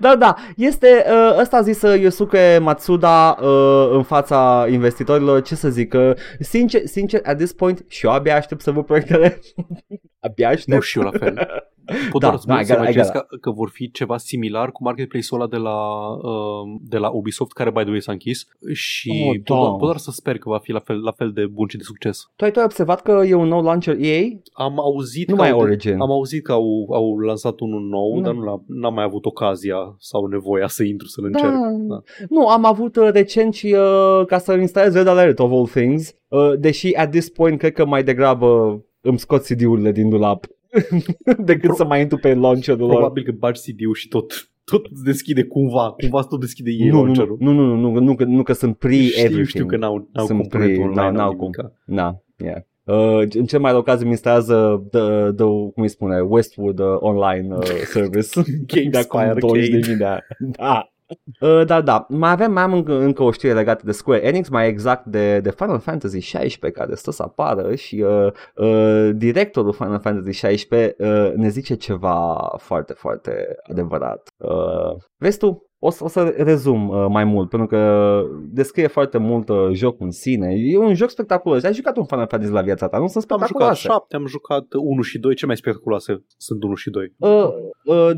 Da, 0.00 0.16
da, 0.16 0.34
este, 0.56 1.04
uh, 1.08 1.36
ăsta 1.40 1.56
a 1.56 1.60
zis 1.60 1.82
uh, 1.82 2.00
Yosuke 2.00 2.58
Matsuda 2.60 3.38
uh, 3.40 3.90
în 3.92 4.02
fața 4.02 4.66
investitorilor, 4.70 5.42
ce 5.42 5.54
să 5.54 5.68
zic, 5.68 5.94
uh, 5.94 6.10
sincer, 6.40 6.86
sincer, 6.86 7.20
at 7.24 7.36
this 7.36 7.52
point, 7.52 7.84
și 7.88 8.06
eu 8.06 8.12
abia 8.12 8.36
aștept 8.36 8.60
să 8.60 8.70
văd 8.70 8.84
proiectele, 8.84 9.40
abia 10.20 10.48
aștept. 10.48 10.76
Nu 10.76 10.80
și 10.80 10.98
eu 10.98 11.04
la 11.04 11.18
fel. 11.18 11.48
Pot 12.10 12.20
Da, 12.20 12.26
doar 12.26 12.38
să 12.38 12.46
da, 12.46 12.54
mă 12.54 12.60
I 12.60 12.64
got 12.64 12.70
it, 12.70 12.76
I 12.76 12.80
imaginez 12.82 13.10
got 13.10 13.26
că, 13.26 13.36
că 13.36 13.50
vor 13.50 13.70
fi 13.72 13.90
ceva 13.90 14.16
similar 14.16 14.70
cu 14.72 14.82
marketplace-ul 14.82 15.40
ăla 15.40 15.50
de 15.50 15.56
la, 15.56 15.78
uh, 16.10 16.78
de 16.80 16.98
la 16.98 17.08
Ubisoft, 17.08 17.52
care, 17.52 17.70
by 17.70 17.80
the 17.80 17.90
way, 17.90 18.00
s-a 18.00 18.12
închis 18.12 18.46
și 18.72 19.10
Oh, 19.28 19.34
pot, 19.36 19.44
doar, 19.44 19.62
da. 19.62 19.68
pot 19.68 19.80
doar 19.80 19.96
să 19.96 20.10
sper 20.10 20.38
că 20.38 20.48
va 20.48 20.58
fi 20.58 20.72
la 20.72 20.78
fel, 20.78 21.02
la 21.02 21.10
fel 21.10 21.30
de 21.32 21.46
bun 21.46 21.68
și 21.68 21.76
de 21.76 21.82
succes. 21.82 22.30
Tu 22.36 22.44
ai, 22.44 22.50
tu 22.50 22.58
ai 22.58 22.64
observat 22.64 23.02
că 23.02 23.22
e 23.26 23.34
un 23.34 23.48
nou 23.48 23.62
launcher 23.62 23.96
EA? 24.00 24.22
Am 24.52 24.78
auzit 24.80 25.28
Nu 25.28 25.34
că 25.34 25.40
mai 25.40 25.50
au, 25.50 25.58
Origin. 25.60 26.00
Am 26.00 26.10
auzit 26.10 26.44
că 26.44 26.52
au, 26.52 26.88
au 26.92 27.18
lansat 27.18 27.60
unul 27.60 27.80
nou, 27.80 28.14
Nu. 28.14 28.20
dar 28.20 28.34
nu 28.34 28.42
l-am, 28.42 28.64
n-am 28.66 28.94
mai 28.94 29.04
avut 29.04 29.24
ocazia 29.26 29.76
sau 29.98 30.26
nevoia 30.26 30.66
să 30.66 30.82
intru 30.82 31.06
să-l 31.06 31.24
încerc. 31.24 31.52
Da. 31.88 32.02
Nu, 32.28 32.46
am 32.48 32.64
avut 32.64 32.96
uh, 32.96 33.08
recent 33.12 33.54
și 33.54 33.76
uh, 33.78 34.26
ca 34.26 34.38
să 34.38 34.52
instalez 34.52 34.94
Red 34.94 35.06
Alert 35.06 35.38
of 35.38 35.50
all 35.50 35.66
things, 35.66 36.14
uh, 36.28 36.52
deși 36.58 36.94
at 36.94 37.10
this 37.10 37.28
point 37.28 37.58
cred 37.58 37.72
că 37.72 37.86
mai 37.86 38.04
degrabă 38.04 38.82
îmi 39.00 39.18
scot 39.18 39.42
CD-urile 39.42 39.92
din 39.92 40.08
dulap 40.08 40.46
decât 41.44 41.60
Pro- 41.66 41.74
să 41.74 41.84
mai 41.84 42.00
intru 42.00 42.18
pe 42.18 42.34
launcherul 42.34 42.80
lor. 42.86 42.90
Probabil 42.96 43.22
că 43.22 43.32
bagi 43.38 43.60
CD-ul 43.60 43.94
și 43.94 44.08
tot, 44.08 44.50
tot 44.64 44.86
îți 44.92 45.04
deschide 45.04 45.44
cumva, 45.44 45.90
cumva 46.00 46.22
tot 46.22 46.40
deschide 46.40 46.70
ei 46.70 46.88
Nu, 46.88 46.94
nu, 46.96 47.02
launcherul. 47.02 47.36
nu, 47.40 47.52
nu, 47.52 47.64
nu, 47.66 47.74
nu, 47.76 47.90
nu, 47.92 48.00
nu, 48.00 48.14
că, 48.14 48.24
nu 48.24 48.42
că 48.42 48.52
sunt 48.52 48.76
pre-everything. 48.76 49.30
Știu, 49.30 49.44
știu 49.44 49.66
că 49.66 49.76
n-au, 49.76 50.08
n-au 50.12 50.26
Sunt 50.26 50.38
componentul 50.40 50.76
pre- 50.76 50.84
online, 50.88 51.00
n-au- 51.02 51.12
n-au 51.12 51.26
n-au 51.26 51.36
cum. 51.36 51.50
nimica. 51.56 51.72
Na, 51.84 52.22
yeah. 52.36 52.60
Uh, 52.84 53.26
în 53.34 53.44
cel 53.46 53.60
mai 53.60 53.72
rău 53.72 53.82
caz 53.82 54.00
îmi 54.00 54.10
instalează 54.10 54.86
the, 54.90 55.00
the, 55.36 55.44
cum 55.44 55.72
îi 55.82 55.88
spune, 55.88 56.20
Westwood 56.20 56.78
uh, 56.78 56.86
Online 57.00 57.54
uh, 57.54 57.62
Service. 57.84 58.42
de 58.90 58.98
acum 58.98 59.20
Gamespire 59.20 59.40
20 59.40 59.68
de 59.68 59.74
Arcade. 59.76 59.88
mii 59.88 59.96
de 59.98 60.04
ani. 60.04 60.22
Da. 60.56 60.92
Uh, 61.40 61.64
da, 61.66 61.80
da. 61.80 62.06
Mai 62.08 62.30
avem, 62.30 62.52
mai 62.52 62.62
am 62.62 62.72
încă, 62.72 62.92
încă 62.92 63.22
o 63.22 63.30
știre 63.30 63.52
legată 63.52 63.82
de 63.84 63.92
Square 63.92 64.24
Enix, 64.26 64.48
mai 64.48 64.68
exact 64.68 65.04
de, 65.04 65.40
de 65.40 65.50
Final 65.50 65.78
Fantasy 65.78 66.18
16 66.18 66.80
care 66.80 66.94
stă 66.94 67.10
să 67.10 67.22
apară 67.22 67.74
și 67.74 68.04
uh, 68.06 68.32
uh, 68.54 69.10
directorul 69.14 69.72
Final 69.72 70.00
Fantasy 70.00 70.38
16 70.38 70.94
uh, 70.98 71.32
ne 71.34 71.48
zice 71.48 71.74
ceva 71.74 72.54
foarte, 72.58 72.92
foarte 72.92 73.56
adevărat. 73.70 74.28
Uh, 74.36 74.96
vezi 75.16 75.38
tu, 75.38 75.67
o 75.80 75.90
să, 75.90 76.04
o 76.04 76.08
să 76.08 76.34
rezum 76.36 76.88
uh, 76.88 77.06
mai 77.08 77.24
mult, 77.24 77.48
pentru 77.48 77.68
că 77.68 78.22
descrie 78.50 78.86
foarte 78.86 79.18
mult 79.18 79.48
uh, 79.48 79.68
jocul 79.72 80.04
în 80.04 80.10
sine. 80.10 80.54
E 80.56 80.78
un 80.78 80.94
joc 80.94 81.10
spectaculos. 81.10 81.62
Ai 81.62 81.74
jucat 81.74 81.96
un 81.96 82.04
Final 82.04 82.26
Fantasy 82.26 82.52
la 82.52 82.62
viața 82.62 82.88
ta, 82.88 82.98
nu 82.98 83.06
sunt 83.06 83.30
Am 83.30 83.38
jucat 83.38 83.48
spectaculoase. 83.48 83.88
7, 83.88 84.16
am 84.16 84.26
jucat 84.26 84.64
1 84.72 85.02
și 85.02 85.18
2, 85.18 85.34
ce 85.34 85.46
mai 85.46 85.56
spectaculoase 85.56 86.24
sunt 86.36 86.62
1 86.62 86.74
și 86.74 86.90
2. 86.90 87.14
Uh, 87.18 87.48
uh, 87.84 88.10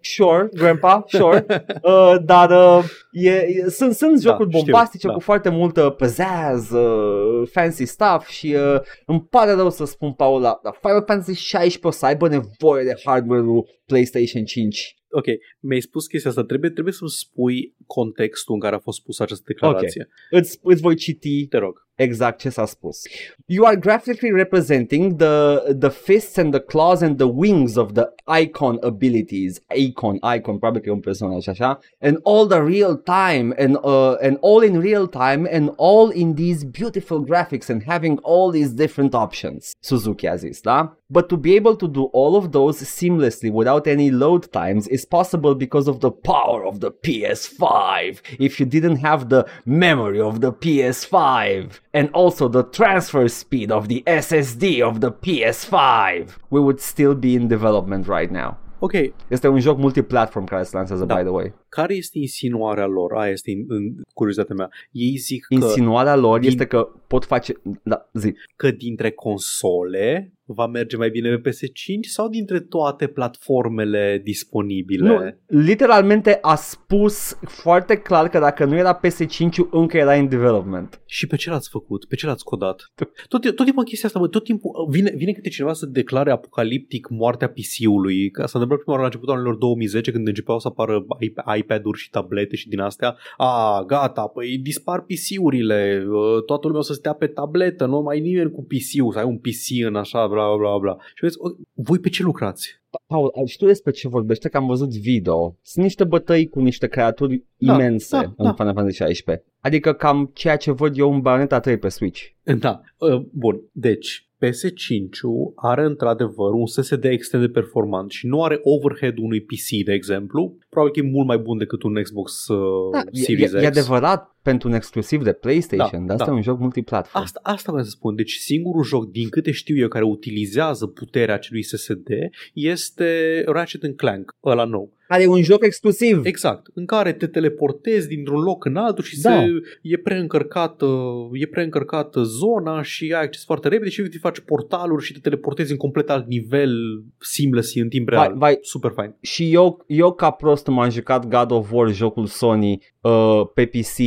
sure, 0.00 0.48
grandpa, 0.52 1.04
sure. 1.18 1.46
Uh, 1.82 2.14
dar 2.24 2.50
uh, 2.50 2.84
e, 3.10 3.30
e, 3.30 3.68
sunt, 3.68 3.94
sunt 3.94 4.22
Da, 4.22 4.30
jocuri 4.30 4.48
știu, 4.48 4.60
bombastice 4.62 5.06
da. 5.06 5.12
cu 5.12 5.20
foarte 5.20 5.48
multă 5.48 5.90
pizzazz, 5.90 6.70
uh, 6.70 7.48
fancy 7.50 7.84
stuff 7.84 8.28
și 8.28 8.56
uh, 8.74 8.80
îmi 9.06 9.26
pare 9.30 9.52
rău 9.52 9.70
să 9.70 9.84
spun, 9.84 10.12
Paula, 10.12 10.60
dar 10.62 10.78
Final 10.80 11.02
Fantasy 11.06 11.40
16 11.40 11.86
o 11.86 11.90
să 11.90 12.06
aibă 12.06 12.28
nevoie 12.28 12.84
de 12.84 12.94
hardware-ul 13.04 13.66
PlayStation 13.86 14.44
5. 14.44 14.96
Ok, 15.18 15.26
mi-ai 15.60 15.80
spus 15.80 16.06
chestia 16.06 16.30
asta, 16.30 16.44
trebuie, 16.44 16.70
trebuie 16.70 16.94
să-mi 16.94 17.10
spui 17.10 17.74
contextul 17.86 18.54
în 18.54 18.60
care 18.60 18.74
a 18.74 18.78
fost 18.78 19.02
pusă 19.02 19.22
această 19.22 19.44
declarație. 19.46 20.08
Îți, 20.30 20.58
îți 20.62 20.80
voi 20.80 20.96
citi 20.96 21.46
Te 21.46 21.58
rog. 21.58 21.85
Exact 21.98 22.40
ce 22.40 22.48
s-a 22.50 22.66
spus. 22.66 23.06
You 23.48 23.64
are 23.64 23.76
graphically 23.76 24.32
representing 24.32 25.16
the 25.18 25.76
the 25.78 25.90
fists 25.90 26.38
and 26.38 26.52
the 26.52 26.60
claws 26.60 27.02
and 27.02 27.18
the 27.18 27.28
wings 27.28 27.76
of 27.76 27.94
the 27.94 28.10
icon 28.26 28.78
abilities. 28.82 29.60
Icon, 29.70 30.18
icon, 30.22 30.58
probabil 30.58 30.80
că 30.80 30.88
e 30.88 30.92
un 30.92 31.00
personaj 31.00 31.48
așa. 31.48 31.78
And 32.00 32.18
all 32.24 32.46
the 32.46 32.60
real 32.60 32.96
time 32.96 33.54
and 33.58 33.76
uh, 33.82 34.16
and 34.20 34.38
all 34.40 34.62
in 34.62 34.80
real 34.80 35.06
time 35.06 35.48
and 35.50 35.72
all 35.76 36.10
in 36.10 36.34
these 36.34 36.64
beautiful 36.64 37.24
graphics 37.24 37.70
and 37.70 37.82
having 37.82 38.18
all 38.22 38.50
these 38.50 38.70
different 38.70 39.14
options. 39.14 39.72
Suzuki 39.80 40.26
a 40.26 40.36
zis, 40.36 40.60
da? 40.60 40.92
But 41.08 41.28
to 41.28 41.36
be 41.36 41.54
able 41.54 41.76
to 41.76 41.88
do 41.88 42.04
all 42.12 42.34
of 42.36 42.50
those 42.50 42.82
seamlessly 42.82 43.50
without 43.52 43.86
any 43.86 44.10
load 44.10 44.52
times 44.52 44.88
is 44.88 45.04
possible 45.04 45.54
because 45.54 45.86
of 45.86 46.00
the 46.00 46.10
power 46.10 46.66
of 46.66 46.80
the 46.80 46.90
PS5. 46.90 48.20
If 48.40 48.58
you 48.58 48.66
didn't 48.66 48.96
have 48.96 49.28
the 49.28 49.46
memory 49.64 50.20
of 50.20 50.40
the 50.40 50.52
PS5 50.52 51.78
and 51.96 52.08
also 52.12 52.48
the 52.48 52.62
transfer 52.62 53.26
speed 53.28 53.70
of 53.70 53.86
the 53.86 54.02
SSD 54.04 54.82
of 54.82 54.98
the 55.00 55.10
PS5, 55.10 56.36
we 56.50 56.60
would 56.60 56.80
still 56.80 57.14
be 57.14 57.34
in 57.34 57.48
development 57.48 58.06
right 58.06 58.30
now. 58.30 58.56
Ok, 58.78 58.92
Este 59.28 59.48
un 59.48 59.58
joc 59.60 59.78
multiplatform 59.78 60.44
care 60.44 60.62
se 60.62 60.76
lansează, 60.76 61.04
Da. 61.04 61.14
by 61.14 61.22
the 61.22 61.30
way. 61.30 61.52
Care 61.76 61.94
este 61.94 62.18
insinuarea 62.18 62.86
lor? 62.86 63.12
Aia 63.12 63.30
este 63.32 63.50
în, 63.50 63.64
în 63.68 63.84
curiozitatea 64.14 64.54
mea. 64.54 64.70
Ei 64.90 65.16
zic 65.16 65.44
că, 65.44 65.54
Insinuarea 65.54 66.16
lor 66.16 66.38
din- 66.38 66.48
este 66.48 66.66
că 66.66 66.88
pot 67.06 67.24
face... 67.24 67.52
Da, 67.82 68.08
zi. 68.12 68.34
că 68.56 68.70
dintre 68.70 69.10
console 69.10 70.32
va 70.44 70.66
merge 70.66 70.96
mai 70.96 71.10
bine 71.10 71.36
pe 71.36 71.50
PS5 71.50 72.00
sau 72.00 72.28
dintre 72.28 72.60
toate 72.60 73.06
platformele 73.06 74.20
disponibile? 74.24 75.08
Nu, 75.46 75.60
literalmente 75.62 76.38
a 76.40 76.54
spus 76.54 77.38
foarte 77.46 77.96
clar 77.96 78.28
că 78.28 78.38
dacă 78.38 78.64
nu 78.64 78.76
era 78.76 79.00
PS5 79.00 79.70
încă 79.70 79.96
era 79.96 80.14
in 80.14 80.28
development. 80.28 81.00
Și 81.06 81.26
pe 81.26 81.36
ce 81.36 81.50
l-ați 81.50 81.68
făcut? 81.68 82.04
Pe 82.04 82.14
ce 82.14 82.26
l-ați 82.26 82.44
codat? 82.44 82.92
Tot, 83.28 83.40
tot 83.54 83.64
timpul 83.64 83.78
în 83.78 83.84
chestia 83.84 84.08
asta, 84.08 84.20
bă, 84.20 84.28
tot 84.28 84.44
timpul 84.44 84.70
vine, 84.90 85.12
vine 85.16 85.32
câte 85.32 85.48
cineva 85.48 85.72
să 85.72 85.86
declare 85.86 86.30
apocaliptic 86.30 87.08
moartea 87.08 87.48
PC-ului. 87.48 88.30
Că 88.30 88.40
s-a 88.40 88.58
întâmplat 88.58 88.78
prima 88.78 88.92
oară 88.92 89.00
la 89.00 89.06
începutul 89.06 89.34
anilor 89.34 89.54
2010 89.56 90.10
când 90.10 90.26
începeau 90.26 90.58
să 90.58 90.68
apară 90.68 91.06
iP- 91.24 91.42
iPad-uri 91.66 91.98
și 91.98 92.10
tablete 92.10 92.56
și 92.56 92.68
din 92.68 92.80
astea. 92.80 93.16
A, 93.36 93.84
gata, 93.86 94.26
păi 94.26 94.58
dispar 94.58 95.00
PC-urile, 95.00 96.06
uh, 96.08 96.44
toată 96.44 96.66
lumea 96.66 96.80
o 96.80 96.84
să 96.84 96.92
stea 96.92 97.12
pe 97.12 97.26
tabletă, 97.26 97.86
nu 97.86 98.00
mai 98.00 98.20
nimeni 98.20 98.50
cu 98.50 98.62
PC-ul, 98.62 99.12
să 99.12 99.18
ai 99.18 99.24
un 99.24 99.38
PC 99.38 99.86
în 99.86 99.96
așa, 99.96 100.26
bla 100.26 100.56
bla 100.56 100.78
bla. 100.78 100.96
Și 101.14 101.22
vezi, 101.22 101.36
o, 101.38 101.48
voi 101.74 101.98
pe 101.98 102.08
ce 102.08 102.22
lucrați? 102.22 102.80
Paul, 103.06 103.32
știu 103.46 103.66
despre 103.66 103.90
ce 103.90 104.08
vorbește, 104.08 104.48
că 104.48 104.56
am 104.56 104.66
văzut 104.66 104.90
video. 104.90 105.56
Sunt 105.62 105.84
niște 105.84 106.04
bătăi 106.04 106.48
cu 106.48 106.60
niște 106.60 106.86
creaturi 106.86 107.44
Da, 107.56 107.72
imense 107.72 108.16
da, 108.16 108.22
în 108.36 108.44
da. 108.44 108.52
Final 108.52 108.74
Fantasy 108.74 108.96
16. 108.96 109.44
Adică 109.60 109.92
cam 109.92 110.30
ceea 110.34 110.56
ce 110.56 110.72
văd 110.72 110.98
eu 110.98 111.12
în 111.12 111.20
Bayonetta 111.20 111.60
3 111.60 111.78
pe 111.78 111.88
Switch. 111.88 112.22
Da, 112.58 112.80
uh, 112.96 113.22
bun. 113.32 113.60
Deci, 113.72 114.25
PS5-ul 114.44 115.52
are 115.54 115.84
într-adevăr 115.84 116.52
un 116.52 116.66
SSD 116.66 117.04
extrem 117.04 117.40
de 117.40 117.48
performant 117.48 118.10
și 118.10 118.26
nu 118.26 118.42
are 118.42 118.60
overhead 118.62 119.18
unui 119.18 119.40
PC, 119.40 119.84
de 119.84 119.92
exemplu. 119.92 120.58
Probabil 120.68 120.92
că 120.92 121.06
e 121.06 121.10
mult 121.10 121.26
mai 121.26 121.38
bun 121.38 121.58
decât 121.58 121.82
un 121.82 122.02
Xbox 122.02 122.48
uh, 122.48 122.58
Da, 122.92 123.02
Series 123.12 123.52
e, 123.52 123.56
X. 123.56 123.62
e 123.62 123.66
adevărat 123.66 124.36
pentru 124.42 124.68
un 124.68 124.74
exclusiv 124.74 125.22
de 125.22 125.32
PlayStation, 125.32 126.00
Da, 126.00 126.06
dar 126.06 126.14
asta 126.14 126.24
da. 126.24 126.32
e 126.32 126.34
un 126.34 126.42
joc 126.42 126.58
multiplatform. 126.58 127.24
Asta, 127.24 127.40
asta 127.42 127.70
vreau 127.70 127.86
să 127.86 127.90
spun. 127.90 128.14
Deci 128.14 128.32
singurul 128.32 128.84
joc, 128.84 129.10
din 129.10 129.28
câte 129.28 129.50
știu 129.50 129.76
eu, 129.76 129.88
care 129.88 130.04
utilizează 130.04 130.86
puterea 130.86 131.34
acelui 131.34 131.62
SSD 131.62 132.08
este 132.54 133.42
Ratchet 133.46 133.96
Clank, 133.96 134.36
ăla 134.44 134.64
nou. 134.64 134.92
Are 135.08 135.26
un 135.26 135.42
joc 135.42 135.64
exclusiv. 135.64 136.24
Exact, 136.24 136.66
în 136.74 136.86
care 136.86 137.12
te 137.12 137.26
teleportezi 137.26 138.08
dintr-un 138.08 138.40
loc 138.40 138.64
în 138.64 138.76
altul 138.76 139.04
și 139.04 139.20
Da. 139.20 139.30
se, 139.30 139.46
e 139.82 139.96
preîncărcată, 139.96 140.86
e 141.32 141.46
preîncărcată 141.46 142.22
zona 142.22 142.82
și 142.82 143.12
ai 143.14 143.22
acces 143.22 143.44
foarte 143.44 143.68
repede 143.68 143.90
și 143.90 144.02
te 144.02 144.18
faci 144.18 144.40
portaluri 144.40 145.04
și 145.04 145.12
te 145.12 145.18
teleportezi 145.18 145.70
în 145.70 145.76
complet 145.76 146.10
alt 146.10 146.26
nivel 146.26 146.72
seamless 147.18 147.74
în 147.74 147.88
timp 147.88 148.08
real. 148.08 148.28
Vai, 148.28 148.38
vai, 148.38 148.58
Super 148.62 148.90
fain. 148.94 149.14
și 149.20 149.52
eu, 149.52 149.84
eu 149.86 150.12
ca 150.12 150.30
prost 150.30 150.66
m-am 150.66 150.90
jucat 150.90 151.28
God 151.28 151.50
of 151.50 151.72
War, 151.72 151.92
jocul 151.92 152.26
Sony, 152.26 152.78
uh, 153.00 153.40
pe 153.54 153.66
PC 153.66 153.98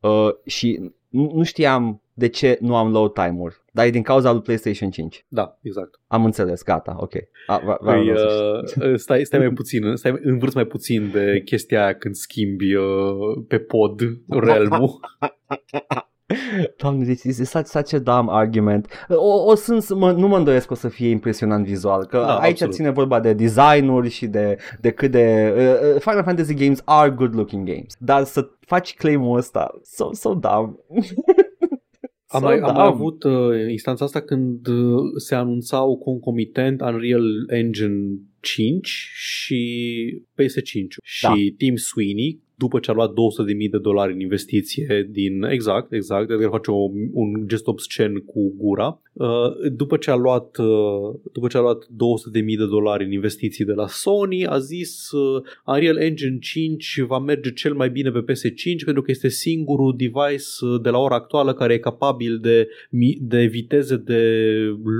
uh, 0.00 0.28
și 0.46 0.80
nu, 1.08 1.30
nu 1.34 1.42
știam 1.42 2.02
de 2.14 2.28
ce 2.28 2.58
nu 2.60 2.76
am 2.76 2.90
load 2.92 3.12
time-uri. 3.12 3.62
Dar 3.78 3.86
e 3.86 3.90
din 3.90 4.02
cauza 4.02 4.32
lui 4.32 4.40
PlayStation 4.40 4.90
5. 4.90 5.24
Da, 5.28 5.58
exact. 5.62 6.00
Am 6.06 6.24
înțeles, 6.24 6.62
gata, 6.62 6.96
ok. 7.00 7.12
A, 7.46 7.60
va, 7.64 7.78
va, 7.80 7.92
Păi, 7.92 8.02
vreau 8.02 8.16
să 8.16 8.62
știu. 8.66 8.90
uh, 8.90 8.98
stai, 8.98 9.24
stai 9.24 9.38
mai 9.38 9.50
puțin, 9.50 9.96
stai, 9.96 10.18
învârți 10.22 10.56
mai 10.56 10.64
puțin 10.64 11.10
de 11.12 11.40
chestia 11.44 11.82
aia 11.82 11.94
când 11.94 12.14
schimbi 12.14 12.74
uh, 12.74 12.84
pe 13.48 13.58
pod 13.58 14.00
realm 14.28 14.70
Doamne, 16.76 17.04
deci 17.04 17.24
este 17.24 17.44
such, 17.44 17.66
such 17.66 17.94
a 17.94 17.98
dumb 17.98 18.28
argument. 18.30 19.06
O, 19.08 19.50
o 19.50 19.54
sunt, 19.54 19.94
mă, 19.94 20.12
nu 20.12 20.28
mă 20.28 20.36
îndoiesc 20.36 20.66
că 20.66 20.72
o 20.72 20.76
să 20.76 20.88
fie 20.88 21.08
impresionant 21.08 21.66
vizual, 21.66 22.04
că 22.04 22.16
Da, 22.16 22.38
aici 22.38 22.50
absolut. 22.50 22.74
ține 22.74 22.90
vorba 22.90 23.20
de 23.20 23.32
designuri 23.32 24.08
și 24.08 24.26
de, 24.26 24.56
de 24.80 24.90
cât 24.90 25.10
de... 25.10 25.54
Uh, 25.56 25.94
uh, 25.94 26.00
Final 26.00 26.22
Fantasy 26.22 26.54
games 26.54 26.82
are 26.84 27.10
good 27.10 27.34
looking 27.34 27.66
games, 27.66 27.94
dar 27.98 28.24
să 28.24 28.48
faci 28.60 28.94
claim-ul 28.94 29.36
ăsta, 29.36 29.80
so, 29.82 30.12
so 30.12 30.34
dumb. 30.34 30.78
Am 32.30 32.40
So 32.40 32.46
mai, 32.46 32.54
am 32.54 32.60
mai 32.60 32.72
dumb. 32.72 32.94
avut 32.94 33.22
uh, 33.22 33.70
instanța 33.70 34.04
asta 34.04 34.20
când 34.20 34.66
uh, 34.66 35.00
se 35.16 35.34
anunțau 35.34 35.96
concomitent 35.96 36.80
Unreal 36.80 37.46
Engine 37.48 38.18
5 38.40 38.88
și 39.14 40.22
PS5 40.32 40.86
Da. 41.22 41.34
și 41.34 41.54
Tim 41.56 41.76
Sweeney 41.76 42.40
după 42.54 42.78
ce 42.78 42.90
a 42.90 42.94
luat 42.94 43.10
200.000 43.10 43.14
de 43.70 43.78
dolari 43.78 44.12
în 44.12 44.20
investiție 44.20 45.08
din, 45.10 45.42
exact, 45.42 45.92
exact, 45.92 46.30
Edgar 46.30 46.50
face 46.50 46.70
o, 46.70 46.90
un 47.12 47.46
gest 47.46 47.66
obscen 47.66 48.14
cu 48.14 48.54
gura, 48.56 48.86
uh, 48.86 49.07
după 49.72 49.96
ce 49.96 50.10
a 50.10 50.14
luat 50.14 50.56
uh, 50.58 51.20
după 51.32 51.46
ce 51.48 51.56
a 51.56 51.60
luat 51.60 51.84
200.000 51.84 51.88
de 52.58 52.66
dolari 52.66 53.04
în 53.04 53.12
investiții 53.12 53.64
de 53.64 53.72
la 53.72 53.86
Sony, 53.86 54.46
a 54.46 54.58
zis 54.58 55.10
uh, 55.10 55.42
Unreal 55.66 55.96
Engine 55.96 56.38
5 56.38 57.00
va 57.06 57.18
merge 57.18 57.52
cel 57.52 57.74
mai 57.74 57.90
bine 57.90 58.10
pe 58.10 58.32
PS5 58.32 58.84
pentru 58.84 59.02
că 59.02 59.10
este 59.10 59.28
singurul 59.28 59.94
device 59.96 60.44
uh, 60.60 60.80
de 60.82 60.90
la 60.90 60.98
ora 60.98 61.14
actuală 61.14 61.54
care 61.54 61.74
e 61.74 61.78
capabil 61.78 62.38
de, 62.38 62.68
mi- 62.90 63.18
de 63.20 63.44
viteze 63.44 63.96
de 63.96 64.22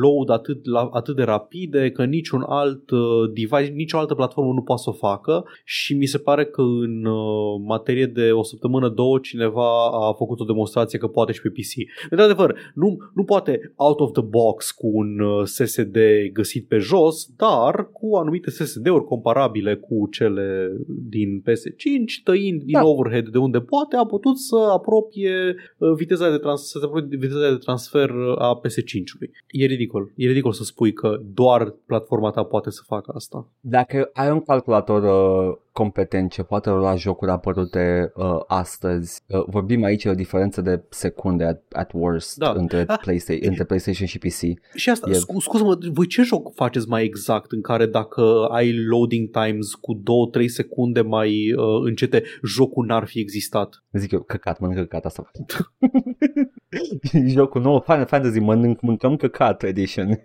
load 0.01 0.31
atât, 0.31 0.67
la, 0.67 0.89
atât 0.93 1.17
de 1.17 1.23
rapide 1.23 1.91
că 1.91 2.05
niciun 2.05 2.45
alt 2.47 2.91
uh, 2.91 3.01
device, 3.35 3.73
nicio 3.75 3.99
altă 3.99 4.15
platformă 4.15 4.53
nu 4.53 4.63
poate 4.63 4.83
să 4.83 4.91
o 4.91 4.93
facă 4.93 5.45
și 5.65 5.95
mi 5.95 6.07
se 6.07 6.19
pare 6.19 6.45
că 6.45 6.61
în 6.61 7.05
uh, 7.05 7.61
materie 7.67 8.07
de 8.07 8.31
o 8.33 8.43
săptămână, 8.43 8.89
două, 8.89 9.19
cineva 9.19 9.91
a 10.09 10.13
făcut 10.13 10.41
o 10.41 10.45
demonstrație 10.45 10.99
că 10.99 11.07
poate 11.07 11.33
și 11.33 11.41
pe 11.41 11.49
PC. 11.49 12.03
Într-adevăr, 12.11 12.55
nu, 12.75 12.97
nu 13.15 13.25
poate 13.25 13.73
out 13.77 14.01
of 14.09 14.13
the 14.13 14.23
box 14.23 14.71
cu 14.71 14.87
un 14.93 15.19
uh, 15.21 15.45
SSD 15.47 15.97
găsit 16.33 16.69
pe 16.69 16.77
jos, 16.79 17.29
dar 17.37 17.89
cu 17.93 18.17
anumite 18.17 18.51
SSD-uri 18.51 19.05
comparabile 19.05 19.75
cu 19.77 20.09
cele 20.11 20.71
din 20.87 21.43
PS5, 21.43 22.23
tăind 22.25 22.63
din 22.63 22.73
Da. 22.73 22.85
overhead 22.87 23.29
de 23.29 23.39
unde 23.39 23.61
poate, 23.61 23.97
a 23.97 24.05
putut 24.05 24.39
să 24.39 24.57
apropie 24.73 25.55
uh, 25.79 25.93
viteza 25.97 26.31
de, 26.31 26.37
trans- 26.39 26.71
să 26.71 26.79
se 26.79 26.85
apropie 26.85 27.09
de 27.11 27.27
viteza 27.27 27.51
de 27.51 27.57
transfer 27.57 28.11
uh, 28.11 28.35
a 28.39 28.61
PS5-ului. 28.61 29.31
E 29.51 29.67
ridicol. 29.67 30.13
E 30.15 30.27
ridicol 30.27 30.53
să 30.53 30.65
spui 30.65 30.93
că 30.93 31.21
doar 31.35 31.75
platforma 31.87 32.31
ta 32.31 32.43
poate 32.43 32.71
să 32.71 32.81
facă 32.87 33.13
asta. 33.15 33.49
Dacă 33.61 34.11
ai 34.13 34.31
un 34.31 34.41
calculator 34.41 35.03
uh, 35.03 35.57
competent 35.73 36.31
ce 36.31 36.43
poate 36.43 36.71
rula 36.71 36.95
jocuri 36.97 37.31
apărute 37.31 38.13
uh, 38.17 38.25
astăzi, 38.47 39.21
uh, 39.29 39.45
vorbim 39.47 39.85
aici 39.85 40.03
de 40.03 40.09
o 40.09 40.15
diferență 40.15 40.61
de 40.61 40.83
secunde 40.89 41.45
at, 41.45 41.63
at 41.73 41.91
worst 41.95 42.37
Da. 42.37 42.53
între, 42.57 42.85
Ah, 42.89 42.99
PlayStation, 43.03 43.49
între 43.49 43.65
PlayStation 43.65 43.98
și 44.07 44.19
PC. 44.19 44.41
Și 44.75 44.91
asta, 44.91 45.11
E- 45.11 45.13
scu- 45.13 45.41
scuză-mă, 45.41 45.79
voi 45.93 46.07
ce 46.07 46.23
joc 46.23 46.55
faceți 46.55 46.89
mai 46.89 47.05
exact 47.05 47.53
în 47.53 47.61
care 47.61 47.87
dacă 47.87 48.47
ai 48.51 48.75
loading 48.85 49.31
times 49.31 49.75
cu 49.75 50.03
2-3 50.41 50.45
secunde 50.47 51.01
mai 51.01 51.53
uh, 51.53 51.65
încete, 51.85 52.23
jocul 52.45 52.87
n-ar 52.87 53.07
fi 53.07 53.19
existat? 53.19 53.85
Zic 53.93 54.11
eu, 54.13 54.21
căcat, 54.21 54.59
mănânc 54.61 54.79
căcat 54.79 55.05
asta. 55.05 55.31
Jocul 57.27 57.61
nou, 57.61 57.81
Final 57.81 58.07
Fantasy, 58.07 58.39
mănânc, 58.41 58.81
mâncăm 58.81 59.17
căcat 59.17 59.63
edition. 59.63 60.09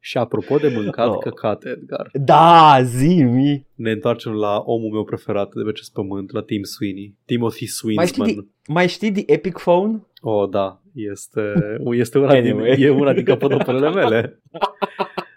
Și 0.00 0.18
apropo 0.18 0.56
de 0.56 0.68
mâncat 0.74 1.08
Oh. 1.08 1.18
căcat, 1.18 1.64
Edgar, 1.64 2.10
da, 2.12 2.78
zi-mi! 2.82 3.66
ne 3.74 3.90
întoarcem 3.90 4.32
la 4.32 4.62
omul 4.64 4.90
meu 4.92 5.04
preferat 5.04 5.54
de 5.54 5.62
pe 5.62 5.68
acest 5.68 5.92
pământ, 5.92 6.32
la 6.32 6.42
Tim 6.42 6.62
Sweeney. 6.62 7.14
Timothy 7.24 7.64
Mai 7.94 8.06
știi, 8.06 8.22
Sweeney. 8.22 8.34
de, 8.34 8.72
mai 8.72 8.88
știi 8.88 9.10
de 9.10 9.22
Epic 9.26 9.58
Phone? 9.58 10.02
Oh, 10.26 10.46
da, 10.46 10.80
este, 10.94 11.52
este 11.90 12.18
una, 12.18 12.32
Anyway. 12.36 12.76
din, 12.76 12.86
e 12.86 12.90
una 12.90 13.12
din 13.12 13.24
capodoperele 13.24 13.90
mele. 13.90 14.40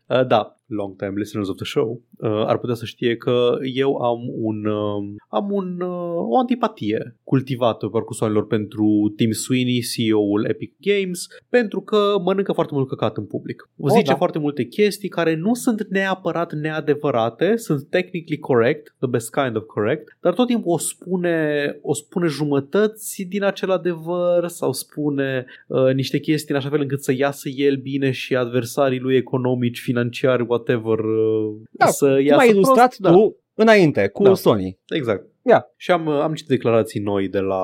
Uh, 0.10 0.24
da, 0.26 0.57
long 0.68 0.96
time 0.96 1.14
listeners 1.16 1.50
of 1.50 1.56
the 1.56 1.66
show 1.66 2.02
uh, 2.18 2.30
ar 2.46 2.58
putea 2.58 2.76
să 2.76 2.86
știe 2.86 3.16
că 3.16 3.58
eu 3.74 3.96
am 3.96 4.20
un 4.36 4.66
uh, 4.66 5.16
am 5.30 5.52
un 5.52 5.82
uh, 5.82 6.16
o 6.30 6.38
antipatie 6.38 7.16
cultivată 7.24 7.86
pe 7.86 7.92
parcursul 7.92 8.26
anilor 8.26 8.48
pentru 8.48 9.14
Tim 9.16 9.32
Sweeney, 9.32 9.84
CEO-ul 9.96 10.46
Epic 10.46 10.74
Games, 10.80 11.28
pentru 11.50 11.82
că 11.82 12.16
mănâncă 12.24 12.52
foarte 12.52 12.74
mult 12.74 12.88
căcat 12.88 13.18
în 13.18 13.26
public. 13.26 13.70
Oh, 13.78 13.92
Zice 13.92 14.12
da. 14.12 14.16
foarte 14.16 14.40
multe 14.40 14.64
chestii 14.64 15.10
care 15.10 15.36
nu 15.36 15.54
sunt 15.54 15.88
neapărat 15.90 16.54
neadevărate, 16.54 17.56
sunt 17.56 17.90
technically 17.90 18.40
correct, 18.40 18.96
the 19.00 19.10
best 19.10 19.32
kind 19.32 19.56
of 19.56 19.64
correct, 19.64 20.18
dar 20.22 20.34
tot 20.34 20.48
timpul 20.48 20.72
o 20.74 20.78
spune, 20.78 21.78
o 21.82 21.94
spune 21.94 22.28
jumătăți 22.28 23.24
din 23.30 23.44
acel 23.44 23.72
adevăr 23.72 24.48
sau 24.48 24.74
spune 24.74 25.46
uh, 25.68 25.94
niște 25.94 26.20
chestii 26.20 26.54
în 26.54 26.60
așa 26.60 26.70
fel 26.70 26.82
încât 26.82 27.04
să 27.04 27.14
iasă 27.18 27.50
el 27.50 27.76
bine 27.76 28.12
și 28.12 28.36
adversarii 28.36 29.00
lui 29.00 29.16
economici, 29.16 29.80
financiari, 29.80 30.46
whatever, 30.58 31.00
uh, 31.00 31.56
Da, 31.72 31.86
să 31.86 32.06
Cum 32.08 32.26
iasă 32.26 32.42
ai 32.42 32.50
ilustrat 32.50 32.96
prost. 32.96 33.14
tu 33.14 33.36
înainte 33.54 34.08
cu 34.08 34.24
Da. 34.24 34.34
Sony. 34.34 34.80
Exact. 34.90 35.26
Ia. 35.48 35.66
Și 35.78 35.92
am, 35.92 36.08
am 36.08 36.34
citit 36.34 36.50
declarații 36.50 37.00
noi 37.00 37.28
de 37.28 37.40
la... 37.40 37.62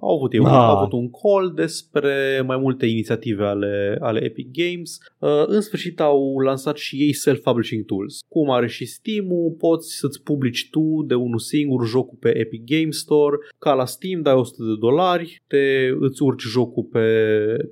Au 0.00 0.16
avut, 0.16 0.34
eu, 0.34 0.44
Ah. 0.44 0.50
au 0.52 0.76
avut 0.76 0.92
un 0.92 1.10
call 1.10 1.52
despre 1.54 2.42
mai 2.46 2.56
multe 2.56 2.86
inițiative 2.86 3.44
ale, 3.44 3.96
ale 4.00 4.24
Epic 4.24 4.48
Games. 4.52 4.98
Uh, 5.18 5.44
în 5.46 5.60
sfârșit 5.60 6.00
au 6.00 6.38
lansat 6.38 6.76
și 6.76 6.96
ei 6.96 7.12
self-publishing 7.12 7.84
tools. 7.86 8.20
Cum 8.28 8.50
are 8.50 8.66
și 8.66 8.84
Steam-ul, 8.86 9.54
poți 9.58 9.96
să-ți 9.98 10.22
publici 10.22 10.68
tu 10.70 11.04
de 11.06 11.14
unul 11.14 11.38
singur 11.38 11.86
jocul 11.86 12.16
pe 12.20 12.38
Epic 12.38 12.62
Games 12.64 12.98
Store. 12.98 13.36
Ca 13.58 13.72
la 13.74 13.84
Steam 13.84 14.22
dai 14.22 14.34
100 14.34 14.62
de 14.62 14.74
dolari, 14.78 15.42
te, 15.46 15.88
îți 16.00 16.22
urci 16.22 16.42
jocul 16.42 16.82
pe, 16.92 17.06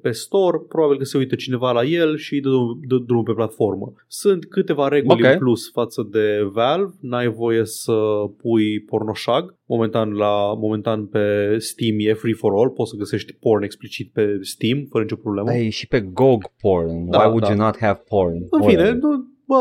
pe 0.02 0.10
store, 0.10 0.58
probabil 0.68 0.98
că 0.98 1.04
se 1.04 1.18
uită 1.18 1.34
cineva 1.34 1.72
la 1.72 1.82
el 1.84 2.16
și 2.16 2.34
îi 2.34 2.40
dă, 2.40 2.50
dă 2.88 2.96
drumul 3.06 3.24
pe 3.24 3.32
platformă. 3.32 3.92
Sunt 4.06 4.44
câteva 4.46 4.88
reguli 4.88 5.26
Ok. 5.26 5.32
în 5.32 5.38
plus 5.38 5.70
față 5.70 6.08
de 6.10 6.40
Valve, 6.52 6.94
n-ai 7.00 7.28
voie 7.28 7.64
să 7.64 7.92
pui 8.42 8.80
pornoșag. 8.80 9.51
Momentan, 9.66 10.12
la, 10.12 10.54
momentan 10.54 11.06
pe 11.06 11.56
Steam 11.58 11.94
e 11.98 12.12
free 12.12 12.34
for 12.34 12.52
all, 12.56 12.70
poți 12.70 12.90
să 12.90 12.96
găsești 12.96 13.32
porn 13.32 13.62
explicit 13.62 14.12
pe 14.12 14.38
Steam, 14.40 14.86
fără 14.90 15.02
nicio 15.02 15.16
problemă. 15.16 15.48
Da, 15.48 15.56
e 15.56 15.68
și 15.68 15.86
pe 15.88 16.00
GOG 16.00 16.42
porn. 16.60 17.10
Da, 17.10 17.18
Why 17.18 17.26
would 17.26 17.42
da. 17.42 17.48
you 17.48 17.56
not 17.58 17.78
have 17.78 18.02
porn? 18.08 18.34
În 18.50 18.60
fine, 18.68 18.82
Whatever. 18.82 18.92
nu, 19.02 19.26
bă, 19.46 19.56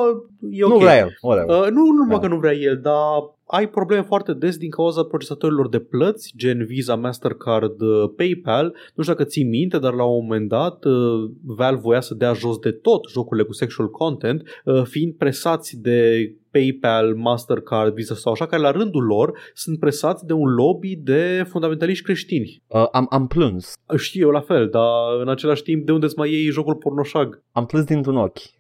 e 0.51 0.63
ok. 0.63 0.71
Nu 0.71 0.77
vrea 0.77 0.97
el. 0.97 1.09
Whatever. 1.21 1.55
Uh, 1.61 1.67
nu, 1.69 1.81
nu 1.85 1.91
numai 1.91 2.19
Da. 2.19 2.19
că 2.19 2.27
nu 2.27 2.39
vrea 2.39 2.53
el, 2.53 2.79
dar 2.83 3.03
ai 3.52 3.70
probleme 3.70 4.02
foarte 4.02 4.34
des 4.34 4.57
din 4.57 4.69
cauza 4.69 5.03
procesatorilor 5.03 5.69
de 5.69 5.80
plăți, 5.80 6.34
gen 6.38 6.65
Visa, 6.65 6.95
Mastercard, 6.95 7.82
uh, 7.82 8.10
PayPal. 8.15 8.76
Nu 8.95 9.03
știu 9.03 9.15
dacă 9.15 9.30
ții 9.30 9.44
minte, 9.44 9.80
dar 9.80 9.94
la 9.94 10.03
un 10.03 10.22
moment 10.22 10.49
dat 10.49 10.86
uh, 10.86 11.32
Valve 11.44 11.82
voia 11.82 12.02
să 12.02 12.14
dea 12.14 12.34
jos 12.34 12.57
de 12.57 12.72
tot 12.72 13.10
jocurile 13.10 13.45
cu 13.45 13.53
sexual 13.53 13.90
content, 13.90 14.61
uh, 14.65 14.84
fiind 14.84 15.14
presați 15.14 15.82
de 15.82 16.32
PayPal, 16.52 17.15
Mastercard, 17.15 17.94
Visa 17.94 18.15
sau 18.15 18.32
așa, 18.32 18.45
care 18.45 18.61
la 18.61 18.72
rândul 18.72 19.03
lor 19.03 19.38
sunt 19.53 19.80
presați 19.80 20.26
de 20.26 20.34
un 20.34 20.53
lobby 20.53 20.95
de 20.95 21.45
fundamentaliști 21.49 22.03
creștini. 22.03 22.64
Uh, 22.68 22.88
am, 22.91 23.07
am 23.10 23.28
plâns. 23.28 23.73
Știu 23.98 24.26
eu 24.26 24.30
la 24.30 24.41
fel, 24.41 24.69
dar 24.69 25.22
în 25.22 25.30
același 25.30 25.64
timp 25.64 25.86
de 25.86 25.91
unde 25.91 26.06
îți 26.06 26.18
mai 26.18 26.32
iei 26.32 26.49
jocul 26.49 26.76
pornoșag? 26.76 27.44
Am 27.52 27.65
plâns 27.65 27.86
dintr-un 27.86 28.18
ochi. 28.18 28.40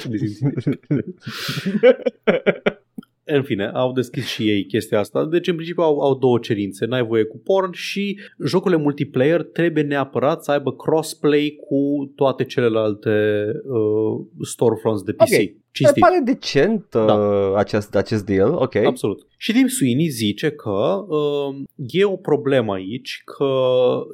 Ce 0.00 0.08
de 0.08 0.16
simțit? 0.16 0.78
În 3.30 3.42
fine, 3.42 3.70
au 3.74 3.92
deschis 3.92 4.26
și 4.26 4.48
ei 4.48 4.64
chestia 4.64 4.98
asta. 4.98 5.24
Deci, 5.24 5.46
în 5.48 5.54
principiu, 5.54 5.82
au, 5.82 6.00
au 6.00 6.14
două 6.18 6.38
cerințe. 6.38 6.86
N-ai 6.86 7.06
voie 7.06 7.24
cu 7.24 7.38
porn 7.38 7.72
și 7.72 8.18
jocurile 8.44 8.80
multiplayer 8.80 9.42
trebuie 9.42 9.82
neapărat 9.82 10.44
să 10.44 10.50
aibă 10.50 10.72
crossplay 10.72 11.58
cu 11.66 12.12
toate 12.16 12.44
celelalte 12.44 13.10
uh, 13.64 14.26
storefronts 14.42 15.02
de 15.02 15.12
PC. 15.12 15.20
Ok. 15.20 15.28
Mi 15.38 15.56
Cinstit. 15.70 16.02
pare 16.02 16.20
decent 16.24 16.84
uh, 16.94 17.04
Da. 17.06 17.56
acest, 17.56 17.94
acest 17.94 18.24
deal, 18.26 18.52
ok. 18.52 18.74
Absolut. 18.74 19.26
Și 19.36 19.52
Tim 19.52 19.66
Sweeney 19.66 20.08
zice 20.08 20.50
că 20.50 21.04
uh, 21.08 21.56
e 21.76 22.04
o 22.04 22.16
problemă 22.16 22.72
aici, 22.72 23.22
că 23.24 23.46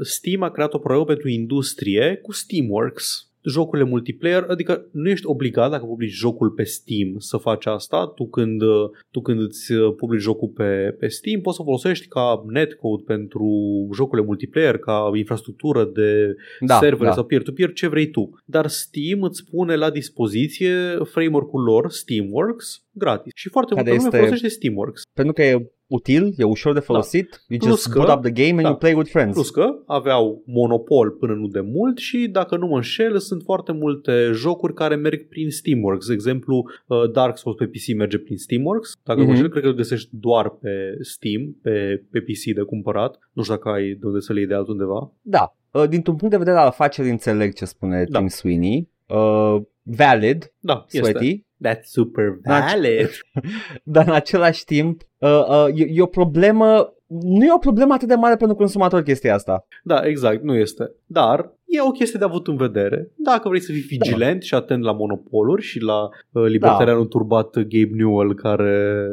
Steam 0.01 0.43
a 0.43 0.51
creat 0.51 0.75
o 0.75 0.79
problemă 0.79 1.05
pentru 1.05 1.29
industrie 1.29 2.19
cu 2.23 2.33
Steamworks 2.33 3.29
jocurile 3.45 3.89
multiplayer, 3.89 4.45
adică 4.49 4.87
nu 4.93 5.09
ești 5.09 5.27
obligat 5.27 5.71
dacă 5.71 5.85
publici 5.85 6.13
jocul 6.13 6.51
pe 6.51 6.63
Steam 6.63 7.15
să 7.19 7.37
faci 7.37 7.67
asta, 7.67 8.13
tu 8.15 8.29
când, 8.29 8.63
uh, 8.63 8.91
tu 9.11 9.21
când 9.21 9.41
îți 9.41 9.73
uh, 9.73 9.95
publici 9.97 10.21
jocul 10.21 10.49
pe, 10.49 10.97
pe 10.99 11.09
Steam 11.09 11.41
poți 11.41 11.57
să 11.57 11.63
folosești 11.63 12.07
ca 12.07 12.45
netcode 12.47 13.03
pentru 13.07 13.49
jocurile 13.95 14.27
multiplayer, 14.27 14.79
ca 14.79 15.11
infrastructură 15.15 15.85
de 15.85 16.35
da, 16.61 16.79
servere 16.79 17.09
da. 17.09 17.15
sau 17.15 17.25
peer-to-peer, 17.25 17.73
ce 17.73 17.87
vrei 17.87 18.11
tu. 18.11 18.31
Dar 18.45 18.67
Steam 18.67 19.23
îți 19.23 19.45
pune 19.51 19.75
la 19.75 19.91
dispoziție 19.91 20.99
framework-ul 21.03 21.63
lor, 21.63 21.91
Steamworks, 21.91 22.85
gratis. 22.91 23.33
Și 23.35 23.49
foarte 23.49 23.75
Care 23.75 23.91
multă 23.91 24.05
lume 24.05 24.17
este- 24.17 24.27
folosește 24.27 24.57
Steamworks. 24.57 25.03
Pentru 25.15 25.33
că 25.33 25.43
e 25.43 25.71
util, 25.87 26.35
e 26.37 26.45
ușor 26.45 26.73
de 26.75 26.81
folosit, 26.81 27.45
you 27.49 27.59
Plus 27.59 27.71
just 27.71 27.89
că- 27.93 27.99
boot 27.99 28.17
up 28.17 28.23
the 28.23 28.31
game 28.31 28.51
and 28.51 28.63
da. 28.63 28.69
you 28.69 28.77
play 28.77 28.93
with 28.95 29.11
friends. 29.11 29.33
Plus 29.35 29.51
că 29.51 29.67
aveau 29.87 30.43
monopol 30.47 31.11
până 31.11 31.33
nu 31.35 31.47
de 31.47 31.61
mult 31.61 31.99
și 31.99 32.29
dacă 32.29 32.57
nu 32.57 32.67
mă 32.67 32.77
înșel 32.77 33.19
sunt 33.19 33.43
foarte 33.43 33.73
multe 33.73 34.31
jocuri 34.33 34.75
care 34.75 34.95
merg 34.95 35.29
prin 35.29 35.51
Steamworks. 35.51 36.07
De 36.07 36.13
exemplu, 36.13 36.65
uh, 36.87 37.11
Dark 37.13 37.39
Souls 37.39 37.59
pe 37.59 37.67
PC 37.67 37.97
merge 37.97 38.19
prin 38.19 38.37
Steamworks. 38.37 38.93
Dacă 39.05 39.19
nu 39.21 39.25
mă 39.27 39.33
Mhm. 39.33 39.41
înșel, 39.41 39.51
cred 39.53 39.63
că 39.63 39.69
îl 39.69 39.75
găsești 39.75 40.09
doar 40.13 40.49
pe 40.51 40.71
Steam, 41.01 41.57
pe, 41.63 42.05
pe 42.11 42.21
PC 42.21 42.55
de 42.55 42.63
cumpărat. 42.63 43.19
Nu 43.33 43.43
știu 43.43 43.55
dacă 43.55 43.69
ai 43.69 43.97
de 44.01 44.07
unde 44.07 44.21
să 44.21 44.33
le 44.33 44.39
iei 44.39 44.49
de 44.49 44.55
altundeva. 44.55 45.13
Da. 45.23 45.57
Uh, 45.71 45.89
dintr-un 45.89 46.17
punct 46.17 46.33
de 46.33 46.39
vedere 46.41 46.59
al 46.59 46.67
afacerii 46.67 47.11
înțeleg 47.11 47.53
ce 47.55 47.65
spune 47.65 48.05
Da. 48.09 48.19
Tim 48.19 48.29
Sweeney. 48.29 48.89
Uh, 49.09 49.57
valid, 49.83 50.53
Da, 50.61 50.85
este. 50.91 51.45
Sweaty, 51.65 51.79
That's 51.79 51.83
super 51.83 52.39
Da, 52.43 52.59
valid. 52.59 53.11
dar 53.95 54.07
în 54.07 54.15
același 54.15 54.65
timp 54.65 55.03
uh, 55.19 55.47
uh, 55.49 55.67
e, 55.75 55.87
e 55.89 56.03
o 56.03 56.07
problemă 56.07 56.89
nu 57.07 57.45
e 57.45 57.55
o 57.55 57.59
problemă 57.59 57.95
atât 57.95 58.09
de 58.09 58.15
mare 58.15 58.37
pentru 58.37 58.57
consumator 58.57 59.03
chestia 59.03 59.35
asta. 59.35 59.67
Da, 59.83 60.01
exact, 60.05 60.43
nu 60.43 60.55
este. 60.55 60.93
Dar 61.07 61.53
e 61.65 61.81
o 61.81 61.91
chestie 61.91 62.19
de 62.19 62.25
avut 62.25 62.47
în 62.47 62.57
vedere. 62.57 63.11
Dacă 63.17 63.49
vrei 63.49 63.61
să 63.61 63.73
fii 63.73 63.83
vigilent 63.83 64.43
și 64.43 64.55
atent 64.55 64.83
la 64.83 64.93
monopoluri 64.93 65.63
și 65.63 65.81
la 65.81 66.09
uh, 66.31 66.45
libertarianul 66.47 67.07
turbat 67.07 67.51
Gabe 67.55 67.91
Newell 67.93 68.35
care, 68.35 69.09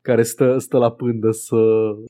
care 0.00 0.22
stă, 0.22 0.58
stă 0.58 0.78
la 0.78 0.90
pândă 0.90 1.30
să... 1.30 1.56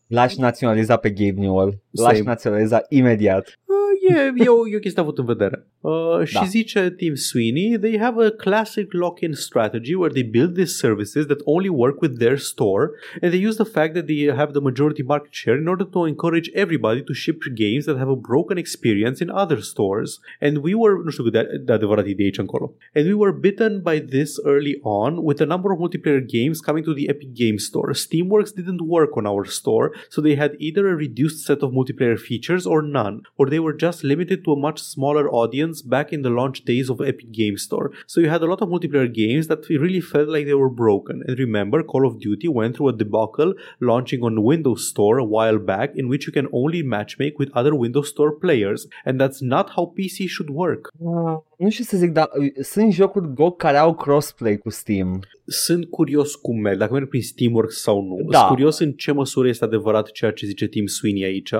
L-aș 0.06 0.34
naționaliza 0.34 0.96
pe 0.96 1.10
Gabe 1.10 1.40
Newell. 1.40 1.82
L-aș 1.90 2.16
Same. 2.16 2.28
naționaliza 2.28 2.82
imediat. 2.88 3.46
Uh, 3.46 3.76
e, 4.08 4.44
e, 4.44 4.48
o, 4.48 4.68
e 4.68 4.76
o 4.76 4.78
chestie 4.78 5.02
avut 5.02 5.18
în 5.18 5.24
vedere. 5.24 5.66
Uh, 5.80 6.24
și 6.24 6.34
Da. 6.34 6.44
zice 6.44 6.94
Tim 6.96 7.14
Sweeney, 7.14 7.78
they 7.78 7.98
have 7.98 8.24
a 8.24 8.30
classic 8.30 8.92
lock-in 8.92 9.32
strategy 9.32 9.94
where 9.94 10.12
they 10.12 10.22
build 10.22 10.54
these 10.54 10.74
services 10.84 11.26
that 11.26 11.40
only 11.44 11.68
work 11.68 12.00
with 12.00 12.18
their 12.18 12.36
store 12.36 12.90
and 13.22 13.32
they 13.32 13.46
use 13.48 13.56
the 13.56 13.70
fact 13.76 13.92
that 13.94 14.06
they 14.06 14.20
have 14.40 14.50
the 14.52 14.60
majority 14.60 15.02
market 15.02 15.32
share 15.32 15.58
in 15.58 15.68
order 15.68 15.86
to 15.94 16.06
encourage 16.06 16.48
everybody 16.54 17.02
to 17.02 17.12
ship 17.12 17.38
games 17.54 17.84
that 17.84 17.96
have 18.02 18.10
a 18.10 18.20
broken 18.30 18.56
experience 18.58 19.18
in 19.24 19.28
other 19.42 19.60
stores. 19.60 20.20
And 20.40 20.54
we 20.66 20.74
were, 20.74 20.94
nu 21.04 21.10
știu 21.10 21.24
cât 21.24 21.32
de, 21.32 21.62
de 21.64 21.72
adevărat 21.72 22.06
e 22.06 22.14
de 22.14 22.22
aici 22.22 22.38
încolo. 22.38 22.74
And 22.94 23.06
we 23.06 23.14
were 23.14 23.34
bitten 23.46 23.82
by 23.90 24.00
this 24.00 24.30
early 24.44 24.78
on 24.82 25.12
with 25.28 25.40
a 25.40 25.44
number 25.44 25.70
of 25.72 25.78
multiplayer 25.84 26.22
games 26.36 26.60
coming 26.60 26.84
to 26.84 26.92
the 26.92 27.08
Epic 27.08 27.30
Game 27.34 27.58
Store. 27.58 27.90
Steamworks 28.04 28.52
didn't 28.60 28.82
work 28.96 29.16
on 29.16 29.26
our 29.26 29.44
store, 29.58 29.86
so 30.08 30.20
they 30.20 30.36
had 30.36 30.52
either 30.58 30.84
a 30.88 30.94
reduced 31.06 31.38
set 31.46 31.60
of 31.64 31.70
multiplayer 31.78 32.18
features 32.28 32.64
or 32.66 32.80
none, 32.82 33.16
or 33.38 33.44
they 33.48 33.60
were 33.66 33.76
just 33.86 33.95
limited 34.04 34.44
to 34.44 34.52
a 34.52 34.56
much 34.56 34.80
smaller 34.80 35.28
audience 35.30 35.82
back 35.82 36.12
in 36.12 36.22
the 36.22 36.30
launch 36.30 36.64
days 36.64 36.88
of 36.90 37.00
Epic 37.00 37.32
Game 37.32 37.56
Store. 37.56 37.90
So 38.06 38.20
you 38.20 38.28
had 38.28 38.42
a 38.42 38.46
lot 38.46 38.62
of 38.62 38.68
multiplayer 38.68 39.12
games 39.12 39.46
that 39.48 39.68
really 39.68 40.00
felt 40.00 40.28
like 40.28 40.46
they 40.46 40.54
were 40.54 40.70
broken. 40.70 41.22
And 41.26 41.38
remember, 41.38 41.82
Call 41.82 42.06
of 42.06 42.20
Duty 42.20 42.48
went 42.48 42.76
through 42.76 42.88
a 42.88 42.96
debacle 42.96 43.54
launching 43.80 44.22
on 44.22 44.42
Windows 44.42 44.88
Store 44.88 45.18
a 45.18 45.24
while 45.24 45.58
back 45.58 45.90
in 45.94 46.08
which 46.08 46.26
you 46.26 46.32
can 46.32 46.48
only 46.52 46.82
matchmake 46.82 47.38
with 47.38 47.50
other 47.54 47.74
Windows 47.74 48.08
Store 48.08 48.32
players, 48.32 48.86
and 49.04 49.20
that's 49.20 49.42
not 49.42 49.70
how 49.70 49.92
PC 49.96 50.28
should 50.28 50.50
work. 50.50 50.92
Nu 51.56 51.70
știu 51.70 51.84
să 51.84 51.96
zic, 51.96 52.10
dar 52.10 52.28
uh, 52.38 52.46
sunt 52.62 52.92
jocuri 52.92 53.34
GOG 53.34 53.56
care 53.56 53.76
au 53.76 53.94
crossplay 53.94 54.58
cu 54.58 54.70
Steam. 54.70 55.20
Sunt 55.44 55.84
curios 55.84 56.34
cum 56.34 56.60
merg, 56.60 56.78
dacă 56.78 56.92
merg 56.92 57.08
prin 57.08 57.22
Steamworks 57.22 57.80
sau 57.80 58.02
nu. 58.02 58.30
Da. 58.30 58.38
Sunt 58.38 58.50
curios 58.50 58.78
în 58.78 58.92
ce 58.92 59.12
măsură 59.12 59.48
este 59.48 59.64
adevărat 59.64 60.10
ceea 60.10 60.32
ce 60.32 60.46
zice 60.46 60.66
Tim 60.66 60.86
Sweeney 60.86 61.24
aici, 61.24 61.52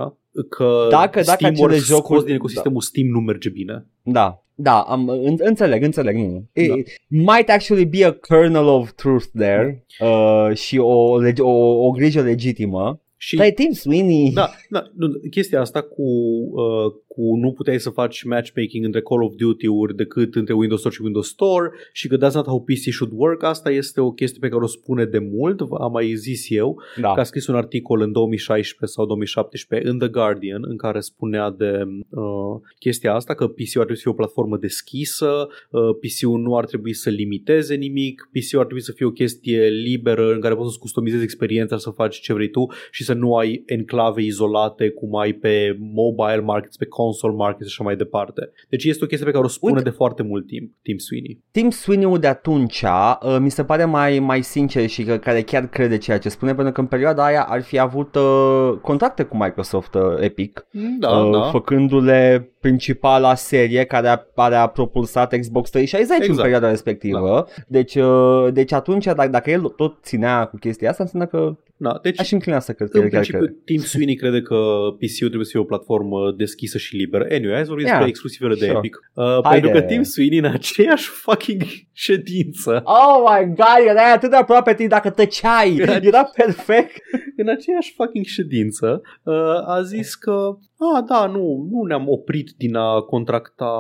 că 0.48 0.86
Dacă- 0.90 1.20
dacă 1.20 1.22
Steamworks 1.22 1.74
acele 1.74 1.96
jocuri- 1.96 2.14
scos 2.14 2.24
din 2.24 2.34
ecosistemul 2.34 2.80
Steam 2.80 3.06
nu 3.08 3.20
merge 3.20 3.48
bine. 3.48 3.86
Da, 4.02 4.40
da, 4.54 4.80
am, 4.80 5.08
în, 5.08 5.36
înțeleg, 5.38 5.82
înțeleg, 5.82 6.16
nu. 6.16 6.44
Da. 6.52 6.62
It 6.62 6.88
might 7.08 7.48
actually 7.50 7.84
be 7.86 8.04
a 8.04 8.12
kernel 8.12 8.66
of 8.66 8.92
truth 8.92 9.26
there 9.38 9.84
uh, 10.00 10.56
și 10.56 10.78
o, 10.78 11.18
legi- 11.22 11.40
o, 11.40 11.84
o 11.86 11.90
grijă 11.90 12.20
legitimă. 12.20 13.00
Și 13.16 13.36
Dar 13.36 13.46
e 13.46 13.50
Tim 13.50 13.72
Sweeney. 13.72 14.30
Da, 14.34 14.50
da, 14.70 14.90
nu, 14.96 15.06
chestia 15.30 15.60
asta 15.60 15.80
cu, 15.82 16.02
uh, 16.02 16.92
cu 17.16 17.36
nu 17.36 17.52
puteai 17.52 17.80
să 17.80 17.90
faci 17.90 18.22
matchmaking 18.22 18.84
între 18.84 19.02
Call 19.02 19.22
of 19.22 19.34
Duty-uri 19.34 19.96
decât 19.96 20.34
între 20.34 20.54
Windows 20.54 20.80
Store 20.80 20.94
și 20.94 21.02
Windows 21.02 21.28
Store 21.28 21.70
și 21.92 22.08
că 22.08 22.16
that's 22.16 22.34
not 22.34 22.46
how 22.46 22.60
PC 22.60 22.92
should 22.92 23.12
work, 23.16 23.42
asta 23.42 23.70
este 23.70 24.00
o 24.00 24.10
chestie 24.10 24.38
pe 24.40 24.48
care 24.48 24.62
o 24.62 24.66
spune 24.66 25.04
de 25.04 25.18
mult, 25.18 25.60
am 25.60 25.92
mai 25.92 26.14
zis 26.14 26.46
eu, 26.50 26.80
da. 27.00 27.12
că 27.12 27.20
a 27.20 27.22
scris 27.22 27.46
un 27.46 27.54
articol 27.54 28.00
în 28.00 28.12
2016 28.12 28.96
sau 28.96 29.06
2017 29.06 29.88
în 29.88 29.98
The 29.98 30.08
Guardian 30.08 30.64
în 30.68 30.76
care 30.76 31.00
spunea 31.00 31.50
de 31.50 31.82
uh, 32.08 32.60
chestia 32.78 33.14
asta, 33.14 33.34
că 33.34 33.46
PC-ul 33.46 33.80
ar 33.80 33.86
trebui 33.86 33.96
să 33.96 34.02
fie 34.02 34.10
o 34.10 34.14
platformă 34.14 34.56
deschisă, 34.56 35.48
uh, 35.70 35.80
PC-ul 36.00 36.40
nu 36.40 36.56
ar 36.56 36.64
trebui 36.66 36.92
să 36.92 37.10
limiteze 37.10 37.74
nimic, 37.74 38.28
PC-ul 38.32 38.58
ar 38.58 38.64
trebui 38.64 38.82
să 38.82 38.92
fie 38.92 39.06
o 39.06 39.10
chestie 39.10 39.68
liberă 39.68 40.32
în 40.32 40.40
care 40.40 40.54
poți 40.54 40.68
să-ți 40.68 40.80
customizezi 40.80 41.22
experiența, 41.22 41.76
să 41.76 41.90
faci 41.90 42.20
ce 42.20 42.32
vrei 42.32 42.50
tu 42.50 42.66
și 42.90 43.04
să 43.04 43.12
nu 43.12 43.36
ai 43.36 43.62
enclave 43.66 44.22
izolate 44.22 44.88
cum 44.88 45.16
ai 45.16 45.32
pe 45.32 45.76
mobile 45.78 46.40
markets, 46.40 46.76
pe 46.76 46.84
console 46.84 47.04
markets 47.36 47.70
și 47.70 47.76
așa 47.78 47.84
mai 47.84 47.96
departe. 47.96 48.50
Deci 48.68 48.84
este 48.84 49.04
o 49.04 49.06
chestie 49.06 49.26
pe 49.26 49.32
care 49.32 49.44
o 49.44 49.48
spune 49.48 49.72
Uite. 49.72 49.88
de 49.88 49.94
foarte 49.94 50.22
mult 50.22 50.46
timp 50.46 50.72
Tim 50.82 50.98
Sweeney. 50.98 51.42
Tim 51.50 51.70
Sweeney-ul 51.70 52.18
de 52.18 52.26
atunci 52.26 52.82
uh, 52.82 53.36
mi 53.38 53.50
se 53.50 53.64
pare 53.64 53.84
mai, 53.84 54.18
mai 54.18 54.42
sincer 54.42 54.86
și 54.88 55.02
că, 55.04 55.16
care 55.16 55.42
chiar 55.42 55.66
crede 55.68 55.98
ceea 55.98 56.18
ce 56.18 56.28
spune, 56.28 56.54
pentru 56.54 56.72
că 56.72 56.80
în 56.80 56.86
perioada 56.86 57.24
aia 57.24 57.42
ar 57.42 57.62
fi 57.62 57.78
avut 57.78 58.14
uh, 58.14 58.72
contracte 58.82 59.22
cu 59.22 59.36
Microsoft 59.36 59.94
uh, 59.94 60.02
Epic, 60.20 60.66
Da, 60.98 61.08
uh, 61.10 61.32
da. 61.32 61.42
făcându-le 61.42 62.50
principala 62.60 63.34
serie 63.34 63.84
care 63.84 64.08
a, 64.08 64.16
care 64.34 64.54
a 64.54 64.66
propulsat 64.66 65.36
Xbox 65.38 65.70
360 65.70 66.16
în 66.16 66.22
Exact. 66.22 66.40
perioada 66.40 66.68
respectivă. 66.68 67.46
Deci, 67.66 67.94
uh, 67.94 68.46
deci 68.52 68.72
atunci, 68.72 69.04
dacă, 69.04 69.28
dacă 69.28 69.50
el 69.50 69.62
tot 69.62 69.98
ținea 70.02 70.44
cu 70.44 70.56
chestia 70.56 70.90
asta, 70.90 71.02
înseamnă 71.02 71.28
că 71.28 71.56
da. 71.76 71.98
Deci, 72.02 72.20
aș 72.20 72.30
înclina 72.30 72.58
să 72.58 72.72
cred 72.72 72.88
că 72.88 72.96
În 72.96 73.02
el 73.02 73.08
chiar 73.10 73.20
principiu, 73.20 73.46
crede. 73.46 73.62
Tim 73.64 73.80
Sweeney 73.80 74.14
crede 74.14 74.40
că 74.42 74.54
PC-ul 74.98 75.26
trebuie 75.26 75.44
să 75.44 75.50
fie 75.50 75.60
o 75.60 75.64
platformă 75.64 76.34
deschisă 76.36 76.78
și 76.78 76.96
liberă. 76.96 77.26
Anyway, 77.30 77.54
hai 77.54 77.62
să 77.62 77.68
vorbim 77.68 77.86
Yeah, 77.86 77.96
despre 77.96 78.08
exclusivele 78.08 78.54
de 78.54 78.64
sure. 78.66 78.76
Epic. 78.78 79.10
Uh, 79.14 79.24
Haide. 79.24 79.48
pentru 79.66 79.70
că 79.70 79.80
Tim 79.86 80.02
Sweeney 80.02 80.38
în 80.38 80.44
aceeași 80.44 81.08
fucking 81.08 81.62
ședință, 82.06 82.82
Oh 82.84 83.16
my 83.30 83.44
god, 83.46 83.88
erai 83.88 84.12
atât 84.14 84.30
de 84.30 84.36
aproape 84.36 84.74
tine 84.74 84.88
dacă 84.88 85.10
tăceai, 85.10 85.76
era 86.02 86.24
perfect. 86.24 86.92
În 87.36 87.48
aceeași 87.48 87.94
fucking 87.94 88.24
ședință, 88.24 89.02
uh, 89.22 89.68
a 89.68 89.82
zis 89.82 90.14
că 90.14 90.58
Ah, 90.78 91.04
da, 91.08 91.26
nu, 91.26 91.68
nu 91.70 91.82
ne-am 91.82 92.08
oprit 92.08 92.54
din 92.56 92.74
a 92.74 93.00
contracta 93.00 93.70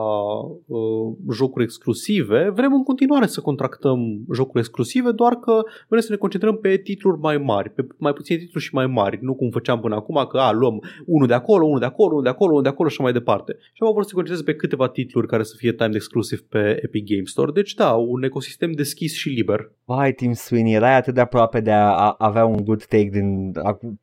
uh, 0.66 1.16
jocuri 1.32 1.64
exclusive. 1.64 2.50
Vrem 2.54 2.72
în 2.72 2.82
continuare 2.82 3.26
să 3.26 3.40
contractăm 3.40 4.24
jocuri 4.34 4.58
exclusive, 4.58 5.10
doar 5.10 5.34
că 5.34 5.62
vrem 5.88 6.00
să 6.00 6.12
ne 6.12 6.16
concentrăm 6.16 6.56
pe 6.56 6.76
titluri 6.76 7.18
mai 7.18 7.38
mari, 7.38 7.70
pe 7.70 7.86
mai 7.98 8.12
puține 8.12 8.38
titluri 8.38 8.64
și 8.64 8.74
mai 8.74 8.86
mari, 8.86 9.18
nu 9.20 9.34
cum 9.34 9.50
făceam 9.50 9.80
până 9.80 9.94
acum, 9.94 10.26
că 10.28 10.38
a, 10.38 10.52
luăm 10.52 10.82
unul 11.06 11.26
de 11.26 11.34
acolo, 11.34 11.64
unul 11.66 11.78
de 11.78 11.84
acolo, 11.84 12.10
unul 12.10 12.22
de 12.22 12.28
acolo, 12.28 12.50
unul 12.50 12.62
de 12.62 12.68
acolo 12.68 12.88
și 12.88 13.00
mai 13.00 13.12
departe. 13.12 13.56
Și 13.72 13.82
am 13.82 13.92
vrut 13.92 14.02
să 14.02 14.08
se 14.08 14.14
concentreze 14.14 14.50
pe 14.50 14.56
câteva 14.56 14.88
titluri 14.88 15.26
care 15.26 15.42
să 15.42 15.54
fie 15.56 15.72
timed 15.72 15.94
exclusiv 15.94 16.40
pe 16.40 16.80
Epic 16.82 17.08
Game 17.08 17.24
Store. 17.24 17.50
Deci 17.52 17.74
da, 17.74 17.92
un 17.92 18.22
ecosistem 18.22 18.72
deschis 18.72 19.14
și 19.14 19.28
liber. 19.28 19.72
Vai, 19.84 20.12
Tim 20.12 20.32
Sweeney, 20.32 20.74
erai 20.74 20.96
atât 20.96 21.14
de 21.14 21.20
aproape 21.20 21.60
de 21.60 21.70
a, 21.70 21.88
a 21.88 22.16
avea 22.18 22.44
un 22.44 22.64
good 22.64 22.84
take 22.84 23.08
din 23.12 23.26
a, 23.45 23.45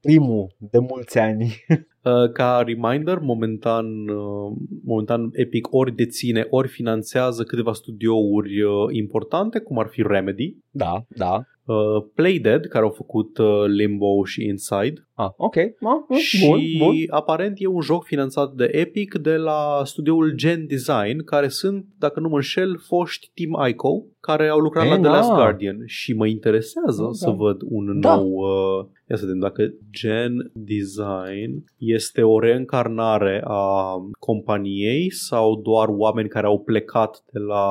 primul 0.01 0.55
de 0.57 0.79
mulți 0.79 1.19
ani. 1.19 1.53
Uh, 2.03 2.31
ca 2.31 2.63
reminder, 2.65 3.19
momentan, 3.19 4.07
uh, 4.07 4.57
momentan 4.85 5.29
Epic 5.33 5.73
ori 5.73 5.95
deține, 5.95 6.47
ori 6.49 6.67
finanțează 6.67 7.43
câteva 7.43 7.73
studiouri 7.73 8.61
uh, 8.61 8.71
importante, 8.89 9.59
cum 9.59 9.79
ar 9.79 9.87
fi 9.87 10.01
Remedy, 10.01 10.57
da, 10.69 11.05
da. 11.07 11.43
Uh, 11.65 11.75
Playdead, 12.15 12.65
care 12.65 12.83
au 12.83 12.91
făcut 12.91 13.37
uh, 13.37 13.63
Limbo 13.67 14.23
și 14.25 14.43
Inside, 14.45 15.07
Ah, 15.15 15.29
ok. 15.37 15.55
Ah, 15.57 16.17
și 16.17 16.47
bun, 16.47 16.59
bun. 16.77 16.95
aparent 17.09 17.55
e 17.59 17.67
un 17.67 17.81
joc 17.81 18.05
finanțat 18.05 18.51
de 18.53 18.69
Epic 18.71 19.15
de 19.15 19.35
la 19.35 19.81
studioul 19.83 20.33
Gen 20.35 20.67
Design, 20.67 21.23
care 21.25 21.47
sunt, 21.47 21.85
dacă 21.97 22.19
nu 22.19 22.29
mă 22.29 22.35
înșel, 22.35 22.79
foști 22.87 23.31
Team 23.33 23.67
Ico, 23.67 24.05
care 24.19 24.47
au 24.47 24.59
lucrat 24.59 24.85
E, 24.85 24.89
la 24.89 24.97
The 24.99 25.09
Last 25.09 25.29
da. 25.29 25.35
Guardian 25.35 25.77
și 25.85 26.13
mă 26.13 26.27
interesează 26.27 27.01
Da, 27.03 27.11
să 27.11 27.25
da. 27.25 27.31
văd 27.31 27.61
un 27.69 27.99
Da. 27.99 28.15
nou... 28.15 28.27
Uh, 28.27 28.85
ia 29.09 29.15
să 29.15 29.25
vedem 29.25 29.39
dacă 29.39 29.73
Gen 29.91 30.51
Design 30.53 31.63
este 31.77 32.21
o 32.21 32.39
reîncarnare 32.39 33.41
a 33.43 33.95
companiei 34.19 35.11
sau 35.11 35.55
doar 35.61 35.87
oameni 35.89 36.29
care 36.29 36.45
au 36.45 36.59
plecat 36.59 37.23
de 37.31 37.39
la... 37.39 37.65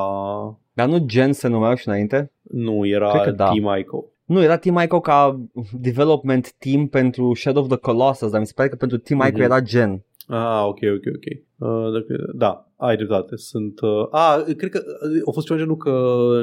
Dar 0.75 0.89
nu 0.89 0.99
Gen 1.07 1.33
se 1.33 1.49
numeau 1.49 1.75
și 1.75 1.89
înainte? 1.89 2.32
Nu, 2.53 2.87
era 2.87 3.11
Cred 3.11 3.23
că 3.25 3.31
da. 3.31 3.45
Team 3.45 3.79
Ico. 3.79 4.05
Nu, 4.25 4.43
era 4.43 4.57
Team 4.57 4.81
Ico 4.85 5.01
ca 5.01 5.41
development 5.73 6.53
team 6.59 6.87
pentru 6.87 7.35
Shadow 7.35 7.63
of 7.63 7.69
the 7.69 7.77
Colossus, 7.79 8.31
dar 8.31 8.41
mi 8.41 8.47
se 8.47 8.53
pare 8.57 8.69
că 8.69 8.77
pentru 8.77 8.99
Team 8.99 9.21
Ico 9.21 9.33
Mhm. 9.37 9.43
era 9.43 9.61
Gen. 9.61 10.05
Ah, 10.27 10.63
ok, 10.67 10.79
ok, 10.97 11.05
ok. 11.17 11.41
Uh, 11.69 11.93
dacă, 11.93 12.31
da, 12.35 12.69
ai 12.77 12.97
dreptate. 12.97 13.37
Sunt. 13.37 13.81
Uh, 13.81 14.07
a, 14.11 14.45
cred 14.57 14.71
că 14.71 14.81
uh, 14.87 15.23
a 15.29 15.31
fost 15.31 15.47
ceva 15.47 15.59
genul 15.59 15.77
că 15.77 15.93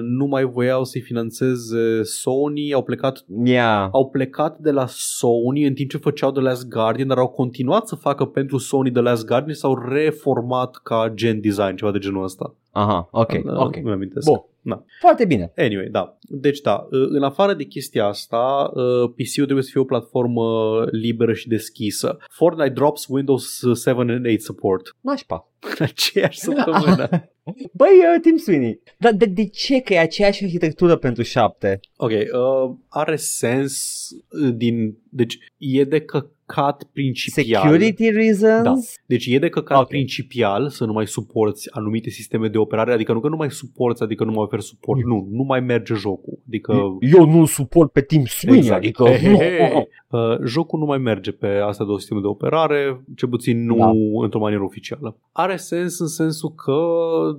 nu 0.01 0.25
mai 0.25 0.43
voiau 0.43 0.83
să-i 0.83 1.01
finanțeze 1.01 2.03
Sony, 2.03 2.73
au 2.73 2.83
plecat 2.83 3.25
Yeah. 3.43 3.87
au 3.91 4.09
plecat 4.09 4.57
de 4.57 4.71
la 4.71 4.85
Sony 4.87 5.63
în 5.67 5.73
timp 5.73 5.89
ce 5.89 5.97
făceau 5.97 6.31
The 6.31 6.41
Last 6.41 6.67
Guardian, 6.69 7.07
dar 7.07 7.17
au 7.17 7.27
continuat 7.27 7.87
să 7.87 7.95
facă 7.95 8.25
pentru 8.25 8.57
Sony 8.57 8.91
The 8.91 9.01
Last 9.01 9.25
Guardian 9.25 9.53
și 9.53 9.59
s-au 9.59 9.77
reformat 9.89 10.79
ca 10.83 11.11
gen 11.13 11.41
design, 11.41 11.75
ceva 11.75 11.91
de 11.91 11.97
genul 11.99 12.23
ăsta. 12.23 12.55
Aha, 12.71 13.07
ok, 13.11 13.31
Uh, 13.45 13.57
ok. 13.65 13.75
Nu 13.75 13.91
amintesc. 13.91 14.25
Bun. 14.27 14.43
Da. 14.69 14.83
Foarte 14.99 15.25
bine. 15.25 15.51
Anyway, 15.55 15.87
da. 15.91 16.17
Deci 16.21 16.59
da, 16.59 16.87
uh, 16.91 17.07
în 17.09 17.23
afară 17.23 17.53
de 17.53 17.63
chestia 17.63 18.05
asta, 18.05 18.71
uh, 18.73 19.09
PC-ul 19.09 19.43
trebuie 19.43 19.63
să 19.63 19.69
fie 19.71 19.81
o 19.81 19.83
platformă 19.83 20.43
liberă 20.91 21.33
și 21.33 21.47
deschisă. 21.47 22.17
Fortnite 22.29 22.69
drops 22.69 23.05
Windows 23.07 23.59
7 23.83 23.89
and 23.89 24.25
8 24.25 24.41
support 24.41 24.95
Nașpa. 25.01 25.51
în 25.59 25.85
aceeași 25.91 26.39
săptămână. 26.39 27.09
Băi, 27.73 27.89
uh, 28.15 28.21
Tim 28.21 28.37
Sweeney, 28.37 28.81
dar 28.97 29.13
de, 29.13 29.25
de 29.25 29.47
ce 29.47 29.79
că 29.79 29.93
e 29.93 29.99
aceeași 29.99 30.43
arhitectură 30.43 30.95
pentru 30.95 31.23
șapte? 31.23 31.79
Ok, 31.95 32.11
uh, 32.11 32.75
are 32.87 33.15
sens 33.15 34.07
uh, 34.29 34.53
din... 34.55 34.97
Deci 35.09 35.37
e 35.57 35.83
de 35.83 35.99
căcat 35.99 36.83
principial. 36.93 37.61
Security 37.61 38.09
reasons? 38.09 38.63
Da. 38.63 38.73
Deci 39.05 39.25
e 39.25 39.39
de 39.39 39.49
căcat 39.49 39.77
Ok. 39.77 39.83
okay. 39.83 39.97
principial 39.99 40.69
să 40.69 40.85
nu 40.85 40.93
mai 40.93 41.07
suporți 41.07 41.69
anumite 41.71 42.09
sisteme 42.09 42.47
de 42.47 42.57
operare, 42.57 42.93
adică 42.93 43.13
nu 43.13 43.19
că 43.19 43.27
nu 43.27 43.35
mai 43.35 43.51
suporți, 43.51 44.03
adică 44.03 44.23
nu 44.23 44.31
mai 44.31 44.43
oferi 44.43 44.63
suport, 44.63 45.03
nu, 45.03 45.27
nu 45.31 45.43
mai 45.43 45.59
merge 45.59 45.93
jocul. 45.93 46.39
Adică 46.47 46.97
Eu 46.99 47.25
nu 47.25 47.45
suport 47.45 47.91
pe 47.91 48.01
Tim 48.01 48.23
Sweeney, 48.25 48.59
Exact. 48.59 48.83
adică... 48.83 49.03
He, 49.03 49.17
he, 49.17 49.69
he. 49.73 49.87
Uh, 50.11 50.39
jocul 50.45 50.79
nu 50.79 50.85
mai 50.85 50.97
merge 50.97 51.31
pe 51.31 51.47
astea 51.47 51.85
două 51.85 51.97
sisteme 51.97 52.21
de 52.21 52.27
operare, 52.27 53.03
ce 53.15 53.25
puțin 53.27 53.65
nu 53.65 53.75
Da. 53.77 53.91
într-o 54.23 54.39
manieră 54.39 54.63
oficială. 54.63 55.17
Are 55.31 55.55
sens 55.55 55.99
în 55.99 56.07
sensul 56.07 56.53
că 56.55 56.77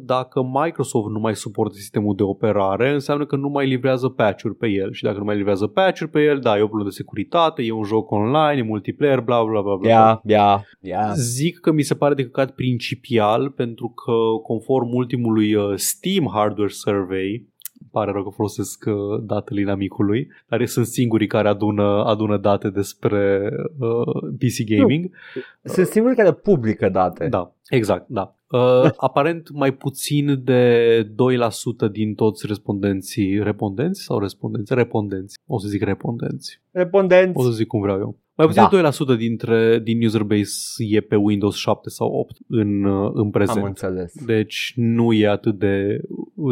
dacă 0.04 0.42
Microsoft 0.42 1.08
nu 1.08 1.18
mai 1.18 1.36
suportă 1.36 1.74
sistemul 1.74 2.14
de 2.16 2.22
operare, 2.22 2.92
înseamnă 2.92 3.26
că 3.26 3.36
nu 3.36 3.48
mai 3.48 3.66
livrează 3.66 4.08
patch-uri 4.08 4.54
pe 4.56 4.68
el 4.68 4.92
și 4.92 5.02
dacă 5.02 5.18
nu 5.18 5.24
mai 5.24 5.36
livrează 5.36 5.66
patch-uri 5.66 6.10
pe 6.10 6.20
el, 6.24 6.38
da, 6.38 6.58
e 6.58 6.62
o 6.62 6.66
problemă 6.66 6.88
de 6.88 6.94
securitate, 6.94 7.59
e 7.60 7.72
un 7.72 7.84
joc 7.84 8.10
online, 8.10 8.58
e 8.58 8.62
multiplayer, 8.62 9.20
bla 9.20 9.44
bla 9.44 9.60
bla 9.60 9.76
bla. 9.76 9.88
Ia, 9.88 10.20
ia, 10.24 10.64
ia. 10.80 11.12
Zic 11.16 11.58
că 11.58 11.72
mi 11.72 11.82
se 11.82 11.94
pare 11.94 12.14
de 12.14 12.22
căcat 12.22 12.50
principial 12.50 13.50
pentru 13.50 13.88
că 13.88 14.12
conform 14.42 14.88
ultimului 14.92 15.54
uh, 15.54 15.72
Steam 15.74 16.30
Hardware 16.32 16.70
Survey 16.70 17.30
îmi 17.32 17.49
pare 17.90 18.10
rău 18.10 18.22
că 18.22 18.30
folosesc 18.30 18.84
uh, 18.86 19.22
datele 19.22 19.60
inamicului, 19.60 20.28
dar 20.48 20.66
sunt 20.66 20.86
singurii 20.86 21.26
care 21.26 21.48
adună, 21.48 22.04
adună 22.04 22.36
date 22.36 22.70
despre 22.70 23.50
uh, 23.78 24.22
PC 24.38 24.64
Gaming. 24.76 25.10
Sunt 25.62 25.86
singurii 25.86 26.16
care 26.16 26.32
publică 26.32 26.88
date. 26.88 27.28
Da, 27.28 27.52
exact, 27.68 28.08
da. 28.08 28.34
Uh, 28.50 28.90
aparent 29.08 29.50
mai 29.52 29.72
puțin 29.72 30.44
de 30.44 31.02
2% 31.88 31.90
din 31.90 32.14
toți 32.14 32.46
respondenții, 32.46 33.42
respondenți 33.42 34.02
sau 34.02 34.18
respondenți? 34.18 34.74
Respondenți. 34.74 35.38
O 35.46 35.58
să 35.58 35.68
zic 35.68 35.82
respondenți. 35.82 36.60
Respondenți. 36.70 37.38
O 37.38 37.42
să 37.42 37.50
zic 37.50 37.66
cum 37.66 37.80
vreau 37.80 37.98
eu. 37.98 38.16
Mai 38.46 38.46
puțin 38.46 38.62
Da. 38.62 38.90
de 39.12 39.14
2% 39.14 39.18
dintre, 39.18 39.78
din 39.82 40.04
user 40.04 40.22
base 40.22 40.84
e 40.88 41.00
pe 41.00 41.16
Windows 41.16 41.56
7 41.56 41.88
sau 41.88 42.08
8 42.12 42.36
în, 42.48 42.84
uh, 42.84 43.10
în 43.14 43.20
Am 43.24 43.30
prezent. 43.30 43.64
înțeles. 43.66 44.12
Deci 44.26 44.72
nu 44.76 45.12
e 45.12 45.28
atât 45.28 45.58
de, 45.58 46.00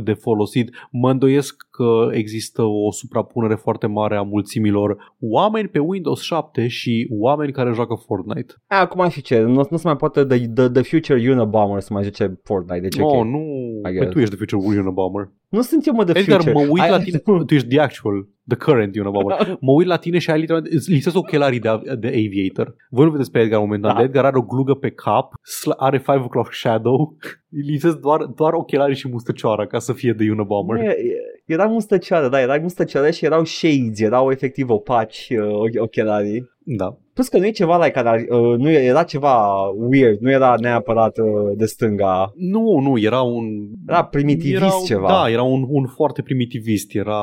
de 0.05 0.12
folosit. 0.12 0.70
Mă 0.90 1.10
îndoiesc 1.10 1.66
că 1.70 2.09
există 2.12 2.62
o 2.62 2.93
suprapunere 2.93 3.55
foarte 3.55 3.86
mare 3.86 4.16
a 4.16 4.23
mulțimilor 4.23 5.15
oameni 5.20 5.69
pe 5.69 5.78
Windows 5.78 6.20
7 6.23 6.66
și 6.66 7.09
oameni 7.10 7.52
care 7.52 7.73
joacă 7.74 7.94
Fortnite. 8.06 8.55
A, 8.66 8.81
Acum 8.81 9.09
și 9.09 9.23
ce? 9.23 9.40
Nu, 9.40 9.66
nu 9.70 9.77
se 9.77 9.82
mai 9.86 9.97
poate 9.97 10.24
the, 10.24 10.48
the, 10.48 10.69
the 10.69 10.82
Future 10.82 11.31
Unabomber 11.32 11.81
să 11.81 11.93
mai 11.93 12.02
zice 12.02 12.40
Fortnite. 12.44 12.81
Deci, 12.81 12.98
No, 12.98 13.06
ok. 13.06 13.24
nu. 13.24 13.39
I 13.78 13.82
Păi 13.82 13.93
guess. 13.93 14.12
tu 14.12 14.19
ești 14.19 14.31
de 14.31 14.44
Future 14.44 14.78
Unabomber. 14.81 15.31
Nu 15.49 15.61
sunt 15.62 15.87
eu, 15.87 15.95
mă, 15.95 16.05
The 16.05 16.19
Edgar, 16.19 16.41
Future. 16.41 16.53
mă 16.65 16.70
uit 16.70 16.83
I- 16.87 16.91
la 16.91 16.99
tine. 17.01 17.19
Tu 17.47 17.55
ești 17.55 17.69
the 17.69 17.81
actual, 17.81 18.29
the 18.49 18.57
current 18.57 18.97
Unabomber. 18.97 19.37
Mă 19.61 19.73
uit 19.73 19.87
la 19.87 19.97
tine 19.97 20.19
și 20.19 20.31
ai 20.31 20.39
literalmente, 20.39 20.77
îți 20.77 20.91
lipsesc 20.91 21.16
ochelarii 21.16 21.59
de, 21.59 21.69
de 21.99 22.07
Aviator. 22.07 22.75
Voi 22.91 23.05
nu 23.05 23.11
vedeți 23.11 23.31
pe 23.31 23.39
Edgar 23.39 23.61
momentan. 23.61 23.95
Da. 23.95 24.03
Edgar 24.03 24.25
are 24.25 24.37
o 24.37 24.43
glugă 24.43 24.75
pe 24.75 24.91
cap, 24.91 25.33
sl- 25.43 25.70
are 25.77 26.03
5 26.07 26.19
o'clock 26.20 26.51
shadow, 26.53 27.16
îi 27.57 27.62
lipsesc 27.62 27.97
doar, 27.99 28.25
doar 28.25 28.53
ochelarii 28.53 28.97
și 28.97 29.09
mustăcioara 29.09 29.66
ca 29.66 29.79
să 29.79 29.93
fie 29.93 30.12
de 30.12 30.31
Unabomber. 30.31 30.77
Nu, 30.77 30.83
e- 30.83 30.89
e- 30.89 31.53
Era 31.53 31.65
mustăcioară, 31.66 32.29
da, 32.29 32.41
era 32.41 32.59
mustăcioară 32.62 33.11
și 33.11 33.25
erau 33.25 33.45
shades, 33.45 34.01
erau 34.01 34.31
efectiv 34.31 34.70
opaci 34.70 35.29
uh, 35.31 35.39
och- 35.47 35.79
ochelarii. 35.79 36.51
Da. 36.65 36.99
Plus 37.19 37.31
că 37.31 37.39
nu 37.39 37.47
e 37.47 37.51
ceva 37.51 37.77
like, 37.77 37.90
care, 37.90 38.09
ar- 38.09 38.39
uh, 38.39 38.59
nu 38.59 38.70
e- 38.70 38.85
era 38.85 39.03
ceva 39.03 39.55
weird, 39.77 40.20
nu 40.20 40.31
era 40.31 40.55
neapărat 40.61 41.19
uh, 41.19 41.53
de 41.57 41.65
stânga, 41.66 42.32
Nu, 42.36 42.78
nu, 42.82 42.99
era 42.99 43.20
un... 43.20 43.45
era 43.89 44.05
primitivist 44.05 44.62
era, 44.62 44.70
ceva. 44.85 45.09
Da, 45.09 45.31
era 45.31 45.43
un, 45.43 45.65
un 45.69 45.86
foarte 45.86 46.23
primitivist. 46.23 46.95
Era 46.95 47.23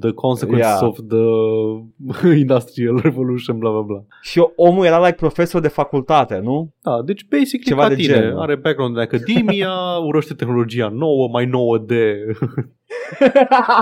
the 0.00 0.12
consequences 0.12 0.66
Yeah. 0.80 0.82
of 0.88 0.98
the 1.08 2.28
industrial 2.44 3.00
revolution, 3.02 3.58
bla 3.58 3.70
bla 3.70 3.80
bla. 3.80 4.04
Și 4.22 4.46
omul 4.56 4.84
era 4.84 4.98
like 4.98 5.14
profesor 5.14 5.60
de 5.60 5.68
facultate, 5.68 6.40
nu? 6.42 6.70
Da, 6.82 7.02
deci 7.04 7.26
basic 7.38 7.64
Ceva 7.64 7.82
ca 7.82 7.88
de 7.88 7.94
tine. 7.94 8.14
genul. 8.14 8.40
Are 8.40 8.54
background 8.56 8.96
în 8.96 9.02
academia, 9.02 9.72
urăște 10.06 10.34
tehnologia 10.34 10.88
nouă, 10.88 11.28
mai 11.32 11.46
nouă 11.46 11.78
de... 11.78 12.14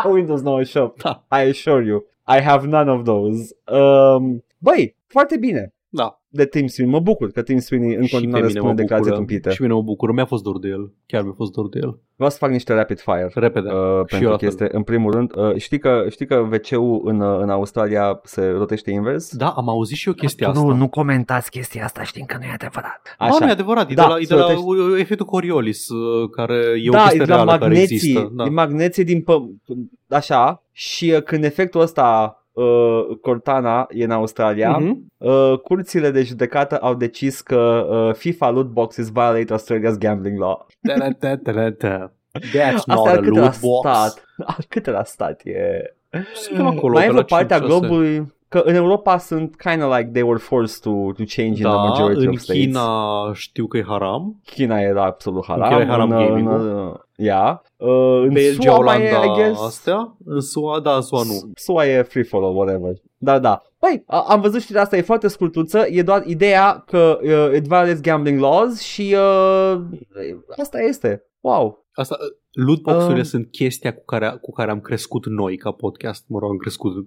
Windows 0.12 0.42
98, 0.42 1.02
Da. 1.02 1.24
I 1.30 1.48
assure 1.48 1.84
you. 1.86 2.04
I 2.38 2.40
have 2.40 2.66
none 2.66 2.90
of 2.90 3.02
those. 3.04 3.56
Um, 3.72 4.44
băi, 4.58 4.96
foarte 5.12 5.36
bine 5.36 5.72
Da, 5.88 6.20
de 6.28 6.46
Tim 6.46 6.66
Sweeney. 6.66 6.94
Mă 6.94 7.00
bucur 7.00 7.30
că 7.30 7.42
Tim 7.42 7.58
Sweeney 7.58 7.94
în 7.94 8.02
și 8.04 8.10
pe 8.10 8.14
continuare 8.16 8.46
mine 8.46 8.58
mă 8.58 8.64
spune 8.66 8.74
declarații 8.82 9.10
bucură. 9.10 9.26
tâmpite. 9.26 9.50
Și 9.50 9.56
pe 9.56 9.62
mine 9.62 9.74
mă 9.74 9.82
bucură. 9.82 10.12
Mi-a 10.12 10.24
fost 10.24 10.42
dor 10.42 10.58
de 10.58 10.68
el. 10.68 10.92
Chiar 11.06 11.22
mi-a 11.22 11.32
fost 11.36 11.52
dor 11.52 11.68
de 11.68 11.78
el. 11.82 11.98
Vreau 12.14 12.30
să 12.30 12.36
fac 12.36 12.50
niște 12.50 12.72
rapid 12.72 13.00
fire. 13.00 13.30
Repede. 13.34 13.68
Uh, 13.68 13.74
Și 13.74 13.78
eu 13.84 14.04
pentru 14.06 14.28
la 14.28 14.36
că 14.36 14.38
fel. 14.38 14.48
este, 14.48 14.68
în 14.72 14.82
primul 14.82 15.12
rând, 15.12 15.30
uh, 15.36 15.56
știi 15.56 15.78
că, 15.78 16.04
știi 16.10 16.26
că 16.26 16.34
WC-ul 16.52 17.00
în, 17.04 17.20
uh, 17.20 17.38
în 17.40 17.50
Australia 17.50 18.20
se 18.24 18.46
rotește 18.46 18.90
invers? 18.90 19.36
Da, 19.36 19.48
am 19.48 19.68
auzit 19.68 19.96
și 19.96 20.08
eu 20.08 20.14
chestia 20.14 20.48
asta. 20.48 20.60
Nu, 20.62 20.72
nu 20.74 20.88
comentați 20.88 21.50
chestia 21.50 21.84
asta, 21.84 22.02
știm 22.02 22.24
că 22.24 22.36
nu 22.38 22.44
e 22.44 22.50
adevărat. 22.54 23.16
Ba, 23.18 23.28
nu 23.40 23.46
e 23.46 23.50
adevărat, 23.50 23.90
e 23.90 23.94
Da, 23.94 24.02
de 24.02 24.08
la, 24.08 24.16
e 24.16 24.18
de 24.18 24.24
se 24.24 24.34
la 24.34 24.40
rotește- 24.40 25.00
efectul 25.00 25.26
Coriolis, 25.26 25.88
uh, 25.88 26.30
care 26.30 26.54
e 26.84 26.88
o 26.88 26.92
da, 26.92 26.98
chestie 27.00 27.20
e 27.22 27.24
de 27.24 27.30
la 27.30 27.34
reală 27.36 27.50
care 27.50 27.60
magneții, 27.64 27.94
există. 27.94 28.30
Da. 28.34 28.44
din 28.44 28.52
magneții 28.52 29.04
din 29.04 29.20
pă- 29.22 29.76
așa, 30.08 30.62
și 30.72 31.12
uh, 31.16 31.22
când 31.22 31.44
efectul 31.44 31.80
ăsta 31.80 32.36
uh, 32.52 33.16
Cortana 33.20 33.86
e 33.90 34.04
în 34.04 34.10
Australia, 34.10 34.76
Mhm. 34.78 35.06
uh, 35.18 35.58
curțile 35.58 36.10
de 36.10 36.22
judecată 36.22 36.76
au 36.78 36.94
decis 36.94 37.40
că 37.40 37.86
uh, 37.90 38.14
FIFA 38.14 38.50
loot 38.50 38.66
boxes 38.66 39.10
violate 39.10 39.54
Australia's 39.54 39.98
gambling 39.98 40.38
law. 40.38 40.66
Da-da-da-da-da. 40.80 42.12
That's 42.38 42.84
not 42.86 42.98
Asta 42.98 43.10
a 43.10 43.10
al 43.10 43.16
câtelea 43.16 43.42
loot 43.42 43.60
box. 43.60 43.88
stat. 43.88 44.24
Al 44.46 44.64
câtelea 44.68 45.04
stat 45.04 45.40
e... 45.44 45.94
Suntem 46.34 46.66
acolo 46.66 46.92
Mai 46.92 47.02
pe 47.06 47.10
e 47.10 47.12
la 47.14 47.20
o 47.20 47.22
parte 47.22 47.54
a 47.54 47.58
5-6. 47.60 47.64
globului 47.66 48.32
că 48.52 48.62
în 48.64 48.74
Europa 48.74 49.18
sunt 49.18 49.56
kind 49.56 49.82
of 49.82 49.96
like 49.96 50.10
they 50.10 50.22
were 50.22 50.38
forced 50.38 50.80
to, 50.80 50.90
to 50.90 51.22
change 51.36 51.42
in 51.42 51.54
the 51.54 51.62
Da, 51.62 51.74
majority 51.74 52.24
în 52.24 52.28
of 52.28 52.38
states. 52.38 52.62
China 52.62 52.86
știu 53.34 53.66
că 53.66 53.76
e 53.76 53.84
haram. 53.86 54.40
China 54.44 54.80
era 54.80 55.04
absolut 55.04 55.44
haram. 55.46 55.68
China 55.68 55.80
e 55.80 55.86
haram 55.86 56.10
în, 56.10 56.16
gaming-ul. 56.26 56.60
în, 56.60 56.94
yeah. 57.16 57.56
uh, 57.76 57.88
în 58.22 58.32
Belgia, 58.32 58.72
SUA 58.72 58.84
mai 58.84 59.02
e, 59.02 59.08
I 59.08 59.12
Olanda, 59.12 59.34
guess, 59.34 59.62
astea. 59.62 60.16
În 60.24 60.40
SUA, 60.40 60.80
da, 60.80 60.94
în 60.94 61.02
SUA 61.02 61.22
nu. 61.22 61.52
SUA 61.54 61.86
e 61.86 62.02
free 62.02 62.22
for 62.24 62.42
all, 62.42 62.56
whatever. 62.56 62.92
Da, 63.18 63.38
da. 63.38 63.62
Păi, 63.78 64.02
a- 64.06 64.24
am 64.28 64.40
văzut 64.40 64.60
știrea 64.60 64.82
asta, 64.82 64.96
e 64.96 65.00
foarte 65.02 65.28
scurtuță, 65.28 65.86
e 65.90 66.02
doar 66.02 66.22
ideea 66.26 66.84
că 66.86 67.18
uh, 67.22 67.56
it 67.56 67.64
violates 67.66 68.00
gambling 68.00 68.40
laws 68.40 68.80
și 68.80 69.16
uh, 69.16 69.80
asta 70.62 70.78
este. 70.80 71.24
Wow. 71.40 71.84
Asta, 71.92 72.16
lootbox-urile 72.52 73.18
Um. 73.18 73.22
sunt 73.24 73.50
chestia 73.50 73.94
cu 73.94 74.04
care, 74.04 74.38
cu 74.40 74.52
care 74.52 74.70
am 74.70 74.80
crescut 74.80 75.26
noi 75.26 75.56
ca 75.56 75.70
podcast. 75.70 76.24
Mă 76.28 76.38
rog, 76.38 76.50
am 76.50 76.56
crescut. 76.56 77.06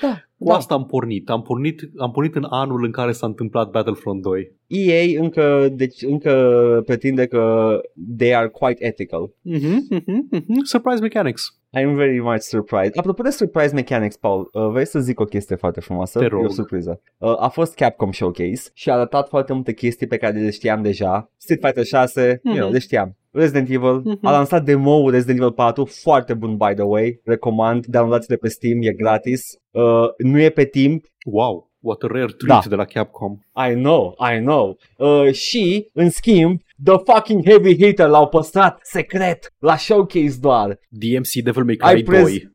Da, 0.00 0.22
Cu 0.38 0.44
da. 0.48 0.54
asta 0.54 0.74
am 0.74 0.86
pornit. 0.86 1.30
Am 1.30 1.42
pornit. 1.42 1.90
am 1.96 2.10
pornit 2.10 2.34
în 2.34 2.46
anul 2.48 2.84
în 2.84 2.90
care 2.90 3.12
s-a 3.12 3.26
întâmplat 3.26 3.70
Battlefront 3.70 4.22
2. 4.22 4.52
EA 4.74 5.20
încă, 5.20 5.68
deci, 5.72 6.02
încă 6.02 6.82
pretinde 6.86 7.26
că 7.26 7.78
they 8.18 8.34
are 8.34 8.48
quite 8.48 8.84
ethical. 8.86 9.28
Mm-hmm, 9.28 9.78
mm-hmm, 9.94 10.38
mm-hmm. 10.38 10.62
Surprise 10.62 11.00
mechanics. 11.00 11.56
I'm 11.78 11.94
very 11.94 12.20
much 12.20 12.40
surprised. 12.40 12.92
Apropo 12.96 13.22
de 13.22 13.30
surprise 13.30 13.74
mechanics, 13.74 14.16
Paul, 14.16 14.48
uh, 14.52 14.68
vrei 14.70 14.86
să 14.86 14.98
zic 15.00 15.20
o 15.20 15.24
chestie 15.24 15.56
foarte 15.56 15.80
frumoasă? 15.80 16.18
Te 16.18 16.24
E 16.24 16.28
rog. 16.28 16.44
o 16.44 16.48
surpriză. 16.48 17.00
Uh, 17.18 17.34
a 17.42 17.48
fost 17.48 17.74
Capcom 17.74 18.12
Showcase 18.12 18.70
și 18.74 18.90
a 18.90 18.94
arătat 18.94 19.28
foarte 19.28 19.52
multe 19.52 19.72
chestii 19.72 20.06
pe 20.06 20.16
care 20.16 20.38
le 20.38 20.50
știam 20.50 20.82
deja. 20.82 21.30
Street 21.36 21.60
Fighter 21.64 21.84
6, 21.84 22.40
you 22.44 22.54
know, 22.54 22.64
Mhm. 22.64 22.72
le 22.72 22.78
știam. 22.78 23.16
Resident 23.30 23.68
Evil, 23.68 24.00
Mhm. 24.04 24.18
a 24.26 24.30
lansat 24.30 24.64
demo 24.64 25.10
Resident 25.10 25.38
Evil 25.38 25.52
4, 25.52 25.84
foarte 25.84 26.34
bun 26.34 26.56
by 26.56 26.74
the 26.74 26.82
way, 26.84 27.20
recomand, 27.24 27.86
downloadați-le 27.86 28.36
pe 28.36 28.48
Steam, 28.48 28.78
e 28.82 28.92
gratis. 28.92 29.58
Uh, 29.70 29.82
nu 30.18 30.40
e 30.40 30.48
pe 30.48 30.64
timp, 30.64 31.04
Wow, 31.24 31.70
what 31.82 32.02
a 32.02 32.06
rare 32.06 32.26
treat 32.38 32.62
Da. 32.62 32.68
de 32.68 32.74
la 32.74 32.84
Capcom. 32.84 33.38
I 33.70 33.72
know, 33.74 34.16
I 34.34 34.38
know. 34.38 34.76
Uh, 34.96 35.32
și, 35.32 35.88
în 35.92 36.10
schimb, 36.10 36.60
The 36.84 36.96
fucking 37.12 37.44
Heavy 37.48 37.76
Hitter 37.84 38.08
l-au 38.08 38.28
păstrat 38.28 38.78
secret 38.82 39.52
la 39.58 39.76
showcase 39.76 40.36
doar. 40.40 40.78
DMC 40.88 41.32
Devil 41.44 41.64
May 41.64 41.76
Cry 41.76 41.98
I 41.98 42.02
press- 42.02 42.22
2. 42.22 42.50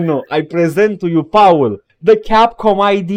nu, 0.00 0.20
I 0.38 0.42
present 0.42 0.98
to 0.98 1.06
you, 1.06 1.22
Paul, 1.22 1.84
the 2.04 2.16
Capcom 2.16 2.78
ID. 2.92 3.10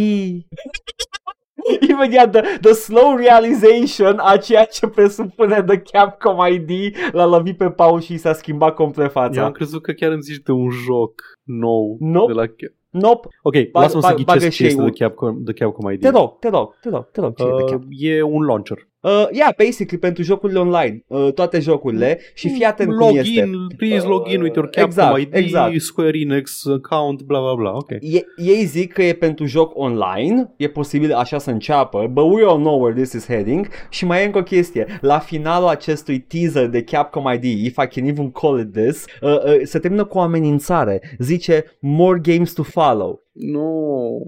Imediat, 1.90 2.32
the, 2.32 2.42
the 2.62 2.74
slow 2.74 3.16
realization 3.16 4.20
a 4.20 4.38
ceea 4.38 4.66
ce 4.66 4.88
presupune 4.88 5.64
the 5.64 5.78
Capcom 5.78 6.38
ID 6.54 6.96
l-a 7.12 7.26
lovit 7.26 7.58
pe 7.58 7.70
Paul 7.70 8.02
și 8.02 8.14
i 8.14 8.18
s-a 8.18 8.34
schimbat 8.34 8.74
complet 8.76 9.06
Eu 9.06 9.12
fața. 9.12 9.44
am 9.46 9.52
crezut 9.52 9.82
că 9.82 9.92
chiar 9.92 10.12
îmi 10.12 10.22
zici 10.22 10.44
de 10.44 10.52
un 10.52 10.70
joc 10.70 11.22
nou. 11.44 11.98
Nope. 12.00 12.34
De 12.34 12.40
la... 12.40 12.46
Nope, 12.92 13.28
Ok, 13.42 13.54
Bag- 13.54 13.70
lasă-mă 13.84 14.02
să 14.02 14.08
bag- 14.08 14.24
bagă 14.26 14.38
ghicesc 14.40 14.56
și 14.56 14.62
ce 14.62 14.68
este 14.68 14.80
eu- 14.82 14.86
de 14.86 14.92
Capcom, 14.92 15.44
de 15.44 15.54
Capcom 15.54 15.92
ID. 15.92 16.02
te 16.02 16.10
rog, 16.10 16.40
te 16.40 16.50
rog, 16.50 16.78
te 16.82 16.90
rog, 16.90 17.10
te 17.12 17.20
rog, 17.22 17.36
te 17.36 17.44
rog, 17.44 17.44
ce 17.44 17.44
e 17.44 17.48
the 17.48 17.64
Uh, 17.64 17.70
Capcom? 17.70 17.88
e 17.92 18.22
un 18.22 18.44
launcher. 18.46 18.88
Uh, 19.02 19.28
yeah, 19.32 19.54
basically, 19.58 19.98
pentru 19.98 20.24
jocurile 20.24 20.60
online, 20.60 21.04
uh, 21.08 21.34
toate 21.34 21.60
jocurile 21.60 22.20
și 22.34 22.50
fii 22.50 22.64
atent 22.64 22.90
cum 22.90 22.98
login, 22.98 23.20
este. 23.20 23.76
please 23.78 24.06
Uh, 24.06 24.10
log 24.10 24.28
in 24.28 24.42
with 24.42 24.56
your 24.56 24.70
Capcom 24.70 24.90
exact, 24.90 25.20
ID, 25.20 25.34
exact. 25.34 25.82
Square 25.82 26.18
Enix 26.20 26.66
account, 26.66 27.22
bla 27.22 27.40
bla 27.40 27.54
bla. 27.56 27.76
Ok. 27.76 27.90
E, 27.90 28.26
ei 28.36 28.66
zic 28.66 28.94
că 28.94 29.04
e 29.04 29.14
pentru 29.14 29.46
joc 29.46 29.78
online, 29.78 30.54
e 30.58 30.68
posibil 30.68 31.14
așa 31.14 31.38
să 31.38 31.52
înceapă, 31.52 32.08
but 32.12 32.24
we 32.24 32.44
all 32.44 32.60
know 32.60 32.82
where 32.82 33.02
this 33.02 33.14
is 33.14 33.26
heading 33.26 33.68
și 33.90 34.06
mai 34.06 34.22
e 34.22 34.26
încă 34.26 34.38
o 34.38 34.44
chestie, 34.44 35.00
la 35.02 35.20
finalul 35.20 35.68
acestui 35.68 36.20
teaser 36.20 36.68
de 36.68 36.84
Capcom 36.84 37.34
ID, 37.34 37.44
if 37.44 37.78
I 37.78 37.88
can 37.88 38.08
even 38.08 38.32
call 38.32 38.60
it 38.60 38.74
this, 38.74 39.06
uh, 39.22 39.30
uh, 39.30 39.60
se 39.64 39.80
termină 39.80 40.06
cu 40.06 40.18
o 40.18 40.22
amenințare, 40.22 41.02
zice 41.20 41.66
more 41.80 42.20
games 42.24 42.54
to 42.54 42.64
follow. 42.64 43.24
Nu. 43.32 44.22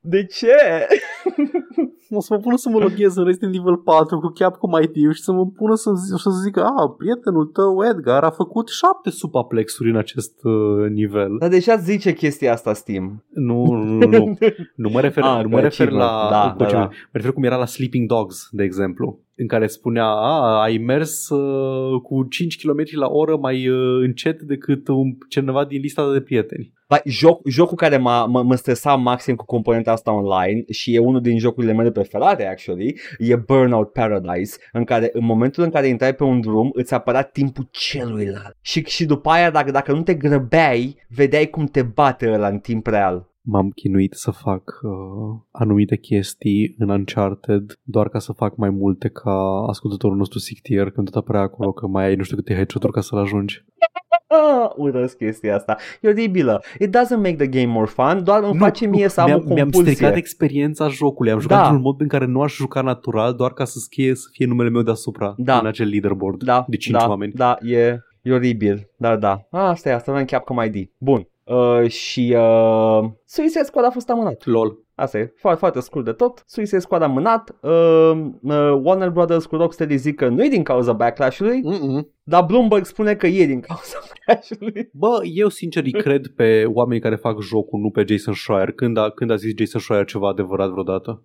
De 0.00 0.24
ce? 0.24 0.56
O 2.10 2.20
să 2.20 2.34
mă 2.34 2.40
pună 2.40 2.56
să 2.56 2.68
mă 2.68 2.78
loghez 2.78 3.16
în 3.16 3.24
Resident 3.24 3.54
Evil 3.54 3.76
4 3.76 4.18
cu 4.18 4.28
Capcom 4.34 4.70
ID 4.82 5.12
și 5.14 5.22
să 5.22 5.32
mă 5.32 5.46
pună 5.46 5.74
să, 5.74 5.92
zi- 5.92 6.22
să 6.22 6.30
zic, 6.44 6.56
a, 6.56 6.94
prietenul 6.98 7.44
tău 7.46 7.84
Edgar 7.90 8.24
a 8.24 8.30
făcut 8.30 8.68
șapte 8.68 9.10
supaplexuri 9.10 9.90
în 9.90 9.96
acest 9.96 10.44
uh, 10.44 10.88
nivel. 10.90 11.36
Dar 11.38 11.48
deja 11.48 11.76
zice 11.76 12.12
chestia 12.12 12.52
asta 12.52 12.72
Steam. 12.72 13.24
Nu, 13.32 13.64
nu, 13.72 13.82
nu, 13.98 14.06
nu. 14.06 14.36
Nu 14.82 14.88
mă 14.92 15.00
refer, 15.00 15.22
Ah, 15.24 15.36
nu 15.36 15.42
că 15.42 15.48
mă 15.48 15.60
refer 15.60 15.86
achievement. 15.86 16.10
la... 16.10 16.28
Da, 16.30 16.50
cu 16.52 16.58
da, 16.58 16.64
ce- 16.64 16.74
da. 16.74 16.80
Mă 16.84 16.88
refer 17.12 17.32
cum 17.32 17.42
era 17.44 17.56
la 17.56 17.66
Sleeping 17.66 18.08
Dogs, 18.08 18.48
de 18.50 18.62
exemplu, 18.62 19.18
în 19.36 19.46
care 19.46 19.66
spunea, 19.66 20.04
a, 20.04 20.62
ai 20.62 20.76
mers 20.76 21.28
uh, 21.28 22.00
cu 22.02 22.26
5 22.28 22.56
km 22.62 22.82
la 22.90 23.06
oră 23.06 23.36
mai 23.36 23.68
uh, 23.68 24.02
încet 24.02 24.42
decât 24.42 24.88
un, 24.88 25.16
cineva 25.28 25.64
din 25.64 25.80
lista 25.80 26.12
de 26.12 26.20
prieteni. 26.20 26.72
Ba, 26.88 27.00
joc, 27.04 27.48
jocul 27.48 27.76
care 27.76 27.96
m-a, 27.96 28.24
mă, 28.24 28.42
mă 28.42 28.54
stresa 28.54 28.94
maxim 28.94 29.34
cu 29.34 29.44
componenta 29.44 29.92
asta 29.92 30.12
online 30.12 30.64
și 30.70 30.94
e 30.94 30.98
unul 30.98 31.20
din 31.20 31.38
jocurile 31.38 31.72
mele 31.72 31.90
preferate, 31.90 32.46
actually, 32.46 32.94
e 33.18 33.36
Burnout 33.36 33.92
Paradise, 33.92 34.58
în 34.72 34.84
care 34.84 35.10
în 35.12 35.24
momentul 35.24 35.62
în 35.62 35.70
care 35.70 35.86
intrai 35.86 36.14
pe 36.14 36.24
un 36.24 36.40
drum, 36.40 36.70
îți 36.72 36.94
apărea 36.94 37.22
timpul 37.22 37.68
celuilalt. 37.70 38.56
Și, 38.60 38.84
și 38.86 39.04
după 39.04 39.30
aia, 39.30 39.50
dacă, 39.50 39.70
dacă 39.70 39.92
nu 39.92 40.02
te 40.02 40.14
grăbeai, 40.14 41.06
vedeai 41.08 41.46
cum 41.46 41.66
te 41.66 41.82
bate 41.82 42.30
ăla 42.30 42.48
în 42.48 42.58
timp 42.58 42.86
real. 42.86 43.33
M-am 43.46 43.70
chinuit 43.70 44.12
să 44.14 44.30
fac 44.30 44.80
uh, 44.82 45.40
anumite 45.50 45.96
chestii 45.96 46.74
în 46.78 46.88
Uncharted 46.88 47.78
doar 47.82 48.08
ca 48.08 48.18
să 48.18 48.32
fac 48.32 48.56
mai 48.56 48.70
multe 48.70 49.08
ca 49.08 49.64
ascultătorul 49.68 50.16
nostru 50.16 50.38
Sictier 50.38 50.90
când 50.90 51.10
tot 51.10 51.22
apărea 51.22 51.40
acolo 51.40 51.72
că 51.72 51.86
mai 51.86 52.04
ai 52.04 52.14
nu 52.14 52.22
știu 52.22 52.36
câte 52.36 52.54
headshot-uri 52.54 52.92
ca 52.92 53.00
să-l 53.00 53.18
ajungi. 53.18 53.64
Ah, 54.28 54.70
urăsc 54.76 55.16
chestia 55.16 55.54
asta. 55.54 55.76
E 56.00 56.08
oribilă. 56.08 56.62
It 56.80 56.88
doesn't 56.88 57.16
make 57.16 57.34
the 57.36 57.46
game 57.46 57.66
more 57.72 57.86
fun, 57.86 58.24
doar 58.24 58.42
îmi 58.42 58.58
face 58.58 58.86
mie 58.86 59.08
să 59.08 59.20
am 59.20 59.26
mi-am, 59.26 59.40
o 59.40 59.44
mi-am 59.54 59.58
compulsie. 59.58 59.92
stricat 59.94 60.16
experiența 60.16 60.88
jocului. 60.88 61.32
Am 61.32 61.38
jucat 61.38 61.56
Da. 61.58 61.62
într-un 61.64 61.82
mod 61.82 62.00
în 62.00 62.08
care 62.08 62.26
nu 62.26 62.40
aș 62.42 62.54
juca 62.54 62.80
natural 62.80 63.34
doar 63.34 63.52
ca 63.52 63.64
să 63.64 63.78
fie, 63.90 64.14
să 64.14 64.28
fie 64.32 64.46
numele 64.46 64.68
meu 64.70 64.82
deasupra 64.82 65.34
Da. 65.36 65.58
în 65.58 65.66
acel 65.66 65.88
leaderboard 65.88 66.42
da, 66.42 66.64
de 66.68 66.76
5 66.76 66.96
da, 67.00 67.08
oameni. 67.08 67.32
Da, 67.32 67.56
e, 67.62 67.98
e 68.22 68.32
oribil. 68.32 68.90
Da, 68.96 69.16
da. 69.16 69.46
Ah, 69.50 69.60
asta 69.60 69.88
e, 69.88 69.92
asta 69.92 70.10
avem 70.12 70.24
Capcom 70.24 70.62
ID. 70.64 70.90
Bun. 70.98 71.28
Uh, 71.44 71.88
și 71.88 72.36
uh, 72.38 73.10
Suicide 73.24 73.62
Squad 73.62 73.84
a 73.84 73.90
fost 73.90 74.10
amânat. 74.10 74.44
LOL. 74.46 74.82
Asta 74.94 75.18
e, 75.18 75.32
foarte, 75.36 75.58
foarte 75.58 75.80
scurt 75.80 76.04
de 76.04 76.12
tot. 76.12 76.42
Suicide 76.46 76.78
Squad 76.78 77.02
a 77.02 77.04
amânat. 77.04 77.56
Uh, 77.60 77.70
uh, 78.42 78.80
Warner 78.82 79.10
Brothers 79.10 79.46
cu 79.46 79.56
Rocksteady 79.56 79.96
zic 79.96 80.16
că 80.16 80.28
nu 80.28 80.44
e 80.44 80.48
din 80.48 80.62
cauza 80.62 80.92
backlash-ului, 80.92 81.62
Mm-mm. 81.64 82.13
Dar 82.26 82.44
Bloomberg 82.44 82.84
spune 82.84 83.14
că 83.14 83.26
e 83.26 83.46
din 83.46 83.60
cauza 83.60 83.98
backlash-ului. 84.08 84.88
Bă, 84.92 85.20
eu 85.34 85.48
sincer 85.48 85.84
îi 85.84 85.92
cred 85.92 86.26
pe 86.26 86.64
oamenii 86.72 87.02
care 87.02 87.16
fac 87.16 87.40
jocul, 87.40 87.80
nu 87.80 87.90
pe 87.90 88.04
Jason 88.08 88.34
Schreier. 88.34 88.72
Când 88.72 88.96
a, 88.96 89.10
când 89.10 89.30
a 89.30 89.36
zis 89.36 89.52
Jason 89.56 89.80
Schreier 89.80 90.04
ceva 90.04 90.28
adevărat 90.28 90.68
vreodată? 90.68 91.22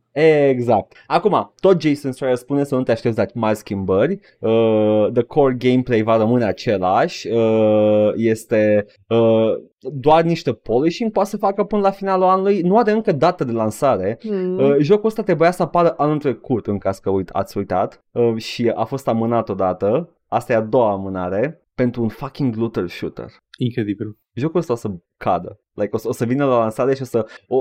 Exact. 0.49 0.93
Acum, 1.07 1.53
tot 1.59 1.81
Jason 1.81 2.11
Schreier 2.11 2.35
spune 2.35 2.63
să 2.63 2.75
nu 2.75 2.83
te 2.83 2.91
aștepți 2.91 3.17
la 3.17 3.25
mari 3.33 3.57
schimbări. 3.57 4.19
Uh, 4.39 5.07
the 5.13 5.23
core 5.23 5.55
gameplay 5.59 6.01
va 6.01 6.17
rămâne 6.17 6.45
același. 6.45 7.27
Uh, 7.27 8.11
este 8.15 8.85
uh, 9.07 9.53
doar 9.79 10.23
niște 10.23 10.53
polishing 10.53 11.11
poate 11.11 11.29
să 11.29 11.37
facă 11.37 11.63
până 11.63 11.81
la 11.81 11.91
finalul 11.91 12.27
anului. 12.27 12.61
Nu 12.61 12.77
are 12.77 12.91
încă 12.91 13.11
dată 13.11 13.43
de 13.43 13.51
lansare. 13.51 14.19
Mm. 14.23 14.57
Uh, 14.57 14.75
jocul 14.79 15.07
ăsta 15.07 15.21
trebuia 15.21 15.51
să 15.51 15.63
apară 15.63 15.93
anul 15.97 16.17
trecut, 16.17 16.67
în 16.67 16.77
caz 16.77 16.97
că 16.97 17.09
uit, 17.09 17.29
ați 17.29 17.57
uitat, 17.57 18.03
uh, 18.11 18.35
și 18.35 18.71
a 18.75 18.83
fost 18.83 19.07
amânat 19.07 19.49
odată. 19.49 20.09
Asta 20.29 20.53
e 20.53 20.55
a 20.55 20.61
doua 20.61 20.91
amânare 20.91 21.67
pentru 21.75 22.01
un 22.01 22.07
fucking 22.09 22.55
looter 22.55 22.87
shooter. 22.87 23.25
Incredibil. 23.57 24.17
Jocul 24.33 24.59
ăsta 24.59 24.73
o 24.73 24.75
să 24.75 24.89
cadă. 25.17 25.59
Like, 25.73 25.89
o, 25.91 25.97
să, 25.97 26.07
o 26.07 26.11
să 26.11 26.25
vină 26.25 26.45
la 26.45 26.57
lansare 26.57 26.95
și 26.95 27.01
o, 27.01 27.05
să, 27.05 27.25
o, 27.47 27.57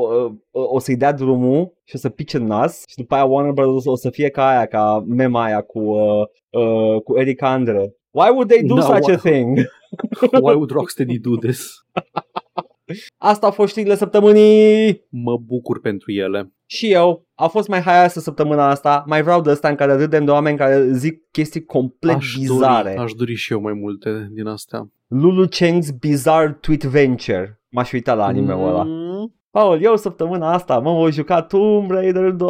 o, 0.50 0.62
o 0.74 0.78
să-i 0.78 0.96
dea 0.96 1.12
drumul 1.12 1.72
și 1.84 1.94
o 1.96 1.98
să 1.98 2.08
pice 2.08 2.36
în 2.36 2.44
nas 2.44 2.82
și 2.88 2.96
după 2.96 3.14
aia 3.14 3.24
Warner 3.24 3.52
Bros. 3.52 3.74
o 3.74 3.80
să, 3.80 3.90
o 3.90 3.96
să 3.96 4.10
fie 4.10 4.28
ca 4.28 4.48
aia, 4.48 4.66
ca 4.66 5.04
mema 5.06 5.42
aia 5.44 5.60
cu, 5.60 5.78
uh, 5.78 6.26
uh, 6.50 7.02
cu 7.02 7.18
Eric 7.18 7.42
Andre. 7.42 7.94
Why 8.10 8.28
would 8.30 8.48
they 8.48 8.62
do 8.62 8.74
Da, 8.74 8.80
such 8.80 9.08
a 9.10 9.16
wha- 9.16 9.20
thing? 9.20 9.58
Why 10.42 10.54
would 10.54 10.70
Rocksteady 10.70 11.18
do 11.18 11.36
this? 11.36 11.86
Asta 13.16 13.46
au 13.46 13.52
fost 13.52 13.70
știrile 13.70 13.94
săptămânii 13.94 15.06
Mă 15.10 15.36
bucur 15.36 15.80
pentru 15.80 16.12
ele. 16.12 16.52
Și 16.70 16.90
eu. 16.92 17.26
A 17.34 17.46
fost 17.46 17.68
mai 17.68 17.80
haioasă 17.80 18.20
săptămâna 18.20 18.70
asta. 18.70 19.04
Mai 19.06 19.22
vreau 19.22 19.40
de 19.40 19.50
ăsta 19.50 19.68
în 19.68 19.74
care 19.74 19.94
râdem 19.94 20.24
de 20.24 20.30
oameni 20.30 20.56
care 20.58 20.92
zic 20.92 21.22
chestii 21.30 21.64
complet 21.64 22.14
Aș 22.16 22.34
bizare. 22.38 22.88
dori, 22.88 23.04
aș 23.04 23.12
dori 23.12 23.34
și 23.34 23.52
eu 23.52 23.60
mai 23.60 23.72
multe 23.72 24.28
din 24.32 24.46
astea. 24.46 24.88
Lulu 25.06 25.46
Cheng's 25.46 25.98
Bizarre 26.00 26.58
Tweet 26.60 26.84
Venture. 26.84 27.60
M-aș 27.68 27.92
uita 27.92 28.14
la 28.14 28.24
anime-ul 28.24 28.68
ăla. 28.68 28.82
Mm. 28.86 29.17
Paul, 29.50 29.82
eu 29.82 29.96
săptămâna 29.96 30.52
asta 30.52 30.78
mă 30.78 30.92
voi 30.92 31.12
juca 31.12 31.42
Tomb 31.42 31.90
Raider 31.90 32.30
2. 32.30 32.48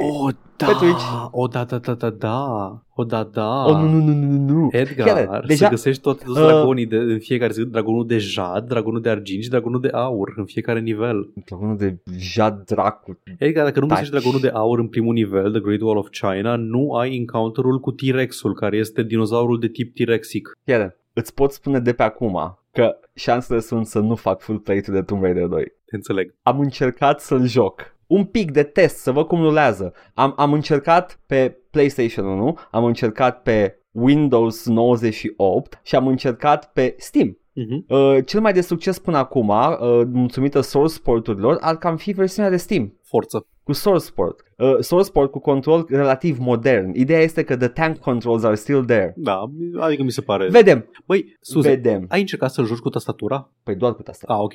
Oh, 0.00 0.34
Da, 0.56 0.66
pe 0.66 0.72
Twitch. 0.78 1.04
o 1.30 1.46
da, 1.46 1.64
da, 1.64 1.78
da, 1.78 1.94
da, 1.94 2.10
da. 2.10 2.80
O 2.94 3.04
da, 3.04 3.28
da. 3.32 3.64
Oh, 3.64 3.74
nu, 3.76 3.88
nu, 3.88 4.12
nu, 4.12 4.12
nu, 4.14 4.52
nu. 4.54 4.68
Edgar, 4.72 5.06
Chiar, 5.06 5.26
să 5.40 5.42
deja- 5.46 5.68
găsești 5.68 6.02
toți 6.02 6.24
toți 6.24 6.40
Uh, 6.40 6.46
dragonii 6.46 6.86
de, 6.86 6.96
în 6.96 7.18
fiecare 7.18 7.52
zi, 7.52 7.64
dragonul 7.64 8.06
de 8.06 8.18
jad, 8.18 8.68
dragonul 8.68 9.00
de 9.00 9.08
argint 9.08 9.42
și 9.42 9.48
dragonul 9.48 9.80
de 9.80 9.88
aur 9.92 10.32
în 10.36 10.44
fiecare 10.44 10.80
nivel. 10.80 11.30
Dragonul 11.46 11.76
de 11.76 11.96
jad 12.18 12.64
dracu. 12.64 13.18
Edgar, 13.38 13.64
dacă 13.64 13.80
nu 13.80 13.86
Taci. 13.86 13.96
găsești 13.98 14.14
dragonul 14.20 14.40
de 14.40 14.48
aur 14.54 14.78
în 14.78 14.88
primul 14.88 15.14
nivel, 15.14 15.50
The 15.50 15.60
Great 15.60 15.80
Wall 15.80 15.96
of 15.98 16.08
China, 16.08 16.56
nu 16.56 16.92
ai 16.92 17.16
encounter-ul 17.16 17.80
cu 17.80 17.90
T-Rex-ul, 17.90 18.54
care 18.54 18.76
este 18.76 19.02
dinozaurul 19.02 19.58
de 19.60 19.68
tip 19.68 19.94
T-Rexic. 19.94 20.52
Chiar, 20.64 20.96
îți 21.18 21.34
pot 21.34 21.52
spune 21.52 21.78
de 21.78 21.92
pe 21.92 22.02
acum 22.02 22.58
că 22.72 22.98
șansele 23.14 23.60
sunt 23.60 23.86
să 23.86 23.98
nu 23.98 24.14
fac 24.14 24.40
full 24.40 24.58
play-ul 24.58 24.82
de 24.86 25.02
Tomb 25.02 25.22
Raider 25.22 25.46
2. 25.46 25.64
Te 25.84 25.96
înțeleg. 25.96 26.34
Am 26.42 26.60
încercat 26.60 27.20
să-l 27.20 27.46
joc. 27.46 27.94
Un 28.06 28.24
pic 28.24 28.50
de 28.50 28.62
test, 28.62 28.96
să 28.96 29.12
văd 29.12 29.26
cum 29.26 29.42
rulează. 29.42 29.92
Am, 30.14 30.34
am 30.36 30.52
încercat 30.52 31.20
pe 31.26 31.58
PlayStation 31.70 32.26
1, 32.26 32.58
am 32.70 32.84
încercat 32.84 33.42
pe 33.42 33.78
Windows 33.90 34.66
98 34.66 35.80
și 35.82 35.96
am 35.96 36.06
încercat 36.06 36.72
pe 36.72 36.94
Steam. 36.98 37.28
Uh-huh. 37.28 37.86
Uh, 37.88 38.24
cel 38.26 38.40
mai 38.40 38.52
de 38.52 38.60
succes 38.60 38.98
până 38.98 39.16
acum, 39.16 39.48
uh, 39.48 39.76
mulțumită 40.12 40.60
source 40.60 40.98
porturilor, 40.98 41.56
ar 41.60 41.76
cam 41.76 41.96
fi 41.96 42.12
versiunea 42.12 42.50
de 42.50 42.56
Steam. 42.56 42.98
Forță. 43.02 43.46
Cu 43.62 43.72
source 43.72 44.10
port. 44.10 44.42
Uh, 44.58 44.76
source 44.80 45.10
port 45.10 45.30
cu 45.30 45.38
control 45.38 45.86
relativ 45.88 46.38
modern. 46.38 46.90
Ideea 46.94 47.20
este 47.20 47.42
că 47.42 47.56
the 47.56 47.68
tank 47.68 47.96
controls 47.98 48.42
are 48.44 48.54
still 48.54 48.84
there. 48.84 49.12
Da, 49.16 49.44
adică 49.80 50.02
mi 50.02 50.10
se 50.10 50.20
pare. 50.20 50.48
Vedem, 50.50 50.90
Băi, 51.06 51.36
Suze, 51.40 51.68
vedem. 51.68 52.04
ai 52.08 52.20
încercat 52.20 52.50
să-l 52.50 52.64
joci 52.66 52.78
cu 52.78 52.88
tastatura? 52.88 53.50
Păi 53.62 53.74
doar 53.74 53.94
cu 53.94 54.02
asta. 54.06 54.26
Ah, 54.34 54.38
ok. 54.40 54.52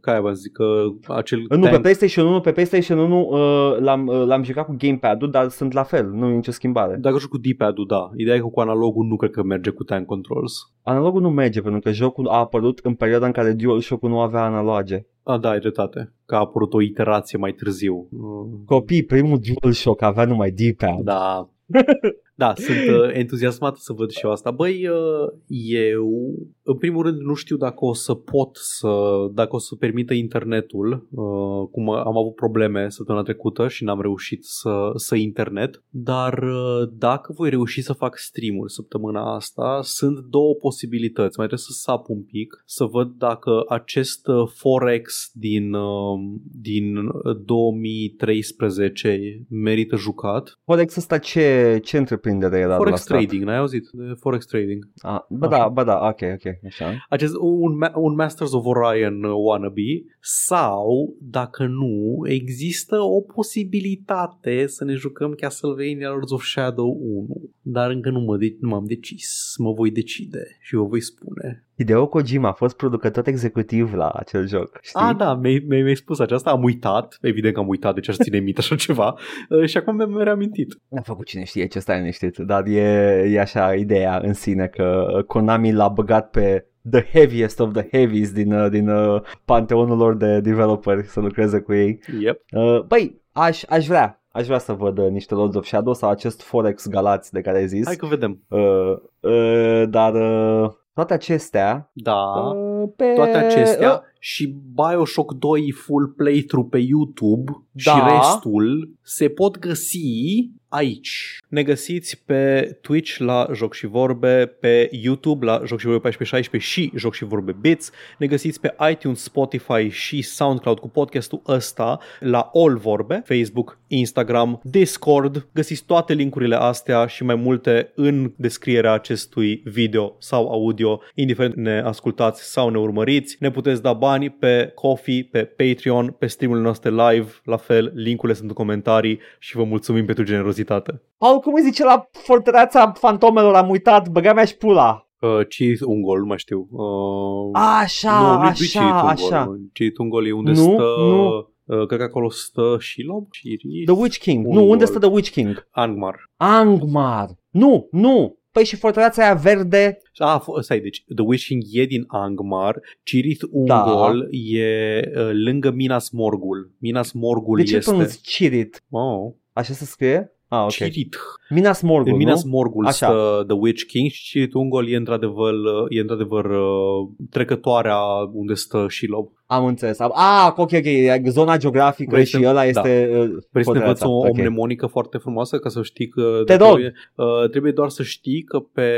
Ca 0.00 0.10
aia 0.10 0.20
vă 0.20 0.32
zic 0.32 0.52
că 0.52 0.64
acel 1.08 1.38
Nu, 1.48 1.60
pe 1.60 1.68
tank- 1.76 1.80
PlayStation 1.80 2.26
1, 2.26 2.40
pe 2.40 2.52
PlayStation 2.52 2.98
1 2.98 3.20
uh, 3.30 3.78
l-am, 3.80 4.06
uh, 4.06 4.24
l-am 4.26 4.42
jucat 4.42 4.66
cu 4.66 4.74
gamepad-ul, 4.78 5.30
dar 5.30 5.48
sunt 5.48 5.72
la 5.72 5.82
fel, 5.82 6.10
nu 6.10 6.28
e 6.28 6.34
nicio 6.34 6.50
schimbare. 6.50 6.96
Dacă 6.96 7.18
joci 7.18 7.28
cu 7.28 7.38
D-pad-ul, 7.38 7.86
da. 7.86 8.10
Ideea 8.16 8.36
e 8.36 8.40
că 8.40 8.46
cu 8.46 8.60
analogul 8.60 9.06
nu 9.06 9.16
cred 9.16 9.30
că 9.30 9.42
merge 9.42 9.70
cu 9.70 9.84
tank 9.84 10.06
controls. 10.06 10.52
Analogul 10.82 11.20
nu 11.20 11.30
merge 11.30 11.60
pentru 11.60 11.80
că 11.80 11.90
jocul 11.92 12.26
a 12.28 12.36
apărut 12.38 12.78
în 12.82 12.94
perioada 12.94 13.26
în 13.26 13.32
care 13.32 13.52
DualShock-ul 13.52 14.08
nu 14.08 14.20
avea 14.20 14.42
analoge. 14.44 15.06
Ah, 15.22 15.40
da, 15.40 15.50
ai 15.50 15.58
dreptate. 15.58 16.12
Că 16.26 16.34
a 16.34 16.38
apărut 16.38 16.74
o 16.74 16.80
iterație 16.80 17.38
mai 17.38 17.52
târziu. 17.52 18.08
Mm, 18.10 18.62
Copii, 18.66 19.02
primul 19.04 19.35
DualShock 19.38 20.02
avea 20.02 20.24
numai 20.24 20.50
D-pad. 20.50 21.00
Da. 21.02 21.48
Da, 22.38 22.52
sunt 22.56 22.76
uh, 22.76 23.10
entuziasmat 23.12 23.76
să 23.76 23.92
văd 23.92 24.10
și 24.10 24.24
eu 24.24 24.30
asta. 24.30 24.50
Băi, 24.50 24.88
uh, 24.88 25.32
eu, 25.68 26.34
în 26.62 26.76
primul 26.76 27.02
rând, 27.02 27.20
nu 27.20 27.34
știu 27.34 27.56
dacă 27.56 27.84
o 27.84 27.94
să 27.94 28.14
pot 28.14 28.48
să, 28.52 28.90
dacă 29.32 29.54
o 29.54 29.58
să 29.58 29.74
permită 29.74 30.14
internetul, 30.14 31.06
uh, 31.10 31.68
cum 31.70 31.90
am 31.90 32.16
avut 32.16 32.34
probleme 32.34 32.88
săptămâna 32.88 33.24
trecută 33.24 33.68
și 33.68 33.84
n-am 33.84 34.00
reușit 34.00 34.44
să, 34.44 34.90
să 34.94 35.14
internet, 35.14 35.82
dar 35.90 36.42
uh, 36.42 36.88
dacă 36.92 37.32
voi 37.32 37.50
reuși 37.50 37.82
să 37.82 37.92
fac 37.92 38.18
stream-uri 38.18 38.72
săptămâna 38.72 39.34
asta, 39.34 39.80
sunt 39.82 40.18
două 40.18 40.54
posibilități. 40.54 41.38
Mai 41.38 41.46
trebuie 41.46 41.58
să 41.58 41.72
sap 41.72 42.08
un 42.08 42.22
pic, 42.22 42.62
să 42.66 42.84
văd 42.84 43.12
dacă 43.18 43.64
acest 43.68 44.26
uh, 44.26 44.48
Forex 44.54 45.30
din, 45.32 45.72
uh, 45.72 46.18
din 46.60 46.96
uh, 46.96 47.36
2013 47.44 49.46
merită 49.48 49.96
jucat 49.96 50.58
Forex 50.64 50.96
ăsta 50.96 51.18
ce, 51.18 51.80
ce 51.84 51.96
întreprindere 52.30 52.56
era 52.56 52.66
de 52.66 52.72
la 52.72 52.76
Forex 52.76 53.00
stat? 53.00 53.16
trading, 53.16 53.42
n-ai 53.42 53.56
auzit 53.56 53.88
de 53.92 54.12
Forex 54.20 54.46
trading? 54.46 54.88
Ah, 54.98 55.18
bă 55.28 55.46
Așa. 55.46 55.56
da, 55.56 55.68
bă 55.68 55.84
da, 55.84 55.98
ok, 56.06 56.20
ok, 56.34 56.54
așa. 56.66 57.06
Acest, 57.08 57.34
un, 57.40 57.72
ma- 57.84 57.94
un 57.94 58.14
Masters 58.14 58.52
of 58.52 58.64
Orion 58.64 59.24
uh, 59.24 59.32
wannabe 59.46 60.04
sau, 60.20 61.16
dacă 61.20 61.66
nu, 61.66 62.20
există 62.28 62.96
o 63.00 63.20
posibilitate 63.20 64.66
să 64.66 64.84
ne 64.84 64.94
jucăm 64.94 65.32
Castlevania 65.32 66.08
Lords 66.08 66.30
of 66.30 66.44
Shadow 66.44 66.98
1, 67.02 67.50
dar 67.62 67.90
încă 67.90 68.10
nu, 68.10 68.20
mă 68.20 68.36
de- 68.36 68.56
nu 68.60 68.68
m-am 68.68 68.84
decis, 68.86 69.54
mă 69.58 69.72
voi 69.72 69.90
decide 69.90 70.56
și 70.60 70.74
vă 70.74 70.82
voi 70.84 71.00
spune. 71.00 71.60
Hideo 71.76 72.06
Kojima 72.06 72.48
a 72.48 72.52
fost 72.52 72.76
producător 72.76 73.28
executiv 73.28 73.94
la 73.94 74.08
acel 74.08 74.46
joc, 74.48 74.78
știi? 74.82 75.00
Ah, 75.00 75.16
da, 75.16 75.34
mi-ai, 75.34 75.64
mi-ai 75.68 75.82
mi-ai 75.82 75.96
spus 75.96 76.18
aceasta, 76.18 76.50
am 76.50 76.62
uitat, 76.62 77.18
evident 77.20 77.54
că 77.54 77.60
am 77.60 77.68
uitat, 77.68 77.94
deci 77.94 78.08
aș 78.08 78.16
ține 78.16 78.38
minte 78.38 78.60
așa 78.60 78.76
ceva 78.76 79.18
uh, 79.48 79.66
și 79.70 79.76
acum 79.76 79.96
mi-am 79.96 80.18
reamintit. 80.18 80.78
N-a 80.88 81.00
făcut 81.00 81.26
cine 81.26 81.44
știe 81.44 81.66
ce 81.66 81.78
stai 81.78 81.96
liniștit, 82.20 82.46
dar 82.46 82.66
e, 82.66 82.80
e 83.28 83.40
așa 83.40 83.74
ideea 83.74 84.20
în 84.22 84.32
sine 84.32 84.66
că 84.66 85.06
uh, 85.16 85.24
Konami 85.24 85.72
l-a 85.72 85.88
băgat 85.88 86.30
pe 86.30 86.66
the 86.90 87.04
heaviest 87.12 87.60
of 87.60 87.72
the 87.72 87.88
heavies 87.92 88.32
din, 88.32 88.52
uh, 88.52 88.70
din 88.70 88.88
uh, 88.88 89.22
panteonul 89.44 89.96
lor 89.96 90.16
de 90.16 90.40
developeri 90.40 91.06
să 91.06 91.20
lucreze 91.20 91.60
cu 91.60 91.74
ei. 91.74 91.98
Yep. 92.20 92.42
Uh, 92.50 92.80
băi, 92.82 93.22
aș, 93.32 93.62
aș 93.68 93.86
vrea, 93.86 94.22
aș 94.28 94.46
vrea 94.46 94.58
să 94.58 94.72
văd 94.72 94.98
uh, 94.98 95.08
niște 95.08 95.34
Lords 95.34 95.56
of 95.56 95.66
Shadow 95.66 95.94
sau 95.94 96.10
acest 96.10 96.42
Forex 96.42 96.88
Galați 96.88 97.32
de 97.32 97.40
care 97.40 97.58
ai 97.58 97.66
zis. 97.66 97.86
Hai 97.86 97.96
că 97.96 98.06
vedem. 98.06 98.42
Uh, 98.48 98.96
uh, 99.20 99.82
dar 99.88 100.14
uh, 100.14 100.70
toate 100.94 101.14
acestea 101.14 101.90
Da. 101.92 102.14
uh, 102.14 102.88
pe... 102.96 103.12
toate 103.14 103.36
acestea 103.36 103.90
uh, 103.90 103.98
și 104.18 104.56
Bioshock 104.74 105.32
2 105.32 105.72
full 105.72 106.06
playthrough 106.16 106.68
pe 106.70 106.78
YouTube 106.78 107.52
Da. 107.70 107.92
și 107.92 108.00
restul 108.16 108.92
se 109.02 109.28
pot 109.28 109.58
găsi 109.58 110.50
aici. 110.68 111.38
Ne 111.48 111.62
găsiți 111.62 112.22
pe 112.24 112.70
Twitch 112.80 113.16
la 113.16 113.48
Joc 113.54 113.74
și 113.74 113.86
Vorbe, 113.86 114.46
pe 114.60 114.88
YouTube 114.92 115.44
la 115.44 115.62
Joc 115.64 115.78
și 115.78 115.86
Vorbe 115.86 116.08
1416 116.08 116.70
și 116.70 116.92
Joc 116.94 117.14
și 117.14 117.24
Vorbe 117.24 117.56
Bits. 117.60 117.90
Ne 118.18 118.26
găsiți 118.26 118.60
pe 118.60 118.74
iTunes, 118.90 119.22
Spotify 119.22 119.88
și 119.88 120.22
SoundCloud 120.22 120.78
cu 120.78 120.88
podcastul 120.88 121.42
ăsta 121.46 121.98
la 122.20 122.50
All 122.54 122.76
Vorbe, 122.76 123.22
Facebook, 123.26 123.78
Instagram, 123.86 124.60
Discord. 124.62 125.48
Găsiți 125.52 125.84
toate 125.84 126.12
linkurile 126.12 126.56
astea 126.56 127.06
și 127.06 127.24
mai 127.24 127.34
multe 127.34 127.92
în 127.94 128.32
descrierea 128.36 128.92
acestui 128.92 129.62
video 129.64 130.16
sau 130.18 130.48
audio, 130.48 131.00
indiferent 131.14 131.54
ne 131.54 131.80
ascultați 131.80 132.50
sau 132.52 132.68
ne 132.68 132.78
urmăriți. 132.78 133.36
Ne 133.40 133.50
puteți 133.50 133.82
da 133.82 133.92
bani 134.06 134.30
pe 134.30 134.72
Coffee, 134.74 135.28
pe 135.30 135.44
Patreon, 135.44 136.14
pe 136.18 136.26
streamurile 136.26 136.64
noastre 136.64 136.90
live, 136.90 137.28
la 137.44 137.56
fel, 137.56 137.92
linkurile 137.94 138.38
sunt 138.38 138.48
în 138.48 138.54
comentarii 138.54 139.18
și 139.38 139.56
vă 139.56 139.64
mulțumim 139.64 140.04
pentru 140.04 140.24
generozitate. 140.24 141.02
Paul, 141.18 141.38
cum 141.38 141.54
îi 141.54 141.62
zice 141.62 141.84
la 141.84 142.08
fortăreața 142.12 142.92
fantomelor? 142.92 143.54
Am 143.54 143.70
uitat, 143.70 144.08
băga 144.08 144.32
mea 144.32 144.44
și 144.44 144.56
pula. 144.56 145.06
Uh, 145.20 145.30
Cheat 145.30 145.80
Ungol, 145.84 146.18
nu 146.18 146.26
mai 146.26 146.38
știu. 146.38 146.68
Uh, 146.70 147.60
Așa, 147.80 148.20
nu, 148.20 148.26
nu 148.26 148.40
așa, 148.40 148.80
Cheat 148.80 149.04
așa. 149.06 149.40
Ungol. 149.40 149.58
Cheat 149.72 149.96
Ungol 149.96 150.26
e 150.26 150.32
unde 150.32 150.50
Nu, 150.50 150.56
stă... 150.56 150.94
nu. 150.98 151.48
Uh, 151.64 151.86
cred 151.86 151.98
că 151.98 152.04
acolo 152.04 152.30
stă 152.30 152.76
Shilob, 152.80 153.26
Shiris, 153.30 153.84
The 153.84 153.94
Witch 153.94 154.18
King. 154.18 154.46
Ungol. 154.46 154.62
Nu, 154.62 154.70
unde 154.70 154.84
stă 154.84 154.98
The 154.98 155.08
Witch 155.08 155.30
King? 155.30 155.68
Angmar. 155.70 156.30
Angmar. 156.36 157.28
Nu, 157.50 157.88
nu. 157.90 158.38
Păi 158.56 158.64
și 158.64 158.76
fortăreața 158.76 159.22
aia 159.24 159.34
verde? 159.34 159.98
Ah, 160.16 160.40
f- 160.40 160.62
stai, 160.62 160.80
deci 160.80 161.04
The 161.14 161.24
Wishing 161.24 161.62
e 161.72 161.84
din 161.84 162.04
Angmar, 162.06 162.80
Cirith 163.02 163.44
Da. 163.66 163.82
Ungol 163.82 164.28
e 164.30 164.98
uh, 165.16 165.30
lângă 165.32 165.70
Minas 165.70 166.10
Morgul. 166.10 166.74
Minas 166.78 167.12
Morgul 167.12 167.56
De 167.56 167.62
ce 167.62 167.76
este... 167.76 167.90
pronunți 167.90 168.20
Cirit? 168.20 168.82
Oh, 168.90 169.32
Așa 169.52 169.72
se 169.72 169.84
scrie? 169.84 170.35
Ah, 170.48 170.62
ok. 170.62 170.70
Cirith. 170.70 171.16
Minas 171.50 171.80
Morgul, 171.82 172.10
În 172.12 172.16
Minas 172.18 172.44
nu? 172.44 172.50
Morgul 172.50 172.86
Așa. 172.86 173.06
stă 173.06 173.44
The 173.46 173.56
Witch 173.56 173.82
King 173.82 174.10
și 174.10 174.22
Cirith 174.24 174.54
Ungol 174.54 174.88
e 174.88 174.96
într-adevăr, 174.96 175.54
e 175.88 176.00
într-adevăr 176.00 176.44
uh, 176.44 177.08
trecătoarea 177.30 177.98
unde 178.32 178.54
stă 178.54 178.86
Shilob. 178.88 179.28
Am 179.46 179.64
înțeles. 179.66 179.98
Am- 179.98 180.12
Ah, 180.14 180.48
ok, 180.56 180.58
ok. 180.72 180.84
e 180.84 181.22
Zona 181.26 181.56
geografică 181.56 182.10
Vrei 182.10 182.24
și 182.24 182.30
să- 182.36 182.48
ăla 182.48 182.52
da. 182.52 182.64
este 182.64 183.08
uh, 183.12 183.28
Vrei 183.50 183.64
să 183.64 183.72
ne 183.72 183.78
învăț 183.78 183.98
fortăreața. 184.00 184.08
o, 184.08 184.16
Ok. 184.16 184.28
o 184.28 184.32
mnemonică 184.32 184.86
foarte 184.86 185.18
frumoasă 185.18 185.58
ca 185.58 185.68
să 185.68 185.82
știi 185.82 186.08
că... 186.08 186.42
Te 186.44 186.56
dacă 186.56 186.70
rog. 186.70 186.80
e- 186.80 186.92
Uh, 187.14 187.50
trebuie 187.50 187.72
doar 187.72 187.88
să 187.88 188.02
știi 188.02 188.42
că 188.42 188.58
pe, 188.58 188.90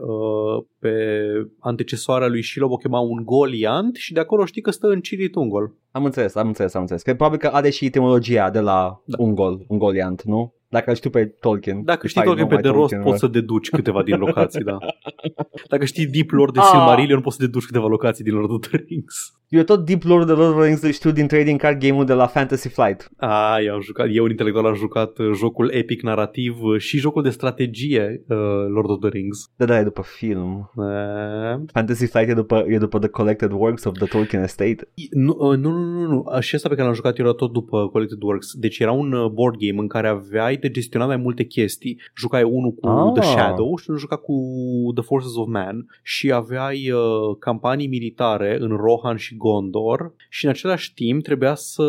uh, 0.00 0.64
pe 0.78 0.90
antecesoarea 1.60 2.28
lui 2.28 2.42
Shilob 2.42 2.70
o 2.70 2.76
chema 2.76 2.98
un 3.00 3.24
Goliant 3.24 3.96
și 3.96 4.12
de 4.12 4.20
acolo 4.20 4.44
știi 4.44 4.62
că 4.62 4.70
stă 4.70 4.86
în 4.86 5.00
Cirith 5.00 5.36
Ungol. 5.36 5.74
Am 5.90 6.04
înțeles, 6.04 6.34
am 6.34 6.46
înțeles, 6.46 6.74
am 6.74 6.80
înțeles. 6.80 7.02
Că 7.02 7.14
probabil 7.14 7.38
că 7.38 7.46
are 7.46 7.70
și 7.70 7.84
etimologia 7.84 8.50
de 8.50 8.60
la 8.60 9.02
Da. 9.04 9.16
Ungol, 9.18 9.64
Ungoliant, 9.68 10.22
nu? 10.22 10.52
Dacă 10.68 10.90
îl 10.90 10.96
știu 10.96 11.10
pe 11.10 11.26
Tolkien. 11.26 11.84
Dacă 11.84 12.06
știi 12.06 12.20
Hai, 12.20 12.28
Tolkien 12.28 12.48
nu 12.48 12.54
pe 12.56 12.62
mai 12.62 12.72
de 12.72 12.78
rost, 12.78 12.88
Tolkien, 12.92 13.10
poți 13.10 13.18
să 13.20 13.26
deduci 13.26 13.70
câteva 13.70 14.02
din 14.02 14.16
locații, 14.18 14.64
da. 14.64 14.78
Dacă 15.72 15.84
știi 15.84 16.06
Deep 16.06 16.30
Lore 16.30 16.50
de 16.52 16.58
Ah. 16.58 16.66
Silmarillion, 16.70 17.20
poți 17.20 17.36
să 17.36 17.42
deduci 17.44 17.64
câteva 17.64 17.86
locații 17.86 18.24
din 18.24 18.34
Lord 18.34 18.50
of 18.50 18.60
the 18.68 18.76
Rings. 18.88 19.35
Eu 19.48 19.62
tot 19.62 19.84
Deep 19.84 20.02
Lord 20.02 20.22
of 20.22 20.26
the 20.28 20.36
Lord 20.36 20.50
of 20.50 20.56
the 20.56 20.64
Rings 20.66 20.82
îl 20.82 20.90
știu 20.90 21.10
din 21.10 21.26
trading 21.26 21.60
card 21.60 21.80
game-ul 21.80 22.04
de 22.04 22.12
la 22.12 22.26
Fantasy 22.26 22.68
Flight. 22.68 23.10
Ah, 23.16 23.56
eu 23.64 23.74
am 23.74 23.80
jucat, 23.80 24.06
eu 24.10 24.24
un 24.24 24.30
intelectual 24.30 24.66
am 24.66 24.74
jucat 24.74 25.18
uh, 25.18 25.30
jocul 25.34 25.70
epic 25.72 26.02
narrativ 26.02 26.62
uh, 26.62 26.78
și 26.78 26.98
jocul 26.98 27.22
de 27.22 27.30
strategie 27.30 28.24
uh, 28.28 28.36
Lord 28.68 28.90
of 28.90 28.98
the 29.00 29.08
Rings. 29.08 29.50
Da, 29.56 29.64
da, 29.64 29.78
e 29.78 29.82
după 29.82 30.02
film. 30.02 30.70
Uh, 30.74 30.84
Fantasy 31.72 32.06
Flight 32.06 32.28
e 32.28 32.34
după, 32.34 32.64
e 32.68 32.78
după 32.78 32.98
The 32.98 33.08
Collected 33.08 33.52
Works 33.52 33.84
of 33.84 33.94
the 33.98 34.06
Tolkien 34.06 34.42
Estate. 34.42 34.88
nu, 35.10 35.36
uh, 35.38 35.56
nu, 35.58 35.70
nu, 35.70 36.00
nu, 36.00 36.06
nu. 36.06 36.40
Și 36.40 36.56
ăsta 36.56 36.68
pe 36.68 36.74
care 36.74 36.86
l-am 36.86 36.96
jucat 36.96 37.18
eu 37.18 37.24
era 37.24 37.34
tot 37.34 37.52
după 37.52 37.88
Collected 37.88 38.22
Works. 38.22 38.52
Deci 38.54 38.78
era 38.78 38.92
un 38.92 39.12
uh, 39.12 39.30
board 39.30 39.56
game 39.58 39.80
în 39.80 39.88
care 39.88 40.08
aveai 40.08 40.56
de 40.56 40.70
gestionat 40.70 41.06
mai 41.06 41.16
multe 41.16 41.44
chestii. 41.44 42.00
Jucai 42.16 42.42
unul 42.42 42.72
cu 42.72 42.88
Ah. 42.88 43.12
The 43.20 43.22
Shadow 43.22 43.76
și 43.76 43.84
unul 43.88 44.00
juca 44.00 44.16
cu 44.16 44.34
The 44.94 45.04
Forces 45.04 45.36
of 45.36 45.46
Man 45.46 45.86
și 46.02 46.32
aveai 46.32 46.90
uh, 46.90 47.36
campanii 47.38 47.86
militare 47.86 48.56
în 48.60 48.68
Rohan 48.68 49.16
și 49.16 49.34
și 49.36 49.42
Gondor 49.42 50.14
și 50.28 50.44
în 50.44 50.50
același 50.50 50.94
timp 50.94 51.22
trebuia 51.22 51.54
să, 51.54 51.88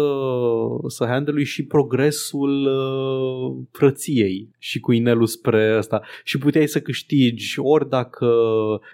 să 0.88 1.06
handle 1.06 1.44
și 1.44 1.66
progresul 1.66 2.66
uh, 2.66 3.66
frăției 3.72 4.50
și 4.58 4.80
cu 4.80 4.92
inelul 4.92 5.26
spre 5.26 5.76
ăsta 5.78 6.02
și 6.24 6.38
puteai 6.38 6.68
să 6.68 6.82
câștigi 6.82 7.60
ori 7.60 7.90
dacă 7.90 8.28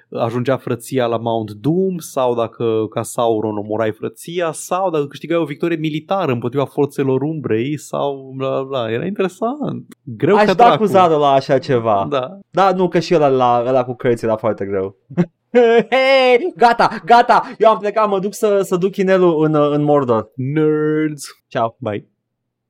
ajungea 0.10 0.58
frăția 0.58 1.06
la 1.06 1.18
Mount 1.18 1.52
Doom 1.52 1.98
sau 1.98 2.36
dacă 2.36 2.88
ca 2.90 3.04
Sauron 3.04 3.58
omorai 3.58 3.92
frăția 3.92 4.52
sau 4.52 4.90
dacă 4.90 5.08
câștigai 5.08 5.38
o 5.38 5.46
victorie 5.46 5.78
militară 5.78 6.32
împotriva 6.32 6.66
forțelor 6.66 7.22
umbrei 7.22 7.78
sau 7.78 8.34
bla 8.36 8.64
bla. 8.64 8.92
Era 8.92 9.06
interesant. 9.06 9.98
Greu 10.04 10.36
Aș 10.36 10.46
ca 10.46 10.54
da 10.54 10.64
dracu. 10.64 10.78
cu 10.78 10.86
Zaro 10.86 11.18
la 11.18 11.32
așa 11.32 11.60
ceva. 11.60 12.08
Da. 12.10 12.40
Da, 12.50 12.74
nu, 12.74 12.88
că 12.88 13.00
și 13.00 13.16
ăla, 13.16 13.28
la, 13.28 13.64
ăla 13.68 13.84
cu 13.84 13.94
cărți 13.94 14.26
era 14.26 14.36
foarte 14.36 14.66
greu. 14.66 14.96
Hei, 15.92 16.54
gata, 16.56 17.02
gata, 17.06 17.56
eu 17.58 17.70
am 17.70 17.78
plecat, 17.78 18.10
mă 18.10 18.20
duc 18.20 18.34
să, 18.34 18.62
să 18.62 18.76
duc 18.76 18.96
inelul 18.96 19.44
în, 19.46 19.56
în 19.56 19.84
Mordor. 19.84 20.32
Nerds. 20.36 21.24
Ciao. 21.48 21.76
Bye. 21.80 22.13